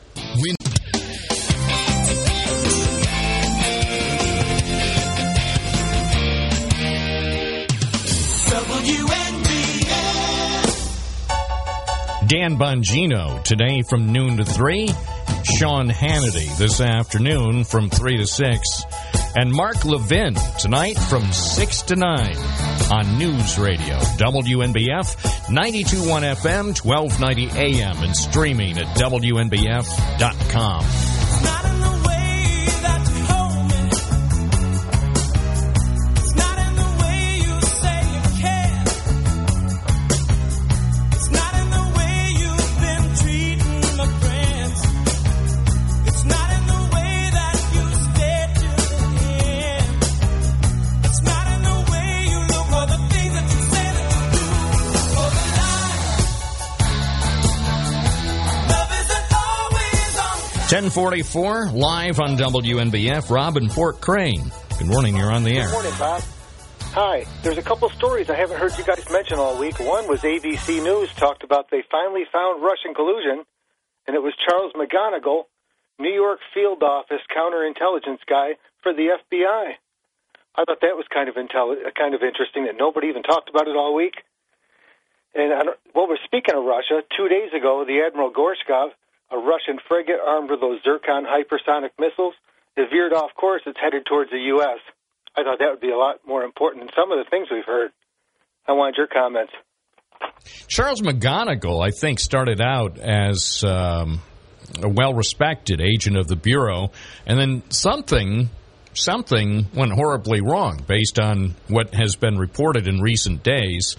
Dan 12.31 12.55
Bongino 12.57 13.43
today 13.43 13.81
from 13.81 14.13
noon 14.13 14.37
to 14.37 14.45
3. 14.45 14.87
Sean 15.43 15.89
Hannity 15.89 16.57
this 16.57 16.79
afternoon 16.79 17.65
from 17.65 17.89
3 17.89 18.15
to 18.19 18.25
6 18.25 18.83
and 19.35 19.51
Mark 19.51 19.83
Levin 19.83 20.35
tonight 20.57 20.97
from 20.97 21.29
6 21.29 21.81
to 21.81 21.97
9 21.97 22.37
on 22.89 23.17
News 23.17 23.59
Radio, 23.59 23.97
WNBF, 24.15 25.51
921 25.51 26.23
FM, 26.23 26.85
1290 26.85 27.49
AM, 27.59 28.01
and 28.01 28.15
streaming 28.15 28.77
at 28.77 28.87
WNBF.com. 28.97 29.71
Ten 60.71 60.89
forty-four 60.89 61.67
live 61.71 62.21
on 62.21 62.37
WNBF. 62.37 63.29
Robin 63.29 63.67
Port 63.67 63.99
Crane. 63.99 64.49
Good 64.79 64.87
morning. 64.87 65.17
You're 65.17 65.29
on 65.29 65.43
the 65.43 65.51
air. 65.51 65.65
Good 65.65 65.73
morning, 65.73 65.91
Bob. 65.99 66.23
Hi. 66.95 67.25
There's 67.43 67.57
a 67.57 67.61
couple 67.61 67.89
stories 67.89 68.29
I 68.29 68.37
haven't 68.37 68.55
heard 68.55 68.77
you 68.77 68.85
guys 68.85 69.03
mention 69.11 69.37
all 69.37 69.59
week. 69.59 69.77
One 69.81 70.07
was 70.07 70.21
ABC 70.21 70.81
News 70.81 71.11
talked 71.15 71.43
about 71.43 71.69
they 71.71 71.83
finally 71.91 72.23
found 72.31 72.63
Russian 72.63 72.93
collusion, 72.93 73.43
and 74.07 74.15
it 74.15 74.23
was 74.23 74.31
Charles 74.47 74.71
McGonigal, 74.71 75.43
New 75.99 76.13
York 76.13 76.39
field 76.53 76.81
office 76.83 77.19
counterintelligence 77.35 78.23
guy 78.25 78.55
for 78.81 78.93
the 78.93 79.19
FBI. 79.19 79.73
I 80.55 80.63
thought 80.63 80.79
that 80.79 80.95
was 80.95 81.03
kind 81.13 81.27
of 81.27 81.35
intelli- 81.35 81.83
uh, 81.85 81.91
kind 81.99 82.15
of 82.15 82.23
interesting 82.23 82.63
that 82.71 82.75
nobody 82.79 83.07
even 83.07 83.23
talked 83.23 83.49
about 83.49 83.67
it 83.67 83.75
all 83.75 83.93
week. 83.93 84.23
And 85.35 85.51
I 85.51 85.63
don't, 85.63 85.77
well, 85.93 86.07
we're 86.07 86.23
speaking 86.23 86.55
of 86.55 86.63
Russia. 86.63 87.03
Two 87.17 87.27
days 87.27 87.51
ago, 87.51 87.83
the 87.85 88.07
Admiral 88.07 88.31
Gorshkov 88.31 88.91
a 89.31 89.37
Russian 89.37 89.79
frigate 89.87 90.19
armed 90.25 90.51
with 90.51 90.61
those 90.61 90.81
Zircon 90.83 91.25
hypersonic 91.25 91.91
missiles 91.97 92.33
is 92.77 92.87
veered 92.91 93.13
off 93.13 93.31
course. 93.35 93.61
It's 93.65 93.79
headed 93.79 94.05
towards 94.05 94.31
the 94.31 94.39
U.S. 94.55 94.79
I 95.35 95.43
thought 95.43 95.59
that 95.59 95.69
would 95.69 95.81
be 95.81 95.91
a 95.91 95.97
lot 95.97 96.19
more 96.25 96.43
important 96.43 96.83
than 96.83 96.93
some 96.95 97.11
of 97.11 97.17
the 97.17 97.29
things 97.29 97.47
we've 97.51 97.65
heard. 97.65 97.91
I 98.67 98.73
wanted 98.73 98.95
your 98.97 99.07
comments. 99.07 99.53
Charles 100.67 101.01
McGonigal, 101.01 101.85
I 101.85 101.91
think, 101.91 102.19
started 102.19 102.61
out 102.61 102.99
as 102.99 103.63
um, 103.63 104.21
a 104.81 104.89
well-respected 104.89 105.81
agent 105.81 106.17
of 106.17 106.27
the 106.27 106.35
bureau, 106.35 106.91
and 107.25 107.39
then 107.39 107.63
something 107.69 108.49
something 108.93 109.67
went 109.73 109.93
horribly 109.93 110.41
wrong 110.41 110.83
based 110.85 111.17
on 111.17 111.55
what 111.69 111.93
has 111.93 112.17
been 112.17 112.37
reported 112.37 112.87
in 112.87 112.99
recent 112.99 113.41
days. 113.41 113.95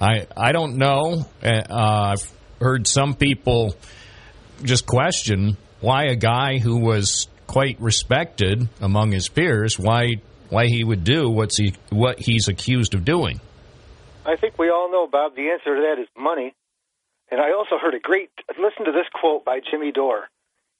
I 0.00 0.26
I 0.36 0.52
don't 0.52 0.76
know. 0.76 1.26
Uh, 1.42 1.62
I've 1.70 2.32
heard 2.60 2.86
some 2.86 3.14
people 3.14 3.76
just 4.62 4.86
question 4.86 5.56
why 5.80 6.04
a 6.04 6.16
guy 6.16 6.58
who 6.58 6.78
was 6.78 7.28
quite 7.46 7.78
respected 7.80 8.68
among 8.80 9.12
his 9.12 9.28
peers 9.28 9.78
why 9.78 10.14
why 10.48 10.66
he 10.66 10.84
would 10.84 11.04
do 11.04 11.28
what's 11.28 11.58
he 11.58 11.74
what 11.90 12.18
he's 12.18 12.48
accused 12.48 12.94
of 12.94 13.04
doing. 13.04 13.40
I 14.26 14.36
think 14.36 14.58
we 14.58 14.70
all 14.70 14.90
know, 14.90 15.06
Bob. 15.06 15.34
The 15.34 15.50
answer 15.50 15.74
to 15.76 15.82
that 15.82 16.00
is 16.00 16.08
money. 16.16 16.54
And 17.30 17.40
I 17.40 17.52
also 17.52 17.76
heard 17.80 17.94
a 17.94 17.98
great 17.98 18.30
listen 18.58 18.84
to 18.86 18.92
this 18.92 19.08
quote 19.12 19.44
by 19.44 19.60
Jimmy 19.60 19.92
Dore. 19.92 20.28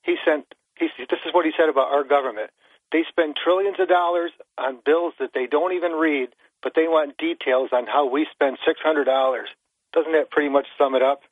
He 0.02 0.16
sent 0.24 0.46
he 0.78 0.88
this 0.98 1.18
is 1.26 1.32
what 1.32 1.44
he 1.44 1.52
said 1.58 1.68
about 1.68 1.92
our 1.92 2.04
government. 2.04 2.50
They 2.92 3.04
spend 3.08 3.36
trillions 3.36 3.80
of 3.80 3.88
dollars 3.88 4.30
on 4.56 4.78
bills 4.84 5.14
that 5.18 5.30
they 5.34 5.46
don't 5.46 5.72
even 5.72 5.92
read, 5.92 6.28
but 6.62 6.72
they 6.76 6.86
want 6.86 7.18
details 7.18 7.70
on 7.72 7.86
how 7.86 8.08
we 8.08 8.26
spend 8.32 8.58
six 8.66 8.80
hundred 8.80 9.04
dollars. 9.04 9.48
Doesn't 9.92 10.12
that 10.12 10.30
pretty 10.30 10.48
much 10.48 10.66
sum 10.78 10.94
it 10.94 11.02
up? 11.02 11.22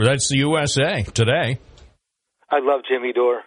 Well, 0.00 0.08
that's 0.08 0.30
the 0.30 0.38
USA 0.38 1.02
today. 1.02 1.58
I 2.50 2.60
love 2.62 2.80
Jimmy 2.90 3.12
Dore. 3.12 3.42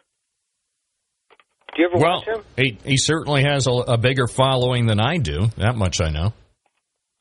Do 1.75 1.81
you 1.81 1.89
ever 1.89 1.97
well, 1.97 2.17
watch 2.17 2.27
him? 2.27 2.43
He, 2.55 2.77
he 2.91 2.97
certainly 2.97 3.41
has 3.41 3.65
a, 3.65 3.71
a, 3.71 3.97
bigger 3.97 4.27
following 4.27 4.85
than 4.85 4.99
I 4.99 5.17
do. 5.17 5.47
That 5.57 5.75
much 5.75 5.99
I 5.99 6.11
know. 6.11 6.31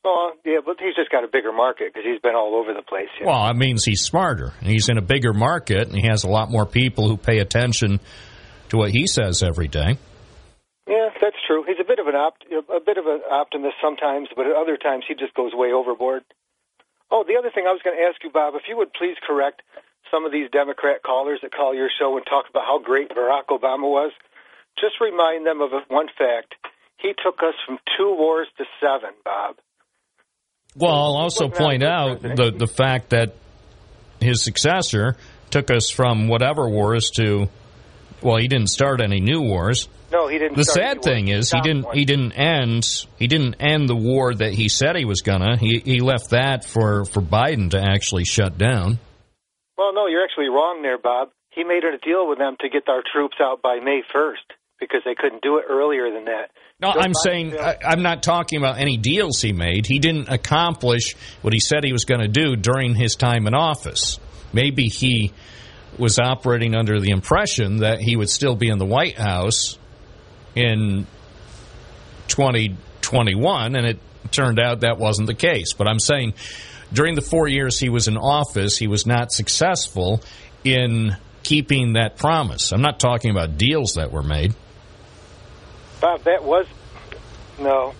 Oh, 0.04 0.32
yeah, 0.44 0.59
but 0.62 0.76
he's 0.78 0.94
just 0.94 1.10
got 1.10 1.24
a 1.24 1.28
bigger 1.32 1.50
market 1.50 1.94
because 1.94 2.02
he's 2.04 2.20
been 2.20 2.34
all 2.34 2.56
over 2.56 2.74
the 2.74 2.82
place. 2.82 3.09
You 3.18 3.24
know? 3.24 3.32
Well, 3.32 3.48
it 3.48 3.56
means 3.56 3.86
he's 3.86 4.02
smarter. 4.02 4.52
He's 4.60 4.90
in 4.90 4.98
a 4.98 5.02
bigger 5.02 5.32
market, 5.32 5.88
and 5.88 5.96
he 5.96 6.06
has 6.09 6.24
a 6.24 6.28
lot 6.28 6.50
more 6.50 6.66
people 6.66 7.09
who 7.09 7.16
pay 7.16 7.38
attention 7.38 8.00
to 8.68 8.76
what 8.76 8.90
he 8.90 9.06
says 9.06 9.42
every 9.42 9.68
day. 9.68 9.96
Yeah, 10.86 11.09
that's 11.22 11.36
true. 11.46 11.64
He's 11.66 11.80
a 11.80 11.88
bit 11.88 11.98
of 11.98 12.06
an 12.06 12.16
opt, 12.16 12.44
a 12.52 12.80
bit 12.84 12.98
of 12.98 13.06
an 13.06 13.22
optimist 13.30 13.76
sometimes, 13.82 14.28
but 14.36 14.44
at 14.44 14.52
other 14.54 14.76
times 14.76 15.04
he 15.09 15.14
just 15.14 15.32
goes 15.32 15.52
way 15.54 15.72
overboard. 15.72 16.22
Oh, 17.12 17.24
the 17.28 17.36
other 17.36 17.52
thing 17.52 17.68
I 17.68 17.76
was 17.76 17.84
going 17.84 17.94
to 17.94 18.02
ask 18.09 18.24
you, 18.24 18.30
Bob, 18.32 18.55
if 18.56 18.62
you 18.66 18.76
would 18.78 18.93
please 18.97 19.20
correct 19.20 19.60
some 20.10 20.24
of 20.24 20.32
these 20.32 20.48
Democrat 20.51 21.05
callers 21.05 21.40
that 21.43 21.52
call 21.52 21.74
your 21.74 21.90
show 22.01 22.16
and 22.16 22.24
talk 22.24 22.48
about 22.48 22.64
how 22.64 22.80
great 22.80 23.10
Barack 23.10 23.52
Obama 23.52 23.84
was, 23.84 24.12
just 24.80 24.97
remind 24.98 25.47
them 25.47 25.60
of 25.60 25.70
one 25.89 26.09
fact. 26.16 26.56
He 26.97 27.12
took 27.12 27.39
us 27.44 27.55
from 27.66 27.76
two 27.98 28.16
wars 28.16 28.48
to 28.56 28.64
seven, 28.80 29.12
Bob. 29.24 29.56
Well, 30.74 30.93
I'll 30.93 31.20
also 31.20 31.51
point 31.51 31.84
out 31.84 32.22
the 32.22 32.51
the 32.56 32.66
fact 32.66 33.10
that 33.10 33.34
his 34.20 34.43
successor 34.43 35.16
took 35.51 35.70
us 35.70 35.90
from 35.90 36.28
whatever 36.28 36.66
wars 36.70 37.10
to, 37.16 37.48
well, 38.22 38.39
he 38.39 38.48
didn't 38.48 38.68
start 38.68 39.02
any 39.02 39.20
new 39.20 39.43
wars. 39.43 39.89
No, 40.12 40.28
he 40.28 40.39
didn't. 40.39 40.56
The 40.56 40.64
sad 40.64 41.02
thing 41.02 41.28
is 41.28 41.51
he 41.51 41.60
didn't 41.62 41.84
one. 41.86 41.97
he 41.97 42.05
didn't 42.05 42.32
end 42.32 42.86
he 43.18 43.26
didn't 43.26 43.56
end 43.60 43.89
the 43.89 43.97
war 43.97 44.34
that 44.34 44.52
he 44.52 44.68
said 44.68 44.94
he 44.97 45.06
was 45.06 45.22
gonna. 45.22 45.56
He 45.56 45.80
he 45.84 46.01
left 46.01 46.30
that 46.30 46.64
for 46.66 47.06
for 47.06 47.22
Biden 47.22 47.70
to 47.70 47.80
actually 47.80 48.24
shut 48.24 48.59
down. 48.59 48.98
Well, 49.78 49.94
no, 49.94 50.06
you're 50.06 50.22
actually 50.22 50.48
wrong 50.48 50.82
there, 50.82 50.98
Bob. 50.98 51.30
He 51.51 51.64
made 51.64 51.82
a 51.84 51.97
deal 51.98 52.28
with 52.28 52.39
them 52.39 52.56
to 52.60 52.68
get 52.68 52.89
our 52.89 53.02
troops 53.12 53.36
out 53.40 53.62
by 53.62 53.78
May 53.82 54.02
1st 54.14 54.56
because 54.78 55.01
they 55.05 55.14
couldn't 55.14 55.43
do 55.43 55.59
it 55.59 55.64
earlier 55.68 56.10
than 56.12 56.26
that. 56.26 56.51
No, 56.80 56.89
I'm 56.90 57.12
Biden 57.12 57.14
saying 57.24 57.51
failed- 57.52 57.76
I'm 57.84 58.02
not 58.02 58.22
talking 58.22 58.59
about 58.59 58.78
any 58.78 58.97
deals 58.97 59.40
he 59.40 59.52
made. 59.52 59.86
He 59.86 59.98
didn't 59.98 60.28
accomplish 60.28 61.14
what 61.40 61.52
he 61.52 61.60
said 61.60 61.84
he 61.84 61.93
was 61.93 62.05
going 62.05 62.20
to 62.20 62.28
do 62.28 62.56
during 62.56 62.94
his 62.94 63.14
time 63.14 63.47
in 63.47 63.55
office. 63.55 64.18
Maybe 64.52 64.89
he 64.89 65.32
was 65.98 66.18
operating 66.18 66.74
under 66.74 67.01
the 67.01 67.10
impression 67.10 67.78
that 67.78 68.01
he 68.01 68.16
would 68.16 68.30
still 68.30 68.56
be 68.56 68.68
in 68.68 68.78
the 68.78 68.86
White 68.86 69.16
House 69.16 69.78
in 70.55 71.07
2021, 72.29 73.77
and 73.77 73.87
it 73.87 73.99
turned 74.31 74.59
out 74.59 74.81
that 74.81 74.99
wasn't 74.99 75.27
the 75.27 75.35
case. 75.35 75.73
But 75.73 75.89
I'm 75.89 76.01
saying 76.01 76.35
during 76.93 77.15
the 77.15 77.23
four 77.23 77.49
years 77.49 77.79
he 77.79 77.89
was 77.89 78.09
in 78.09 78.16
office, 78.16 78.77
he 78.77 78.87
was 78.87 79.07
not 79.07 79.33
successful 79.33 80.23
in 80.65 81.16
keeping 81.43 81.95
that 81.95 82.16
promise. 82.16 82.73
I'm 82.73 82.83
not 82.83 83.01
talking 83.01 83.31
about 83.31 83.59
deals 83.59 83.95
that 83.95 84.12
were 84.12 84.23
made. 84.23 84.55
Bob, 86.01 86.23
that 86.23 86.45
was 86.45 86.66
no. 87.59 87.95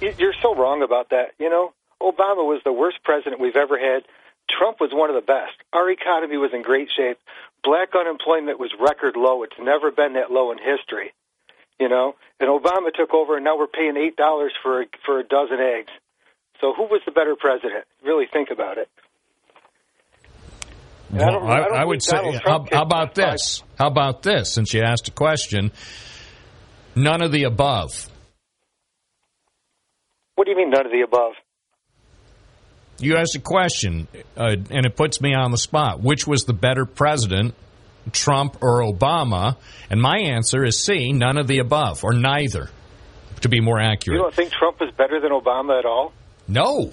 You're 0.00 0.34
so 0.42 0.54
wrong 0.54 0.82
about 0.82 1.10
that. 1.10 1.32
You 1.38 1.50
know, 1.50 1.72
Obama 2.00 2.46
was 2.46 2.60
the 2.64 2.72
worst 2.72 2.98
president 3.04 3.40
we've 3.40 3.56
ever 3.56 3.78
had. 3.78 4.04
Trump 4.48 4.80
was 4.80 4.90
one 4.92 5.10
of 5.10 5.16
the 5.16 5.22
best. 5.22 5.52
Our 5.72 5.90
economy 5.90 6.36
was 6.36 6.52
in 6.54 6.62
great 6.62 6.88
shape. 6.96 7.18
Black 7.62 7.90
unemployment 7.94 8.58
was 8.58 8.70
record 8.80 9.16
low. 9.16 9.42
It's 9.42 9.58
never 9.58 9.90
been 9.90 10.14
that 10.14 10.30
low 10.30 10.52
in 10.52 10.58
history. 10.58 11.12
You 11.80 11.88
know, 11.88 12.14
and 12.40 12.48
Obama 12.50 12.92
took 12.92 13.14
over, 13.14 13.36
and 13.36 13.44
now 13.44 13.56
we're 13.56 13.68
paying 13.68 13.96
eight 13.96 14.16
dollars 14.16 14.52
for 14.62 14.82
a, 14.82 14.86
for 15.06 15.20
a 15.20 15.22
dozen 15.24 15.58
eggs. 15.60 15.92
So 16.60 16.72
who 16.76 16.84
was 16.84 17.00
the 17.06 17.12
better 17.12 17.36
president? 17.38 17.84
Really 18.04 18.26
think 18.32 18.48
about 18.50 18.78
it. 18.78 18.88
And 21.12 21.22
I 21.22 21.30
don't- 21.30 21.46
I, 21.46 21.52
I 21.52 21.56
don't 21.68 21.76
I 21.78 21.84
would 21.84 22.02
say, 22.02 22.16
how, 22.44 22.66
how 22.72 22.82
about 22.82 23.14
this? 23.14 23.62
How 23.78 23.86
about 23.86 24.22
this? 24.22 24.52
Since 24.52 24.74
you 24.74 24.82
asked 24.82 25.06
a 25.08 25.12
question, 25.12 25.70
none 26.96 27.22
of 27.22 27.30
the 27.30 27.44
above. 27.44 28.08
What 30.34 30.44
do 30.46 30.50
you 30.50 30.56
mean 30.56 30.70
none 30.70 30.84
of 30.86 30.92
the 30.92 31.02
above? 31.02 31.32
You 32.98 33.16
asked 33.16 33.36
a 33.36 33.40
question, 33.40 34.08
uh, 34.36 34.56
and 34.70 34.84
it 34.84 34.96
puts 34.96 35.20
me 35.20 35.32
on 35.32 35.52
the 35.52 35.56
spot. 35.58 36.00
Which 36.02 36.26
was 36.26 36.44
the 36.44 36.52
better 36.52 36.84
president, 36.84 37.54
Trump 38.12 38.58
or 38.62 38.82
Obama? 38.82 39.56
And 39.90 40.00
my 40.00 40.18
answer 40.18 40.64
is 40.64 40.78
C, 40.78 41.12
none 41.12 41.38
of 41.38 41.46
the 41.46 41.58
above, 41.58 42.04
or 42.04 42.12
neither, 42.12 42.70
to 43.40 43.48
be 43.48 43.60
more 43.60 43.80
accurate. 43.80 44.16
You 44.16 44.22
don't 44.22 44.34
think 44.34 44.52
Trump 44.52 44.82
is 44.82 44.90
better 44.96 45.20
than 45.20 45.32
Obama 45.32 45.78
at 45.78 45.84
all? 45.84 46.12
No, 46.46 46.90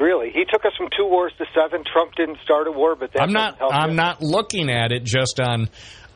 Really? 0.00 0.30
He 0.30 0.46
took 0.46 0.64
us 0.64 0.72
from 0.78 0.88
two 0.96 1.04
wars 1.04 1.32
to 1.36 1.44
seven. 1.54 1.84
Trump 1.84 2.14
didn't 2.14 2.38
start 2.42 2.66
a 2.66 2.72
war, 2.72 2.96
but 2.96 3.12
that 3.12 3.20
I'm 3.20 3.34
not. 3.34 3.58
I'm 3.60 3.90
you. 3.90 3.96
not 3.96 4.22
looking 4.22 4.70
at 4.70 4.92
it 4.92 5.04
just 5.04 5.38
on 5.38 5.68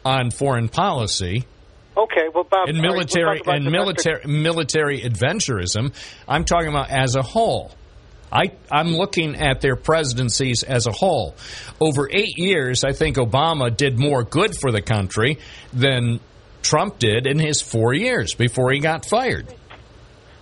on 0.05 0.31
foreign 0.31 0.70
policy. 0.70 1.45
Okay, 1.95 2.28
well, 2.35 2.45
Bob. 2.45 2.69
in 2.69 2.77
all 2.77 2.82
right, 2.82 2.91
we'll 2.91 2.97
military 2.97 3.43
and 3.47 3.70
military 3.70 4.24
military 4.27 5.01
adventurism. 5.03 5.93
I'm 6.27 6.47
talking 6.47 6.69
about 6.69 6.91
as 6.91 7.15
a 7.15 7.23
whole. 7.23 7.73
I, 8.35 8.51
I'm 8.70 8.89
looking 8.89 9.36
at 9.36 9.61
their 9.61 9.77
presidencies 9.77 10.65
as 10.65 10.86
a 10.86 10.90
whole. 10.90 11.36
Over 11.81 12.09
eight 12.11 12.36
years, 12.36 12.82
I 12.82 12.93
think 12.93 13.16
Obama 13.16 13.74
did 13.74 13.97
more 13.97 14.24
good 14.24 14.56
for 14.61 14.73
the 14.73 14.82
country 14.82 15.39
than 15.73 16.19
Trump 16.62 16.98
did 16.98 17.28
in 17.28 17.39
his 17.39 17.62
four 17.62 17.94
years 17.94 18.35
before 18.35 18.73
he 18.73 18.81
got 18.81 19.05
fired. 19.05 19.47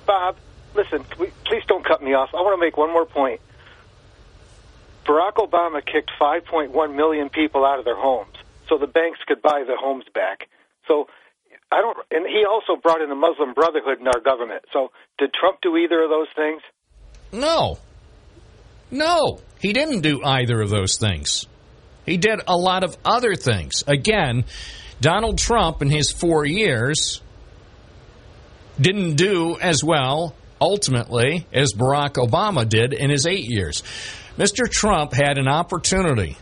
Bob, 0.06 0.36
listen, 0.74 1.04
please 1.04 1.62
don't 1.68 1.84
cut 1.84 2.02
me 2.02 2.14
off. 2.14 2.30
I 2.32 2.38
want 2.38 2.58
to 2.58 2.64
make 2.64 2.78
one 2.78 2.90
more 2.90 3.04
point. 3.04 3.40
Barack 5.04 5.34
Obama 5.34 5.84
kicked 5.84 6.10
5.1 6.18 6.94
million 6.94 7.28
people 7.28 7.66
out 7.66 7.78
of 7.78 7.84
their 7.84 7.96
homes 7.96 8.36
so 8.68 8.78
the 8.78 8.86
banks 8.86 9.18
could 9.26 9.42
buy 9.42 9.64
the 9.66 9.76
homes 9.76 10.04
back. 10.14 10.48
So 10.88 11.08
I 11.70 11.80
don't, 11.80 11.98
and 12.10 12.26
he 12.26 12.46
also 12.48 12.80
brought 12.80 13.02
in 13.02 13.10
the 13.10 13.16
Muslim 13.16 13.52
Brotherhood 13.52 14.00
in 14.00 14.06
our 14.06 14.20
government. 14.20 14.64
So 14.72 14.92
did 15.18 15.34
Trump 15.34 15.60
do 15.60 15.76
either 15.76 16.02
of 16.02 16.08
those 16.08 16.28
things? 16.34 16.62
No. 17.32 17.78
No, 18.90 19.40
he 19.58 19.72
didn't 19.72 20.02
do 20.02 20.22
either 20.22 20.60
of 20.60 20.68
those 20.68 20.98
things. 20.98 21.46
He 22.04 22.18
did 22.18 22.40
a 22.46 22.56
lot 22.56 22.84
of 22.84 22.96
other 23.04 23.34
things. 23.34 23.84
Again, 23.86 24.44
Donald 25.00 25.38
Trump 25.38 25.82
in 25.82 25.88
his 25.88 26.12
four 26.12 26.44
years 26.44 27.22
didn't 28.80 29.16
do 29.16 29.56
as 29.60 29.82
well, 29.82 30.34
ultimately, 30.60 31.46
as 31.52 31.72
Barack 31.72 32.14
Obama 32.14 32.68
did 32.68 32.92
in 32.92 33.10
his 33.10 33.26
eight 33.26 33.44
years. 33.44 33.82
Mr. 34.36 34.70
Trump 34.70 35.12
had 35.12 35.38
an 35.38 35.48
opportunity 35.48 36.36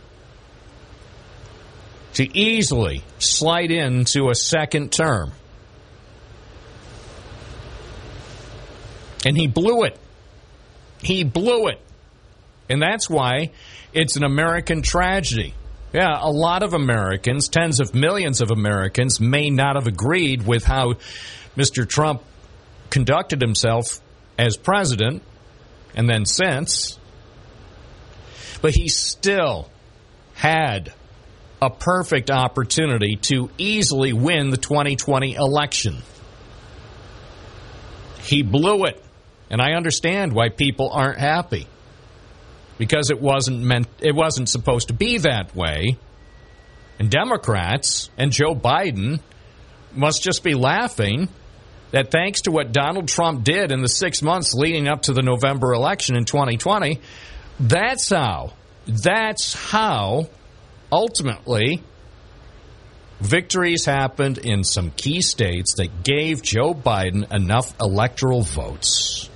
to 2.13 2.37
easily 2.37 3.03
slide 3.19 3.71
into 3.71 4.29
a 4.29 4.35
second 4.35 4.91
term. 4.91 5.31
And 9.25 9.37
he 9.37 9.47
blew 9.47 9.83
it. 9.83 9.97
He 11.01 11.23
blew 11.23 11.67
it. 11.67 11.81
And 12.69 12.81
that's 12.81 13.09
why 13.09 13.51
it's 13.93 14.15
an 14.15 14.23
American 14.23 14.81
tragedy. 14.81 15.53
Yeah, 15.93 16.17
a 16.21 16.31
lot 16.31 16.63
of 16.63 16.73
Americans, 16.73 17.49
tens 17.49 17.81
of 17.81 17.93
millions 17.93 18.39
of 18.39 18.49
Americans, 18.49 19.19
may 19.19 19.49
not 19.49 19.75
have 19.75 19.87
agreed 19.87 20.45
with 20.45 20.63
how 20.63 20.93
Mr. 21.57 21.87
Trump 21.87 22.23
conducted 22.89 23.41
himself 23.41 23.99
as 24.37 24.55
president 24.55 25.21
and 25.93 26.09
then 26.09 26.25
since. 26.25 26.97
But 28.61 28.73
he 28.73 28.87
still 28.87 29.69
had 30.33 30.93
a 31.61 31.69
perfect 31.69 32.31
opportunity 32.31 33.17
to 33.23 33.49
easily 33.57 34.13
win 34.13 34.49
the 34.49 34.57
2020 34.57 35.35
election. 35.35 35.97
He 38.21 38.43
blew 38.43 38.85
it. 38.85 39.03
And 39.51 39.61
I 39.61 39.73
understand 39.73 40.33
why 40.33 40.49
people 40.49 40.89
aren't 40.91 41.19
happy. 41.19 41.67
Because 42.79 43.11
it 43.11 43.21
wasn't 43.21 43.61
meant 43.61 43.87
it 43.99 44.15
wasn't 44.15 44.49
supposed 44.49 44.87
to 44.87 44.93
be 44.95 45.19
that 45.19 45.55
way. 45.55 45.97
And 46.97 47.11
Democrats 47.11 48.09
and 48.17 48.31
Joe 48.31 48.55
Biden 48.55 49.19
must 49.93 50.23
just 50.23 50.43
be 50.43 50.55
laughing 50.55 51.27
that 51.91 52.09
thanks 52.09 52.41
to 52.41 52.51
what 52.51 52.71
Donald 52.71 53.09
Trump 53.09 53.43
did 53.43 53.71
in 53.71 53.81
the 53.81 53.89
6 53.89 54.21
months 54.21 54.53
leading 54.53 54.87
up 54.87 55.03
to 55.03 55.13
the 55.13 55.21
November 55.21 55.73
election 55.73 56.15
in 56.15 56.25
2020, 56.25 56.99
that's 57.59 58.09
how 58.09 58.53
that's 58.87 59.53
how 59.53 60.29
ultimately 60.91 61.83
victories 63.19 63.85
happened 63.85 64.37
in 64.37 64.63
some 64.63 64.91
key 64.91 65.21
states 65.21 65.75
that 65.75 66.03
gave 66.03 66.41
Joe 66.41 66.73
Biden 66.73 67.31
enough 67.31 67.73
electoral 67.79 68.41
votes. 68.41 69.29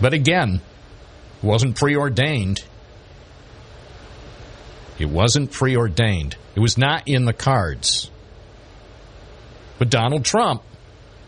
But 0.00 0.12
again, 0.12 0.60
it 1.42 1.46
wasn't 1.46 1.76
preordained. 1.76 2.62
It 4.98 5.06
wasn't 5.06 5.52
preordained. 5.52 6.36
It 6.54 6.60
was 6.60 6.78
not 6.78 7.06
in 7.06 7.24
the 7.24 7.32
cards. 7.32 8.10
But 9.78 9.90
Donald 9.90 10.24
Trump 10.24 10.62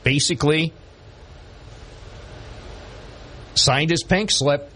basically 0.05 0.73
signed 3.55 3.91
his 3.91 4.03
pink 4.03 4.31
slip. 4.31 4.73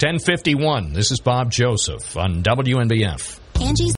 1051. 0.00 0.92
This 0.92 1.12
is 1.12 1.20
Bob 1.20 1.52
Joseph 1.52 2.16
on 2.16 2.42
WNBF. 2.42 3.38
Angie's 3.60 3.94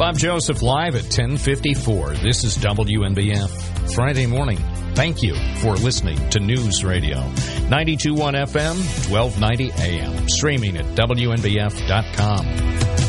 Bob 0.00 0.16
Joseph 0.16 0.62
live 0.62 0.94
at 0.94 1.02
1054. 1.02 2.14
This 2.14 2.42
is 2.42 2.56
WNBF. 2.56 3.50
Friday 3.94 4.24
morning. 4.24 4.56
Thank 4.94 5.22
you 5.22 5.34
for 5.58 5.74
listening 5.74 6.16
to 6.30 6.40
News 6.40 6.82
Radio. 6.82 7.18
921 7.68 8.32
FM, 8.32 9.10
1290 9.10 9.72
AM. 9.76 10.26
Streaming 10.26 10.78
at 10.78 10.86
WNBF.com. 10.96 12.99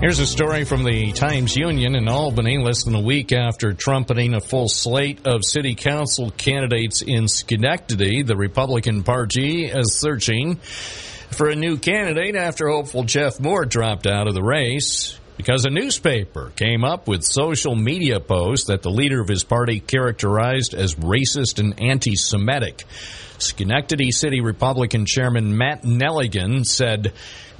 Here's 0.00 0.18
a 0.18 0.26
story 0.26 0.64
from 0.64 0.82
the 0.82 1.12
Times 1.12 1.54
Union 1.54 1.94
in 1.94 2.08
Albany, 2.08 2.56
less 2.56 2.84
than 2.84 2.94
a 2.94 3.02
week 3.02 3.32
after 3.32 3.74
trumpeting 3.74 4.32
a 4.32 4.40
full 4.40 4.66
slate 4.66 5.26
of 5.26 5.44
city 5.44 5.74
council 5.74 6.30
candidates 6.30 7.02
in 7.02 7.28
Schenectady. 7.28 8.22
The 8.22 8.34
Republican 8.34 9.02
Party 9.02 9.66
is 9.66 10.00
searching 10.00 10.56
for 10.56 11.50
a 11.50 11.54
new 11.54 11.76
candidate 11.76 12.34
after 12.34 12.70
hopeful 12.70 13.04
Jeff 13.04 13.40
Moore 13.40 13.66
dropped 13.66 14.06
out 14.06 14.26
of 14.26 14.32
the 14.32 14.42
race 14.42 15.20
because 15.36 15.66
a 15.66 15.70
newspaper 15.70 16.50
came 16.56 16.82
up 16.82 17.06
with 17.06 17.22
social 17.22 17.76
media 17.76 18.20
posts 18.20 18.68
that 18.68 18.80
the 18.80 18.90
leader 18.90 19.20
of 19.20 19.28
his 19.28 19.44
party 19.44 19.80
characterized 19.80 20.72
as 20.72 20.94
racist 20.94 21.58
and 21.58 21.78
anti 21.78 22.16
Semitic. 22.16 22.84
Schenectady 23.42 24.10
City 24.10 24.40
Republican 24.40 25.06
Chairman 25.06 25.56
Matt 25.56 25.82
Nelligan 25.82 26.64
said 26.64 27.12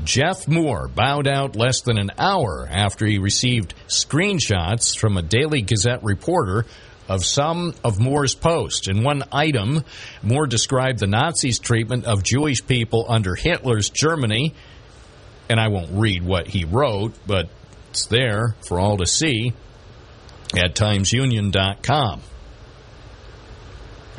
Jeff 0.04 0.46
Moore 0.46 0.88
bowed 0.88 1.26
out 1.26 1.56
less 1.56 1.80
than 1.82 1.98
an 1.98 2.10
hour 2.18 2.68
after 2.70 3.06
he 3.06 3.18
received 3.18 3.74
screenshots 3.88 4.96
from 4.96 5.16
a 5.16 5.22
Daily 5.22 5.62
Gazette 5.62 6.02
reporter 6.02 6.66
of 7.08 7.24
some 7.24 7.74
of 7.82 7.98
Moore's 7.98 8.34
posts. 8.34 8.86
In 8.86 9.02
one 9.02 9.24
item, 9.32 9.84
Moore 10.22 10.46
described 10.46 11.00
the 11.00 11.08
Nazis' 11.08 11.58
treatment 11.58 12.04
of 12.04 12.22
Jewish 12.22 12.64
people 12.64 13.04
under 13.08 13.34
Hitler's 13.34 13.90
Germany. 13.90 14.54
And 15.48 15.58
I 15.58 15.68
won't 15.68 15.90
read 15.90 16.22
what 16.22 16.46
he 16.46 16.64
wrote, 16.64 17.14
but 17.26 17.48
it's 17.90 18.06
there 18.06 18.54
for 18.68 18.78
all 18.78 18.98
to 18.98 19.06
see 19.06 19.52
at 20.56 20.76
timesunion.com. 20.76 22.22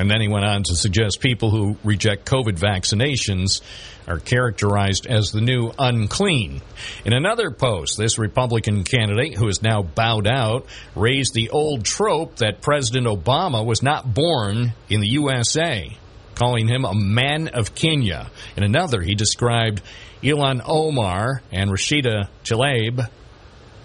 And 0.01 0.09
then 0.09 0.19
he 0.19 0.27
went 0.27 0.45
on 0.45 0.63
to 0.63 0.75
suggest 0.75 1.19
people 1.19 1.51
who 1.51 1.77
reject 1.83 2.25
COVID 2.25 2.57
vaccinations 2.57 3.61
are 4.07 4.17
characterized 4.17 5.05
as 5.05 5.29
the 5.29 5.41
new 5.41 5.71
unclean. 5.77 6.63
In 7.05 7.13
another 7.13 7.51
post, 7.51 7.99
this 7.99 8.17
Republican 8.17 8.83
candidate, 8.83 9.37
who 9.37 9.47
is 9.47 9.61
now 9.61 9.83
bowed 9.83 10.25
out, 10.25 10.65
raised 10.95 11.35
the 11.35 11.51
old 11.51 11.85
trope 11.85 12.37
that 12.37 12.63
President 12.63 13.05
Obama 13.05 13.63
was 13.63 13.83
not 13.83 14.11
born 14.11 14.73
in 14.89 15.01
the 15.01 15.09
USA, 15.09 15.95
calling 16.33 16.67
him 16.67 16.83
a 16.83 16.95
man 16.95 17.49
of 17.49 17.75
Kenya. 17.75 18.31
In 18.57 18.63
another, 18.63 19.01
he 19.01 19.13
described 19.13 19.83
Ilhan 20.23 20.63
Omar 20.65 21.43
and 21.51 21.69
Rashida 21.69 22.27
Tlaib, 22.43 23.07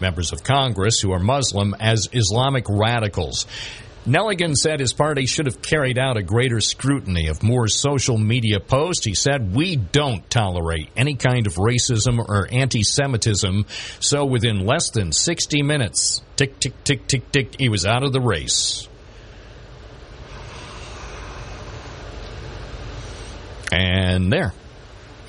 members 0.01 0.33
of 0.33 0.43
Congress 0.43 0.99
who 0.99 1.13
are 1.13 1.19
Muslim, 1.19 1.75
as 1.79 2.09
Islamic 2.11 2.65
radicals. 2.71 3.47
Nelligan 4.07 4.55
said 4.55 4.79
his 4.79 4.93
party 4.93 5.27
should 5.27 5.47
have 5.47 5.61
carried 5.61 5.99
out 5.99 6.17
a 6.17 6.23
greater 6.23 6.61
scrutiny 6.61 7.27
of 7.27 7.43
Moore's 7.43 7.75
social 7.75 8.17
media 8.17 8.61
posts. 8.61 9.05
He 9.05 9.15
said, 9.15 9.53
We 9.53 9.75
don't 9.75 10.29
tolerate 10.31 10.91
any 10.97 11.17
kind 11.17 11.49
of 11.49 11.55
racism 11.55 12.21
or 12.21 12.47
anti 12.49 12.85
Semitism. 12.85 13.67
So 13.99 14.25
within 14.25 14.65
less 14.65 14.91
than 14.91 15.11
60 15.11 15.63
minutes, 15.63 16.23
tick, 16.37 16.61
tick, 16.61 16.85
tick, 16.85 17.09
tick, 17.09 17.33
tick, 17.33 17.57
he 17.59 17.69
was 17.69 17.85
out 17.85 18.05
of 18.05 18.13
the 18.13 18.21
race. 18.21 18.89
And 23.73 24.33
there. 24.33 24.53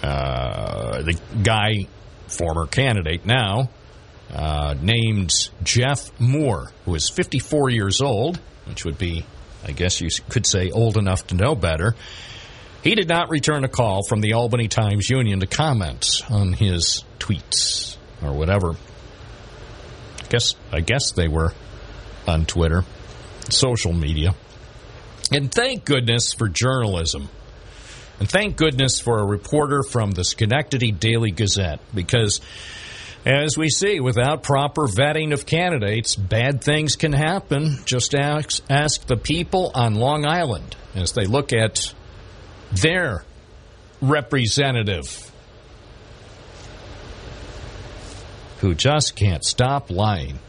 Uh, 0.03 1.01
the 1.01 1.19
guy, 1.41 1.87
former 2.27 2.67
candidate 2.67 3.25
now, 3.25 3.71
uh, 4.31 4.75
named 4.79 5.31
Jeff 5.63 6.11
Moore, 6.19 6.71
who 6.85 6.93
is 6.93 7.09
54 7.09 7.71
years 7.71 8.01
old, 8.01 8.39
which 8.67 8.85
would 8.85 8.97
be, 8.97 9.25
I 9.65 9.71
guess 9.71 10.01
you 10.01 10.09
could 10.29 10.45
say, 10.45 10.71
old 10.71 10.97
enough 10.97 11.27
to 11.27 11.35
know 11.35 11.55
better. 11.55 11.95
He 12.83 12.95
did 12.95 13.07
not 13.07 13.29
return 13.29 13.63
a 13.63 13.67
call 13.67 14.03
from 14.07 14.21
the 14.21 14.33
Albany 14.33 14.67
Times 14.67 15.09
Union 15.09 15.39
to 15.39 15.47
comment 15.47 16.21
on 16.29 16.53
his 16.53 17.03
tweets 17.19 17.97
or 18.21 18.33
whatever. 18.33 18.71
I 18.71 20.27
guess 20.29 20.55
I 20.71 20.81
guess 20.81 21.11
they 21.11 21.27
were 21.27 21.53
on 22.27 22.45
Twitter, 22.45 22.83
social 23.49 23.93
media. 23.93 24.35
And 25.31 25.51
thank 25.51 25.85
goodness 25.85 26.33
for 26.33 26.47
journalism. 26.47 27.29
And 28.19 28.29
thank 28.29 28.55
goodness 28.55 28.99
for 28.99 29.19
a 29.19 29.25
reporter 29.25 29.83
from 29.83 30.11
the 30.11 30.23
Schenectady 30.23 30.91
Daily 30.91 31.31
Gazette 31.31 31.79
because 31.93 32.41
as 33.27 33.57
we 33.57 33.67
see, 33.67 33.99
without 33.99 34.41
proper 34.41 34.87
vetting 34.87 35.33
of 35.33 35.45
candidates, 35.45 36.15
bad 36.15 36.63
things 36.63 36.95
can 36.95 37.11
happen. 37.11 37.79
Just 37.85 38.15
ask, 38.15 38.63
ask 38.69 39.05
the 39.05 39.17
people 39.17 39.71
on 39.75 39.95
Long 39.95 40.25
Island 40.25 40.77
as 40.95 41.11
they 41.11 41.25
look 41.25 41.51
at 41.51 41.93
their 42.71 43.25
representative 44.01 45.29
who 48.59 48.73
just 48.73 49.17
can't 49.17 49.43
stop 49.43 49.91
lying. 49.91 50.39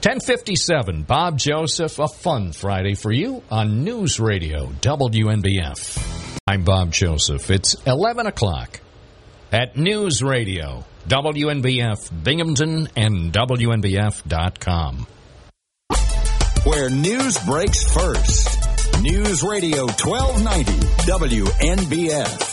1057, 0.00 1.02
Bob 1.02 1.38
Joseph, 1.38 1.98
a 1.98 2.08
fun 2.08 2.52
Friday 2.52 2.94
for 2.94 3.12
you 3.12 3.42
on 3.50 3.84
News 3.84 4.18
Radio 4.18 4.68
WNBF. 4.80 6.38
I'm 6.46 6.64
Bob 6.64 6.92
Joseph. 6.92 7.50
It's 7.50 7.74
11 7.86 8.26
o'clock 8.26 8.80
at 9.52 9.76
News 9.76 10.22
Radio 10.22 10.84
WNBF 11.08 12.22
Binghamton 12.24 12.88
and 12.96 13.32
WNBF.com. 13.32 15.06
Where 16.64 16.90
news 16.90 17.38
breaks 17.44 17.92
first. 17.92 18.48
News 19.02 19.42
Radio 19.42 19.86
1290 19.86 20.72
WNBF. 21.10 22.52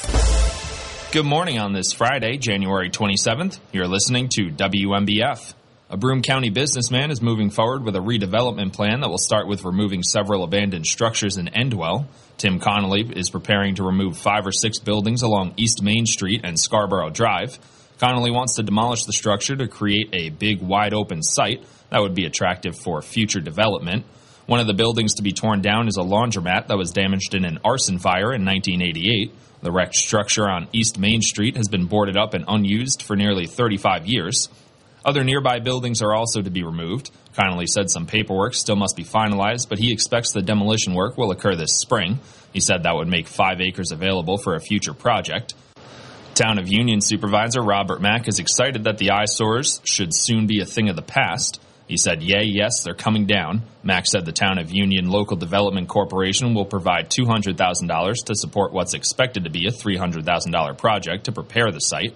Good 1.12 1.26
morning 1.26 1.60
on 1.60 1.74
this 1.74 1.94
Friday, 1.94 2.38
January 2.38 2.90
27th. 2.90 3.60
You're 3.72 3.88
listening 3.88 4.30
to 4.30 4.50
WNBF. 4.50 5.54
A 5.92 5.98
Broome 5.98 6.24
County 6.24 6.50
businessman 6.50 7.12
is 7.12 7.22
moving 7.22 7.52
forward 7.52 7.84
with 7.84 7.96
a 7.96 8.00
redevelopment 8.00 8.74
plan 8.74 9.02
that 9.02 9.10
will 9.10 9.20
start 9.20 9.48
with 9.48 9.64
removing 9.64 10.02
several 10.02 10.44
abandoned 10.44 10.88
structures 10.88 11.38
in 11.38 11.48
Endwell. 11.48 12.06
Tim 12.38 12.60
Connolly 12.60 13.12
is 13.16 13.30
preparing 13.30 13.76
to 13.76 13.84
remove 13.84 14.18
five 14.18 14.48
or 14.48 14.52
six 14.52 14.80
buildings 14.80 15.22
along 15.22 15.54
East 15.58 15.84
Main 15.84 16.08
Street 16.08 16.42
and 16.44 16.60
Scarborough 16.60 17.12
Drive. 17.12 17.60
Connolly 18.00 18.32
wants 18.32 18.56
to 18.56 18.64
demolish 18.64 19.04
the 19.04 19.14
structure 19.14 19.58
to 19.58 19.68
create 19.68 20.10
a 20.14 20.30
big, 20.30 20.62
wide 20.62 20.94
open 20.94 21.22
site 21.22 21.64
that 21.90 22.02
would 22.02 22.16
be 22.16 22.26
attractive 22.26 22.78
for 22.78 23.02
future 23.02 23.42
development. 23.42 24.06
One 24.46 24.62
of 24.62 24.68
the 24.68 24.74
buildings 24.74 25.16
to 25.16 25.22
be 25.22 25.34
torn 25.34 25.62
down 25.62 25.88
is 25.88 25.98
a 25.98 26.02
laundromat 26.02 26.68
that 26.68 26.78
was 26.78 26.92
damaged 26.92 27.36
in 27.36 27.44
an 27.44 27.60
arson 27.64 28.00
fire 28.00 28.34
in 28.34 28.46
1988. 28.46 29.34
The 29.62 29.72
wrecked 29.72 29.96
structure 29.96 30.50
on 30.50 30.70
East 30.72 30.98
Main 30.98 31.22
Street 31.22 31.58
has 31.58 31.68
been 31.68 31.88
boarded 31.88 32.16
up 32.16 32.34
and 32.34 32.46
unused 32.48 33.04
for 33.04 33.18
nearly 33.18 33.46
35 33.46 34.08
years. 34.08 34.48
Other 35.06 35.26
nearby 35.26 35.60
buildings 35.60 36.02
are 36.02 36.14
also 36.14 36.42
to 36.42 36.50
be 36.50 36.64
removed. 36.64 37.12
Connolly 37.36 37.68
said 37.68 37.90
some 37.90 38.06
paperwork 38.06 38.54
still 38.54 38.76
must 38.78 38.96
be 38.96 39.04
finalized, 39.04 39.68
but 39.68 39.78
he 39.78 39.92
expects 39.92 40.32
the 40.32 40.42
demolition 40.42 40.94
work 40.94 41.18
will 41.18 41.32
occur 41.32 41.56
this 41.56 41.80
spring. 41.80 42.20
He 42.54 42.62
said 42.62 42.84
that 42.84 42.96
would 42.96 43.10
make 43.10 43.28
five 43.28 43.60
acres 43.60 43.92
available 43.92 44.38
for 44.38 44.56
a 44.56 44.62
future 44.62 44.94
project. 44.94 45.54
Town 46.42 46.58
of 46.58 46.70
Union 46.70 47.02
Supervisor 47.02 47.62
Robert 47.62 48.00
Mack 48.00 48.30
is 48.30 48.40
excited 48.40 48.86
that 48.86 48.98
the 48.98 49.12
eyesores 49.12 49.82
should 49.84 50.14
soon 50.14 50.48
be 50.48 50.62
a 50.62 50.66
thing 50.66 50.88
of 50.88 50.96
the 50.96 51.02
past. 51.02 51.60
He 51.86 51.98
said, 51.98 52.24
Yay, 52.24 52.46
yes, 52.46 52.82
they're 52.82 52.94
coming 52.94 53.26
down. 53.26 53.64
Mack 53.84 54.06
said 54.06 54.24
the 54.24 54.32
Town 54.32 54.58
of 54.58 54.72
Union 54.72 55.10
Local 55.10 55.36
Development 55.36 55.90
Corporation 55.90 56.54
will 56.54 56.64
provide 56.64 57.10
$200,000 57.10 58.24
to 58.24 58.36
support 58.36 58.72
what's 58.72 58.94
expected 58.94 59.44
to 59.44 59.50
be 59.50 59.68
a 59.68 59.72
$300,000 59.72 60.78
project 60.78 61.26
to 61.26 61.34
prepare 61.34 61.72
the 61.72 61.82
site. 61.82 62.16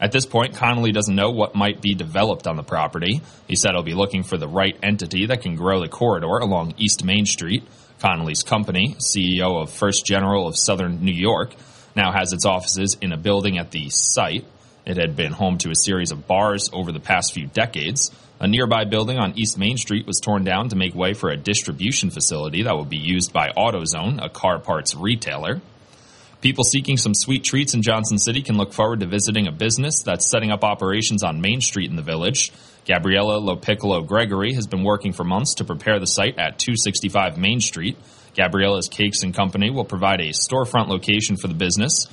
At 0.00 0.10
this 0.10 0.26
point, 0.26 0.56
Connolly 0.56 0.90
doesn't 0.90 1.14
know 1.14 1.30
what 1.30 1.54
might 1.54 1.80
be 1.80 1.94
developed 1.94 2.48
on 2.48 2.56
the 2.56 2.64
property. 2.64 3.20
He 3.46 3.54
said 3.54 3.74
he'll 3.74 3.84
be 3.84 3.94
looking 3.94 4.24
for 4.24 4.36
the 4.36 4.48
right 4.48 4.76
entity 4.82 5.26
that 5.26 5.42
can 5.42 5.54
grow 5.54 5.80
the 5.80 5.88
corridor 5.88 6.38
along 6.38 6.74
East 6.76 7.04
Main 7.04 7.24
Street. 7.24 7.62
Connolly's 8.00 8.42
company, 8.42 8.96
CEO 8.98 9.62
of 9.62 9.70
First 9.70 10.04
General 10.04 10.48
of 10.48 10.58
Southern 10.58 11.04
New 11.04 11.14
York, 11.14 11.54
now 11.94 12.12
has 12.12 12.32
its 12.32 12.46
offices 12.46 12.96
in 13.00 13.12
a 13.12 13.16
building 13.16 13.58
at 13.58 13.70
the 13.70 13.88
site. 13.90 14.44
It 14.86 14.96
had 14.96 15.16
been 15.16 15.32
home 15.32 15.58
to 15.58 15.70
a 15.70 15.74
series 15.74 16.10
of 16.10 16.26
bars 16.26 16.70
over 16.72 16.92
the 16.92 17.00
past 17.00 17.34
few 17.34 17.46
decades. 17.46 18.10
A 18.40 18.48
nearby 18.48 18.84
building 18.84 19.18
on 19.18 19.38
East 19.38 19.58
Main 19.58 19.76
Street 19.76 20.06
was 20.06 20.18
torn 20.18 20.44
down 20.44 20.70
to 20.70 20.76
make 20.76 20.94
way 20.94 21.12
for 21.12 21.30
a 21.30 21.36
distribution 21.36 22.10
facility 22.10 22.62
that 22.62 22.74
will 22.74 22.86
be 22.86 22.96
used 22.96 23.32
by 23.32 23.50
AutoZone, 23.50 24.24
a 24.24 24.30
car 24.30 24.58
parts 24.58 24.94
retailer. 24.94 25.60
People 26.40 26.64
seeking 26.64 26.96
some 26.96 27.12
sweet 27.12 27.44
treats 27.44 27.74
in 27.74 27.82
Johnson 27.82 28.16
City 28.16 28.40
can 28.40 28.56
look 28.56 28.72
forward 28.72 29.00
to 29.00 29.06
visiting 29.06 29.46
a 29.46 29.52
business 29.52 30.02
that's 30.02 30.26
setting 30.26 30.50
up 30.50 30.64
operations 30.64 31.22
on 31.22 31.42
Main 31.42 31.60
Street 31.60 31.90
in 31.90 31.96
the 31.96 32.02
village. 32.02 32.50
Gabriella 32.86 33.38
Lopiccolo 33.38 34.06
Gregory 34.06 34.54
has 34.54 34.66
been 34.66 34.82
working 34.82 35.12
for 35.12 35.22
months 35.22 35.56
to 35.56 35.64
prepare 35.64 36.00
the 36.00 36.06
site 36.06 36.38
at 36.38 36.58
265 36.58 37.36
Main 37.36 37.60
Street. 37.60 37.98
Gabriella's 38.34 38.88
Cakes 38.88 39.22
and 39.22 39.34
Company 39.34 39.70
will 39.70 39.84
provide 39.84 40.20
a 40.20 40.32
storefront 40.32 40.88
location 40.88 41.36
for 41.36 41.48
the 41.48 41.54
business. 41.54 42.06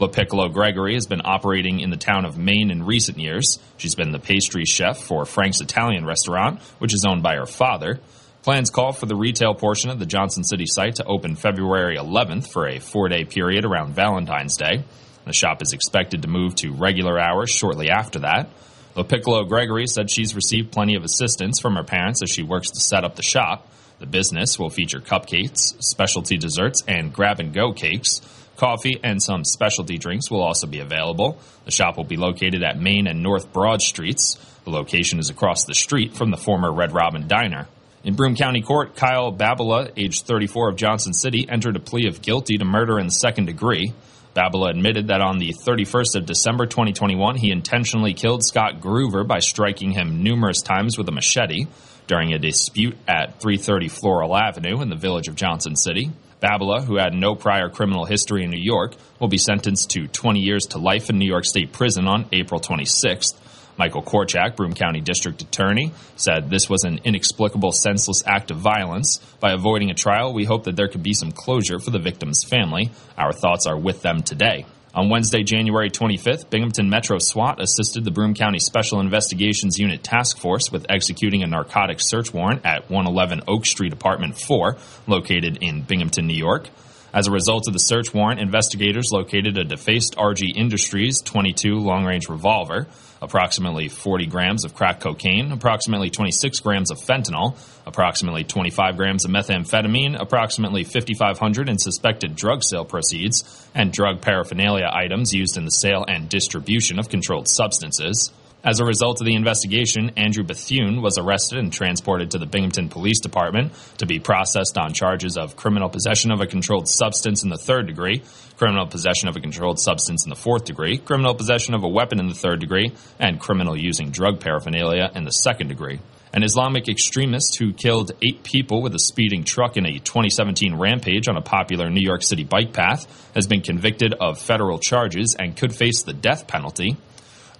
Lopiccolo 0.00 0.52
Gregory 0.52 0.94
has 0.94 1.06
been 1.06 1.22
operating 1.24 1.80
in 1.80 1.90
the 1.90 1.96
town 1.96 2.24
of 2.24 2.36
Maine 2.36 2.70
in 2.70 2.84
recent 2.84 3.18
years. 3.18 3.58
She's 3.76 3.94
been 3.94 4.10
the 4.10 4.18
pastry 4.18 4.64
chef 4.64 4.98
for 4.98 5.24
Frank's 5.24 5.60
Italian 5.60 6.04
restaurant, 6.04 6.60
which 6.78 6.92
is 6.92 7.04
owned 7.04 7.22
by 7.22 7.36
her 7.36 7.46
father. 7.46 8.00
Plans 8.42 8.70
call 8.70 8.92
for 8.92 9.06
the 9.06 9.16
retail 9.16 9.54
portion 9.54 9.90
of 9.90 9.98
the 9.98 10.06
Johnson 10.06 10.42
City 10.44 10.66
site 10.66 10.96
to 10.96 11.04
open 11.04 11.36
February 11.36 11.96
11th 11.96 12.50
for 12.52 12.66
a 12.66 12.80
four 12.80 13.08
day 13.08 13.24
period 13.24 13.64
around 13.64 13.94
Valentine's 13.94 14.56
Day. 14.56 14.84
The 15.24 15.32
shop 15.32 15.62
is 15.62 15.72
expected 15.72 16.22
to 16.22 16.28
move 16.28 16.54
to 16.56 16.72
regular 16.72 17.18
hours 17.18 17.50
shortly 17.50 17.88
after 17.88 18.18
that. 18.20 18.50
Lopiccolo 18.96 19.48
Gregory 19.48 19.86
said 19.86 20.10
she's 20.10 20.34
received 20.34 20.72
plenty 20.72 20.94
of 20.94 21.04
assistance 21.04 21.58
from 21.60 21.76
her 21.76 21.84
parents 21.84 22.22
as 22.22 22.30
she 22.30 22.42
works 22.42 22.70
to 22.70 22.80
set 22.80 23.04
up 23.04 23.16
the 23.16 23.22
shop. 23.22 23.68
The 24.00 24.06
business 24.06 24.58
will 24.58 24.70
feature 24.70 25.00
cupcakes, 25.00 25.82
specialty 25.82 26.36
desserts, 26.36 26.82
and 26.86 27.12
grab 27.12 27.40
and 27.40 27.54
go 27.54 27.72
cakes. 27.72 28.20
Coffee 28.56 28.98
and 29.02 29.22
some 29.22 29.44
specialty 29.44 29.98
drinks 29.98 30.30
will 30.30 30.42
also 30.42 30.66
be 30.66 30.80
available. 30.80 31.38
The 31.64 31.70
shop 31.70 31.96
will 31.96 32.04
be 32.04 32.16
located 32.16 32.62
at 32.62 32.78
Main 32.78 33.06
and 33.06 33.22
North 33.22 33.52
Broad 33.52 33.82
Streets. 33.82 34.38
The 34.64 34.70
location 34.70 35.18
is 35.18 35.30
across 35.30 35.64
the 35.64 35.74
street 35.74 36.14
from 36.14 36.30
the 36.30 36.36
former 36.36 36.72
Red 36.72 36.92
Robin 36.92 37.26
Diner. 37.28 37.66
In 38.04 38.14
Broome 38.14 38.36
County 38.36 38.60
Court, 38.60 38.96
Kyle 38.96 39.32
Babila, 39.32 39.90
age 39.96 40.22
34 40.22 40.70
of 40.70 40.76
Johnson 40.76 41.14
City, 41.14 41.46
entered 41.48 41.76
a 41.76 41.80
plea 41.80 42.06
of 42.06 42.20
guilty 42.20 42.58
to 42.58 42.64
murder 42.64 42.98
in 42.98 43.06
the 43.06 43.12
second 43.12 43.46
degree. 43.46 43.94
Babila 44.34 44.70
admitted 44.70 45.08
that 45.08 45.20
on 45.20 45.38
the 45.38 45.52
31st 45.52 46.16
of 46.16 46.26
December 46.26 46.66
2021, 46.66 47.36
he 47.36 47.50
intentionally 47.50 48.12
killed 48.12 48.44
Scott 48.44 48.80
Groover 48.80 49.26
by 49.26 49.38
striking 49.38 49.92
him 49.92 50.22
numerous 50.22 50.60
times 50.60 50.98
with 50.98 51.08
a 51.08 51.12
machete 51.12 51.66
during 52.06 52.32
a 52.32 52.38
dispute 52.38 52.96
at 53.08 53.40
330 53.40 53.88
Floral 53.88 54.36
Avenue 54.36 54.80
in 54.80 54.88
the 54.88 54.96
village 54.96 55.28
of 55.28 55.34
Johnson 55.34 55.76
City. 55.76 56.10
Babila, 56.40 56.84
who 56.84 56.96
had 56.96 57.14
no 57.14 57.34
prior 57.34 57.70
criminal 57.70 58.04
history 58.04 58.44
in 58.44 58.50
New 58.50 58.60
York, 58.60 58.94
will 59.18 59.28
be 59.28 59.38
sentenced 59.38 59.90
to 59.90 60.06
20 60.06 60.40
years 60.40 60.66
to 60.66 60.78
life 60.78 61.08
in 61.08 61.18
New 61.18 61.28
York 61.28 61.44
State 61.44 61.72
Prison 61.72 62.06
on 62.06 62.26
April 62.32 62.60
26th. 62.60 63.34
Michael 63.76 64.02
Korchak, 64.02 64.54
Broome 64.54 64.74
County 64.74 65.00
District 65.00 65.40
Attorney, 65.42 65.92
said 66.16 66.48
this 66.48 66.70
was 66.70 66.84
an 66.84 67.00
inexplicable, 67.04 67.72
senseless 67.72 68.22
act 68.26 68.50
of 68.50 68.58
violence. 68.58 69.18
By 69.40 69.52
avoiding 69.52 69.90
a 69.90 69.94
trial, 69.94 70.32
we 70.32 70.44
hope 70.44 70.64
that 70.64 70.76
there 70.76 70.88
could 70.88 71.02
be 71.02 71.14
some 71.14 71.32
closure 71.32 71.80
for 71.80 71.90
the 71.90 71.98
victim's 71.98 72.44
family. 72.44 72.92
Our 73.18 73.32
thoughts 73.32 73.66
are 73.66 73.78
with 73.78 74.02
them 74.02 74.22
today. 74.22 74.66
On 74.96 75.08
Wednesday, 75.08 75.42
January 75.42 75.90
25th, 75.90 76.50
Binghamton 76.50 76.88
Metro 76.88 77.18
SWAT 77.18 77.60
assisted 77.60 78.04
the 78.04 78.12
Broome 78.12 78.34
County 78.34 78.60
Special 78.60 79.00
Investigations 79.00 79.76
Unit 79.76 80.04
Task 80.04 80.38
Force 80.38 80.70
with 80.70 80.86
executing 80.88 81.42
a 81.42 81.48
narcotics 81.48 82.08
search 82.08 82.32
warrant 82.32 82.64
at 82.64 82.88
111 82.88 83.40
Oak 83.48 83.66
Street, 83.66 83.92
Apartment 83.92 84.38
4, 84.38 84.76
located 85.08 85.58
in 85.60 85.82
Binghamton, 85.82 86.28
New 86.28 86.36
York. 86.36 86.68
As 87.14 87.28
a 87.28 87.30
result 87.30 87.68
of 87.68 87.72
the 87.72 87.78
search 87.78 88.12
warrant, 88.12 88.40
investigators 88.40 89.12
located 89.12 89.56
a 89.56 89.62
defaced 89.62 90.16
RG 90.16 90.56
Industries 90.56 91.22
22 91.22 91.76
long 91.76 92.04
range 92.04 92.28
revolver, 92.28 92.88
approximately 93.22 93.86
40 93.86 94.26
grams 94.26 94.64
of 94.64 94.74
crack 94.74 94.98
cocaine, 94.98 95.52
approximately 95.52 96.10
26 96.10 96.58
grams 96.58 96.90
of 96.90 96.98
fentanyl, 96.98 97.56
approximately 97.86 98.42
25 98.42 98.96
grams 98.96 99.24
of 99.24 99.30
methamphetamine, 99.30 100.20
approximately 100.20 100.82
5,500 100.82 101.68
in 101.68 101.78
suspected 101.78 102.34
drug 102.34 102.64
sale 102.64 102.84
proceeds, 102.84 103.68
and 103.76 103.92
drug 103.92 104.20
paraphernalia 104.20 104.90
items 104.92 105.32
used 105.32 105.56
in 105.56 105.64
the 105.64 105.70
sale 105.70 106.04
and 106.08 106.28
distribution 106.28 106.98
of 106.98 107.08
controlled 107.08 107.46
substances. 107.46 108.32
As 108.64 108.80
a 108.80 108.84
result 108.86 109.20
of 109.20 109.26
the 109.26 109.34
investigation, 109.34 110.12
Andrew 110.16 110.42
Bethune 110.42 111.02
was 111.02 111.18
arrested 111.18 111.58
and 111.58 111.70
transported 111.70 112.30
to 112.30 112.38
the 112.38 112.46
Binghamton 112.46 112.88
Police 112.88 113.20
Department 113.20 113.74
to 113.98 114.06
be 114.06 114.18
processed 114.18 114.78
on 114.78 114.94
charges 114.94 115.36
of 115.36 115.54
criminal 115.54 115.90
possession 115.90 116.30
of 116.32 116.40
a 116.40 116.46
controlled 116.46 116.88
substance 116.88 117.42
in 117.42 117.50
the 117.50 117.58
third 117.58 117.86
degree, 117.86 118.22
criminal 118.56 118.86
possession 118.86 119.28
of 119.28 119.36
a 119.36 119.40
controlled 119.40 119.78
substance 119.78 120.24
in 120.24 120.30
the 120.30 120.34
fourth 120.34 120.64
degree, 120.64 120.96
criminal 120.96 121.34
possession 121.34 121.74
of 121.74 121.84
a 121.84 121.88
weapon 121.88 122.18
in 122.18 122.28
the 122.28 122.34
third 122.34 122.58
degree, 122.58 122.90
and 123.20 123.38
criminal 123.38 123.76
using 123.76 124.10
drug 124.10 124.40
paraphernalia 124.40 125.10
in 125.14 125.24
the 125.24 125.30
second 125.30 125.68
degree. 125.68 126.00
An 126.32 126.42
Islamic 126.42 126.88
extremist 126.88 127.58
who 127.58 127.74
killed 127.74 128.12
eight 128.26 128.44
people 128.44 128.80
with 128.80 128.94
a 128.94 128.98
speeding 128.98 129.44
truck 129.44 129.76
in 129.76 129.84
a 129.84 129.98
2017 129.98 130.74
rampage 130.74 131.28
on 131.28 131.36
a 131.36 131.42
popular 131.42 131.90
New 131.90 132.02
York 132.02 132.22
City 132.22 132.44
bike 132.44 132.72
path 132.72 133.30
has 133.34 133.46
been 133.46 133.60
convicted 133.60 134.14
of 134.14 134.40
federal 134.40 134.78
charges 134.78 135.36
and 135.38 135.54
could 135.54 135.74
face 135.74 136.02
the 136.02 136.14
death 136.14 136.46
penalty. 136.46 136.96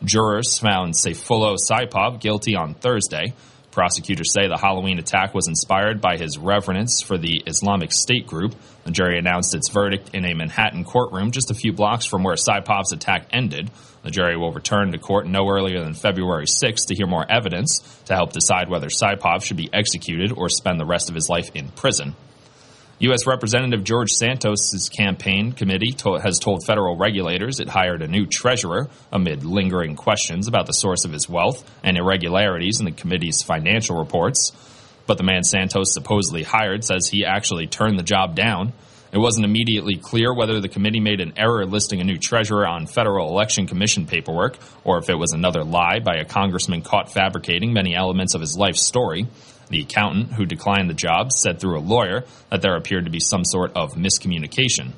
Jurors 0.05 0.59
found 0.59 0.93
Sayfullo 0.93 1.57
Saipov 1.57 2.21
guilty 2.21 2.55
on 2.55 2.75
Thursday. 2.75 3.33
Prosecutors 3.71 4.33
say 4.33 4.47
the 4.47 4.59
Halloween 4.59 4.99
attack 4.99 5.35
was 5.35 5.49
inspired 5.49 6.03
by 6.03 6.19
his 6.19 6.37
reverence 6.37 7.01
for 7.03 7.17
the 7.17 7.43
Islamic 7.47 7.91
State 7.91 8.27
group. 8.27 8.55
The 8.85 8.91
jury 8.91 9.19
announced 9.19 9.55
its 9.55 9.71
verdict 9.71 10.11
in 10.15 10.27
a 10.27 10.35
Manhattan 10.35 10.85
courtroom 10.85 11.31
just 11.31 11.51
a 11.51 11.55
few 11.55 11.73
blocks 11.73 12.05
from 12.05 12.23
where 12.23 12.37
Saipov's 12.37 12.93
attack 12.93 13.29
ended. 13.33 13.71
The 14.03 14.11
jury 14.11 14.37
will 14.37 14.53
return 14.53 14.93
to 14.93 14.99
court 14.99 15.27
no 15.27 15.49
earlier 15.49 15.83
than 15.83 15.95
February 15.95 16.47
6 16.47 16.85
to 16.85 16.95
hear 16.95 17.07
more 17.07 17.25
evidence 17.29 17.81
to 18.05 18.15
help 18.15 18.33
decide 18.33 18.69
whether 18.69 18.89
Saipov 18.89 19.43
should 19.43 19.57
be 19.57 19.71
executed 19.73 20.33
or 20.37 20.51
spend 20.51 20.79
the 20.79 20.87
rest 20.87 21.09
of 21.09 21.15
his 21.15 21.31
life 21.31 21.51
in 21.55 21.69
prison. 21.69 22.15
U.S. 23.05 23.27
Representative 23.27 23.85
George 23.85 24.13
Santos's 24.13 24.89
campaign 24.89 25.53
committee 25.53 25.93
to- 25.99 26.19
has 26.23 26.39
told 26.39 26.65
federal 26.65 26.97
regulators 26.97 27.61
it 27.61 27.69
hired 27.69 28.01
a 28.01 28.09
new 28.09 28.25
treasurer 28.25 28.89
amid 29.13 29.45
lingering 29.45 29.95
questions 29.95 30.49
about 30.49 30.67
the 30.67 30.73
source 30.73 31.05
of 31.05 31.13
his 31.13 31.29
wealth 31.29 31.71
and 31.83 31.99
irregularities 31.99 32.79
in 32.79 32.87
the 32.87 32.93
committee's 32.93 33.43
financial 33.43 33.99
reports. 33.99 34.53
But 35.07 35.19
the 35.19 35.25
man 35.25 35.43
Santos 35.43 35.93
supposedly 35.93 36.45
hired 36.45 36.83
says 36.83 37.07
he 37.07 37.27
actually 37.27 37.67
turned 37.67 37.99
the 37.99 38.05
job 38.05 38.37
down. 38.37 38.73
It 39.13 39.19
wasn't 39.19 39.45
immediately 39.45 39.97
clear 39.97 40.35
whether 40.35 40.61
the 40.61 40.69
committee 40.69 40.99
made 40.99 41.21
an 41.21 41.35
error 41.37 41.67
listing 41.67 42.01
a 42.01 42.05
new 42.05 42.17
treasurer 42.17 42.67
on 42.67 42.87
Federal 42.87 43.29
Election 43.29 43.67
Commission 43.67 44.07
paperwork 44.07 44.57
or 44.83 44.99
if 44.99 45.11
it 45.11 45.19
was 45.19 45.33
another 45.33 45.63
lie 45.63 45.99
by 45.99 46.17
a 46.17 46.25
congressman 46.25 46.81
caught 46.81 47.13
fabricating 47.13 47.73
many 47.73 47.95
elements 47.95 48.35
of 48.35 48.41
his 48.41 48.57
life 48.57 48.77
story. 48.77 49.27
The 49.69 49.81
accountant 49.81 50.33
who 50.33 50.47
declined 50.47 50.91
the 50.91 50.95
job 50.95 51.33
said 51.33 51.61
through 51.61 51.79
a 51.79 51.81
lawyer 51.81 52.25
that 52.51 52.63
there 52.63 52.77
appeared 52.77 53.05
to 53.05 53.11
be 53.11 53.21
some 53.21 53.45
sort 53.45 53.73
of 53.77 53.95
miscommunication. 53.95 54.93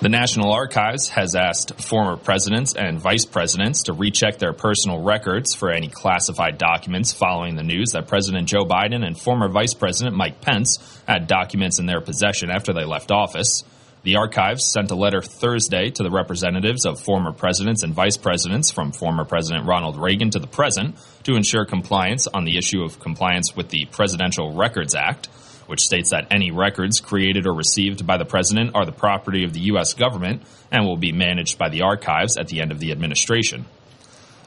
The 0.00 0.08
National 0.08 0.50
Archives 0.50 1.08
has 1.10 1.34
asked 1.34 1.78
former 1.78 2.16
presidents 2.16 2.74
and 2.74 2.98
vice 2.98 3.26
presidents 3.26 3.82
to 3.82 3.92
recheck 3.92 4.38
their 4.38 4.54
personal 4.54 5.02
records 5.02 5.54
for 5.54 5.70
any 5.70 5.88
classified 5.88 6.56
documents 6.56 7.12
following 7.12 7.54
the 7.54 7.62
news 7.62 7.90
that 7.90 8.08
President 8.08 8.48
Joe 8.48 8.64
Biden 8.64 9.04
and 9.06 9.20
former 9.20 9.50
Vice 9.50 9.74
President 9.74 10.16
Mike 10.16 10.40
Pence 10.40 10.78
had 11.06 11.26
documents 11.26 11.78
in 11.78 11.84
their 11.84 12.00
possession 12.00 12.50
after 12.50 12.72
they 12.72 12.84
left 12.84 13.10
office. 13.10 13.62
The 14.02 14.16
archives 14.16 14.64
sent 14.64 14.90
a 14.90 14.94
letter 14.94 15.20
Thursday 15.20 15.90
to 15.90 16.02
the 16.02 16.10
representatives 16.10 16.86
of 16.86 16.98
former 16.98 17.32
presidents 17.32 17.82
and 17.82 17.92
vice 17.92 18.16
presidents 18.16 18.70
from 18.70 18.92
former 18.92 19.26
President 19.26 19.66
Ronald 19.66 19.98
Reagan 19.98 20.30
to 20.30 20.38
the 20.38 20.46
present 20.46 20.96
to 21.24 21.36
ensure 21.36 21.66
compliance 21.66 22.26
on 22.26 22.44
the 22.44 22.56
issue 22.56 22.82
of 22.82 22.98
compliance 22.98 23.54
with 23.54 23.68
the 23.68 23.84
Presidential 23.90 24.54
Records 24.54 24.94
Act, 24.94 25.26
which 25.66 25.82
states 25.82 26.12
that 26.12 26.28
any 26.30 26.50
records 26.50 26.98
created 26.98 27.46
or 27.46 27.52
received 27.52 28.06
by 28.06 28.16
the 28.16 28.24
president 28.24 28.74
are 28.74 28.86
the 28.86 28.92
property 28.92 29.44
of 29.44 29.52
the 29.52 29.60
U.S. 29.64 29.92
government 29.92 30.42
and 30.72 30.86
will 30.86 30.96
be 30.96 31.12
managed 31.12 31.58
by 31.58 31.68
the 31.68 31.82
archives 31.82 32.38
at 32.38 32.48
the 32.48 32.62
end 32.62 32.72
of 32.72 32.80
the 32.80 32.92
administration. 32.92 33.66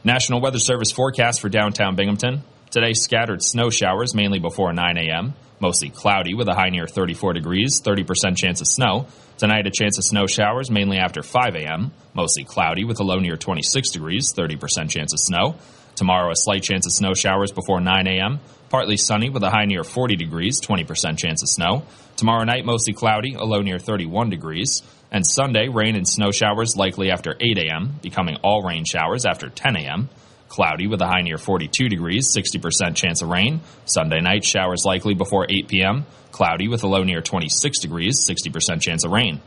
National 0.04 0.42
Weather 0.42 0.58
Service 0.58 0.92
forecast 0.92 1.40
for 1.40 1.50
downtown 1.50 1.96
Binghamton. 1.96 2.42
Today, 2.74 2.94
scattered 2.94 3.44
snow 3.44 3.70
showers 3.70 4.16
mainly 4.16 4.40
before 4.40 4.74
9 4.74 4.98
a.m. 4.98 5.36
Mostly 5.60 5.92
cloudy 5.92 6.34
with 6.34 6.48
a 6.48 6.56
high 6.56 6.72
near 6.72 6.88
34 6.88 7.34
degrees, 7.34 7.80
30% 7.80 8.36
chance 8.36 8.62
of 8.62 8.68
snow. 8.68 9.06
Tonight, 9.38 9.68
a 9.68 9.72
chance 9.72 10.00
of 10.00 10.04
snow 10.04 10.26
showers 10.26 10.72
mainly 10.72 10.98
after 10.98 11.22
5 11.22 11.54
a.m. 11.54 11.92
Mostly 12.16 12.44
cloudy 12.44 12.84
with 12.84 13.00
a 13.00 13.04
low 13.04 13.20
near 13.20 13.38
26 13.38 13.92
degrees, 13.92 14.34
30% 14.34 14.90
chance 14.90 15.14
of 15.14 15.20
snow. 15.20 15.54
Tomorrow, 15.94 16.32
a 16.32 16.36
slight 16.36 16.64
chance 16.64 16.88
of 16.88 16.94
snow 16.94 17.14
showers 17.14 17.52
before 17.52 17.80
9 17.80 18.08
a.m. 18.08 18.40
Partly 18.70 18.98
sunny 18.98 19.30
with 19.30 19.44
a 19.44 19.52
high 19.52 19.66
near 19.66 19.84
40 19.84 20.16
degrees, 20.16 20.60
20% 20.60 21.20
chance 21.20 21.44
of 21.44 21.50
snow. 21.50 21.84
Tomorrow 22.16 22.46
night, 22.46 22.66
mostly 22.66 22.96
cloudy, 22.96 23.36
a 23.36 23.44
low 23.44 23.62
near 23.62 23.78
31 23.78 24.32
degrees. 24.32 24.82
And 25.12 25.24
Sunday, 25.24 25.68
rain 25.68 25.96
and 25.96 26.08
snow 26.08 26.32
showers 26.32 26.76
likely 26.76 27.12
after 27.12 27.36
8 27.40 27.56
a.m., 27.60 28.00
becoming 28.02 28.38
all 28.38 28.64
rain 28.64 28.84
showers 28.84 29.28
after 29.28 29.50
10 29.50 29.76
a.m. 29.76 30.10
Cloudy 30.54 30.86
with 30.86 31.02
a 31.02 31.08
high 31.08 31.24
near 31.24 31.40
42 31.40 31.90
degrees, 31.90 32.32
60% 32.32 32.96
chance 32.96 33.24
of 33.24 33.30
rain. 33.30 33.62
Sunday 33.86 34.22
night, 34.22 34.44
showers 34.44 34.84
likely 34.86 35.16
before 35.16 35.48
8 35.50 35.68
p.m. 35.68 36.06
Cloudy 36.32 36.68
with 36.68 36.84
a 36.84 36.88
low 36.88 37.02
near 37.04 37.22
26 37.22 37.80
degrees, 37.80 38.24
60% 38.30 38.80
chance 38.80 39.04
of 39.04 39.12
rain. 39.12 39.42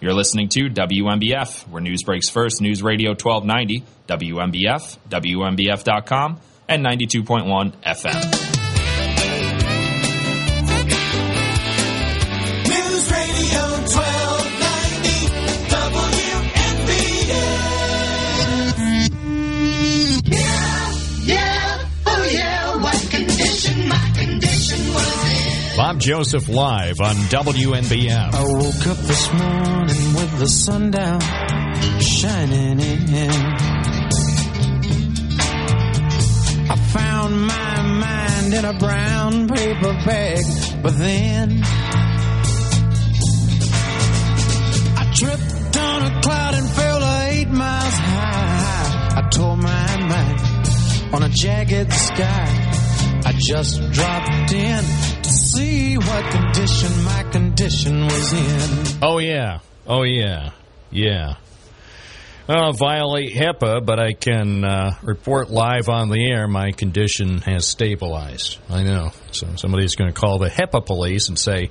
You're 0.00 0.14
listening 0.14 0.48
to 0.50 0.70
WNBF, 0.70 1.66
where 1.66 1.82
news 1.82 2.04
breaks 2.04 2.28
first. 2.28 2.60
News 2.60 2.80
Radio 2.80 3.10
1290, 3.10 3.82
WNBF, 4.06 4.98
WNBF.com, 5.08 6.40
and 6.68 6.86
92.1 6.86 7.82
FM. 7.82 8.51
Bob 25.82 25.98
Joseph 25.98 26.48
live 26.48 27.00
on 27.00 27.16
WNBF. 27.16 28.34
I 28.34 28.42
woke 28.44 28.86
up 28.86 28.98
this 28.98 29.32
morning 29.32 30.14
with 30.14 30.38
the 30.38 30.46
sun 30.46 30.92
down, 30.92 31.20
shining 31.98 32.78
in. 32.78 33.30
I 36.70 36.76
found 36.92 37.48
my 37.48 37.82
mind 37.82 38.54
in 38.54 38.64
a 38.64 38.78
brown 38.78 39.48
paper 39.48 39.92
bag, 40.06 40.44
but 40.84 40.96
then 40.98 41.60
I 44.94 45.12
tripped 45.16 45.76
on 45.78 46.02
a 46.04 46.20
cloud 46.22 46.54
and 46.54 46.70
fell 46.70 47.22
eight 47.24 47.48
miles 47.48 47.94
high. 47.94 49.14
I 49.16 49.28
tore 49.30 49.56
my 49.56 49.96
mind 49.96 51.12
on 51.12 51.24
a 51.24 51.28
jagged 51.28 51.92
sky. 51.92 52.61
I 53.24 53.32
just 53.36 53.80
dropped 53.92 54.52
in 54.52 54.84
to 55.22 55.30
see 55.30 55.96
what 55.96 56.32
condition 56.32 57.04
my 57.04 57.22
condition 57.30 58.04
was 58.04 58.32
in. 58.32 58.98
Oh 59.02 59.18
yeah. 59.18 59.60
Oh 59.86 60.02
yeah. 60.02 60.50
Yeah. 60.90 61.34
I'll 62.48 62.72
violate 62.72 63.32
HIPAA, 63.32 63.84
but 63.86 64.00
I 64.00 64.12
can 64.14 64.64
uh, 64.64 64.96
report 65.02 65.50
live 65.50 65.88
on 65.88 66.10
the 66.10 66.28
air 66.30 66.48
my 66.48 66.72
condition 66.72 67.38
has 67.38 67.66
stabilized. 67.66 68.58
I 68.68 68.82
know. 68.82 69.12
So 69.30 69.54
somebody's 69.56 69.94
going 69.94 70.12
to 70.12 70.20
call 70.20 70.38
the 70.38 70.50
HIPAA 70.50 70.84
police 70.84 71.28
and 71.28 71.38
say 71.38 71.70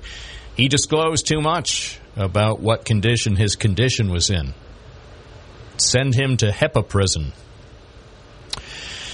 he 0.56 0.70
disclosed 0.70 1.28
too 1.28 1.42
much 1.42 2.00
about 2.16 2.62
what 2.62 2.86
condition 2.86 3.36
his 3.36 3.56
condition 3.56 4.12
was 4.12 4.30
in. 4.30 4.54
Send 5.78 6.16
him 6.16 6.38
to 6.38 6.52
HIPAA 6.52 6.88
prison. 6.88 7.34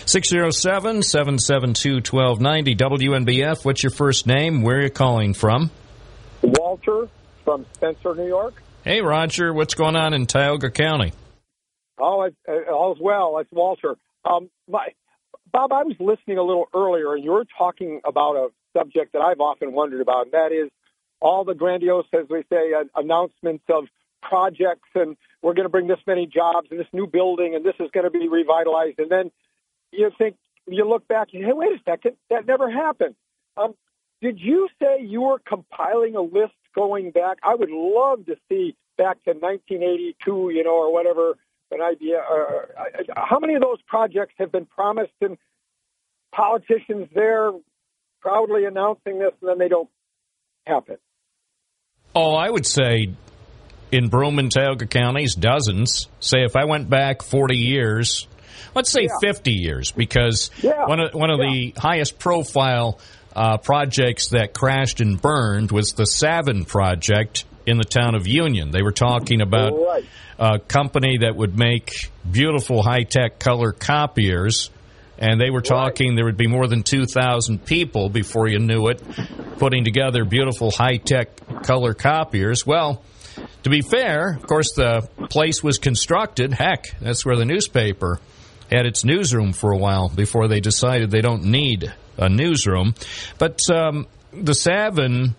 607 0.07 1.03
772 1.03 1.95
1290 1.95 2.75
WNBF. 2.77 3.65
What's 3.65 3.83
your 3.83 3.89
first 3.89 4.25
name? 4.25 4.61
Where 4.61 4.77
are 4.77 4.83
you 4.83 4.89
calling 4.89 5.33
from? 5.33 5.69
Walter 6.41 7.09
from 7.43 7.65
Spencer, 7.73 8.15
New 8.15 8.27
York. 8.27 8.63
Hey, 8.85 9.01
Roger. 9.01 9.53
What's 9.53 9.73
going 9.73 9.97
on 9.97 10.13
in 10.13 10.25
Tioga 10.25 10.71
County? 10.71 11.11
Oh, 11.99 12.29
all's 12.71 12.99
well. 13.01 13.37
It's 13.39 13.51
Walter. 13.51 13.97
Um, 14.23 14.49
my, 14.69 14.87
Bob, 15.51 15.73
I 15.73 15.83
was 15.83 15.97
listening 15.99 16.37
a 16.37 16.43
little 16.43 16.69
earlier, 16.73 17.13
and 17.13 17.21
you 17.21 17.31
were 17.31 17.45
talking 17.57 17.99
about 18.05 18.37
a 18.37 18.47
subject 18.77 19.11
that 19.11 19.19
I've 19.19 19.41
often 19.41 19.73
wondered 19.73 19.99
about, 19.99 20.27
and 20.27 20.31
that 20.31 20.53
is 20.53 20.69
all 21.19 21.43
the 21.43 21.53
grandiose, 21.53 22.05
as 22.13 22.29
we 22.29 22.43
say, 22.49 22.71
uh, 22.73 22.85
announcements 22.95 23.65
of 23.67 23.87
projects, 24.21 24.87
and 24.95 25.17
we're 25.41 25.53
going 25.53 25.65
to 25.65 25.69
bring 25.69 25.87
this 25.87 25.99
many 26.07 26.27
jobs, 26.27 26.69
and 26.71 26.79
this 26.79 26.87
new 26.93 27.07
building, 27.07 27.55
and 27.55 27.65
this 27.65 27.75
is 27.81 27.89
going 27.91 28.05
to 28.05 28.09
be 28.09 28.29
revitalized. 28.29 28.99
And 28.99 29.11
then 29.11 29.31
you 29.91 30.11
think, 30.17 30.35
you 30.67 30.87
look 30.87 31.07
back, 31.07 31.29
and 31.33 31.43
hey, 31.43 31.53
wait 31.53 31.71
a 31.71 31.81
second, 31.85 32.15
that 32.29 32.45
never 32.45 32.69
happened. 32.69 33.15
Um, 33.55 33.73
did 34.21 34.39
you 34.39 34.67
say 34.81 35.01
you 35.01 35.21
were 35.21 35.39
compiling 35.39 36.15
a 36.15 36.21
list 36.21 36.55
going 36.75 37.11
back? 37.11 37.37
I 37.43 37.55
would 37.55 37.69
love 37.71 38.25
to 38.25 38.35
see 38.49 38.75
back 38.97 39.23
to 39.25 39.31
1982, 39.31 40.51
you 40.53 40.63
know, 40.63 40.75
or 40.75 40.91
whatever, 40.91 41.37
an 41.71 41.81
idea. 41.81 42.19
Uh, 42.19 43.13
how 43.15 43.39
many 43.39 43.55
of 43.55 43.61
those 43.61 43.81
projects 43.87 44.33
have 44.39 44.51
been 44.51 44.65
promised 44.65 45.13
and 45.21 45.37
politicians 46.33 47.07
there 47.13 47.51
proudly 48.21 48.65
announcing 48.65 49.19
this 49.19 49.31
and 49.41 49.49
then 49.49 49.57
they 49.59 49.69
don't 49.69 49.89
happen? 50.65 50.97
Oh, 52.15 52.33
I 52.33 52.49
would 52.49 52.65
say 52.65 53.13
in 53.91 54.09
Broome 54.09 54.39
and 54.39 54.51
Tioga 54.51 54.87
counties, 54.87 55.35
dozens. 55.35 56.07
Say 56.19 56.39
if 56.43 56.55
I 56.55 56.65
went 56.65 56.89
back 56.89 57.21
40 57.21 57.55
years, 57.55 58.27
let's 58.75 58.91
say 58.91 59.07
50 59.21 59.51
years, 59.51 59.91
because 59.91 60.49
one 60.61 60.99
of, 60.99 61.13
one 61.13 61.29
of 61.29 61.39
the 61.39 61.73
highest 61.77 62.19
profile 62.19 62.99
uh, 63.35 63.57
projects 63.57 64.29
that 64.29 64.53
crashed 64.53 64.99
and 64.99 65.21
burned 65.21 65.71
was 65.71 65.93
the 65.93 66.05
Savin 66.05 66.65
project 66.65 67.45
in 67.67 67.77
the 67.77 67.83
town 67.83 68.15
of 68.15 68.27
Union. 68.27 68.71
They 68.71 68.81
were 68.81 68.91
talking 68.93 69.41
about 69.41 69.73
a 70.39 70.59
company 70.59 71.19
that 71.19 71.35
would 71.35 71.57
make 71.57 71.91
beautiful 72.29 72.81
high 72.81 73.03
tech 73.03 73.39
color 73.39 73.71
copiers. 73.71 74.71
And 75.19 75.41
they 75.41 75.49
were 75.49 75.61
talking 75.61 76.15
there 76.15 76.25
would 76.25 76.37
be 76.37 76.47
more 76.47 76.67
than 76.67 76.83
2,000 76.83 77.65
people 77.65 78.09
before 78.09 78.47
you 78.47 78.59
knew 78.59 78.87
it 78.87 79.01
putting 79.57 79.83
together 79.83 80.25
beautiful 80.25 80.69
high 80.71 80.97
tech 80.97 81.63
color 81.63 81.93
copiers. 81.93 82.65
Well, 82.65 83.01
to 83.63 83.69
be 83.69 83.81
fair, 83.81 84.35
of 84.35 84.45
course, 84.45 84.73
the 84.75 85.09
place 85.29 85.63
was 85.63 85.77
constructed. 85.77 86.53
Heck, 86.53 86.85
that's 86.99 87.25
where 87.25 87.35
the 87.35 87.45
newspaper 87.45 88.19
had 88.71 88.85
its 88.85 89.03
newsroom 89.03 89.53
for 89.53 89.71
a 89.71 89.77
while 89.77 90.09
before 90.09 90.47
they 90.47 90.59
decided 90.59 91.11
they 91.11 91.21
don't 91.21 91.43
need 91.45 91.93
a 92.17 92.29
newsroom. 92.29 92.95
But 93.37 93.59
um, 93.69 94.07
the 94.31 94.53
Savin, 94.53 95.35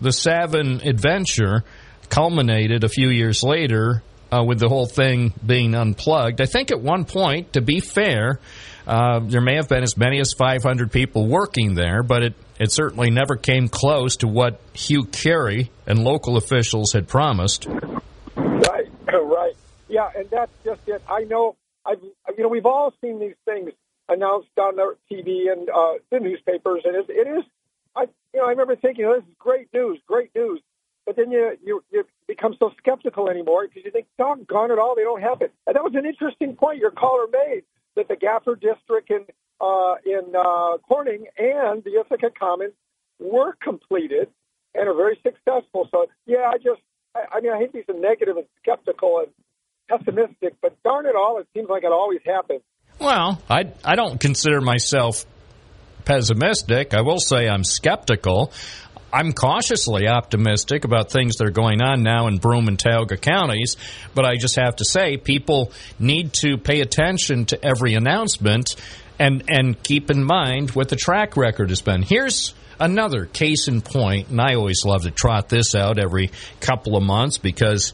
the 0.00 0.12
Savin 0.12 0.80
adventure 0.82 1.64
culminated 2.08 2.84
a 2.84 2.88
few 2.88 3.08
years 3.08 3.42
later 3.42 4.02
uh, 4.30 4.44
with 4.44 4.58
the 4.58 4.68
whole 4.68 4.86
thing 4.86 5.32
being 5.44 5.74
unplugged. 5.74 6.40
I 6.40 6.46
think 6.46 6.70
at 6.70 6.80
one 6.80 7.04
point, 7.04 7.54
to 7.54 7.60
be 7.60 7.80
fair, 7.80 8.40
uh, 8.86 9.20
there 9.20 9.40
may 9.40 9.56
have 9.56 9.68
been 9.68 9.82
as 9.82 9.96
many 9.96 10.20
as 10.20 10.32
500 10.32 10.90
people 10.90 11.26
working 11.26 11.74
there, 11.74 12.02
but 12.02 12.22
it, 12.22 12.34
it 12.58 12.72
certainly 12.72 13.10
never 13.10 13.36
came 13.36 13.68
close 13.68 14.16
to 14.16 14.28
what 14.28 14.60
Hugh 14.72 15.04
Carey 15.04 15.70
and 15.86 15.98
local 15.98 16.36
officials 16.36 16.92
had 16.92 17.08
promised. 17.08 17.66
Right, 17.66 18.88
right. 19.06 19.54
Yeah, 19.88 20.10
and 20.14 20.28
that's 20.30 20.52
just 20.64 20.80
it. 20.86 21.02
I 21.08 21.24
know, 21.24 21.56
I've, 21.88 22.02
you 22.36 22.42
know, 22.42 22.48
we've 22.48 22.66
all 22.66 22.92
seen 23.00 23.18
these 23.18 23.36
things 23.44 23.70
announced 24.08 24.50
on 24.58 24.76
the 24.76 24.96
TV 25.10 25.50
and 25.50 25.68
uh, 25.68 25.94
the 26.10 26.20
newspapers, 26.20 26.82
and 26.84 26.94
it, 26.96 27.06
it 27.08 27.26
is, 27.26 27.44
I, 27.96 28.02
you 28.32 28.40
know, 28.40 28.46
I 28.46 28.50
remember 28.50 28.76
thinking, 28.76 29.04
oh, 29.06 29.14
this 29.14 29.24
is 29.24 29.34
great 29.38 29.68
news, 29.72 29.98
great 30.06 30.30
news. 30.34 30.60
But 31.06 31.16
then 31.16 31.30
you, 31.30 31.56
you, 31.64 31.82
you 31.90 32.04
become 32.26 32.54
so 32.58 32.72
skeptical 32.76 33.30
anymore 33.30 33.66
because 33.66 33.82
you 33.84 33.90
think, 33.90 34.06
doggone 34.18 34.70
it 34.70 34.78
all, 34.78 34.94
they 34.94 35.04
don't 35.04 35.22
have 35.22 35.40
it. 35.40 35.54
And 35.66 35.74
that 35.74 35.82
was 35.82 35.94
an 35.94 36.04
interesting 36.04 36.54
point 36.54 36.80
your 36.80 36.90
caller 36.90 37.26
made 37.32 37.62
that 37.96 38.08
the 38.08 38.16
Gaffer 38.16 38.56
District 38.56 39.10
in 39.10 39.24
uh, 39.60 39.94
in 40.06 40.34
uh, 40.38 40.78
Corning 40.88 41.26
and 41.36 41.82
the 41.82 41.98
Ithaca 41.98 42.30
Commons 42.38 42.74
were 43.18 43.54
completed 43.60 44.28
and 44.74 44.88
are 44.88 44.94
very 44.94 45.18
successful. 45.22 45.88
So 45.90 46.06
yeah, 46.26 46.50
I 46.52 46.58
just 46.58 46.80
I, 47.14 47.24
I 47.32 47.40
mean 47.40 47.52
I 47.52 47.58
hate 47.58 47.72
being 47.72 48.00
negative 48.00 48.36
and 48.36 48.46
skeptical 48.62 49.18
and 49.18 49.28
pessimistic, 49.88 50.54
but 50.60 50.80
darn 50.82 51.06
it 51.06 51.14
all, 51.16 51.38
it 51.38 51.46
seems 51.54 51.68
like 51.68 51.84
it 51.84 51.92
always 51.92 52.20
happens. 52.24 52.60
Well, 53.00 53.40
I 53.48 53.72
I 53.84 53.94
don't 53.94 54.20
consider 54.20 54.60
myself 54.60 55.24
pessimistic. 56.04 56.94
I 56.94 57.02
will 57.02 57.20
say 57.20 57.48
I'm 57.48 57.64
skeptical. 57.64 58.52
I'm 59.12 59.32
cautiously 59.32 60.06
optimistic 60.06 60.84
about 60.84 61.10
things 61.10 61.36
that 61.36 61.46
are 61.46 61.52
going 61.52 61.80
on 61.80 62.02
now 62.02 62.26
in 62.26 62.38
Broome 62.38 62.68
and 62.68 62.78
Tioga 62.78 63.16
counties, 63.16 63.76
but 64.14 64.26
I 64.26 64.36
just 64.36 64.56
have 64.56 64.76
to 64.76 64.84
say 64.84 65.16
people 65.16 65.72
need 65.98 66.34
to 66.34 66.58
pay 66.58 66.80
attention 66.80 67.46
to 67.46 67.64
every 67.64 67.94
announcement 67.94 68.76
and 69.18 69.44
and 69.48 69.82
keep 69.82 70.10
in 70.10 70.22
mind 70.22 70.70
what 70.72 70.88
the 70.88 70.96
track 70.96 71.36
record 71.36 71.70
has 71.70 71.80
been. 71.80 72.02
Here's 72.02 72.54
another 72.78 73.24
case 73.24 73.68
in 73.68 73.80
point, 73.80 74.28
and 74.28 74.40
I 74.40 74.54
always 74.54 74.84
love 74.84 75.02
to 75.02 75.10
trot 75.10 75.48
this 75.48 75.74
out 75.74 75.98
every 75.98 76.30
couple 76.60 76.96
of 76.96 77.02
months 77.02 77.38
because 77.38 77.92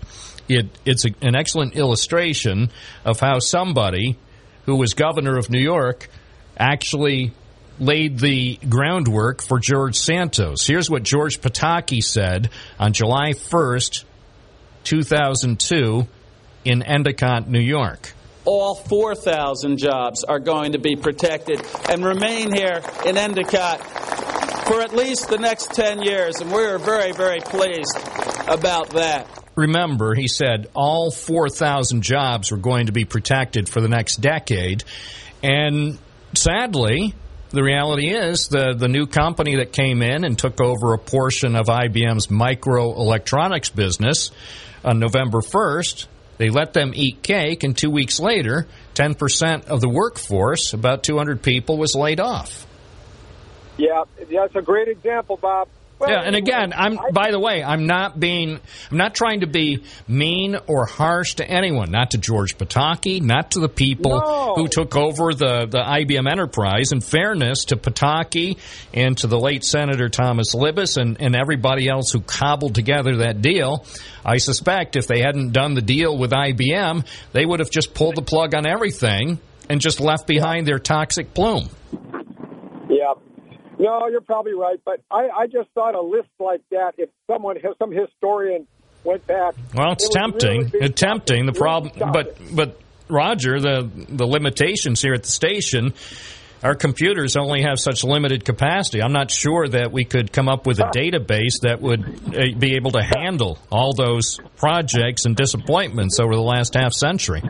it 0.49 0.67
it's 0.85 1.05
a, 1.05 1.11
an 1.23 1.35
excellent 1.35 1.75
illustration 1.75 2.71
of 3.05 3.21
how 3.21 3.39
somebody 3.39 4.19
who 4.67 4.77
was 4.77 4.95
governor 4.95 5.37
of 5.37 5.51
New 5.51 5.61
York 5.61 6.09
actually 6.57 7.33
laid 7.79 8.19
the 8.19 8.57
groundwork 8.69 9.43
for 9.43 9.59
George 9.59 9.97
Santos. 9.97 10.67
Here's 10.67 10.89
what 10.89 11.03
George 11.03 11.41
Pataki 11.41 12.03
said 12.03 12.51
on 12.79 12.93
July 12.93 13.31
1st, 13.31 14.05
2002, 14.85 16.07
in 16.65 16.83
Endicott, 16.83 17.49
New 17.49 17.61
York. 17.61 18.13
All 18.45 18.75
4,000 18.75 19.79
jobs 19.79 20.23
are 20.23 20.39
going 20.39 20.73
to 20.73 20.79
be 20.79 20.97
protected 20.97 21.61
and 21.91 22.05
remain 22.05 22.53
here 22.53 22.83
in 23.05 23.17
Endicott 23.17 23.81
for 24.67 24.81
at 24.81 24.95
least 24.95 25.29
the 25.29 25.39
next 25.39 25.73
10 25.75 26.03
years, 26.03 26.41
and 26.41 26.53
we're 26.53 26.79
very, 26.79 27.13
very 27.13 27.41
pleased 27.41 27.99
about 28.47 28.91
that. 28.91 29.44
Remember, 29.57 30.15
he 30.15 30.29
said 30.29 30.69
all 30.75 31.11
4,000 31.11 32.03
jobs 32.03 32.51
were 32.51 32.59
going 32.59 32.87
to 32.87 32.93
be 32.93 33.05
protected 33.05 33.69
for 33.69 33.81
the 33.81 33.89
next 33.89 34.17
decade. 34.17 34.85
And 35.43 35.99
sadly, 36.35 37.15
the 37.51 37.63
reality 37.63 38.09
is 38.09 38.49
the, 38.49 38.75
the 38.77 38.89
new 38.89 39.07
company 39.07 39.57
that 39.57 39.73
came 39.73 40.03
in 40.03 40.25
and 40.25 40.37
took 40.37 40.61
over 40.61 40.93
a 40.93 40.99
portion 40.99 41.55
of 41.55 41.67
IBM's 41.67 42.27
microelectronics 42.27 43.75
business 43.75 44.33
on 44.85 44.99
November 44.99 45.39
1st, 45.39 46.07
they 46.37 46.51
let 46.51 46.73
them 46.73 46.93
eat 46.95 47.23
cake, 47.23 47.63
and 47.63 47.79
two 47.79 47.91
weeks 47.91 48.19
later, 48.19 48.67
10% 48.95 49.67
of 49.67 49.81
the 49.81 49.89
workforce, 49.89 50.73
about 50.73 51.05
200 51.05 51.43
people, 51.43 51.79
was 51.79 51.95
laid 51.95 52.19
off. 52.19 52.67
Yeah, 53.77 54.03
that's 54.19 54.57
a 54.57 54.63
great 54.63 54.89
example, 54.89 55.37
Bob. 55.37 55.69
Well, 56.07 56.11
Yeah, 56.11 56.27
and 56.27 56.37
again, 56.37 56.73
I'm 56.77 56.99
by 57.13 57.31
the 57.31 57.39
way, 57.41 57.63
I'm 57.63 57.87
not 57.87 58.19
being 58.19 58.61
I'm 58.91 58.97
not 58.97 59.15
trying 59.15 59.41
to 59.41 59.47
be 59.47 59.83
mean 60.07 60.57
or 60.67 60.87
harsh 60.87 61.35
to 61.37 61.49
anyone, 61.49 61.91
not 61.91 62.13
to 62.13 62.19
George 62.19 62.57
Pataki, 62.59 63.21
not 63.23 63.53
to 63.53 63.61
the 63.61 63.69
people 63.69 64.21
No. 64.21 64.55
who 64.57 64.69
took 64.69 64.97
over 64.97 65.33
the, 65.35 65.67
the 65.71 65.79
IBM 65.79 66.31
enterprise. 66.31 66.93
In 66.93 67.01
fairness 67.01 67.65
to 67.67 67.77
Pataki 67.77 68.59
and 68.93 69.17
to 69.19 69.27
the 69.27 69.39
late 69.39 69.65
Senator 69.65 70.09
Thomas 70.09 70.55
Libous 70.55 70.97
and, 70.97 71.21
and 71.21 71.35
everybody 71.35 71.89
else 71.89 72.11
who 72.13 72.21
cobbled 72.21 72.75
together 72.75 73.17
that 73.19 73.41
deal, 73.43 73.85
I 74.25 74.37
suspect 74.39 74.97
if 74.97 75.07
they 75.07 75.21
hadn't 75.21 75.53
done 75.53 75.75
the 75.75 75.83
deal 75.83 76.17
with 76.17 76.31
IBM, 76.33 77.07
they 77.33 77.45
would 77.47 77.61
have 77.61 77.71
just 77.71 77.95
pulled 77.95 78.17
the 78.17 78.23
plug 78.23 78.55
on 78.55 78.67
everything 78.67 79.39
and 79.69 79.81
just 79.81 80.01
left 80.01 80.27
behind 80.27 80.67
their 80.67 80.79
toxic 80.79 81.33
plume. 81.35 81.69
No, 83.85 84.09
you're 84.09 84.23
probably 84.23 84.55
right, 84.55 84.81
but 84.83 85.03
I, 85.11 85.29
I 85.29 85.47
just 85.47 85.69
thought 85.75 85.95
a 85.95 86.01
list 86.01 86.31
like 86.41 86.63
that, 86.71 86.95
if 86.97 87.11
someone, 87.31 87.57
some 87.79 87.93
historian 87.93 88.67
went 89.05 89.27
back. 89.27 89.55
Well, 89.75 89.93
it's 89.93 90.07
it 90.07 90.13
tempting. 90.13 90.71
really 90.73 90.87
it's 90.87 90.99
tempting. 90.99 91.45
The 91.45 91.53
problem, 91.53 91.93
but 92.13 92.39
but 92.51 92.81
Roger, 93.11 93.61
the 93.61 93.91
the 94.09 94.27
limitations 94.27 95.03
here 95.03 95.13
at 95.13 95.23
the 95.23 95.31
station. 95.31 95.93
Our 96.63 96.75
computers 96.75 97.37
only 97.37 97.61
have 97.65 97.79
such 97.79 98.05
limited 98.05 98.43
capacity. 98.47 99.03
I'm 99.03 99.13
not 99.13 99.31
sure 99.31 99.69
that 99.69 99.93
we 99.93 100.07
could 100.07 100.33
come 100.33 100.49
up 100.49 100.67
with 100.67 100.79
a 100.79 100.85
database 100.97 101.61
that 101.61 101.83
would 101.83 102.01
uh, 102.35 102.59
be 102.59 102.77
able 102.77 102.93
to 102.93 103.03
handle 103.03 103.59
all 103.71 103.93
those 103.93 104.41
projects 104.57 105.27
and 105.27 105.37
disappointments 105.37 106.19
over 106.19 106.35
the 106.35 106.41
last 106.41 106.73
half 106.73 106.95
century. 106.95 107.43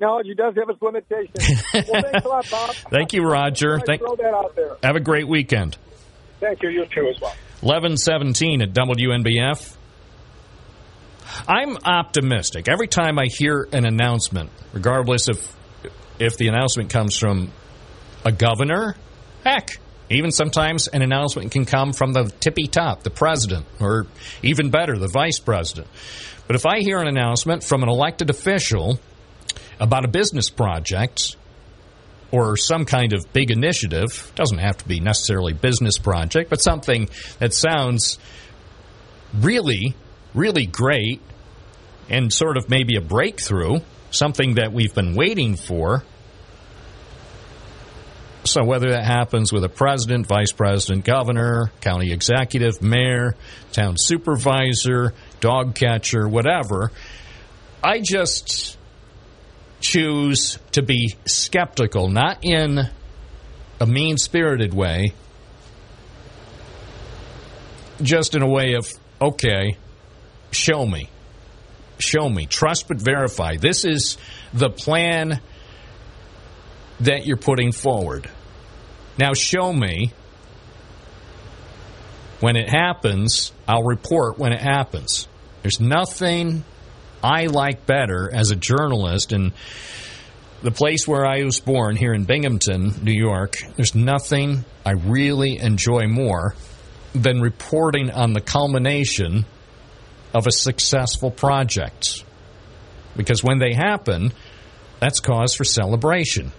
Technology 0.00 0.34
does 0.34 0.54
have 0.54 0.70
its 0.70 0.80
limitations. 0.80 1.62
well, 1.74 2.02
thanks 2.02 2.24
a 2.24 2.28
lot, 2.28 2.50
Bob. 2.50 2.74
Thank 2.90 3.12
you, 3.12 3.22
Roger. 3.22 3.78
Thank, 3.80 4.00
throw 4.00 4.16
that 4.16 4.32
out 4.32 4.56
there. 4.56 4.78
have 4.82 4.96
a 4.96 5.00
great 5.00 5.28
weekend. 5.28 5.76
Thank 6.40 6.62
you. 6.62 6.70
You 6.70 6.86
too 6.86 7.06
as 7.14 7.20
well. 7.20 7.34
1117 7.60 8.62
at 8.62 8.72
WNBF. 8.72 9.76
I'm 11.46 11.76
optimistic. 11.84 12.66
Every 12.66 12.88
time 12.88 13.18
I 13.18 13.26
hear 13.28 13.68
an 13.74 13.84
announcement, 13.84 14.48
regardless 14.72 15.28
if 15.28 15.54
if 16.18 16.38
the 16.38 16.48
announcement 16.48 16.88
comes 16.88 17.18
from 17.18 17.52
a 18.24 18.32
governor, 18.32 18.96
heck, 19.44 19.78
even 20.08 20.30
sometimes 20.30 20.88
an 20.88 21.02
announcement 21.02 21.52
can 21.52 21.66
come 21.66 21.92
from 21.92 22.14
the 22.14 22.32
tippy 22.40 22.68
top, 22.68 23.02
the 23.02 23.10
president, 23.10 23.66
or 23.78 24.06
even 24.42 24.70
better, 24.70 24.96
the 24.96 25.08
vice 25.08 25.40
president. 25.40 25.88
But 26.46 26.56
if 26.56 26.64
I 26.64 26.80
hear 26.80 27.00
an 27.00 27.06
announcement 27.06 27.62
from 27.64 27.82
an 27.82 27.90
elected 27.90 28.30
official 28.30 28.98
about 29.80 30.04
a 30.04 30.08
business 30.08 30.50
project 30.50 31.36
or 32.30 32.56
some 32.56 32.84
kind 32.84 33.12
of 33.12 33.32
big 33.32 33.50
initiative, 33.50 34.30
doesn't 34.36 34.58
have 34.58 34.76
to 34.78 34.86
be 34.86 35.00
necessarily 35.00 35.52
business 35.52 35.98
project, 35.98 36.48
but 36.48 36.60
something 36.60 37.08
that 37.40 37.52
sounds 37.52 38.18
really, 39.34 39.96
really 40.34 40.66
great 40.66 41.20
and 42.08 42.32
sort 42.32 42.56
of 42.56 42.68
maybe 42.68 42.96
a 42.96 43.00
breakthrough, 43.00 43.80
something 44.10 44.54
that 44.54 44.72
we've 44.72 44.94
been 44.94 45.14
waiting 45.14 45.56
for. 45.56 46.04
So, 48.44 48.64
whether 48.64 48.90
that 48.90 49.04
happens 49.04 49.52
with 49.52 49.64
a 49.64 49.68
president, 49.68 50.26
vice 50.26 50.52
president, 50.52 51.04
governor, 51.04 51.70
county 51.80 52.12
executive, 52.12 52.80
mayor, 52.80 53.36
town 53.72 53.96
supervisor, 53.98 55.14
dog 55.40 55.74
catcher, 55.74 56.26
whatever, 56.26 56.90
I 57.82 58.00
just 58.00 58.78
choose 59.80 60.58
to 60.72 60.82
be 60.82 61.14
skeptical, 61.26 62.08
not 62.08 62.44
in 62.44 62.78
a 63.80 63.86
mean 63.86 64.18
spirited 64.18 64.74
way, 64.74 65.14
just 68.02 68.34
in 68.34 68.42
a 68.42 68.48
way 68.48 68.74
of, 68.74 68.90
okay, 69.20 69.76
show 70.52 70.86
me. 70.86 71.08
Show 71.98 72.28
me. 72.28 72.46
Trust 72.46 72.88
but 72.88 72.98
verify. 72.98 73.56
This 73.56 73.84
is 73.84 74.16
the 74.52 74.70
plan 74.70 75.40
that 77.00 77.26
you're 77.26 77.36
putting 77.36 77.72
forward. 77.72 78.30
Now, 79.18 79.34
show 79.34 79.72
me. 79.72 80.12
When 82.40 82.56
it 82.56 82.70
happens, 82.70 83.52
I'll 83.68 83.82
report 83.82 84.38
when 84.38 84.54
it 84.54 84.62
happens. 84.62 85.28
There's 85.60 85.78
nothing 85.78 86.64
I 87.22 87.46
like 87.46 87.86
better 87.86 88.30
as 88.32 88.50
a 88.50 88.56
journalist 88.56 89.32
and 89.32 89.52
the 90.62 90.70
place 90.70 91.06
where 91.06 91.26
I 91.26 91.44
was 91.44 91.60
born 91.60 91.96
here 91.96 92.12
in 92.12 92.24
Binghamton, 92.24 93.02
New 93.02 93.12
York. 93.12 93.56
There's 93.76 93.94
nothing 93.94 94.64
I 94.84 94.92
really 94.92 95.58
enjoy 95.58 96.06
more 96.06 96.54
than 97.14 97.40
reporting 97.40 98.10
on 98.10 98.32
the 98.32 98.40
culmination 98.40 99.46
of 100.32 100.46
a 100.46 100.52
successful 100.52 101.30
project. 101.30 102.24
Because 103.16 103.42
when 103.42 103.58
they 103.58 103.72
happen, 103.74 104.32
that's 105.00 105.20
cause 105.20 105.54
for 105.54 105.64
celebration. 105.64 106.52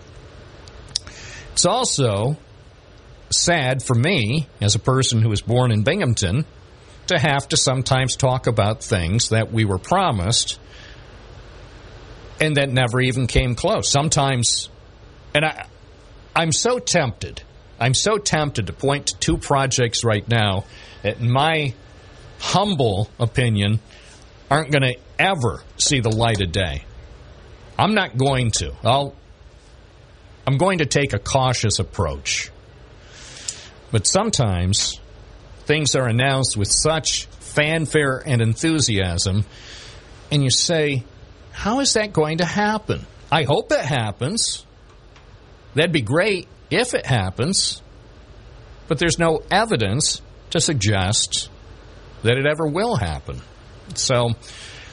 It's 1.54 1.66
also 1.66 2.38
sad 3.30 3.84
for 3.84 3.96
me, 3.96 4.48
as 4.60 4.76
a 4.76 4.80
person 4.80 5.22
who 5.22 5.30
was 5.30 5.42
born 5.42 5.72
in 5.72 5.84
Binghamton, 5.84 6.46
to 7.12 7.20
have 7.20 7.48
to 7.50 7.58
sometimes 7.58 8.16
talk 8.16 8.48
about 8.48 8.84
things 8.84 9.30
that 9.30 9.52
we 9.52 9.66
were 9.66 9.78
promised 9.78 10.60
and 12.40 12.58
that 12.58 12.70
never 12.70 13.00
even 13.00 13.28
came 13.28 13.54
close. 13.54 13.92
Sometimes, 13.92 14.70
and 15.36 15.46
I, 15.46 15.68
I'm 16.36 16.52
so 16.52 16.80
tempted, 16.80 17.44
I'm 17.80 17.94
so 17.94 18.18
tempted 18.18 18.68
to 18.68 18.74
point 18.74 19.08
to 19.08 19.18
two 19.20 19.38
projects 19.38 20.04
right 20.04 20.28
now 20.28 20.64
that, 21.04 21.20
in 21.20 21.30
my 21.30 21.74
humble 22.40 23.10
opinion, 23.20 23.80
aren't 24.50 24.72
going 24.72 24.94
to 24.94 25.00
ever 25.20 25.64
see 25.78 26.00
the 26.00 26.10
light 26.10 26.42
of 26.42 26.52
day. 26.52 26.86
I'm 27.78 27.94
not 27.94 28.18
going 28.18 28.52
to. 28.52 28.74
I'll, 28.84 29.16
I'm 30.48 30.58
going 30.58 30.78
to 30.78 30.86
take 30.86 31.14
a 31.14 31.20
cautious 31.20 31.80
approach. 31.80 32.52
But 33.92 34.08
sometimes 34.08 35.01
things 35.72 35.96
are 35.96 36.06
announced 36.06 36.58
with 36.58 36.70
such 36.70 37.28
fanfare 37.28 38.22
and 38.26 38.42
enthusiasm, 38.42 39.46
and 40.30 40.44
you 40.44 40.50
say, 40.50 41.06
How 41.54 41.80
is 41.80 41.94
that 41.94 42.12
going 42.12 42.40
to 42.40 42.46
happen? 42.46 43.08
I 43.32 43.44
hope 43.44 43.72
it 43.72 43.80
happens. 43.80 44.66
That'd 45.74 45.94
be 45.94 46.02
great 46.02 46.50
if 46.70 46.94
it 46.94 47.06
happens, 47.06 47.82
but 48.90 49.00
there's 49.00 49.18
no 49.18 49.44
evidence 49.50 50.22
to 50.50 50.60
suggest 50.60 51.50
that 52.24 52.38
it 52.38 52.46
ever 52.46 52.68
will 52.68 52.98
happen. 52.98 53.40
So 53.96 54.32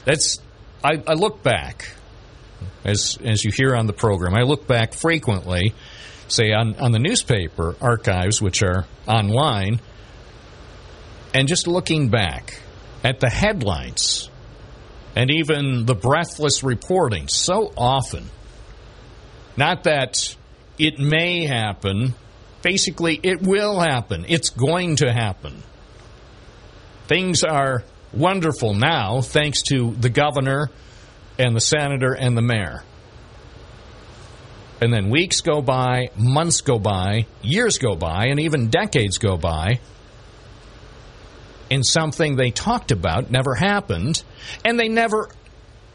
that's 0.05 0.39
I, 0.81 1.03
I 1.05 1.13
look 1.15 1.43
back 1.43 1.91
as 2.85 3.17
as 3.21 3.43
you 3.43 3.51
hear 3.51 3.75
on 3.75 3.85
the 3.85 3.91
program. 3.91 4.33
I 4.33 4.43
look 4.43 4.65
back 4.65 4.93
frequently, 4.93 5.73
say 6.29 6.53
on, 6.53 6.75
on 6.75 6.93
the 6.93 6.99
newspaper 6.99 7.75
archives, 7.81 8.41
which 8.41 8.63
are 8.63 8.85
online, 9.05 9.81
and 11.33 11.47
just 11.47 11.67
looking 11.67 12.09
back 12.09 12.61
at 13.03 13.19
the 13.19 13.29
headlines 13.29 14.29
and 15.15 15.31
even 15.31 15.85
the 15.85 15.95
breathless 15.95 16.63
reporting 16.63 17.27
so 17.27 17.73
often. 17.77 18.29
Not 19.57 19.83
that 19.83 20.35
it 20.77 20.99
may 20.99 21.45
happen, 21.45 22.15
basically, 22.61 23.19
it 23.21 23.41
will 23.41 23.79
happen. 23.79 24.25
It's 24.27 24.49
going 24.49 24.97
to 24.97 25.11
happen. 25.11 25.63
Things 27.07 27.43
are 27.43 27.83
wonderful 28.13 28.73
now 28.73 29.21
thanks 29.21 29.61
to 29.63 29.93
the 29.95 30.09
governor 30.09 30.69
and 31.37 31.55
the 31.55 31.61
senator 31.61 32.13
and 32.13 32.37
the 32.37 32.41
mayor. 32.41 32.83
And 34.81 34.93
then 34.93 35.09
weeks 35.09 35.41
go 35.41 35.61
by, 35.61 36.09
months 36.15 36.61
go 36.61 36.79
by, 36.79 37.25
years 37.41 37.77
go 37.77 37.95
by, 37.95 38.27
and 38.27 38.39
even 38.39 38.69
decades 38.69 39.17
go 39.17 39.35
by. 39.35 39.79
And 41.71 41.85
something 41.85 42.35
they 42.35 42.51
talked 42.51 42.91
about 42.91 43.29
never 43.29 43.53
happened, 43.53 44.23
and 44.65 44.79
they 44.79 44.87
never 44.87 45.29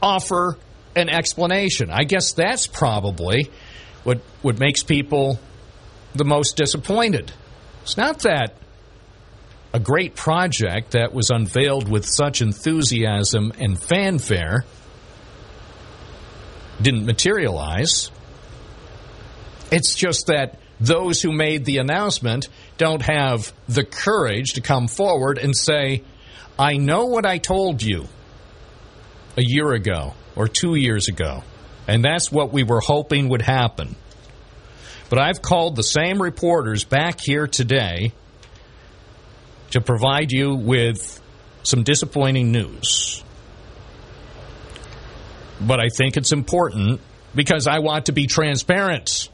offer 0.01 0.57
an 0.95 1.09
explanation. 1.09 1.91
I 1.91 2.05
guess 2.05 2.33
that's 2.33 2.67
probably 2.67 3.51
what, 4.05 4.21
what 4.43 4.59
makes 4.59 4.83
people 4.83 5.41
the 6.15 6.25
most 6.25 6.57
disappointed. 6.57 7.33
It's 7.83 7.97
not 7.97 8.21
that 8.21 8.57
a 9.73 9.81
great 9.81 10.15
project 10.15 10.93
that 10.93 11.13
was 11.13 11.31
unveiled 11.31 11.89
with 11.89 12.07
such 12.07 12.41
enthusiasm 12.41 13.53
and 13.59 13.77
fanfare 13.77 14.65
didn't 16.81 17.05
materialize. 17.05 18.11
It's 19.73 19.97
just 19.97 20.29
that 20.29 20.61
those 20.79 21.21
who 21.23 21.33
made 21.33 21.65
the 21.65 21.79
announcement 21.79 22.49
don't 22.77 23.03
have 23.03 23.53
the 23.69 23.85
courage 23.85 24.55
to 24.55 24.61
come 24.61 24.89
forward 24.89 25.39
and 25.39 25.57
say, 25.57 26.03
I 26.59 26.77
know 26.77 27.07
what 27.07 27.27
I 27.27 27.39
told 27.39 27.83
you 27.83 28.07
a 29.37 29.43
year 29.43 29.73
ago 29.73 30.15
or 30.37 30.49
two 30.49 30.75
years 30.75 31.09
ago, 31.09 31.43
and 31.87 32.05
that's 32.05 32.31
what 32.31 32.53
we 32.53 32.63
were 32.65 32.81
hoping 32.81 33.29
would 33.29 33.43
happen. 33.43 33.97
But 35.11 35.19
I've 35.19 35.43
called 35.43 35.77
the 35.77 35.83
same 35.83 36.21
reporters 36.21 36.85
back 36.85 37.21
here 37.21 37.47
today 37.47 38.13
to 39.71 39.81
provide 39.81 40.33
you 40.33 40.55
with 40.55 41.21
some 41.63 41.83
disappointing 41.83 42.53
news. 42.53 43.23
But 45.61 45.81
I 45.81 45.89
think 45.89 46.17
it's 46.17 46.33
important 46.33 47.01
because 47.35 47.67
I 47.67 47.79
want 47.81 48.07
to 48.07 48.13
be 48.13 48.27
transparent. 48.27 49.29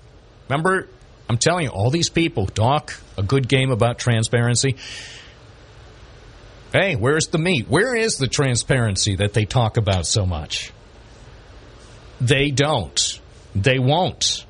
Remember, 0.49 0.89
I'm 1.29 1.39
telling 1.39 1.65
you, 1.65 1.71
all 1.71 1.91
these 1.91 2.09
people 2.09 2.47
talk 2.47 2.95
a 3.21 3.23
good 3.23 3.49
game 3.49 3.71
about 3.71 3.99
transparency. 3.99 4.77
Hey, 6.73 6.97
where's 6.97 7.29
the 7.29 7.39
meat? 7.39 7.69
Where 7.69 7.95
is 7.95 8.17
the 8.17 8.29
transparency 8.29 9.17
that 9.17 9.35
they 9.35 9.45
talk 9.45 9.77
about 9.77 10.07
so 10.07 10.25
much? 10.25 10.73
They 12.21 12.51
don't. 12.51 13.21
They 13.55 13.79
won't. 13.79 14.47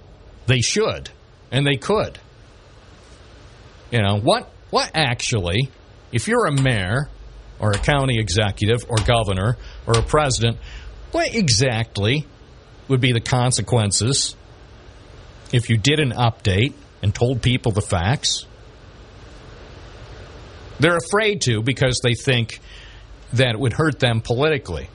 They 0.46 0.60
should. 0.60 1.10
And 1.50 1.66
they 1.66 1.76
could. 1.76 2.18
You 3.90 4.02
know, 4.02 4.20
what 4.20 4.50
what 4.70 4.92
actually, 4.94 5.68
if 6.12 6.28
you're 6.28 6.46
a 6.46 6.52
mayor 6.52 7.08
or 7.58 7.72
a 7.72 7.78
county 7.78 8.20
executive 8.20 8.84
or 8.88 8.96
governor 8.98 9.56
or 9.86 9.98
a 9.98 10.02
president, 10.02 10.58
what 11.10 11.34
exactly 11.34 12.26
would 12.86 13.00
be 13.00 13.12
the 13.12 13.20
consequences 13.20 14.36
if 15.52 15.70
you 15.70 15.76
did 15.76 15.98
an 15.98 16.12
update 16.12 16.74
and 17.02 17.14
told 17.14 17.42
people 17.42 17.72
the 17.72 17.80
facts. 17.80 18.46
They're 20.80 20.96
afraid 20.96 21.42
to 21.42 21.62
because 21.62 22.00
they 22.02 22.14
think 22.14 22.60
that 23.34 23.50
it 23.50 23.60
would 23.60 23.74
hurt 23.74 24.00
them 24.00 24.20
politically. 24.20 24.88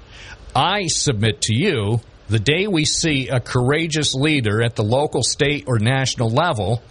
I 0.56 0.88
submit 0.88 1.42
to 1.44 1.56
you 1.56 2.02
the 2.28 2.40
day 2.40 2.68
we 2.68 2.86
see 2.86 3.30
a 3.30 3.40
courageous 3.40 4.16
leader 4.16 4.64
at 4.64 4.76
the 4.76 4.84
local, 4.84 5.22
state, 5.22 5.66
or 5.68 5.78
national 5.78 6.32
level 6.32 6.82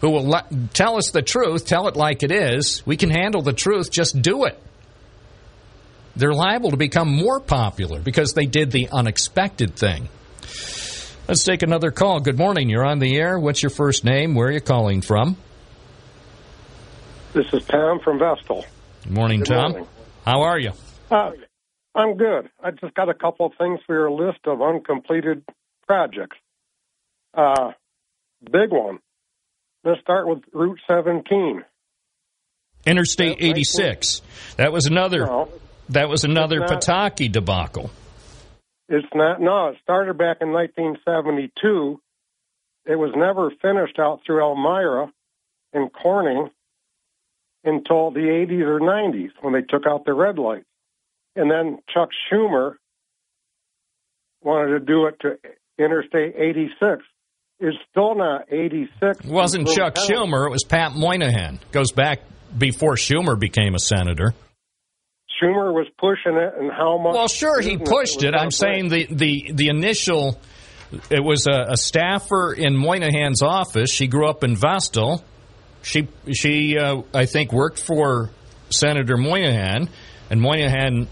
who 0.00 0.10
will 0.10 0.24
let, 0.24 0.72
tell 0.72 0.96
us 0.96 1.10
the 1.10 1.20
truth, 1.20 1.66
tell 1.66 1.86
it 1.86 1.96
like 1.96 2.22
it 2.22 2.32
is, 2.32 2.82
we 2.86 2.96
can 2.96 3.10
handle 3.10 3.42
the 3.42 3.52
truth, 3.52 3.90
just 3.90 4.20
do 4.22 4.44
it. 4.44 4.58
They're 6.16 6.32
liable 6.32 6.70
to 6.70 6.76
become 6.78 7.12
more 7.12 7.40
popular 7.40 8.00
because 8.00 8.32
they 8.32 8.46
did 8.46 8.70
the 8.70 8.88
unexpected 8.90 9.76
thing. 9.76 10.08
Let's 11.28 11.44
take 11.44 11.62
another 11.62 11.90
call. 11.90 12.20
Good 12.20 12.38
morning. 12.38 12.68
You're 12.68 12.84
on 12.84 12.98
the 12.98 13.16
air. 13.16 13.38
What's 13.38 13.62
your 13.62 13.70
first 13.70 14.04
name? 14.04 14.34
Where 14.34 14.48
are 14.48 14.52
you 14.52 14.60
calling 14.60 15.02
from? 15.02 15.36
This 17.32 17.46
is 17.52 17.64
Tom 17.66 18.00
from 18.00 18.18
Vestal. 18.18 18.64
Good 19.04 19.12
morning, 19.12 19.40
Good 19.40 19.48
Tom. 19.48 19.72
morning. 19.72 19.88
How 20.24 20.42
are 20.42 20.58
you? 20.58 20.72
Uh, 21.10 21.30
I'm 21.94 22.16
good. 22.16 22.50
I 22.62 22.70
just 22.72 22.94
got 22.94 23.08
a 23.08 23.14
couple 23.14 23.46
of 23.46 23.52
things 23.58 23.80
for 23.86 23.94
your 23.94 24.10
list 24.10 24.40
of 24.46 24.60
uncompleted 24.60 25.44
projects. 25.86 26.36
Uh, 27.32 27.72
big 28.44 28.70
one. 28.70 28.98
Let's 29.84 30.00
start 30.00 30.28
with 30.28 30.40
Route 30.52 30.80
17. 30.88 31.62
Interstate 32.86 33.36
86. 33.40 34.22
That 34.56 34.72
was 34.72 34.86
another. 34.86 35.26
That 35.90 36.08
was 36.08 36.24
another 36.24 36.60
not- 36.60 36.68
Pataki 36.70 37.30
debacle. 37.30 37.90
It's 38.88 39.06
not, 39.14 39.40
no, 39.40 39.68
it 39.68 39.76
started 39.84 40.18
back 40.18 40.38
in 40.40 40.50
1972. 40.52 42.00
It 42.86 42.96
was 42.96 43.12
never 43.14 43.50
finished 43.62 44.00
out 44.00 44.20
through 44.26 44.42
Elmira 44.42 45.12
and 45.72 45.92
Corning 45.92 46.50
until 47.64 48.10
the 48.10 48.20
80s 48.20 48.62
or 48.62 48.80
90s 48.80 49.30
when 49.40 49.52
they 49.52 49.62
took 49.62 49.86
out 49.86 50.04
the 50.04 50.14
red 50.14 50.38
lights. 50.38 50.66
And 51.36 51.50
then 51.50 51.78
Chuck 51.92 52.08
Schumer 52.30 52.74
wanted 54.42 54.78
to 54.78 54.80
do 54.80 55.06
it 55.06 55.16
to 55.20 55.38
Interstate 55.78 56.34
86. 56.36 57.02
It's 57.60 57.76
still 57.90 58.14
not 58.14 58.50
86. 58.50 59.24
It 59.24 59.30
wasn't 59.30 59.68
Chuck 59.68 59.96
Schumer. 59.96 60.46
It 60.46 60.50
was 60.50 60.64
Pat 60.64 60.92
Moynihan. 60.94 61.60
Goes 61.72 61.92
back 61.92 62.20
before 62.56 62.94
Schumer 62.94 63.38
became 63.38 63.74
a 63.74 63.78
senator. 63.78 64.34
Schumer 65.40 65.72
was 65.72 65.86
pushing 65.98 66.36
it, 66.36 66.54
and 66.58 66.70
how 66.70 66.98
much? 66.98 67.14
Well, 67.14 67.28
sure, 67.28 67.60
he 67.60 67.76
pushed 67.76 68.16
was 68.16 68.24
it. 68.24 68.34
I'm 68.34 68.50
saying 68.50 68.88
the, 68.88 69.06
the, 69.10 69.52
the 69.54 69.68
initial, 69.68 70.38
it 71.10 71.22
was 71.22 71.46
a, 71.46 71.72
a 71.72 71.76
staffer 71.76 72.52
in 72.52 72.76
Moynihan's 72.76 73.42
office. 73.42 73.90
She 73.90 74.06
grew 74.06 74.28
up 74.28 74.42
in 74.44 74.56
Vestal. 74.56 75.24
She, 75.82 76.08
she 76.32 76.78
uh, 76.78 77.02
I 77.14 77.26
think, 77.26 77.52
worked 77.52 77.78
for 77.78 78.30
Senator 78.70 79.16
Moynihan, 79.16 79.88
and 80.30 80.40
Moynihan 80.40 81.08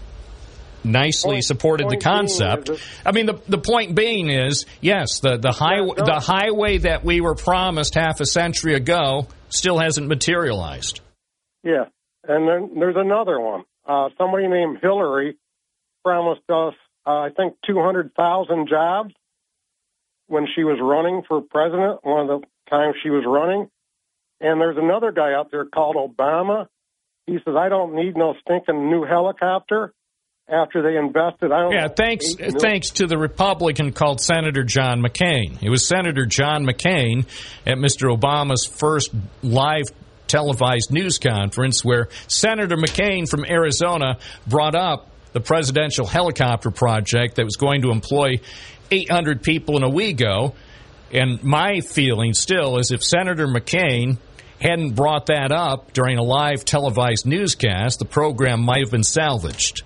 nicely 0.83 1.41
supported 1.41 1.85
the 1.85 1.97
point 1.97 2.03
being 2.03 2.15
concept. 2.15 2.71
I 3.05 3.11
mean, 3.11 3.25
the, 3.25 3.41
the 3.47 3.57
point 3.57 3.95
being 3.95 4.29
is, 4.29 4.65
yes, 4.81 5.19
the, 5.19 5.37
the, 5.37 5.51
highway, 5.51 5.95
the 5.97 6.19
highway 6.19 6.77
that 6.79 7.03
we 7.03 7.21
were 7.21 7.35
promised 7.35 7.95
half 7.95 8.19
a 8.21 8.25
century 8.25 8.75
ago 8.75 9.27
still 9.49 9.77
hasn't 9.77 10.07
materialized. 10.07 11.01
Yeah, 11.63 11.85
and 12.27 12.47
then 12.47 12.79
there's 12.79 12.95
another 12.97 13.39
one. 13.39 13.65
Uh, 13.87 14.09
somebody 14.17 14.47
named 14.47 14.77
Hillary 14.81 15.37
promised 16.03 16.49
us, 16.49 16.73
uh, 17.05 17.09
I 17.09 17.29
think, 17.35 17.55
200,000 17.67 18.67
jobs 18.69 19.13
when 20.27 20.47
she 20.55 20.63
was 20.63 20.77
running 20.81 21.23
for 21.27 21.41
president, 21.41 21.99
one 22.03 22.29
of 22.29 22.41
the 22.41 22.47
times 22.69 22.95
she 23.03 23.09
was 23.09 23.23
running. 23.25 23.69
And 24.41 24.59
there's 24.59 24.77
another 24.77 25.11
guy 25.11 25.33
out 25.33 25.49
there 25.51 25.65
called 25.65 25.95
Obama. 25.95 26.67
He 27.25 27.37
says, 27.45 27.55
I 27.57 27.69
don't 27.69 27.93
need 27.95 28.15
no 28.15 28.33
stinking 28.41 28.89
new 28.89 29.03
helicopter 29.03 29.93
after 30.47 30.81
they 30.81 30.97
invested. 30.97 31.51
I 31.51 31.61
don't 31.61 31.71
Yeah, 31.71 31.87
thanks 31.87 32.33
thanks 32.59 32.89
to 32.91 33.07
the 33.07 33.17
Republican 33.17 33.91
called 33.91 34.19
Senator 34.19 34.63
John 34.63 35.01
McCain. 35.01 35.61
It 35.61 35.69
was 35.69 35.87
Senator 35.87 36.25
John 36.25 36.65
McCain 36.65 37.25
at 37.65 37.77
Mr. 37.77 38.15
Obama's 38.15 38.65
first 38.65 39.11
live 39.43 39.85
televised 40.27 40.91
news 40.91 41.17
conference 41.17 41.83
where 41.83 42.07
Senator 42.27 42.77
McCain 42.77 43.27
from 43.29 43.45
Arizona 43.45 44.17
brought 44.47 44.75
up 44.75 45.09
the 45.33 45.39
presidential 45.39 46.05
helicopter 46.05 46.71
project 46.71 47.35
that 47.35 47.45
was 47.45 47.57
going 47.57 47.81
to 47.83 47.91
employ 47.91 48.39
800 48.91 49.43
people 49.43 49.77
in 49.77 49.83
Owego. 49.83 50.55
And 51.11 51.43
my 51.43 51.81
feeling 51.81 52.33
still 52.33 52.77
is 52.77 52.91
if 52.91 53.03
Senator 53.03 53.47
McCain 53.47 54.17
hadn't 54.59 54.95
brought 54.95 55.27
that 55.27 55.51
up 55.51 55.93
during 55.93 56.17
a 56.17 56.23
live 56.23 56.65
televised 56.65 57.25
newscast, 57.25 57.99
the 57.99 58.05
program 58.05 58.61
might 58.61 58.81
have 58.81 58.91
been 58.91 59.03
salvaged. 59.03 59.83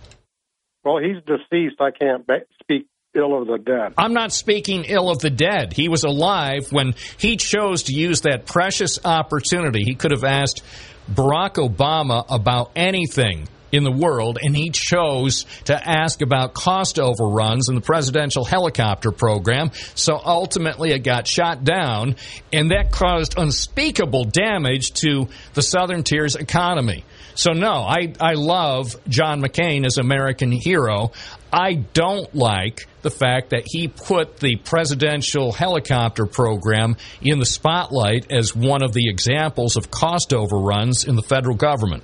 Well, 0.84 0.98
he's 0.98 1.24
deceased. 1.26 1.80
I 1.80 1.92
can't 1.92 2.26
speak 2.62 2.88
ill 3.16 3.40
of 3.40 3.48
the 3.48 3.58
dead. 3.58 3.94
I'm 3.98 4.14
not 4.14 4.34
speaking 4.34 4.86
ill 4.86 5.10
of 5.10 5.20
the 5.20 5.30
dead. 5.30 5.74
He 5.74 5.88
was 5.88 6.04
alive 6.04 6.72
when 6.72 6.96
he 7.18 7.38
chose 7.38 7.84
to 7.84 7.94
use 7.94 8.22
that 8.22 8.46
precious 8.46 9.00
opportunity. 9.06 9.84
He 9.84 9.96
could 9.96 10.12
have 10.12 10.24
asked 10.24 10.64
Barack 11.12 11.56
Obama 11.56 12.26
about 12.30 12.72
anything 12.76 13.48
in 13.74 13.84
the 13.84 13.92
world, 13.92 14.38
and 14.42 14.56
he 14.56 14.70
chose 14.70 15.46
to 15.66 15.76
ask 15.76 16.22
about 16.22 16.54
cost 16.54 17.00
overruns 17.00 17.68
in 17.68 17.76
the 17.76 17.82
presidential 17.82 18.46
helicopter 18.46 19.12
program. 19.12 19.72
So 19.96 20.18
ultimately, 20.24 20.92
it 20.92 21.00
got 21.00 21.28
shot 21.28 21.64
down, 21.64 22.16
and 22.54 22.70
that 22.72 22.92
caused 22.92 23.38
unspeakable 23.38 24.26
damage 24.26 24.92
to 25.02 25.28
the 25.56 25.64
Southern 25.64 26.04
Tier's 26.04 26.36
economy. 26.36 27.04
So 27.36 27.54
no, 27.54 27.72
I, 27.72 28.14
I 28.22 28.34
love 28.34 28.96
John 29.10 29.42
McCain 29.42 29.88
as 29.88 29.98
American 29.98 30.52
hero. 30.52 31.12
I 31.52 31.74
don't 31.74 32.34
like 32.36 32.88
the 33.02 33.10
fact 33.10 33.50
that 33.50 33.64
he 33.66 33.88
put 33.88 34.38
the 34.38 34.58
presidential 34.58 35.52
helicopter 35.52 36.28
program 36.28 36.96
in 37.22 37.40
the 37.40 37.46
spotlight 37.46 38.32
as 38.32 38.56
one 38.56 38.84
of 38.84 38.94
the 38.94 39.10
examples 39.10 39.78
of 39.78 39.90
cost 39.90 40.32
overruns 40.32 41.06
in 41.06 41.16
the 41.16 41.24
federal 41.24 41.56
government. 41.56 42.04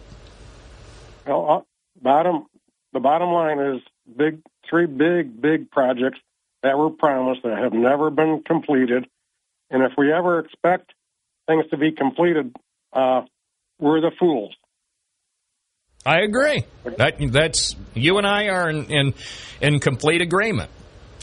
Well, 1.30 1.50
uh, 1.50 1.62
bottom 2.02 2.48
the 2.92 3.00
bottom 3.00 3.30
line 3.30 3.60
is 3.60 3.82
big 4.18 4.42
three 4.68 4.88
big 4.88 5.40
big 5.40 5.70
projects 5.70 6.18
that 6.64 6.76
were 6.76 6.90
promised 6.90 7.44
that 7.44 7.58
have 7.58 7.72
never 7.72 8.10
been 8.10 8.42
completed, 8.44 9.06
and 9.70 9.84
if 9.84 9.92
we 9.96 10.12
ever 10.12 10.40
expect 10.40 10.92
things 11.48 11.66
to 11.70 11.78
be 11.78 11.92
completed, 11.92 12.56
uh, 12.94 13.22
we're 13.80 14.02
the 14.02 14.12
fools. 14.20 14.56
I 16.04 16.22
agree. 16.22 16.64
That 16.98 17.18
that's 17.32 17.76
you 17.94 18.18
and 18.18 18.26
I 18.26 18.48
are 18.48 18.68
in 18.68 18.86
in, 18.86 19.14
in 19.62 19.80
complete 19.80 20.22
agreement, 20.22 20.72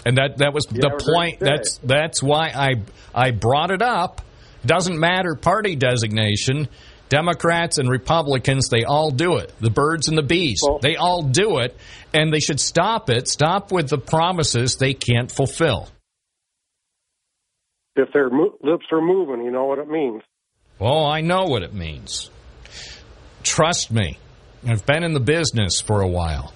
and 0.05 0.19
that 0.19 0.39
that 0.39 0.55
was 0.55 0.67
Yeah, 0.71 0.83
the 0.83 1.13
point. 1.13 1.41
That's 1.41 1.79
that's 1.79 2.23
why 2.23 2.53
I 2.55 2.75
I 3.13 3.33
brought 3.33 3.73
it 3.73 3.83
up. 3.83 4.21
Doesn't 4.65 4.99
matter 4.99 5.35
party 5.35 5.75
designation. 5.75 6.69
Democrats 7.09 7.79
and 7.79 7.89
Republicans, 7.89 8.69
they 8.69 8.85
all 8.85 9.11
do 9.11 9.37
it. 9.37 9.53
The 9.61 9.71
birds 9.71 10.09
and 10.09 10.19
the 10.19 10.23
bees, 10.23 10.61
they 10.83 10.97
all 10.97 11.23
do 11.23 11.59
it, 11.59 11.77
and 12.13 12.33
they 12.33 12.41
should 12.41 12.61
stop 12.61 13.11
it. 13.11 13.29
Stop 13.29 13.71
with 13.71 13.89
the 13.89 13.99
promises 13.99 14.77
they 14.77 14.95
can't 14.95 15.31
fulfill. 15.31 15.89
If 17.95 18.13
their 18.13 18.29
mo- 18.29 18.57
lips 18.63 18.87
are 18.93 19.01
moving, 19.01 19.45
you 19.45 19.51
know 19.51 19.65
what 19.65 19.79
it 19.79 19.89
means. 19.89 20.23
Oh, 20.81 21.07
I 21.07 21.21
know 21.23 21.45
what 21.45 21.63
it 21.63 21.73
means. 21.73 22.31
Trust 23.43 23.91
me. 23.91 24.19
I've 24.67 24.85
been 24.85 25.05
in 25.05 25.15
the 25.15 25.21
business 25.21 25.81
for 25.81 26.01
a 26.01 26.09
while. 26.09 26.53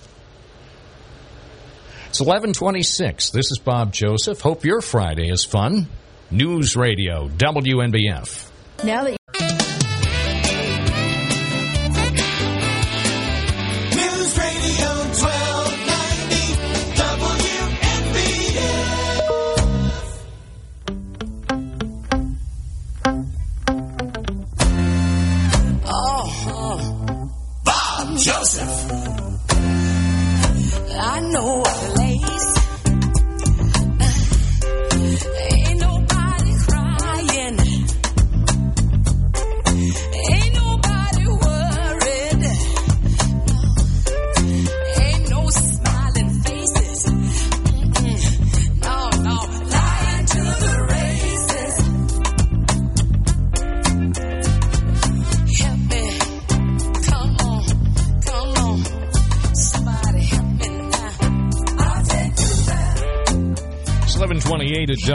It's 2.09 2.21
1126. 2.21 3.31
This 3.31 3.53
is 3.53 3.61
Bob 3.65 3.93
Joseph. 3.93 4.41
Hope 4.41 4.65
your 4.65 4.81
Friday 4.81 5.31
is 5.31 5.45
fun. 5.45 5.87
News 6.31 6.77
Radio, 6.77 7.29
WNBF. 7.29 8.51
Now 8.85 9.05
that 9.05 9.17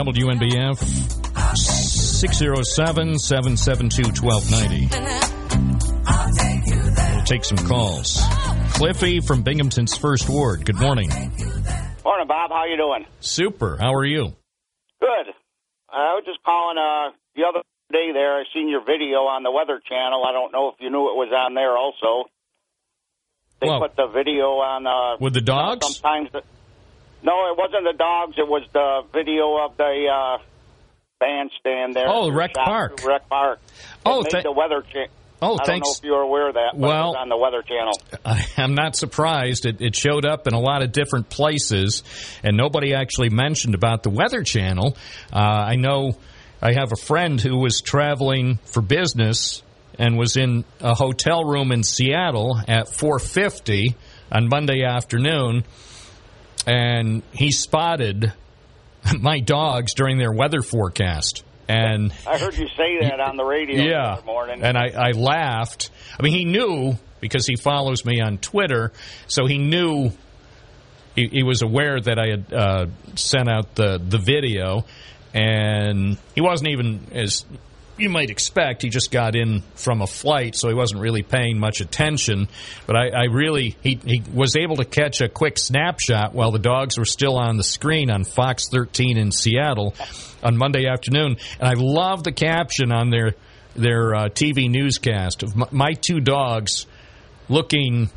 WNBF. 0.06 0.78
607 1.56 3.18
772 3.18 4.22
1290. 4.24 7.16
We'll 7.16 7.24
take 7.24 7.44
some 7.44 7.58
calls. 7.58 8.20
Cliffy 8.74 9.20
from 9.20 9.42
Binghamton's 9.42 9.96
First 9.96 10.28
Ward. 10.28 10.64
Good 10.64 10.78
morning. 10.78 11.08
Morning, 11.10 12.28
Bob. 12.28 12.50
How 12.50 12.64
you 12.70 12.76
doing? 12.76 13.06
Super. 13.20 13.76
How 13.80 13.94
are 13.94 14.04
you? 14.04 14.32
Good. 15.00 15.26
I 15.90 16.14
was 16.14 16.22
just 16.24 16.38
calling 16.44 16.78
uh, 16.78 17.10
the 17.34 17.42
other 17.48 17.62
day 17.92 18.12
there. 18.12 18.36
I 18.38 18.44
seen 18.54 18.68
your 18.68 18.84
video 18.84 19.26
on 19.26 19.42
the 19.42 19.50
Weather 19.50 19.80
Channel. 19.88 20.24
I 20.24 20.30
don't 20.32 20.52
know 20.52 20.68
if 20.68 20.76
you 20.80 20.90
knew 20.90 21.08
it 21.10 21.16
was 21.16 21.32
on 21.34 21.54
there 21.54 21.76
also. 21.76 22.28
They 23.60 23.68
Well- 23.68 23.80
put 23.80 23.96
the 23.96 24.06
video 24.06 24.58
on. 24.60 24.86
Uh, 24.86 25.16
With 25.20 25.34
the 25.34 25.40
dogs? 25.40 25.84
Sometimes. 25.86 26.30
The, 26.32 26.42
no, 27.22 27.50
it 27.52 27.58
wasn't 27.58 27.84
the 27.84 27.94
dogs. 27.96 28.34
It 28.38 28.46
was 28.46 28.62
the 28.72 29.02
video 29.12 29.56
of 29.64 29.76
the 29.76 30.06
uh, 30.12 30.42
bandstand 31.18 31.94
there. 31.94 32.06
Oh, 32.08 32.30
Rec 32.30 32.54
Park. 32.54 33.04
Rec 33.04 33.28
Park. 33.28 33.60
Oh, 34.04 34.22
made 34.32 34.44
the 34.44 34.52
Weather 34.52 34.82
Channel. 34.82 35.08
Oh, 35.42 35.54
I 35.54 35.56
don't 35.58 35.66
thanks. 35.66 35.88
know 35.88 35.94
if 35.98 36.04
you 36.04 36.12
were 36.12 36.22
aware 36.22 36.48
of 36.48 36.54
that. 36.54 36.70
But 36.72 36.80
Well- 36.80 37.04
it 37.04 37.06
was 37.08 37.16
on 37.20 37.28
the 37.28 37.36
Weather 37.36 37.62
Channel. 37.62 37.92
I, 38.24 38.46
I'm 38.62 38.74
not 38.74 38.96
surprised. 38.96 39.66
It, 39.66 39.80
it 39.80 39.94
showed 39.94 40.24
up 40.24 40.46
in 40.46 40.54
a 40.54 40.60
lot 40.60 40.82
of 40.82 40.92
different 40.92 41.28
places, 41.28 42.02
and 42.42 42.56
nobody 42.56 42.94
actually 42.94 43.28
mentioned 43.30 43.74
about 43.74 44.02
the 44.02 44.10
Weather 44.10 44.42
Channel. 44.42 44.96
Uh, 45.32 45.38
I 45.38 45.76
know 45.76 46.16
I 46.62 46.72
have 46.72 46.92
a 46.92 46.96
friend 46.96 47.38
who 47.40 47.58
was 47.58 47.82
traveling 47.82 48.58
for 48.64 48.80
business 48.80 49.62
and 49.98 50.16
was 50.18 50.36
in 50.36 50.64
a 50.80 50.94
hotel 50.94 51.44
room 51.44 51.70
in 51.72 51.82
Seattle 51.82 52.58
at 52.66 52.86
4:50 52.88 53.94
on 54.32 54.48
Monday 54.48 54.84
afternoon, 54.84 55.64
and 56.66 57.22
he 57.32 57.52
spotted 57.52 58.32
my 59.20 59.40
dogs 59.40 59.94
during 59.94 60.18
their 60.18 60.32
weather 60.32 60.62
forecast. 60.62 61.44
And 61.68 62.12
I 62.26 62.38
heard 62.38 62.56
you 62.56 62.68
say 62.76 63.00
that 63.00 63.18
on 63.20 63.36
the 63.36 63.44
radio 63.44 63.82
yeah. 63.82 64.16
this 64.16 64.24
morning. 64.24 64.62
And 64.62 64.76
I, 64.78 64.90
I 64.94 65.10
laughed. 65.12 65.90
I 66.18 66.22
mean, 66.22 66.32
he 66.32 66.44
knew 66.44 66.96
because 67.20 67.46
he 67.46 67.56
follows 67.56 68.04
me 68.04 68.20
on 68.20 68.38
Twitter, 68.38 68.92
so 69.26 69.46
he 69.46 69.58
knew. 69.58 70.10
He, 71.16 71.28
he 71.28 71.42
was 71.42 71.62
aware 71.62 71.98
that 71.98 72.18
I 72.18 72.28
had 72.28 72.52
uh, 72.52 72.86
sent 73.14 73.48
out 73.48 73.74
the 73.74 73.98
the 73.98 74.18
video, 74.18 74.84
and 75.34 76.18
he 76.34 76.40
wasn't 76.40 76.70
even 76.70 77.06
as 77.12 77.44
you 77.98 78.10
might 78.10 78.30
expect. 78.30 78.82
He 78.82 78.88
just 78.88 79.10
got 79.10 79.34
in 79.34 79.62
from 79.74 80.02
a 80.02 80.06
flight, 80.06 80.54
so 80.54 80.68
he 80.68 80.74
wasn't 80.74 81.00
really 81.00 81.22
paying 81.22 81.58
much 81.58 81.80
attention. 81.80 82.48
But 82.86 82.96
I, 82.96 83.08
I 83.08 83.24
really 83.24 83.76
he 83.82 83.98
he 84.04 84.22
was 84.32 84.56
able 84.56 84.76
to 84.76 84.84
catch 84.84 85.20
a 85.20 85.28
quick 85.28 85.58
snapshot 85.58 86.34
while 86.34 86.50
the 86.50 86.58
dogs 86.58 86.98
were 86.98 87.04
still 87.04 87.36
on 87.36 87.56
the 87.56 87.64
screen 87.64 88.10
on 88.10 88.24
Fox 88.24 88.68
13 88.70 89.18
in 89.18 89.32
Seattle 89.32 89.94
on 90.42 90.56
Monday 90.56 90.86
afternoon, 90.86 91.36
and 91.58 91.68
I 91.68 91.74
love 91.74 92.24
the 92.24 92.32
caption 92.32 92.92
on 92.92 93.10
their 93.10 93.34
their 93.74 94.14
uh, 94.14 94.28
TV 94.28 94.70
newscast 94.70 95.42
of 95.42 95.56
my, 95.56 95.66
my 95.70 95.92
two 95.92 96.20
dogs 96.20 96.86
looking 97.48 98.10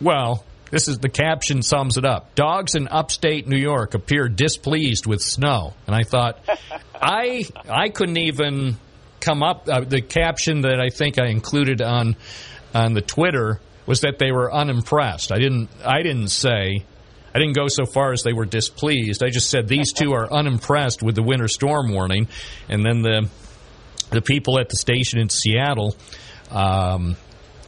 well. 0.00 0.44
This 0.70 0.86
is 0.86 0.98
the 0.98 1.08
caption 1.08 1.62
sums 1.62 1.96
it 1.96 2.04
up. 2.04 2.34
Dogs 2.34 2.74
in 2.74 2.86
upstate 2.88 3.48
New 3.48 3.56
York 3.58 3.94
appear 3.94 4.28
displeased 4.28 5.06
with 5.06 5.20
snow, 5.20 5.74
and 5.86 5.96
I 5.96 6.02
thought, 6.04 6.38
I 6.94 7.44
I 7.68 7.88
couldn't 7.88 8.18
even 8.18 8.76
come 9.20 9.42
up. 9.42 9.68
Uh, 9.68 9.80
the 9.80 10.00
caption 10.00 10.62
that 10.62 10.80
I 10.80 10.90
think 10.90 11.18
I 11.18 11.26
included 11.26 11.82
on 11.82 12.16
on 12.72 12.94
the 12.94 13.02
Twitter 13.02 13.60
was 13.86 14.02
that 14.02 14.18
they 14.18 14.30
were 14.30 14.52
unimpressed. 14.52 15.32
I 15.32 15.38
didn't 15.38 15.70
I 15.84 16.02
didn't 16.02 16.28
say 16.28 16.84
I 17.34 17.38
didn't 17.38 17.54
go 17.54 17.68
so 17.68 17.86
far 17.86 18.12
as 18.12 18.22
they 18.22 18.32
were 18.32 18.44
displeased. 18.44 19.22
I 19.22 19.30
just 19.30 19.50
said 19.50 19.68
these 19.68 19.92
two 19.92 20.12
are 20.12 20.32
unimpressed 20.32 21.02
with 21.02 21.14
the 21.14 21.22
winter 21.22 21.48
storm 21.48 21.92
warning, 21.92 22.28
and 22.68 22.84
then 22.84 23.02
the 23.02 23.28
the 24.10 24.22
people 24.22 24.58
at 24.58 24.68
the 24.68 24.76
station 24.76 25.20
in 25.20 25.28
Seattle. 25.28 25.96
Um, 26.50 27.16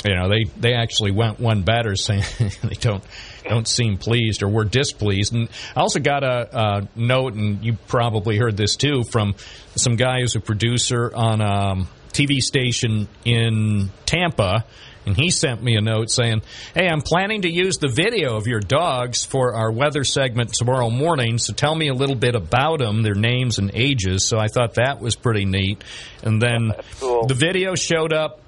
you 0.04 0.14
know, 0.14 0.28
they, 0.28 0.44
they 0.58 0.74
actually 0.74 1.12
went 1.12 1.38
one 1.38 1.62
better, 1.62 1.94
saying 1.96 2.24
they 2.62 2.74
don't 2.74 3.04
don't 3.44 3.68
seem 3.68 3.98
pleased 3.98 4.42
or 4.42 4.48
were 4.48 4.64
displeased. 4.64 5.34
And 5.34 5.48
I 5.76 5.80
also 5.80 6.00
got 6.00 6.22
a, 6.22 6.58
a 6.58 6.88
note, 6.96 7.34
and 7.34 7.64
you 7.64 7.74
probably 7.88 8.38
heard 8.38 8.56
this 8.56 8.76
too, 8.76 9.04
from 9.04 9.34
some 9.74 9.96
guy 9.96 10.20
who's 10.20 10.36
a 10.36 10.40
producer 10.40 11.10
on 11.14 11.40
um, 11.40 11.88
a 12.08 12.12
TV 12.12 12.38
station 12.38 13.08
in 13.24 13.90
Tampa. 14.06 14.64
And 15.04 15.16
he 15.16 15.30
sent 15.30 15.60
me 15.60 15.74
a 15.74 15.80
note 15.80 16.10
saying, 16.10 16.42
Hey, 16.74 16.86
I'm 16.86 17.00
planning 17.00 17.42
to 17.42 17.50
use 17.50 17.78
the 17.78 17.88
video 17.88 18.36
of 18.36 18.46
your 18.46 18.60
dogs 18.60 19.24
for 19.24 19.52
our 19.54 19.72
weather 19.72 20.04
segment 20.04 20.52
tomorrow 20.52 20.90
morning. 20.90 21.38
So 21.38 21.52
tell 21.52 21.74
me 21.74 21.88
a 21.88 21.94
little 21.94 22.14
bit 22.14 22.36
about 22.36 22.78
them, 22.78 23.02
their 23.02 23.16
names 23.16 23.58
and 23.58 23.72
ages. 23.74 24.28
So 24.28 24.38
I 24.38 24.46
thought 24.46 24.74
that 24.74 25.00
was 25.00 25.16
pretty 25.16 25.44
neat. 25.44 25.82
And 26.22 26.40
then 26.40 26.72
the 27.00 27.34
video 27.36 27.74
showed 27.74 28.12
up 28.12 28.42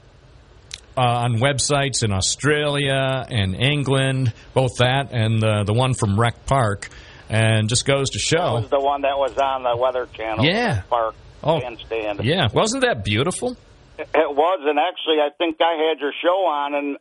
uh, 0.96 1.00
on 1.00 1.38
websites 1.38 2.02
in 2.04 2.12
Australia 2.12 3.26
and 3.28 3.54
England, 3.54 4.32
both 4.54 4.76
that 4.78 5.12
and 5.12 5.40
the 5.42 5.64
the 5.64 5.72
one 5.72 5.94
from 5.94 6.18
Rec 6.18 6.46
Park, 6.46 6.88
and 7.28 7.68
just 7.68 7.84
goes 7.84 8.10
to 8.10 8.18
That 8.18 8.38
show. 8.38 8.54
was 8.60 8.70
the 8.70 8.80
one 8.80 9.02
that 9.02 9.18
was 9.18 9.36
on 9.38 9.62
the 9.62 9.76
Weather 9.76 10.06
Channel. 10.14 10.44
Yeah. 10.44 10.82
Park 10.88 11.14
Oh, 11.42 11.60
bandstand. 11.60 12.20
Yeah, 12.24 12.48
wasn't 12.54 12.82
that 12.84 13.04
beautiful? 13.04 13.56
It 13.98 14.08
was, 14.14 14.60
and 14.64 14.78
actually, 14.78 15.20
I 15.20 15.28
think 15.36 15.58
I 15.60 15.88
had 15.88 16.00
your 16.00 16.12
show 16.22 16.46
on, 16.46 16.74
and 16.74 16.96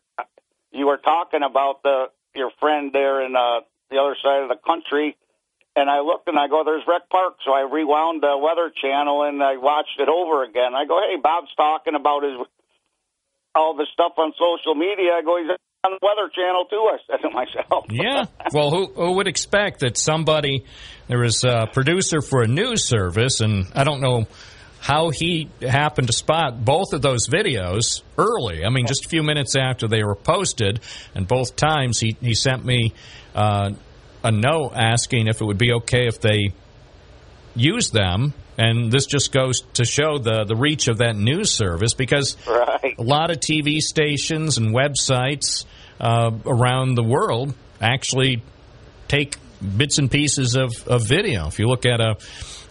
you 0.72 0.86
were 0.86 0.98
talking 0.98 1.42
about 1.44 1.82
the 1.84 2.08
your 2.36 2.52
friend 2.60 2.92
there 2.92 3.24
in 3.26 3.36
uh, 3.36 3.62
the 3.90 3.98
other 4.00 4.16
side 4.22 4.44
of 4.44 4.50
the 4.50 4.58
country. 4.58 5.16
And 5.76 5.90
I 5.90 6.02
looked 6.02 6.28
and 6.28 6.38
I 6.38 6.48
go, 6.50 6.64
"There's 6.64 6.84
Rec 6.88 7.10
Park." 7.10 7.38
So 7.46 7.52
I 7.54 7.62
rewound 7.62 8.22
the 8.22 8.38
Weather 8.38 8.70
Channel 8.80 9.24
and 9.24 9.42
I 9.42 9.58
watched 9.58 9.98
it 9.98 10.08
over 10.10 10.44
again. 10.44 10.76
I 10.76 10.86
go, 10.86 11.00
"Hey, 11.02 11.16
Bob's 11.22 11.50
talking 11.56 11.96
about 11.96 12.22
his 12.24 12.38
all 13.56 13.76
the 13.76 13.88
stuff 13.94 14.14
on 14.18 14.34
social 14.34 14.76
media." 14.76 15.14
I 15.14 15.22
go, 15.22 15.38
"He's 15.38 15.50
on 15.86 15.92
the 15.92 16.00
Weather 16.02 16.30
Channel 16.34 16.66
too." 16.70 16.90
I 16.92 16.98
said 17.08 17.22
to 17.22 17.30
myself. 17.30 17.86
Yeah. 17.92 18.26
Well, 18.52 18.72
who, 18.72 18.88
who 18.94 19.14
would 19.14 19.28
expect 19.28 19.80
that 19.82 19.98
somebody, 19.98 20.66
there 21.08 21.20
was 21.20 21.44
a 21.44 21.68
producer 21.72 22.22
for 22.22 22.42
a 22.42 22.48
news 22.48 22.86
service, 22.86 23.42
and 23.42 23.68
I 23.76 23.84
don't 23.84 24.02
know 24.02 24.28
how 24.84 25.12
he 25.12 25.50
happened 25.62 26.08
to 26.08 26.14
spot 26.14 26.66
both 26.66 26.92
of 26.92 27.02
those 27.02 27.28
videos 27.30 28.02
early. 28.18 28.66
I 28.66 28.70
mean, 28.70 28.86
just 28.86 29.06
a 29.06 29.08
few 29.08 29.24
minutes 29.24 29.56
after 29.56 29.88
they 29.88 30.04
were 30.04 30.16
posted, 30.16 30.82
and 31.16 31.26
both 31.26 31.56
times 31.56 32.00
he, 32.02 32.18
he 32.20 32.34
sent 32.34 32.66
me 32.66 32.94
uh, 33.34 33.72
a 34.26 34.32
note 34.32 34.74
asking 34.76 35.28
if 35.28 35.40
it 35.40 35.46
would 35.46 35.58
be 35.58 35.72
okay 35.74 36.08
if 36.08 36.20
they 36.20 36.50
use 37.56 37.92
them. 37.92 38.34
And 38.58 38.92
this 38.92 39.06
just 39.06 39.32
goes 39.32 39.62
to 39.74 39.86
show 39.86 40.18
the, 40.20 40.44
the 40.46 40.56
reach 40.56 40.88
of 40.88 41.00
that 41.00 41.16
news 41.16 41.52
service 41.52 41.94
because 41.94 42.38
Right. 42.48 42.96
a 42.98 43.02
lot 43.04 43.32
of 43.32 43.38
TV 43.40 43.80
stations 43.80 44.58
and 44.58 44.74
websites 44.76 45.66
uh, 46.00 46.32
around 46.46 46.96
the 46.96 47.04
world 47.04 47.54
actually 47.82 48.44
take 49.08 49.38
bits 49.78 49.98
and 49.98 50.10
pieces 50.12 50.56
of, 50.56 50.72
of 50.88 51.08
video. 51.08 51.48
If 51.48 51.60
you 51.60 51.68
look 51.68 51.86
at 51.86 52.00
a 52.02 52.18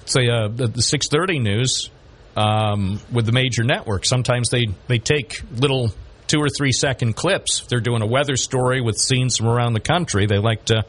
say 0.05 0.29
uh, 0.29 0.49
the, 0.49 0.67
the 0.69 0.81
6:30 0.81 1.41
news 1.43 1.91
um, 2.37 3.01
with 3.13 3.27
the 3.27 3.33
major 3.33 3.65
networks, 3.65 4.09
sometimes 4.09 4.51
they 4.51 4.67
they 4.89 4.99
take 4.99 5.41
little 5.55 5.93
two 6.33 6.41
or 6.41 6.49
three 6.49 6.73
second 6.73 7.15
clips. 7.15 7.61
If 7.61 7.69
they're 7.69 7.81
doing 7.81 8.03
a 8.03 8.07
weather 8.07 8.37
story 8.37 8.81
with 8.81 8.97
scenes 8.97 9.37
from 9.37 9.49
around 9.49 9.75
the 9.75 9.81
country, 9.81 10.27
they 10.27 10.39
like 10.39 10.65
to 10.67 10.85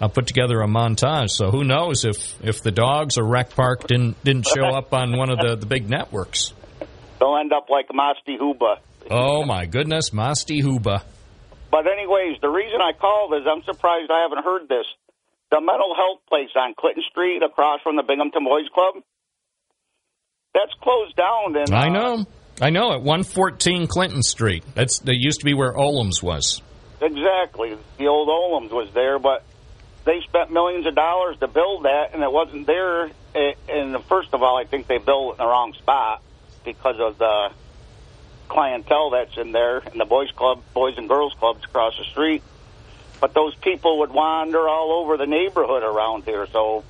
uh, 0.00 0.08
put 0.08 0.26
together 0.26 0.60
a 0.60 0.66
montage. 0.66 1.30
So 1.30 1.50
who 1.50 1.62
knows 1.62 2.04
if 2.04 2.34
if 2.42 2.62
the 2.62 2.72
dogs 2.72 3.16
or 3.16 3.24
Rec 3.24 3.50
Park 3.50 3.86
didn't 3.86 4.22
didn't 4.24 4.46
show 4.46 4.66
up 4.66 4.92
on 4.92 5.16
one 5.16 5.30
of 5.30 5.38
the, 5.38 5.56
the 5.56 5.66
big 5.66 5.88
networks. 5.88 6.52
They'll 7.20 7.36
end 7.36 7.52
up 7.52 7.68
like 7.70 7.88
Masti 7.88 8.38
Huba. 8.38 8.78
Oh 9.10 9.44
my 9.44 9.66
goodness, 9.66 10.10
Masti 10.10 10.62
Huba. 10.62 11.02
But 11.70 11.86
anyways, 11.86 12.40
the 12.40 12.48
reason 12.48 12.80
I 12.80 12.92
called 12.98 13.34
is 13.34 13.46
I'm 13.46 13.62
surprised 13.62 14.10
I 14.10 14.22
haven't 14.22 14.44
heard 14.44 14.68
this. 14.68 14.86
The 15.50 15.60
mental 15.60 15.94
health 15.94 16.20
place 16.28 16.50
on 16.56 16.74
Clinton 16.78 17.04
Street 17.10 17.42
across 17.42 17.80
from 17.82 17.96
the 17.96 18.02
Binghamton 18.02 18.44
Boys 18.44 18.68
Club, 18.74 19.02
that's 20.54 20.72
closed 20.82 21.16
down. 21.16 21.56
And 21.56 21.74
I 21.74 21.88
uh, 21.88 21.92
know. 21.92 22.26
I 22.60 22.70
know 22.70 22.92
at 22.92 23.02
114 23.02 23.86
Clinton 23.86 24.22
Street. 24.22 24.64
That's 24.74 24.98
that 25.00 25.16
used 25.16 25.40
to 25.40 25.44
be 25.44 25.54
where 25.54 25.72
Olams 25.72 26.22
was. 26.22 26.60
Exactly. 27.00 27.76
The 27.98 28.08
old 28.08 28.28
Olams 28.28 28.72
was 28.72 28.90
there, 28.92 29.18
but 29.20 29.44
they 30.04 30.20
spent 30.22 30.50
millions 30.50 30.86
of 30.86 30.94
dollars 30.96 31.38
to 31.38 31.46
build 31.46 31.84
that, 31.84 32.14
and 32.14 32.22
it 32.22 32.32
wasn't 32.32 32.66
there. 32.66 33.10
And 33.68 34.04
first 34.06 34.30
of 34.32 34.42
all, 34.42 34.56
I 34.56 34.64
think 34.64 34.88
they 34.88 34.98
built 34.98 35.28
it 35.28 35.32
in 35.32 35.38
the 35.38 35.46
wrong 35.46 35.72
spot 35.74 36.22
because 36.64 36.96
of 36.98 37.18
the 37.18 37.50
clientele 38.48 39.10
that's 39.10 39.36
in 39.36 39.52
there, 39.52 39.78
and 39.78 40.00
the 40.00 40.04
boys' 40.04 40.32
club, 40.32 40.62
boys 40.74 40.98
and 40.98 41.08
girls 41.08 41.34
clubs 41.38 41.64
across 41.64 41.96
the 41.96 42.04
street. 42.04 42.42
But 43.20 43.34
those 43.34 43.54
people 43.56 44.00
would 44.00 44.10
wander 44.10 44.68
all 44.68 45.00
over 45.00 45.16
the 45.16 45.26
neighborhood 45.26 45.84
around 45.84 46.24
here, 46.24 46.46
so 46.48 46.82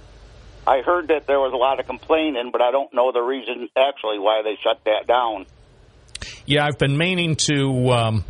I 0.66 0.80
heard 0.80 1.08
that 1.08 1.26
there 1.26 1.40
was 1.40 1.52
a 1.52 1.56
lot 1.56 1.80
of 1.80 1.86
complaining, 1.86 2.50
but 2.52 2.62
I 2.62 2.70
don't 2.70 2.92
know 2.94 3.12
the 3.12 3.22
reason 3.22 3.68
actually 3.76 4.18
why 4.18 4.42
they 4.42 4.56
shut 4.62 4.84
that 4.84 5.06
down. 5.06 5.46
Yeah, 6.46 6.64
I've 6.64 6.78
been 6.78 6.96
meaning 6.96 7.36
to 7.46 7.90
um, 7.90 8.24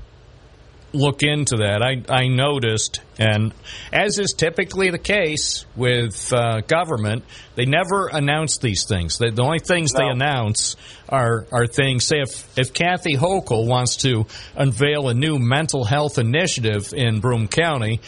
look 0.92 1.22
into 1.22 1.58
that. 1.58 1.82
I, 1.82 2.02
I 2.08 2.28
noticed, 2.28 3.00
and 3.18 3.52
as 3.92 4.18
is 4.18 4.32
typically 4.32 4.90
the 4.90 4.98
case 4.98 5.66
with 5.76 6.32
uh, 6.32 6.60
government, 6.62 7.24
they 7.54 7.64
never 7.64 8.08
announce 8.08 8.58
these 8.58 8.86
things. 8.86 9.18
The, 9.18 9.30
the 9.30 9.42
only 9.42 9.58
things 9.58 9.92
they 9.92 10.06
announce 10.06 10.76
are 11.08 11.46
are 11.52 11.66
things. 11.66 12.04
Say 12.04 12.20
if 12.20 12.58
if 12.58 12.72
Kathy 12.72 13.16
Hochul 13.16 13.66
wants 13.66 13.96
to 13.98 14.26
unveil 14.56 15.08
a 15.08 15.14
new 15.14 15.38
mental 15.38 15.84
health 15.84 16.18
initiative 16.18 16.92
in 16.92 17.20
Broome 17.20 17.48
County, 17.48 18.00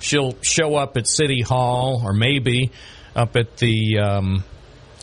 she'll 0.00 0.36
show 0.42 0.76
up 0.76 0.96
at 0.96 1.06
City 1.06 1.40
Hall 1.40 2.02
or 2.04 2.12
maybe 2.12 2.70
up 3.14 3.36
at 3.36 3.56
the. 3.58 3.98
Um, 3.98 4.44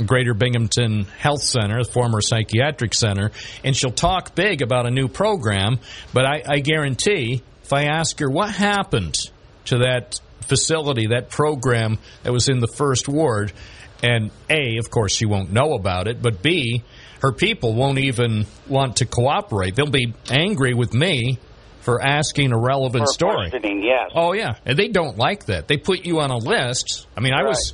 Greater 0.05 0.33
Binghamton 0.33 1.05
Health 1.17 1.41
Center, 1.43 1.83
the 1.83 1.89
former 1.91 2.21
psychiatric 2.21 2.93
center, 2.93 3.31
and 3.63 3.75
she'll 3.75 3.91
talk 3.91 4.35
big 4.35 4.61
about 4.61 4.85
a 4.85 4.91
new 4.91 5.07
program. 5.07 5.79
But 6.13 6.25
I, 6.25 6.43
I 6.47 6.59
guarantee, 6.59 7.41
if 7.63 7.73
I 7.73 7.83
ask 7.85 8.19
her 8.19 8.29
what 8.29 8.49
happened 8.51 9.15
to 9.65 9.79
that 9.79 10.19
facility, 10.47 11.07
that 11.07 11.29
program 11.29 11.97
that 12.23 12.33
was 12.33 12.49
in 12.49 12.59
the 12.59 12.67
first 12.67 13.07
ward, 13.07 13.53
and 14.03 14.31
A, 14.49 14.77
of 14.77 14.89
course, 14.89 15.15
she 15.15 15.25
won't 15.25 15.51
know 15.51 15.73
about 15.73 16.07
it, 16.07 16.21
but 16.21 16.41
B, 16.41 16.83
her 17.21 17.31
people 17.31 17.73
won't 17.75 17.99
even 17.99 18.45
want 18.67 18.97
to 18.97 19.05
cooperate. 19.05 19.75
They'll 19.75 19.89
be 19.89 20.13
angry 20.29 20.73
with 20.73 20.93
me 20.93 21.37
for 21.81 22.01
asking 22.01 22.51
a 22.51 22.57
relevant 22.57 23.05
For 23.05 23.13
story. 23.13 23.49
yes. 23.83 24.11
Oh 24.15 24.33
yeah, 24.33 24.55
and 24.65 24.77
they 24.77 24.87
don't 24.87 25.17
like 25.17 25.45
that. 25.45 25.67
They 25.67 25.77
put 25.77 26.05
you 26.05 26.19
on 26.19 26.31
a 26.31 26.37
list. 26.37 27.07
I 27.15 27.21
mean, 27.21 27.33
I 27.33 27.43
was 27.43 27.73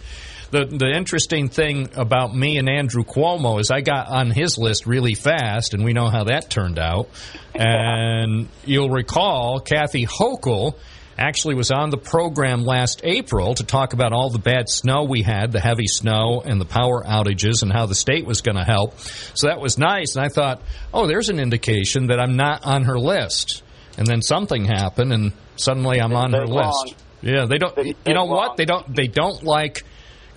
the 0.51 0.65
the 0.65 0.91
interesting 0.95 1.49
thing 1.49 1.89
about 1.95 2.35
me 2.35 2.57
and 2.57 2.69
Andrew 2.69 3.03
Cuomo 3.03 3.59
is 3.59 3.69
I 3.71 3.81
got 3.81 4.07
on 4.07 4.31
his 4.31 4.57
list 4.57 4.85
really 4.85 5.13
fast, 5.13 5.73
and 5.73 5.83
we 5.83 5.93
know 5.93 6.07
how 6.09 6.25
that 6.25 6.49
turned 6.49 6.79
out. 6.79 7.09
And 7.59 8.49
you'll 8.65 8.91
recall 8.91 9.59
Kathy 9.59 10.05
Hochul 10.05 10.75
actually 11.17 11.55
was 11.55 11.71
on 11.71 11.89
the 11.89 11.97
program 11.97 12.63
last 12.63 13.01
April 13.03 13.55
to 13.55 13.63
talk 13.63 13.93
about 13.93 14.13
all 14.13 14.29
the 14.29 14.37
bad 14.37 14.69
snow 14.69 15.05
we 15.05 15.23
had, 15.23 15.51
the 15.51 15.59
heavy 15.59 15.87
snow 15.87 16.43
and 16.45 16.61
the 16.61 16.65
power 16.65 17.03
outages, 17.03 17.63
and 17.63 17.73
how 17.73 17.87
the 17.87 17.95
state 17.95 18.27
was 18.27 18.41
going 18.41 18.57
to 18.57 18.63
help. 18.63 18.99
So 18.99 19.47
that 19.47 19.59
was 19.59 19.79
nice, 19.79 20.15
and 20.15 20.23
I 20.23 20.29
thought, 20.29 20.61
oh, 20.93 21.07
there's 21.07 21.29
an 21.29 21.39
indication 21.39 22.07
that 22.07 22.19
I'm 22.19 22.35
not 22.35 22.63
on 22.63 22.83
her 22.83 22.99
list. 22.99 23.63
And 23.97 24.05
then 24.05 24.21
something 24.21 24.63
happened, 24.65 25.11
and 25.11 25.31
suddenly 25.55 25.99
I'm 25.99 26.13
on 26.15 26.33
her 26.33 26.45
They're 26.45 26.55
wrong. 26.55 26.83
list. 26.85 27.03
Yeah, 27.23 27.47
they 27.47 27.57
don't. 27.57 27.75
You 28.05 28.13
know 28.13 28.25
what? 28.25 28.57
They 28.57 28.65
don't. 28.65 28.95
They 28.95 29.07
don't 29.07 29.41
like 29.41 29.83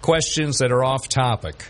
questions 0.03 0.59
that 0.59 0.73
are 0.73 0.85
off 0.85 1.09
topic. 1.09 1.65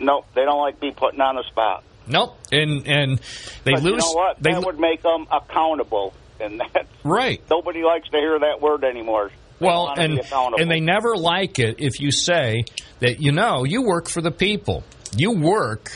Nope, 0.00 0.26
they 0.34 0.44
don't 0.44 0.60
like 0.60 0.80
me 0.80 0.92
putting 0.96 1.20
on 1.20 1.36
the 1.36 1.44
spot. 1.44 1.84
Nope. 2.06 2.38
And 2.50 2.86
and 2.86 3.20
they 3.64 3.72
but 3.72 3.82
lose. 3.82 3.92
You 3.92 3.96
know 3.98 4.12
what? 4.12 4.42
They 4.42 4.52
that 4.52 4.64
would 4.64 4.78
make 4.78 5.02
them 5.02 5.26
accountable, 5.30 6.14
and 6.40 6.60
that 6.60 6.86
right. 7.04 7.42
nobody 7.50 7.82
likes 7.82 8.08
to 8.10 8.16
hear 8.16 8.38
that 8.38 8.60
word 8.60 8.84
anymore. 8.84 9.30
They 9.60 9.66
Well, 9.66 9.92
and 9.96 10.20
and 10.58 10.70
they 10.70 10.80
never 10.80 11.16
like 11.16 11.58
it 11.58 11.76
if 11.80 12.00
you 12.00 12.10
say 12.10 12.64
that 13.00 13.20
you 13.20 13.32
know 13.32 13.64
you 13.64 13.82
work 13.82 14.08
for 14.08 14.20
the 14.20 14.30
people. 14.30 14.84
You 15.16 15.32
work 15.32 15.90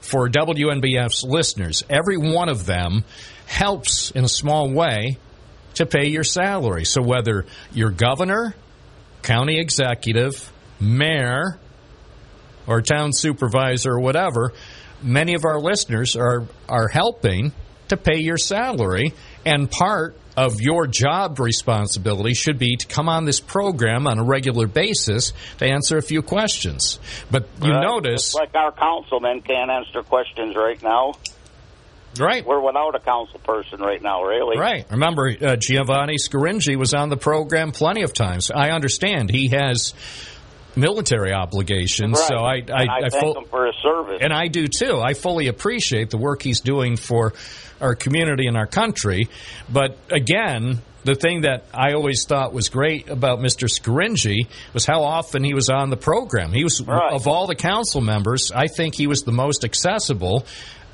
for 0.00 0.28
WNBF's 0.28 1.24
listeners. 1.24 1.84
Every 1.90 2.16
one 2.16 2.48
of 2.48 2.66
them 2.66 3.04
helps 3.46 4.10
in 4.10 4.24
a 4.24 4.28
small 4.28 4.70
way 4.70 5.18
to 5.74 5.86
pay 5.86 6.08
your 6.08 6.24
salary. 6.24 6.84
So 6.84 7.02
whether 7.02 7.46
you're 7.72 7.90
governor, 7.90 8.54
county 9.22 9.58
executive, 9.58 10.52
mayor, 10.80 11.58
or 12.66 12.80
town 12.82 13.10
supervisor 13.12 13.92
or 13.92 14.00
whatever, 14.00 14.52
many 15.02 15.34
of 15.34 15.44
our 15.44 15.60
listeners 15.60 16.16
are 16.16 16.44
are 16.68 16.88
helping 16.88 17.52
to 17.88 17.96
pay 17.96 18.18
your 18.18 18.36
salary 18.36 19.12
and 19.44 19.70
part 19.70 20.16
of 20.36 20.60
your 20.60 20.86
job 20.86 21.40
responsibility 21.40 22.34
should 22.34 22.58
be 22.58 22.76
to 22.76 22.86
come 22.86 23.08
on 23.08 23.24
this 23.24 23.40
program 23.40 24.06
on 24.06 24.18
a 24.18 24.22
regular 24.24 24.66
basis 24.66 25.32
to 25.58 25.66
answer 25.66 25.96
a 25.98 26.02
few 26.02 26.22
questions. 26.22 27.00
But 27.30 27.48
you 27.62 27.72
Right? 27.72 27.82
notice 27.82 28.34
like 28.34 28.54
our 28.54 28.70
councilmen 28.72 29.42
can't 29.42 29.70
answer 29.70 30.02
questions 30.02 30.54
right 30.54 30.80
now. 30.82 31.14
Right. 32.18 32.44
We're 32.44 32.60
without 32.60 32.94
a 32.94 33.00
council 33.00 33.38
person 33.40 33.80
right 33.80 34.02
now, 34.02 34.22
really. 34.24 34.58
Right. 34.58 34.84
Remember, 34.90 35.28
uh, 35.40 35.56
Giovanni 35.56 36.16
Scaringi 36.16 36.76
was 36.76 36.92
on 36.92 37.08
the 37.08 37.16
program 37.16 37.70
plenty 37.72 38.02
of 38.02 38.12
times. 38.12 38.50
I 38.50 38.70
understand 38.70 39.30
he 39.30 39.48
has 39.48 39.94
military 40.76 41.32
obligations, 41.32 42.18
Right. 42.18 42.28
so 42.28 42.36
I, 42.36 42.54
I, 42.72 42.84
I, 42.84 43.06
I 43.06 43.08
thank 43.10 43.36
him 43.36 43.44
for 43.50 43.66
his 43.66 43.74
service. 43.82 44.18
and 44.20 44.32
I 44.32 44.48
do 44.48 44.66
too. 44.68 45.00
I 45.00 45.14
fully 45.14 45.48
appreciate 45.48 46.10
the 46.10 46.18
work 46.18 46.42
he's 46.42 46.60
doing 46.60 46.96
for 46.96 47.32
our 47.80 47.94
community 47.94 48.46
and 48.46 48.56
our 48.56 48.66
country. 48.66 49.28
But 49.68 49.96
again, 50.10 50.80
the 51.04 51.14
thing 51.14 51.42
that 51.42 51.64
I 51.72 51.94
always 51.94 52.24
thought 52.26 52.52
was 52.52 52.68
great 52.68 53.08
about 53.08 53.38
Mr. 53.38 53.68
Scaringi 53.68 54.46
was 54.74 54.84
how 54.84 55.02
often 55.02 55.42
he 55.42 55.54
was 55.54 55.68
on 55.70 55.88
the 55.90 55.96
program. 55.96 56.52
He 56.52 56.62
was 56.62 56.80
of 56.80 57.26
all 57.26 57.46
the 57.46 57.54
council 57.54 58.00
members, 58.02 58.52
I 58.54 58.66
think 58.66 58.94
he 58.94 59.06
was 59.06 59.22
the 59.22 59.32
most 59.32 59.64
accessible, 59.64 60.44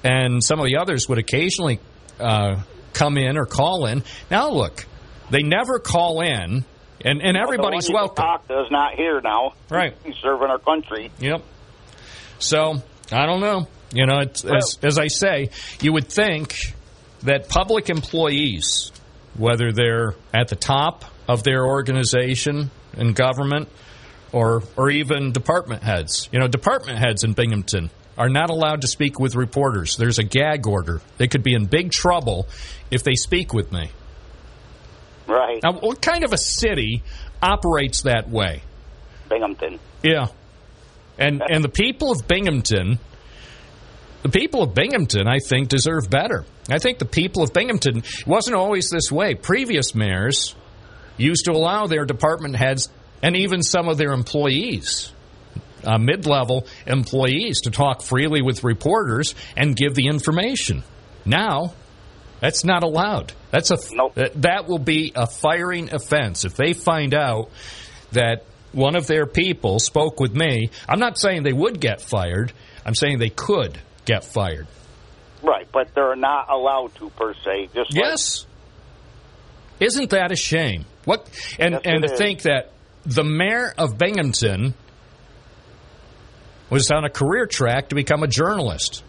and 0.04 0.42
some 0.44 0.60
of 0.60 0.66
the 0.66 0.76
others 0.76 1.08
would 1.08 1.18
occasionally 1.18 1.80
uh, 2.20 2.62
come 2.92 3.18
in 3.18 3.36
or 3.36 3.46
call 3.46 3.86
in. 3.86 4.04
Now, 4.30 4.48
look, 4.50 4.86
they 5.30 5.42
never 5.42 5.80
call 5.80 6.20
in, 6.20 6.64
and, 7.05 7.20
and 7.23 7.36
everybody's 7.36 7.89
one 7.89 8.10
welcome. 8.16 8.24
Is 8.51 8.70
not 8.70 8.94
here 8.94 9.20
now. 9.20 9.52
Right. 9.70 9.94
He's 10.05 10.16
serving 10.16 10.48
our 10.48 10.59
country. 10.59 11.10
Yep. 11.18 11.43
So 12.39 12.82
I 13.12 13.27
don't 13.27 13.40
know. 13.40 13.68
You 13.93 14.06
know, 14.06 14.18
it's, 14.20 14.44
as, 14.44 14.78
as 14.82 14.98
I 14.98 15.06
say, 15.06 15.51
you 15.81 15.93
would 15.93 16.09
think 16.09 16.74
that 17.23 17.48
public 17.48 17.89
employees, 17.89 18.90
whether 19.36 19.73
they're 19.73 20.14
at 20.35 20.48
the 20.48 20.56
top 20.56 21.05
of 21.28 21.44
their 21.44 21.64
organization 21.64 22.70
in 22.97 23.12
government 23.12 23.68
or 24.32 24.62
or 24.77 24.90
even 24.90 25.32
department 25.32 25.82
heads, 25.82 26.28
you 26.32 26.40
know, 26.40 26.48
department 26.48 26.98
heads 26.98 27.24
in 27.24 27.32
Binghamton 27.32 27.90
are 28.18 28.28
not 28.28 28.51
allowed 28.51 28.81
to 28.81 28.89
speak 28.89 29.20
with 29.20 29.35
reporters. 29.35 29.97
There's 29.97 30.18
a 30.18 30.24
gag 30.24 30.66
order. 30.66 31.01
They 31.18 31.28
could 31.28 31.43
be 31.43 31.55
in 31.55 31.66
big 31.66 31.93
trouble 31.93 32.48
if 32.90 33.02
they 33.02 33.14
speak 33.14 33.52
with 33.52 33.70
me. 33.73 33.90
Right. 35.26 35.60
Now, 35.62 35.72
what 35.74 36.00
kind 36.00 36.24
of 36.24 36.32
a 36.32 36.38
city 36.38 37.02
operates 37.42 38.02
that 38.02 38.28
way? 38.28 38.62
Binghamton. 39.28 39.78
Yeah. 40.02 40.26
And 41.18 41.42
and 41.48 41.64
the 41.64 41.68
people 41.68 42.12
of 42.12 42.28
Binghamton 42.28 42.98
the 44.26 44.40
people 44.40 44.64
of 44.64 44.74
Binghamton, 44.74 45.28
I 45.28 45.38
think, 45.38 45.68
deserve 45.68 46.10
better. 46.10 46.44
I 46.68 46.78
think 46.78 46.98
the 46.98 47.04
people 47.04 47.44
of 47.44 47.52
Binghamton 47.52 48.02
wasn't 48.26 48.56
always 48.56 48.88
this 48.90 49.12
way. 49.12 49.36
Previous 49.36 49.94
mayors 49.94 50.56
used 51.16 51.44
to 51.44 51.52
allow 51.52 51.86
their 51.86 52.04
department 52.04 52.56
heads 52.56 52.88
and 53.22 53.36
even 53.36 53.62
some 53.62 53.88
of 53.88 53.98
their 53.98 54.10
employees, 54.10 55.12
uh, 55.84 55.98
mid 55.98 56.26
level 56.26 56.66
employees, 56.88 57.60
to 57.62 57.70
talk 57.70 58.02
freely 58.02 58.42
with 58.42 58.64
reporters 58.64 59.36
and 59.56 59.76
give 59.76 59.94
the 59.94 60.08
information. 60.08 60.82
Now, 61.24 61.74
that's 62.40 62.64
not 62.64 62.82
allowed. 62.82 63.32
That's 63.50 63.70
a 63.70 63.76
that, 64.14 64.32
that 64.42 64.68
will 64.68 64.78
be 64.78 65.12
a 65.14 65.26
firing 65.26 65.92
offense 65.94 66.44
if 66.44 66.54
they 66.56 66.72
find 66.72 67.14
out 67.14 67.50
that 68.12 68.44
one 68.72 68.94
of 68.96 69.06
their 69.06 69.26
people 69.26 69.78
spoke 69.78 70.20
with 70.20 70.34
me. 70.34 70.70
I'm 70.88 71.00
not 71.00 71.18
saying 71.18 71.42
they 71.44 71.52
would 71.52 71.80
get 71.80 72.00
fired. 72.00 72.52
I'm 72.84 72.94
saying 72.94 73.18
they 73.18 73.30
could 73.30 73.78
get 74.04 74.24
fired. 74.24 74.66
Right, 75.42 75.66
but 75.72 75.94
they're 75.94 76.16
not 76.16 76.50
allowed 76.50 76.94
to 76.96 77.10
per 77.10 77.34
se. 77.34 77.68
Just 77.74 77.94
like- 77.94 78.04
Yes. 78.04 78.46
Isn't 79.80 80.10
that 80.10 80.32
a 80.32 80.36
shame? 80.36 80.84
What 81.04 81.28
and 81.58 81.74
Yes, 81.74 81.82
and 81.84 82.02
to 82.02 82.12
is. 82.12 82.18
think 82.18 82.42
that 82.42 82.72
the 83.04 83.22
mayor 83.24 83.72
of 83.76 83.96
Binghamton 83.98 84.74
was 86.70 86.90
on 86.90 87.04
a 87.04 87.10
career 87.10 87.46
track 87.46 87.90
to 87.90 87.94
become 87.94 88.22
a 88.22 88.26
journalist. 88.26 89.04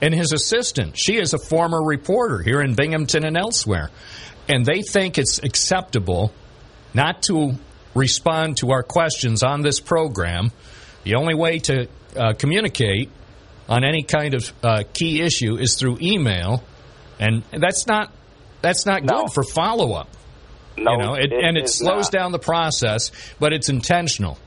And 0.00 0.14
his 0.14 0.32
assistant, 0.32 0.96
she 0.96 1.16
is 1.18 1.34
a 1.34 1.38
former 1.38 1.82
reporter 1.82 2.40
here 2.42 2.60
in 2.60 2.74
Binghamton 2.74 3.24
and 3.24 3.36
elsewhere. 3.36 3.90
And 4.48 4.64
they 4.64 4.82
think 4.82 5.18
it's 5.18 5.38
acceptable 5.42 6.32
not 6.94 7.22
to 7.22 7.54
respond 7.94 8.58
to 8.58 8.70
our 8.70 8.82
questions 8.82 9.42
on 9.42 9.62
this 9.62 9.80
program. 9.80 10.52
The 11.04 11.16
only 11.16 11.34
way 11.34 11.58
to 11.60 11.88
uh, 12.16 12.32
communicate 12.34 13.10
on 13.68 13.84
any 13.84 14.02
kind 14.02 14.34
of 14.34 14.52
uh, 14.62 14.84
key 14.92 15.20
issue 15.20 15.56
is 15.56 15.76
through 15.76 15.98
email, 16.00 16.62
and 17.18 17.42
that's 17.52 17.86
not 17.86 18.12
that's 18.62 18.86
not 18.86 19.06
good 19.06 19.32
for 19.32 19.42
follow 19.42 19.92
up. 19.92 20.08
No, 20.76 20.92
you 20.92 20.98
know, 20.98 21.14
it, 21.14 21.32
it 21.32 21.44
and 21.44 21.56
it 21.56 21.68
slows 21.68 22.06
not. 22.06 22.12
down 22.12 22.32
the 22.32 22.38
process, 22.38 23.10
but 23.38 23.52
it's 23.52 23.68
intentional. 23.68 24.38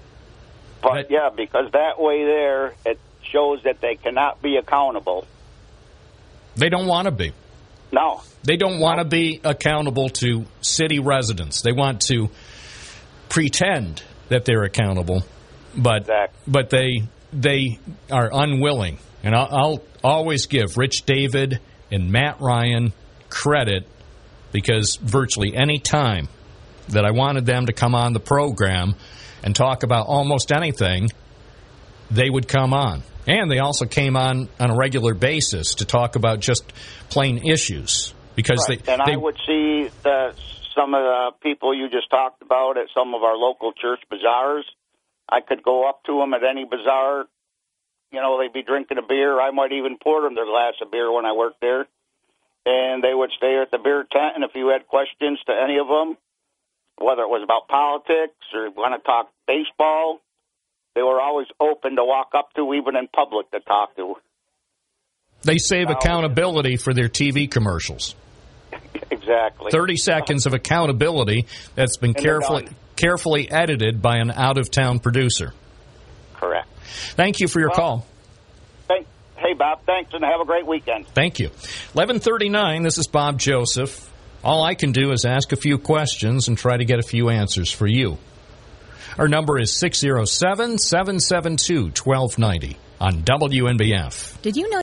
But 0.82 1.11
yeah, 1.11 1.30
because 1.36 1.72
that 1.73 1.99
way 1.99 2.23
there, 2.23 2.73
it 2.86 2.99
shows 3.22 3.61
that 3.64 3.82
they 3.82 3.95
cannot 3.95 4.41
be 4.41 4.57
accountable. 4.57 5.28
They 6.56 6.69
don't 6.69 6.88
want 6.88 7.06
to 7.06 7.11
be. 7.11 7.34
No. 7.91 8.22
They 8.44 8.57
don't 8.57 8.80
want 8.80 8.99
to 8.99 9.06
be 9.06 9.41
accountable 9.44 10.10
to 10.10 10.45
city 10.61 10.99
residents. 10.99 11.61
They 11.61 11.73
want 11.73 12.02
to 12.07 12.30
pretend 13.30 14.02
that 14.30 14.45
they're 14.45 14.64
accountable, 14.64 15.23
but 15.78 16.07
but 16.48 16.69
they 16.69 17.03
they 17.34 17.80
are 18.10 18.30
unwilling. 18.32 18.98
And 19.23 19.36
I'll, 19.36 19.48
I'll 19.52 19.84
always 20.03 20.48
give 20.48 20.78
Rich 20.78 21.06
David 21.06 21.60
and 21.91 22.11
Matt 22.11 22.41
Ryan 22.41 22.94
credit 23.30 23.88
because 24.52 24.98
virtually 24.98 25.56
any 25.56 25.80
time 25.80 26.28
that 26.90 27.06
I 27.06 27.11
wanted 27.11 27.45
them 27.45 27.68
to 27.68 27.73
come 27.73 27.94
on 27.95 28.14
the 28.14 28.19
program 28.19 28.95
and 29.44 29.56
talk 29.56 29.84
about 29.84 30.07
almost 30.07 30.52
anything, 30.52 31.10
they 32.10 32.30
would 32.30 32.48
come 32.48 32.73
on. 32.73 33.03
And 33.27 33.52
they 33.52 33.60
also 33.60 33.85
came 33.85 34.15
on 34.15 34.49
on 34.60 34.72
a 34.72 34.76
regular 34.76 35.14
basis 35.14 35.76
to 35.76 35.85
talk 35.85 36.15
about 36.15 36.39
just 36.39 36.73
plain 37.10 37.38
issues 37.48 38.14
because 38.35 38.65
Right. 38.68 38.84
they, 38.84 38.93
and 38.93 39.02
they 39.06 39.14
I 39.14 39.18
would 39.18 39.38
see 39.45 39.89
that 40.03 40.35
some 40.76 40.93
of 40.93 41.03
the 41.03 41.31
people 41.41 41.76
you 41.76 41.89
just 41.89 42.10
talked 42.10 42.41
about 42.41 42.77
at 42.77 42.88
some 42.93 43.14
of 43.14 43.23
our 43.23 43.35
local 43.35 43.73
church 43.73 44.02
bazaars. 44.10 44.65
I 45.30 45.41
could 45.41 45.64
go 45.64 45.88
up 45.88 46.03
to 46.06 46.19
them 46.19 46.34
at 46.34 46.43
any 46.43 46.65
bazaar. 46.65 47.26
You 48.11 48.22
know, 48.22 48.39
they'd 48.39 48.52
be 48.52 48.64
drinking 48.64 48.98
a 48.98 49.06
beer. 49.07 49.39
I 49.39 49.52
might 49.52 49.72
even 49.72 49.98
pour 50.02 50.22
them 50.22 50.35
their 50.35 50.45
glass 50.45 50.73
of 50.81 50.91
beer 50.91 51.11
when 51.11 51.26
I 51.26 51.31
worked 51.34 51.61
there. 51.61 51.88
And 52.65 53.03
they 53.03 53.14
would 53.14 53.31
stay 53.38 53.57
at 53.61 53.72
the 53.72 53.80
beer 53.80 54.06
tent. 54.11 54.35
And 54.35 54.43
if 54.43 54.52
you 54.56 54.68
had 54.68 54.88
questions 54.88 55.39
to 55.48 55.53
any 55.53 55.77
of 55.77 55.88
them, 55.88 56.18
whether 56.98 57.23
it 57.23 57.30
was 57.30 57.41
about 57.43 57.68
politics 57.68 58.35
or 58.53 58.69
want 58.72 58.93
to 58.93 59.06
talk 59.06 59.31
baseball, 59.48 60.19
they 60.96 61.02
were 61.02 61.22
always 61.22 61.48
open 61.60 61.96
to 61.96 62.04
walk 62.04 62.32
up 62.36 62.54
to, 62.56 62.74
even 62.74 62.96
in 62.96 63.08
public, 63.08 63.50
to 63.52 63.60
talk 63.62 63.96
to. 63.96 64.16
they 65.44 65.58
save 65.58 65.90
accountability 65.90 66.76
for 66.78 66.94
their 66.94 67.08
TV 67.10 67.50
commercials. 67.50 68.16
Exactly. 69.12 69.72
30 69.72 69.98
seconds 69.98 70.46
of 70.46 70.54
accountability 70.54 71.46
that's 71.76 71.98
been 71.98 72.12
And 72.12 72.18
carefully 72.18 72.68
carefully 72.96 73.52
edited 73.52 74.02
by 74.02 74.18
an 74.18 74.32
out 74.32 74.58
of 74.58 74.72
town 74.72 75.00
producer. 75.00 75.54
Correct. 76.34 76.68
Thank 77.16 77.40
you 77.40 77.48
for 77.48 77.60
your 77.60 77.70
Well- 77.70 77.78
call. 77.78 78.06
Thank, 78.88 79.08
hey, 79.38 79.54
Bob, 79.54 79.82
thanks, 79.86 80.14
and 80.14 80.24
have 80.24 80.40
a 80.40 80.46
great 80.46 80.66
weekend. 80.66 81.08
Thank 81.08 81.40
you. 81.40 81.48
1139, 81.94 82.84
this 82.84 82.98
is 82.98 83.08
Bob 83.08 83.38
Joseph. 83.38 84.10
All 84.44 84.64
I 84.64 84.76
can 84.76 84.92
do 84.92 85.12
is 85.12 85.26
ask 85.26 85.52
a 85.52 85.56
few 85.58 85.78
questions 85.78 86.48
and 86.48 86.58
try 86.58 86.78
to 86.78 86.86
get 86.86 87.00
a 87.00 87.04
few 87.04 87.30
answers 87.30 87.70
for 87.72 87.88
you. 87.88 88.18
Our 89.18 89.28
number 89.28 89.60
is 89.60 89.74
607 89.74 90.78
772 90.78 91.92
1290 91.96 92.78
on 93.00 93.24
WNBF. 93.24 94.42
Did 94.42 94.56
you 94.56 94.70
know? 94.70 94.81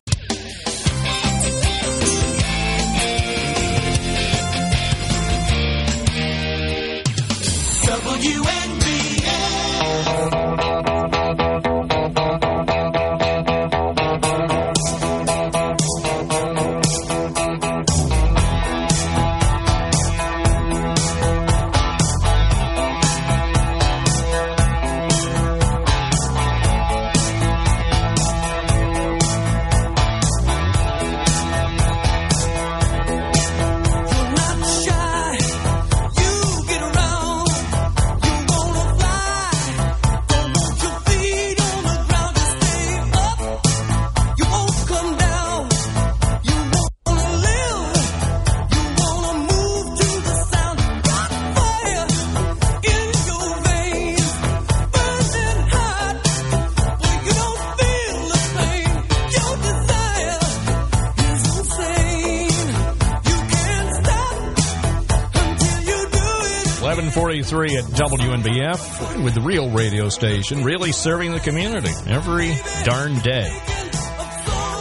Eleven 67.50 67.68
forty-three 67.68 67.78
at 67.78 67.84
WNBF 68.10 69.24
with 69.24 69.34
the 69.34 69.40
real 69.40 69.70
radio 69.70 70.08
station, 70.08 70.64
really 70.64 70.92
serving 70.92 71.32
the 71.32 71.40
community 71.40 71.90
every 72.06 72.54
darn 72.84 73.18
day. 73.20 73.50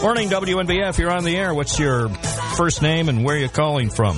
Morning, 0.01 0.29
WNBF. 0.29 0.97
You're 0.97 1.11
on 1.11 1.23
the 1.23 1.35
air. 1.35 1.53
What's 1.53 1.79
your 1.79 2.09
first 2.55 2.81
name 2.81 3.09
and 3.09 3.23
where 3.23 3.35
are 3.35 3.39
you 3.39 3.49
calling 3.49 3.89
from? 3.89 4.17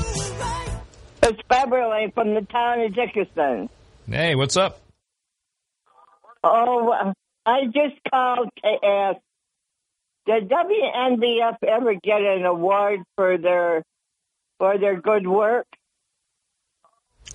It's 1.23 1.41
Beverly 1.47 2.11
from 2.13 2.33
the 2.33 2.41
town 2.41 2.81
of 2.81 2.93
Dickinson. 2.93 3.69
Hey, 4.07 4.35
what's 4.35 4.57
up? 4.57 4.81
Oh, 6.43 7.13
I 7.45 7.65
just 7.65 7.95
called 8.09 8.49
to 8.63 8.85
ask, 8.85 9.17
did 10.25 10.49
WNBF 10.49 11.57
ever 11.67 11.93
get 11.95 12.21
an 12.21 12.45
award 12.45 13.01
for 13.15 13.37
their 13.37 13.83
for 14.57 14.77
their 14.77 14.99
good 14.99 15.27
work? 15.27 15.67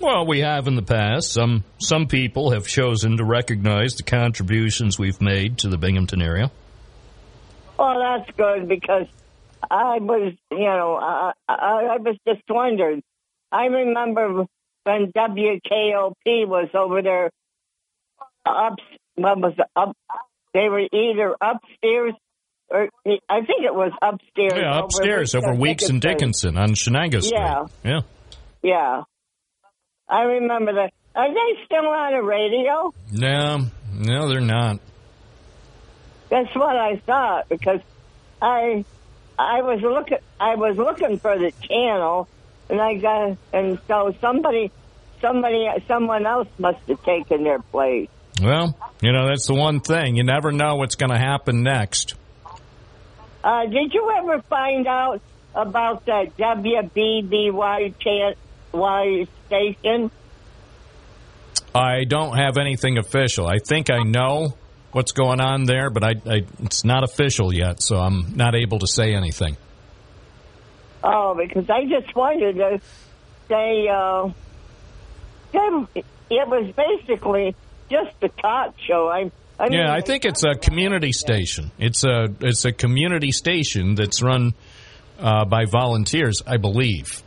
Well, 0.01 0.25
we 0.25 0.41
have 0.41 0.67
in 0.67 0.75
the 0.75 0.81
past. 0.81 1.31
Some 1.31 1.63
some 1.77 2.07
people 2.07 2.51
have 2.51 2.67
chosen 2.67 3.17
to 3.17 3.23
recognize 3.23 3.95
the 3.95 4.03
contributions 4.03 4.99
we've 4.99 5.21
made 5.21 5.59
to 5.59 5.69
the 5.69 5.77
Binghamton 5.77 6.21
area. 6.21 6.51
Well, 7.79 7.99
that's 7.99 8.29
good 8.37 8.67
because 8.67 9.07
I 9.69 9.97
was, 9.99 10.33
you 10.51 10.59
know, 10.59 10.95
I, 10.95 11.31
I, 11.47 11.53
I 11.55 11.97
was 11.97 12.17
just 12.27 12.43
wondering. 12.49 13.03
I 13.51 13.65
remember 13.65 14.45
when 14.83 15.11
WKOP 15.15 16.13
was 16.25 16.69
over 16.73 17.01
there, 17.01 17.29
up, 18.45 18.75
what 19.15 19.39
was 19.39 19.53
it, 19.57 19.65
up? 19.75 19.95
They 20.53 20.69
were 20.69 20.81
either 20.81 21.35
upstairs 21.41 22.13
or 22.69 22.89
I 23.05 23.37
think 23.41 23.63
it 23.63 23.73
was 23.73 23.91
upstairs. 24.01 24.53
Yeah, 24.55 24.79
upstairs 24.79 25.35
over 25.35 25.53
Weeks 25.53 25.89
and 25.89 26.01
Dickinson 26.01 26.57
on 26.57 26.69
Shenango 26.69 27.21
Street. 27.21 27.39
Yeah. 27.39 27.63
Yeah. 27.83 27.99
Yeah, 28.63 29.01
I 30.07 30.21
remember 30.23 30.73
that. 30.73 30.93
Are 31.15 31.33
they 31.33 31.63
still 31.65 31.85
on 31.87 32.13
the 32.13 32.21
radio? 32.21 32.93
No, 33.11 33.65
no, 33.93 34.29
they're 34.29 34.41
not. 34.41 34.79
That's 36.29 36.53
what 36.55 36.75
I 36.75 36.97
thought 36.97 37.47
because 37.49 37.79
I 38.41 38.83
I 39.39 39.61
was 39.61 39.81
looking 39.81 40.17
I 40.39 40.55
was 40.55 40.75
looking 40.77 41.19
for 41.19 41.37
the 41.37 41.51
channel 41.61 42.27
and 42.69 42.81
I 42.81 42.95
got 42.95 43.37
and 43.53 43.79
so 43.87 44.13
somebody 44.19 44.71
somebody 45.21 45.67
someone 45.87 46.25
else 46.25 46.49
must 46.57 46.79
have 46.87 47.01
taken 47.03 47.43
their 47.43 47.59
place. 47.59 48.09
Well, 48.41 48.75
you 49.01 49.13
know, 49.13 49.27
that's 49.27 49.47
the 49.47 49.53
one 49.53 49.79
thing. 49.79 50.17
You 50.17 50.23
never 50.23 50.51
know 50.51 50.75
what's 50.75 50.95
going 50.95 51.11
to 51.11 51.17
happen 51.17 51.63
next. 51.63 52.15
Uh, 53.43 53.65
did 53.67 53.93
you 53.93 54.11
ever 54.17 54.41
find 54.41 54.87
out 54.87 55.21
about 55.53 56.05
the 56.05 56.29
WBBY 56.37 57.93
chan- 57.99 58.35
Y 58.75 59.27
station? 59.47 60.11
I 61.73 62.05
don't 62.05 62.37
have 62.37 62.57
anything 62.57 62.97
official. 62.97 63.47
I 63.47 63.57
think 63.57 63.89
I 63.89 64.03
know 64.03 64.55
what's 64.91 65.11
going 65.11 65.41
on 65.41 65.65
there, 65.65 65.89
but 65.89 66.03
I, 66.03 66.13
I 66.25 66.41
it's 66.63 66.85
not 66.85 67.03
official 67.03 67.53
yet, 67.53 67.81
so 67.81 67.97
I'm 67.97 68.35
not 68.37 68.55
able 68.55 68.79
to 68.79 68.87
say 68.87 69.13
anything. 69.13 69.57
Oh, 71.03 71.35
because 71.35 71.69
I 71.69 71.83
just 71.85 72.15
wanted 72.15 72.55
to 72.55 72.79
say 73.49 73.87
uh, 73.87 74.29
it 76.29 76.47
was 76.47 76.73
basically 76.75 77.55
just 77.89 78.15
a 78.21 78.29
talk 78.29 78.75
show. 78.87 79.09
I, 79.09 79.31
I 79.59 79.69
mean, 79.69 79.79
yeah, 79.79 79.93
I 79.93 80.01
think 80.01 80.25
it's 80.25 80.43
a 80.43 80.55
community 80.55 81.11
station. 81.11 81.71
It's 81.77 82.03
a 82.03 82.27
it's 82.39 82.65
a 82.65 82.71
community 82.71 83.31
station 83.31 83.95
that's 83.95 84.21
run 84.21 84.53
uh, 85.19 85.45
by 85.45 85.65
volunteers, 85.65 86.41
I 86.45 86.57
believe. 86.57 87.21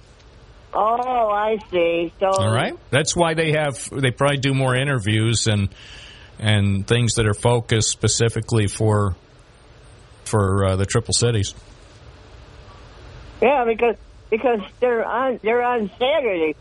Oh, 0.73 1.31
I 1.31 1.59
see. 1.71 2.13
So 2.21 2.27
All 2.27 2.53
right, 2.53 2.75
that's 2.91 3.17
why 3.17 3.35
they 3.35 3.53
have 3.53 3.89
they 3.91 4.11
probably 4.11 4.39
do 4.39 4.55
more 4.55 4.75
interviews 4.75 5.47
and 5.47 5.69
and 6.39 6.87
things 6.87 7.15
that 7.15 7.27
are 7.27 7.35
focused 7.35 7.91
specifically 7.91 8.67
for 8.67 9.17
for 10.25 10.65
uh, 10.65 10.77
the 10.77 10.87
Triple 10.87 11.15
Cities. 11.15 11.55
Yeah, 13.41 13.65
because 13.65 13.97
because 14.31 14.61
they're 14.81 15.05
on 15.05 15.41
they're 15.43 15.63
on 15.63 15.91
Saturday, 15.99 16.55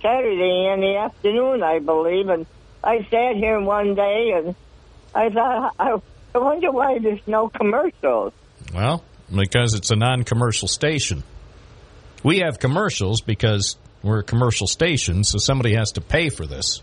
Saturday 0.00 0.70
in 0.72 0.80
the 0.80 0.96
afternoon, 0.96 1.62
I 1.62 1.78
believe. 1.78 2.28
And 2.28 2.46
I 2.82 3.06
sat 3.10 3.36
here 3.36 3.60
one 3.60 3.94
day 3.94 4.32
and 4.34 4.54
I 5.14 5.28
thought, 5.30 5.74
I, 5.78 5.98
I 6.34 6.38
wonder 6.38 6.70
why 6.72 6.98
there's 6.98 7.26
no 7.26 7.48
commercials. 7.48 8.32
Well, 8.74 9.04
because 9.34 9.74
it's 9.74 9.90
a 9.90 9.96
non-commercial 9.96 10.68
station. 10.68 11.22
We 12.22 12.38
have 12.38 12.58
commercials 12.58 13.20
because 13.20 13.76
we're 14.02 14.20
a 14.20 14.24
commercial 14.24 14.66
station, 14.66 15.24
so 15.24 15.38
somebody 15.38 15.74
has 15.74 15.92
to 15.92 16.00
pay 16.00 16.28
for 16.28 16.46
this. 16.46 16.82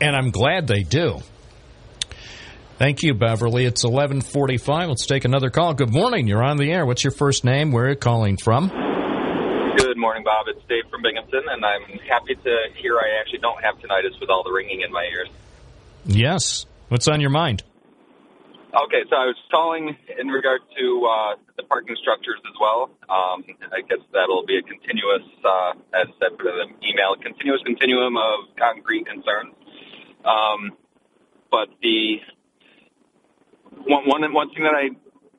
And 0.00 0.16
I'm 0.16 0.30
glad 0.30 0.66
they 0.66 0.82
do. 0.82 1.20
Thank 2.78 3.02
you, 3.02 3.14
Beverly. 3.14 3.64
It's 3.66 3.84
11:45. 3.84 4.88
Let's 4.88 5.06
take 5.06 5.24
another 5.24 5.50
call. 5.50 5.74
Good 5.74 5.92
morning. 5.92 6.26
You're 6.26 6.42
on 6.42 6.56
the 6.56 6.72
air. 6.72 6.84
What's 6.84 7.04
your 7.04 7.12
first 7.12 7.44
name? 7.44 7.70
Where 7.70 7.84
are 7.84 7.90
you 7.90 7.96
calling 7.96 8.36
from? 8.36 8.68
Good 8.68 9.96
morning, 9.96 10.24
Bob. 10.24 10.46
It's 10.48 10.60
Dave 10.68 10.84
from 10.90 11.02
Binghamton, 11.02 11.42
and 11.48 11.64
I'm 11.64 11.98
happy 12.08 12.34
to 12.34 12.56
hear 12.76 12.96
I 12.96 13.20
actually 13.20 13.38
don't 13.38 13.62
have 13.62 13.76
tinnitus 13.76 14.18
with 14.20 14.30
all 14.30 14.42
the 14.42 14.50
ringing 14.50 14.80
in 14.80 14.92
my 14.92 15.04
ears. 15.04 15.28
Yes. 16.04 16.66
What's 16.88 17.06
on 17.06 17.20
your 17.20 17.30
mind? 17.30 17.62
Okay, 18.72 19.04
so 19.10 19.16
I 19.16 19.26
was 19.28 19.36
calling 19.50 19.94
in 20.18 20.28
regard 20.28 20.62
to 20.78 21.04
uh, 21.04 21.36
the 21.58 21.62
parking 21.64 21.94
structures 22.00 22.40
as 22.40 22.56
well. 22.58 22.88
Um, 23.04 23.44
I 23.68 23.82
guess 23.86 23.98
that'll 24.14 24.46
be 24.46 24.56
a 24.56 24.62
continuous, 24.62 25.28
uh, 25.44 25.72
as 25.92 26.08
said 26.16 26.38
for 26.38 26.48
the 26.48 26.72
email, 26.80 27.14
continuous 27.20 27.60
continuum 27.66 28.16
of 28.16 28.48
concrete 28.56 29.04
concerns. 29.04 29.52
Um, 30.24 30.72
but 31.50 31.68
the 31.82 32.16
one, 33.84 34.08
one, 34.08 34.32
one 34.32 34.48
thing 34.54 34.64
that 34.64 34.72
I 34.72 34.88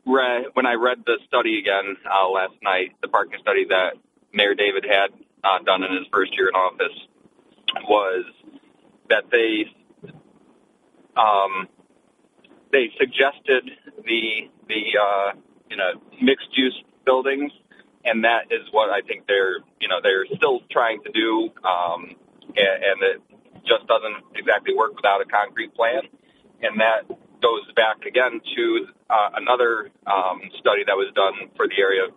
read 0.06 0.54
when 0.54 0.68
I 0.68 0.74
read 0.74 1.00
the 1.04 1.18
study 1.26 1.58
again 1.58 1.98
uh, 2.06 2.30
last 2.30 2.54
night, 2.62 2.92
the 3.02 3.08
parking 3.08 3.40
study 3.42 3.66
that 3.68 3.94
Mayor 4.32 4.54
David 4.54 4.86
had 4.86 5.10
uh, 5.44 5.58
done 5.66 5.82
in 5.82 5.92
his 5.92 6.06
first 6.14 6.38
year 6.38 6.50
in 6.50 6.54
office, 6.54 6.98
was 7.90 8.26
that 9.10 9.24
they 9.32 9.66
um, 11.18 11.68
they 12.74 12.92
suggested 13.00 13.70
the 14.04 14.50
the 14.68 14.84
uh, 15.00 15.32
you 15.70 15.78
know 15.78 15.94
mixed 16.22 16.50
use 16.58 16.76
buildings, 17.06 17.54
and 18.04 18.26
that 18.26 18.52
is 18.52 18.68
what 18.72 18.90
I 18.90 19.02
think 19.02 19.28
they're 19.28 19.60
you 19.80 19.88
know 19.88 20.02
they're 20.04 20.26
still 20.36 20.62
trying 20.70 21.02
to 21.04 21.12
do, 21.12 21.52
um, 21.64 22.16
and, 22.58 22.84
and 22.84 22.98
it 23.04 23.22
just 23.64 23.88
doesn't 23.88 24.26
exactly 24.36 24.76
work 24.76 24.96
without 24.96 25.22
a 25.22 25.26
concrete 25.26 25.74
plan, 25.76 26.02
and 26.62 26.82
that 26.82 27.08
goes 27.42 27.72
back 27.76 28.04
again 28.06 28.42
to 28.56 28.88
uh, 29.10 29.30
another 29.36 29.92
um, 30.08 30.42
study 30.60 30.84
that 30.86 30.98
was 30.98 31.14
done 31.16 31.50
for 31.56 31.68
the 31.68 31.80
area, 31.80 32.08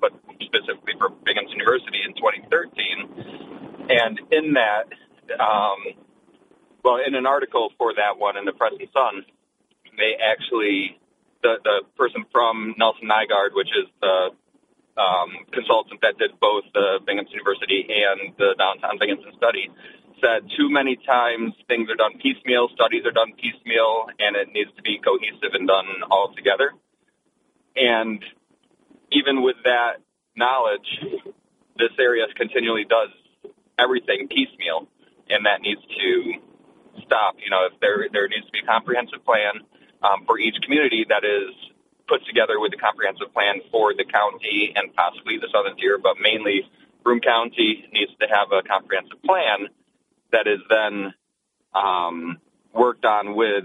but 0.00 0.12
specifically 0.40 0.94
for 0.98 1.08
Binghamton 1.08 1.56
University 1.56 2.00
in 2.04 2.12
2013, 2.14 3.88
and 3.88 4.20
in 4.32 4.52
that. 4.54 4.90
Um, 5.38 5.94
well, 6.84 6.98
in 7.06 7.14
an 7.14 7.26
article 7.26 7.70
for 7.78 7.94
that 7.94 8.18
one 8.18 8.36
in 8.36 8.44
the 8.44 8.52
Press 8.52 8.72
and 8.76 8.88
Sun, 8.92 9.24
they 10.02 10.18
actually 10.18 10.98
the 11.42 11.62
the 11.62 11.76
person 11.96 12.26
from 12.32 12.74
Nelson 12.76 13.06
Nygaard, 13.06 13.54
which 13.54 13.70
is 13.70 13.86
the 14.02 14.34
um, 14.98 15.30
consultant 15.52 16.02
that 16.02 16.18
did 16.18 16.34
both 16.40 16.64
the 16.74 16.98
Binghamton 17.06 17.32
University 17.32 17.86
and 17.86 18.34
the 18.36 18.54
downtown 18.58 18.98
Binghamton 18.98 19.32
study, 19.38 19.70
said 20.20 20.50
too 20.58 20.68
many 20.70 20.96
times 20.96 21.54
things 21.68 21.88
are 21.88 21.96
done 21.96 22.18
piecemeal, 22.18 22.68
studies 22.74 23.06
are 23.06 23.14
done 23.14 23.32
piecemeal, 23.38 24.10
and 24.18 24.36
it 24.36 24.50
needs 24.52 24.70
to 24.76 24.82
be 24.82 24.98
cohesive 24.98 25.54
and 25.54 25.66
done 25.66 25.86
all 26.10 26.34
together. 26.34 26.74
And 27.74 28.22
even 29.10 29.42
with 29.42 29.56
that 29.64 30.02
knowledge, 30.36 30.88
this 31.78 31.94
area 31.98 32.26
continually 32.36 32.84
does 32.84 33.10
everything 33.78 34.28
piecemeal, 34.28 34.88
and 35.30 35.46
that 35.46 35.62
needs 35.62 35.80
to 35.80 36.34
stop. 37.06 37.36
You 37.42 37.50
know, 37.50 37.66
if 37.72 37.80
there 37.80 38.06
there 38.12 38.28
needs 38.28 38.44
to 38.46 38.52
be 38.52 38.60
a 38.60 38.66
comprehensive 38.66 39.24
plan 39.24 39.64
um, 40.02 40.24
for 40.26 40.38
each 40.38 40.56
community 40.62 41.06
that 41.08 41.24
is 41.24 41.54
put 42.08 42.24
together 42.26 42.58
with 42.58 42.72
a 42.74 42.76
comprehensive 42.76 43.32
plan 43.32 43.60
for 43.70 43.94
the 43.94 44.04
county 44.04 44.72
and 44.74 44.94
possibly 44.94 45.38
the 45.38 45.48
southern 45.52 45.76
tier, 45.76 45.98
but 45.98 46.16
mainly 46.20 46.68
Broome 47.02 47.20
County 47.20 47.88
needs 47.92 48.12
to 48.20 48.26
have 48.26 48.52
a 48.52 48.62
comprehensive 48.62 49.22
plan 49.22 49.68
that 50.32 50.46
is 50.46 50.60
then 50.68 51.14
um, 51.74 52.38
worked 52.72 53.04
on 53.04 53.34
with 53.34 53.64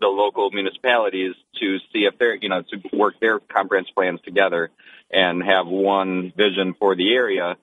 the 0.00 0.06
local 0.06 0.50
municipalities 0.50 1.34
to 1.60 1.78
see 1.92 2.04
if 2.04 2.18
they're, 2.18 2.34
you 2.34 2.48
know, 2.48 2.62
to 2.62 2.96
work 2.96 3.14
their 3.20 3.38
comprehensive 3.38 3.94
plans 3.94 4.20
together 4.22 4.70
and 5.10 5.42
have 5.42 5.66
one 5.66 6.32
vision 6.36 6.74
for 6.78 6.94
the 6.94 7.14
area 7.14 7.56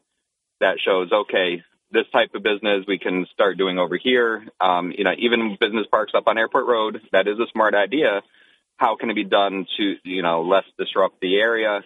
that 0.59 0.79
shows, 0.79 1.11
okay, 1.11 1.63
this 1.91 2.05
type 2.11 2.33
of 2.33 2.43
business 2.43 2.85
we 2.87 2.99
can 2.99 3.25
start 3.33 3.57
doing 3.57 3.77
over 3.77 3.97
here. 3.97 4.45
Um, 4.59 4.91
you 4.91 5.03
know, 5.03 5.13
even 5.17 5.57
business 5.59 5.87
parks 5.91 6.13
up 6.15 6.27
on 6.27 6.37
Airport 6.37 6.67
Road, 6.67 7.01
that 7.11 7.27
is 7.27 7.39
a 7.39 7.47
smart 7.51 7.75
idea. 7.75 8.21
How 8.77 8.95
can 8.95 9.09
it 9.09 9.15
be 9.15 9.23
done 9.23 9.65
to, 9.77 9.95
you 10.03 10.21
know, 10.21 10.41
less 10.41 10.65
disrupt 10.77 11.21
the 11.21 11.37
area? 11.37 11.83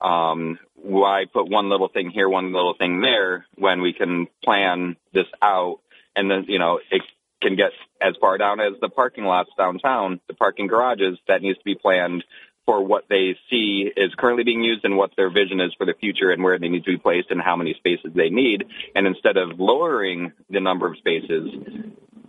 Um, 0.00 0.58
why 0.74 1.24
put 1.32 1.50
one 1.50 1.68
little 1.68 1.88
thing 1.88 2.10
here, 2.10 2.28
one 2.28 2.52
little 2.52 2.74
thing 2.74 3.00
there 3.00 3.46
when 3.56 3.80
we 3.80 3.92
can 3.92 4.28
plan 4.44 4.96
this 5.12 5.26
out 5.42 5.80
and 6.14 6.30
then, 6.30 6.44
you 6.48 6.58
know, 6.58 6.80
it 6.90 7.02
can 7.42 7.56
get 7.56 7.70
as 8.00 8.14
far 8.20 8.38
down 8.38 8.60
as 8.60 8.72
the 8.80 8.88
parking 8.88 9.24
lots 9.24 9.50
downtown, 9.56 10.20
the 10.28 10.34
parking 10.34 10.66
garages 10.66 11.18
that 11.26 11.42
needs 11.42 11.58
to 11.58 11.64
be 11.64 11.74
planned 11.74 12.24
for 12.68 12.84
what 12.84 13.04
they 13.08 13.34
see 13.48 13.90
is 13.96 14.12
currently 14.18 14.44
being 14.44 14.62
used 14.62 14.84
and 14.84 14.94
what 14.94 15.10
their 15.16 15.30
vision 15.30 15.58
is 15.58 15.72
for 15.78 15.86
the 15.86 15.94
future 15.98 16.32
and 16.32 16.44
where 16.44 16.58
they 16.58 16.68
need 16.68 16.84
to 16.84 16.90
be 16.90 16.98
placed 16.98 17.30
and 17.30 17.40
how 17.40 17.56
many 17.56 17.72
spaces 17.78 18.10
they 18.14 18.28
need. 18.28 18.62
And 18.94 19.06
instead 19.06 19.38
of 19.38 19.58
lowering 19.58 20.32
the 20.50 20.60
number 20.60 20.86
of 20.86 20.98
spaces, 20.98 21.48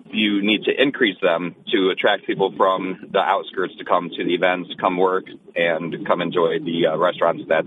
you 0.05 0.41
need 0.41 0.63
to 0.63 0.71
increase 0.81 1.17
them 1.21 1.57
to 1.73 1.89
attract 1.89 2.25
people 2.25 2.53
from 2.55 3.09
the 3.11 3.19
outskirts 3.19 3.73
to 3.79 3.83
come 3.83 4.09
to 4.15 4.23
the 4.23 4.33
events, 4.33 4.69
come 4.79 4.95
work, 4.95 5.25
and 5.57 6.07
come 6.07 6.21
enjoy 6.21 6.59
the 6.63 6.87
uh, 6.87 6.97
restaurants 6.97 7.43
that 7.49 7.65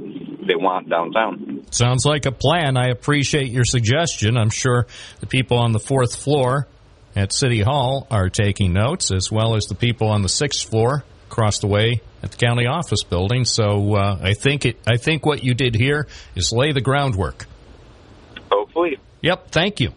they 0.49 0.57
want 0.57 0.89
downtown. 0.89 1.66
Sounds 1.70 2.07
like 2.07 2.24
a 2.24 2.32
plan. 2.32 2.78
I 2.78 2.86
appreciate 2.86 3.51
your 3.51 3.66
suggestion. 3.66 4.39
I'm 4.39 4.49
sure 4.49 4.86
the 5.20 5.27
people 5.27 5.59
on 5.59 5.73
the 5.73 5.78
fourth 5.78 6.16
floor 6.16 6.69
at 7.15 7.35
City 7.35 7.61
Hall 7.61 8.07
are 8.11 8.31
taking 8.31 8.73
notes, 8.73 9.12
as 9.12 9.31
well 9.31 9.57
as 9.57 9.66
the 9.66 9.74
people 9.74 10.09
on 10.09 10.23
the 10.23 10.31
sixth 10.31 10.70
floor 10.70 11.05
across 11.28 11.59
the 11.59 11.66
way 11.66 12.01
at 12.23 12.31
the 12.31 12.36
county 12.36 12.66
office 12.66 13.03
building. 13.05 13.44
So 13.44 13.94
uh, 13.94 14.19
I 14.20 14.35
think 14.35 14.65
it. 14.66 14.78
I 14.86 14.97
think 14.97 15.27
what 15.27 15.43
you 15.43 15.55
did 15.55 15.74
here 15.74 16.07
is 16.35 16.53
lay 16.53 16.73
the 16.73 16.81
groundwork. 16.81 17.47
Hopefully. 18.51 18.99
Yep. 19.23 19.51
Thank 19.51 19.81
you. 19.81 19.90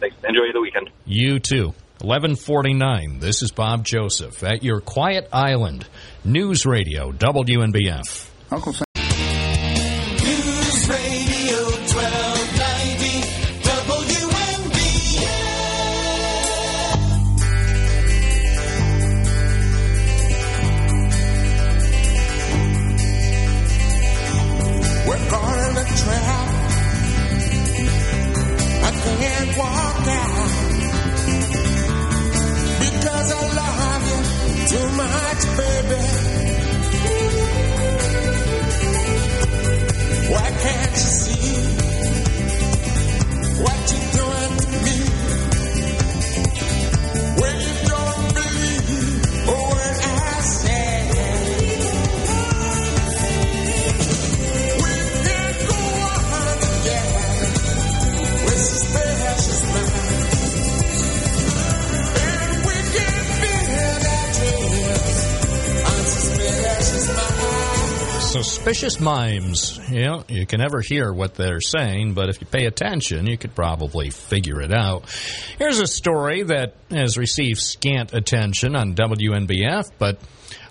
Thanks. 0.00 0.16
Enjoy 0.24 0.52
the 0.52 0.60
weekend. 0.60 0.90
You 1.06 1.38
too. 1.38 1.74
1149. 2.00 3.20
This 3.20 3.42
is 3.42 3.50
Bob 3.50 3.84
Joseph 3.84 4.42
at 4.42 4.62
your 4.62 4.80
quiet 4.80 5.28
island. 5.32 5.86
News 6.24 6.66
Radio 6.66 7.12
WNBF. 7.12 8.28
Uncle 8.50 8.72
Sam. 8.72 8.84
Mimes. 69.04 69.78
You 69.90 70.02
know, 70.02 70.24
you 70.28 70.46
can 70.46 70.60
never 70.60 70.80
hear 70.80 71.12
what 71.12 71.34
they're 71.34 71.60
saying, 71.60 72.14
but 72.14 72.28
if 72.30 72.40
you 72.40 72.46
pay 72.46 72.64
attention, 72.66 73.26
you 73.26 73.38
could 73.38 73.54
probably 73.54 74.10
figure 74.10 74.60
it 74.60 74.72
out. 74.72 75.08
Here's 75.58 75.78
a 75.78 75.86
story 75.86 76.42
that 76.42 76.74
has 76.90 77.18
received 77.18 77.60
scant 77.60 78.14
attention 78.14 78.74
on 78.74 78.94
WNBF, 78.94 79.90
but 79.98 80.18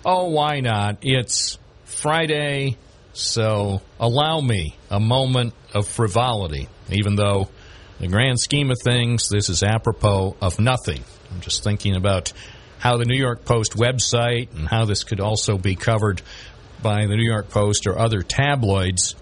oh, 0.04 0.30
why 0.30 0.60
not? 0.60 0.98
It's 1.02 1.58
Friday, 1.84 2.76
so 3.12 3.80
allow 3.98 4.40
me 4.40 4.76
a 4.90 5.00
moment 5.00 5.54
of 5.72 5.88
frivolity, 5.88 6.68
even 6.90 7.14
though, 7.14 7.48
in 8.00 8.06
the 8.06 8.08
grand 8.08 8.40
scheme 8.40 8.70
of 8.70 8.78
things, 8.82 9.28
this 9.28 9.48
is 9.48 9.62
apropos 9.62 10.36
of 10.42 10.58
nothing. 10.58 11.02
I'm 11.32 11.40
just 11.40 11.64
thinking 11.64 11.96
about 11.96 12.32
how 12.78 12.98
the 12.98 13.04
New 13.04 13.16
York 13.16 13.44
Post 13.46 13.76
website 13.76 14.54
and 14.54 14.68
how 14.68 14.84
this 14.84 15.04
could 15.04 15.20
also 15.20 15.56
be 15.56 15.74
covered 15.74 16.20
by 16.84 17.06
the 17.06 17.16
New 17.16 17.24
York 17.24 17.48
Post 17.48 17.88
or 17.88 17.98
other 17.98 18.22
tabloids 18.22 19.16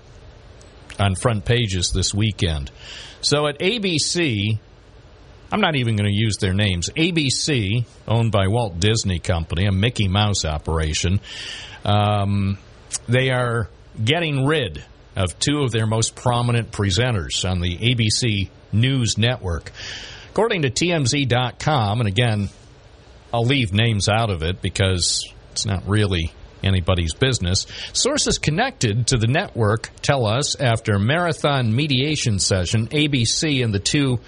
on 0.98 1.14
front 1.14 1.46
pages 1.46 1.92
this 1.94 2.12
weekend. 2.12 2.70
So 3.22 3.46
at 3.46 3.60
ABC, 3.60 4.58
I'm 5.50 5.60
not 5.60 5.76
even 5.76 5.96
going 5.96 6.10
to 6.10 6.14
use 6.14 6.36
their 6.38 6.52
names. 6.52 6.90
ABC, 6.90 7.84
owned 8.08 8.32
by 8.32 8.48
Walt 8.48 8.80
Disney 8.80 9.20
Company, 9.20 9.66
a 9.66 9.72
Mickey 9.72 10.08
Mouse 10.08 10.44
operation, 10.44 11.20
um, 11.84 12.58
they 13.08 13.30
are 13.30 13.70
getting 14.02 14.44
rid 14.44 14.84
of 15.14 15.38
two 15.38 15.60
of 15.60 15.70
their 15.70 15.86
most 15.86 16.16
prominent 16.16 16.72
presenters 16.72 17.48
on 17.48 17.60
the 17.60 17.76
ABC 17.76 18.50
News 18.72 19.16
Network. 19.16 19.70
According 20.30 20.62
to 20.62 20.70
TMZ.com, 20.70 22.00
and 22.00 22.08
again, 22.08 22.48
I'll 23.32 23.44
leave 23.44 23.72
names 23.72 24.08
out 24.08 24.30
of 24.30 24.42
it 24.42 24.60
because 24.62 25.22
it's 25.52 25.66
not 25.66 25.86
really 25.86 26.32
anybody's 26.62 27.14
business. 27.14 27.66
Sources 27.92 28.38
connected 28.38 29.08
to 29.08 29.16
the 29.16 29.26
network 29.26 29.90
tell 30.02 30.26
us 30.26 30.54
after 30.60 30.98
marathon 30.98 31.74
mediation 31.74 32.38
session, 32.38 32.88
ABC 32.88 33.64
and 33.64 33.74
the 33.74 33.78
two 33.78 34.18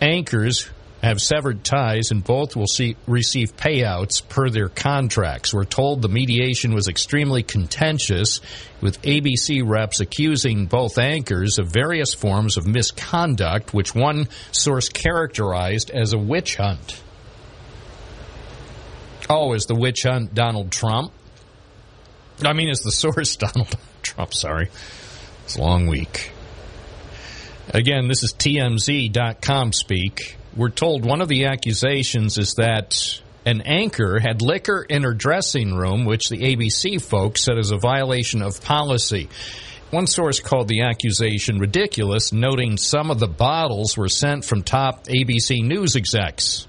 anchors 0.00 0.70
have 1.02 1.20
severed 1.20 1.64
ties 1.64 2.10
and 2.10 2.22
both 2.22 2.54
will 2.54 2.66
see, 2.66 2.96
receive 3.06 3.56
payouts 3.56 4.26
per 4.28 4.50
their 4.50 4.68
contracts. 4.68 5.54
We're 5.54 5.64
told 5.64 6.02
the 6.02 6.08
mediation 6.08 6.74
was 6.74 6.88
extremely 6.88 7.42
contentious, 7.42 8.40
with 8.80 9.00
ABC 9.02 9.62
reps 9.66 10.00
accusing 10.00 10.66
both 10.66 10.98
anchors 10.98 11.58
of 11.58 11.72
various 11.72 12.14
forms 12.14 12.56
of 12.56 12.66
misconduct, 12.66 13.72
which 13.72 13.94
one 13.94 14.28
source 14.52 14.88
characterized 14.88 15.90
as 15.90 16.12
a 16.12 16.18
witch 16.18 16.56
hunt. 16.56 17.02
Oh, 19.28 19.54
is 19.54 19.66
the 19.66 19.74
witch 19.74 20.02
hunt 20.02 20.34
Donald 20.34 20.70
Trump? 20.72 21.12
I 22.44 22.52
mean, 22.52 22.68
is 22.68 22.80
the 22.80 22.92
source 22.92 23.36
Donald 23.36 23.74
Trump? 24.02 24.34
Sorry. 24.34 24.68
It's 25.44 25.56
a 25.56 25.60
long 25.60 25.86
week. 25.86 26.32
Again, 27.72 28.08
this 28.08 28.22
is 28.22 28.32
TMZ.com 28.34 29.72
speak. 29.72 30.36
We're 30.56 30.70
told 30.70 31.04
one 31.04 31.20
of 31.20 31.28
the 31.28 31.46
accusations 31.46 32.38
is 32.38 32.54
that 32.54 33.20
an 33.46 33.60
anchor 33.62 34.18
had 34.18 34.42
liquor 34.42 34.82
in 34.82 35.02
her 35.02 35.14
dressing 35.14 35.74
room, 35.74 36.04
which 36.04 36.28
the 36.28 36.38
ABC 36.38 37.00
folks 37.00 37.44
said 37.44 37.58
is 37.58 37.70
a 37.70 37.78
violation 37.78 38.42
of 38.42 38.62
policy. 38.62 39.28
One 39.90 40.06
source 40.06 40.40
called 40.40 40.68
the 40.68 40.82
accusation 40.82 41.58
ridiculous, 41.58 42.32
noting 42.32 42.76
some 42.76 43.10
of 43.10 43.18
the 43.18 43.28
bottles 43.28 43.96
were 43.96 44.08
sent 44.08 44.44
from 44.44 44.62
top 44.62 45.04
ABC 45.04 45.62
News 45.64 45.96
execs. 45.96 46.66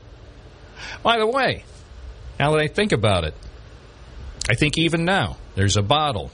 By 1.03 1.18
the 1.18 1.27
way, 1.27 1.64
now 2.39 2.52
that 2.52 2.61
I 2.61 2.68
think 2.68 2.91
about 2.91 3.23
it, 3.23 3.35
I 4.49 4.55
think 4.55 4.77
even 4.77 5.05
now 5.05 5.38
there's 5.55 5.77
a 5.77 5.81
bottle 5.81 6.31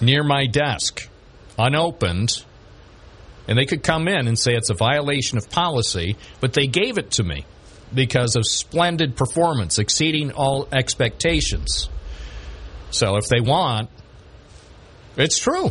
near 0.00 0.22
my 0.22 0.46
desk, 0.46 1.08
unopened, 1.58 2.44
and 3.48 3.58
they 3.58 3.64
could 3.64 3.82
come 3.82 4.06
in 4.08 4.28
and 4.28 4.38
say 4.38 4.54
it's 4.54 4.70
a 4.70 4.74
violation 4.74 5.38
of 5.38 5.48
policy, 5.50 6.16
but 6.40 6.52
they 6.52 6.66
gave 6.66 6.98
it 6.98 7.12
to 7.12 7.24
me 7.24 7.46
because 7.94 8.36
of 8.36 8.46
splendid 8.46 9.16
performance, 9.16 9.78
exceeding 9.78 10.32
all 10.32 10.68
expectations. 10.72 11.88
So 12.90 13.16
if 13.16 13.28
they 13.28 13.40
want, 13.40 13.90
it's 15.16 15.38
true. 15.38 15.70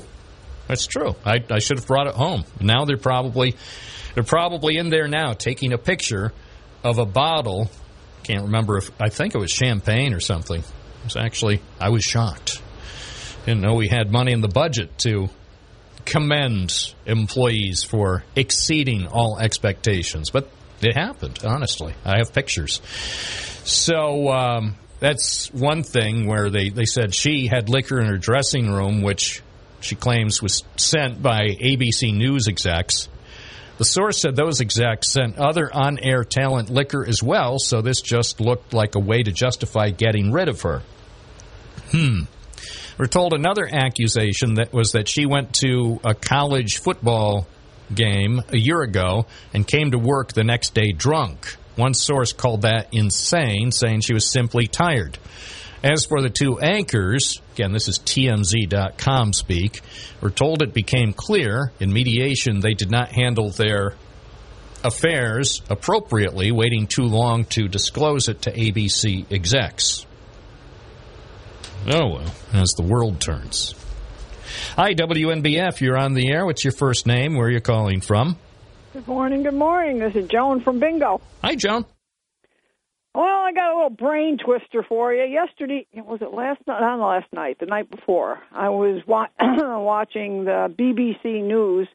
It's 0.70 0.86
true. 0.86 1.16
I, 1.26 1.44
I 1.50 1.60
should 1.60 1.78
have 1.78 1.88
brought 1.88 2.08
it 2.08 2.16
home. 2.16 2.44
Now 2.60 2.86
they're 2.86 2.98
probably 2.98 3.56
they're 4.14 4.24
probably 4.24 4.78
in 4.78 4.90
there 4.90 5.08
now 5.08 5.34
taking 5.34 5.74
a 5.74 5.78
picture 5.78 6.34
of 6.84 6.98
a 6.98 7.06
bottle. 7.06 7.70
Can't 8.28 8.44
remember 8.44 8.78
if 8.78 8.92
I 9.00 9.08
think 9.08 9.36
it 9.36 9.38
was 9.38 9.52
champagne 9.52 10.14
or 10.14 10.20
something. 10.20 10.60
It 10.60 11.04
was 11.06 11.16
actually 11.16 11.62
I 11.80 11.90
was 11.90 12.04
shocked. 12.04 12.62
Didn't 13.46 13.62
know 13.62 13.76
we 13.76 13.88
had 13.88 14.12
money 14.12 14.34
in 14.34 14.42
the 14.42 14.50
budget 14.50 14.98
to 15.00 15.30
commend 16.04 16.94
employees 17.06 17.84
for 17.84 18.26
exceeding 18.36 19.08
all 19.08 19.40
expectations, 19.40 20.30
but 20.30 20.50
it 20.82 20.94
happened. 20.94 21.40
Honestly, 21.46 21.94
I 22.04 22.18
have 22.18 22.34
pictures. 22.34 22.82
So 23.64 24.30
um, 24.30 24.76
that's 25.00 25.48
one 25.54 25.84
thing 25.84 26.28
where 26.28 26.50
they, 26.50 26.68
they 26.68 26.84
said 26.84 27.16
she 27.16 27.48
had 27.48 27.70
liquor 27.70 27.98
in 28.00 28.08
her 28.08 28.18
dressing 28.18 28.70
room, 28.70 29.04
which 29.04 29.42
she 29.80 29.96
claims 29.96 30.42
was 30.42 30.64
sent 30.76 31.22
by 31.22 31.48
ABC 31.62 32.14
News 32.14 32.48
execs. 32.50 33.08
The 33.78 33.86
source 33.86 34.20
said 34.20 34.36
those 34.36 34.60
execs 34.60 35.12
sent 35.12 35.38
other 35.38 35.74
on 35.74 36.00
air 36.00 36.24
talent 36.24 36.70
liquor 36.70 37.06
as 37.08 37.22
well, 37.22 37.60
so 37.60 37.82
this 37.82 38.02
just 38.02 38.42
looked 38.42 38.74
like 38.74 38.96
a 38.96 39.00
way 39.00 39.22
to 39.22 39.32
justify 39.32 39.92
getting 39.92 40.32
rid 40.32 40.50
of 40.50 40.62
her. 40.62 40.82
Hmm. 41.92 42.22
We're 42.98 43.06
told 43.06 43.34
another 43.34 43.70
accusation 43.72 44.56
that 44.56 44.74
was 44.74 44.94
that 44.94 45.08
she 45.08 45.28
went 45.28 45.54
to 45.56 46.00
a 46.04 46.16
college 46.16 46.78
football 46.78 47.48
game 47.94 48.42
a 48.50 48.58
year 48.58 48.82
ago 48.82 49.28
and 49.54 49.68
came 49.68 49.92
to 49.92 50.00
work 50.00 50.34
the 50.34 50.44
next 50.44 50.74
day 50.74 50.92
drunk. 50.92 51.56
One 51.76 51.94
source 51.94 52.34
called 52.34 52.64
that 52.64 52.88
insane, 52.92 53.72
saying 53.72 54.02
she 54.02 54.16
was 54.16 54.32
simply 54.32 54.66
tired. 54.66 55.20
As 55.84 56.06
for 56.06 56.22
the 56.22 56.30
two 56.30 56.60
anchors, 56.60 57.42
again, 57.54 57.72
this 57.72 57.88
is 57.88 58.00
TMZ.com 58.00 59.34
speak, 59.34 59.82
we're 60.22 60.32
told 60.32 60.62
it 60.62 60.74
became 60.74 61.14
clear 61.14 61.72
in 61.80 61.94
mediation 61.94 62.60
they 62.60 62.74
did 62.74 62.90
not 62.90 63.10
handle 63.10 63.52
their 63.52 63.94
affairs 64.84 65.62
appropriately, 65.70 66.52
waiting 66.52 66.88
too 66.88 67.06
long 67.06 67.46
to 67.46 67.68
disclose 67.68 68.28
it 68.28 68.44
to 68.44 68.52
ABC 68.52 69.32
execs. 69.32 70.06
Oh, 71.88 72.10
well, 72.10 72.34
as 72.54 72.72
the 72.72 72.84
world 72.84 73.22
turns. 73.22 73.76
Hi, 74.76 74.94
WNBF, 74.94 75.80
you're 75.82 75.98
on 75.98 76.14
the 76.14 76.32
air. 76.32 76.46
What's 76.46 76.64
your 76.64 76.74
first 76.74 77.06
name? 77.06 77.36
Where 77.36 77.48
are 77.48 77.52
you 77.52 77.62
calling 77.62 78.02
from? 78.02 78.38
Good 78.94 79.08
morning, 79.08 79.44
good 79.44 79.54
morning. 79.54 80.00
This 80.00 80.16
is 80.16 80.28
Joan 80.28 80.62
from 80.62 80.80
Bingo. 80.80 81.22
Hi, 81.44 81.56
Joan. 81.56 81.86
Well, 83.18 83.26
I 83.26 83.52
got 83.52 83.74
a 83.74 83.76
little 83.76 83.90
brain 83.90 84.38
twister 84.38 84.86
for 84.88 85.12
you. 85.12 85.24
Yesterday, 85.24 85.88
was 85.96 86.20
it 86.22 86.36
last 86.36 86.62
night? 86.68 86.82
Not 86.82 87.00
last 87.00 87.26
night, 87.34 87.58
the 87.60 87.66
night 87.66 87.90
before. 87.90 88.38
I 88.52 88.70
was 88.70 89.02
wa- 89.08 89.30
watching 89.40 90.46
the 90.46 90.72
BBC 90.78 91.44
News 91.44 91.88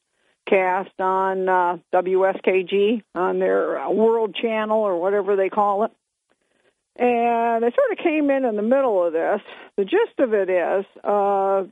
cast 0.51 0.91
on 0.99 1.49
uh, 1.49 1.77
WSKG 1.95 3.05
on 3.15 3.39
their 3.39 3.79
uh, 3.79 3.93
World 3.93 4.35
Channel 4.35 4.77
or 4.81 5.01
whatever 5.01 5.37
they 5.37 5.49
call 5.49 5.85
it. 5.85 5.93
And 6.97 7.63
they 7.63 7.71
sort 7.71 7.93
of 7.93 7.99
came 8.03 8.29
in 8.29 8.45
in 8.45 8.57
the 8.57 8.63
middle 8.63 9.07
of 9.07 9.13
this. 9.13 9.43
The 9.77 9.85
gist 9.85 10.19
of 10.19 10.35
it 10.35 10.51
is 10.51 10.85
uh, 11.05 11.63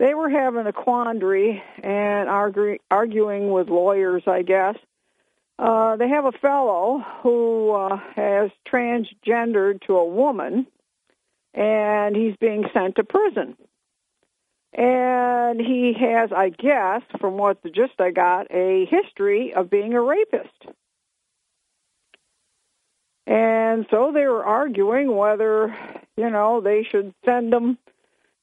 they 0.00 0.14
were 0.14 0.30
having 0.30 0.66
a 0.66 0.72
quandary 0.72 1.62
and 1.80 2.28
argue, 2.28 2.78
arguing 2.90 3.52
with 3.52 3.68
lawyers, 3.68 4.24
I 4.26 4.42
guess. 4.42 4.74
Uh, 5.60 5.96
they 5.96 6.08
have 6.08 6.24
a 6.24 6.32
fellow 6.32 7.04
who 7.22 7.72
uh, 7.72 7.98
has 8.16 8.50
transgendered 8.66 9.82
to 9.82 9.98
a 9.98 10.06
woman, 10.06 10.66
and 11.52 12.16
he's 12.16 12.34
being 12.36 12.64
sent 12.72 12.96
to 12.96 13.04
prison. 13.04 13.54
And 14.72 15.60
he 15.60 15.92
has, 16.00 16.32
I 16.32 16.48
guess, 16.48 17.02
from 17.20 17.36
what 17.36 17.62
the 17.62 17.68
gist 17.68 17.92
I 17.98 18.10
got, 18.10 18.46
a 18.50 18.86
history 18.86 19.52
of 19.52 19.68
being 19.68 19.92
a 19.92 20.00
rapist. 20.00 20.48
And 23.26 23.84
so 23.90 24.12
they 24.14 24.26
were 24.26 24.44
arguing 24.44 25.14
whether, 25.14 25.76
you 26.16 26.30
know, 26.30 26.62
they 26.62 26.84
should 26.84 27.12
send 27.26 27.52
him, 27.52 27.76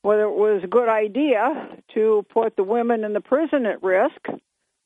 whether 0.03 0.23
it 0.23 0.35
was 0.35 0.63
a 0.63 0.67
good 0.67 0.87
idea 0.87 1.79
to 1.95 2.23
put 2.29 2.55
the 2.55 2.63
women 2.63 3.03
in 3.03 3.13
the 3.13 3.21
prison 3.21 3.65
at 3.65 3.81
risk 3.81 4.27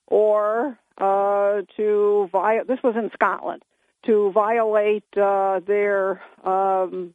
or 0.08 0.78
uh, 0.98 1.62
to 1.78 2.30
violate, 2.32 2.68
this 2.68 2.80
was 2.84 2.96
in 2.96 3.10
Scotland, 3.14 3.64
to 4.06 4.32
violate 4.32 5.04
uh, 5.16 5.60
their, 5.66 6.22
um, 6.44 7.14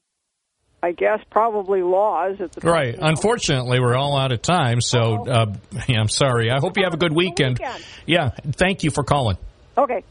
I 0.83 0.93
guess, 0.93 1.21
probably 1.31 1.83
laws 1.83 2.37
at 2.41 2.53
the 2.53 2.61
Right. 2.61 2.97
Unfortunately, 2.99 3.81
we're 3.81 3.97
all 3.97 4.17
out 4.19 4.33
of 4.33 4.43
time, 4.43 4.81
so 4.81 5.27
uh, 5.27 5.47
yeah, 5.89 6.01
I'm 6.01 6.09
sorry. 6.09 6.51
I 6.51 6.59
hope 6.61 6.77
you 6.77 6.85
have 6.85 6.95
a 6.95 6.99
good 6.99 7.15
weekend. 7.15 7.59
weekend. 7.59 7.85
Yeah, 8.07 8.31
thank 8.53 8.85
you 8.85 8.91
for 8.91 9.05
calling. 9.05 9.37
Okay. 9.77 10.05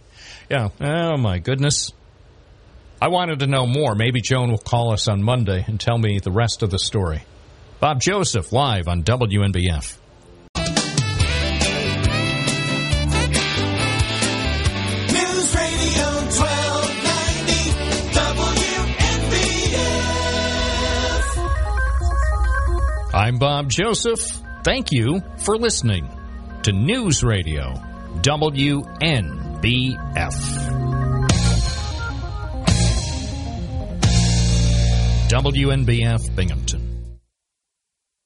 Yeah. 0.49 0.69
Oh, 0.79 1.17
my 1.17 1.39
goodness. 1.39 1.91
I 3.01 3.09
wanted 3.09 3.39
to 3.39 3.47
know 3.47 3.65
more. 3.65 3.95
Maybe 3.95 4.21
Joan 4.21 4.51
will 4.51 4.57
call 4.57 4.91
us 4.93 5.07
on 5.07 5.21
Monday 5.21 5.63
and 5.67 5.79
tell 5.79 5.97
me 5.97 6.19
the 6.19 6.31
rest 6.31 6.63
of 6.63 6.69
the 6.69 6.79
story. 6.79 7.23
Bob 7.79 7.99
Joseph, 7.99 8.51
live 8.51 8.87
on 8.87 9.03
WNBF. 9.03 9.97
I'm 23.15 23.37
Bob 23.37 23.69
Joseph. 23.69 24.19
Thank 24.65 24.91
you 24.91 25.21
for 25.37 25.55
listening 25.57 26.09
to 26.63 26.73
News 26.73 27.23
Radio 27.23 27.73
WNBF. 28.19 29.95
WNBF 35.29 36.35
Binghamton. 36.35 36.84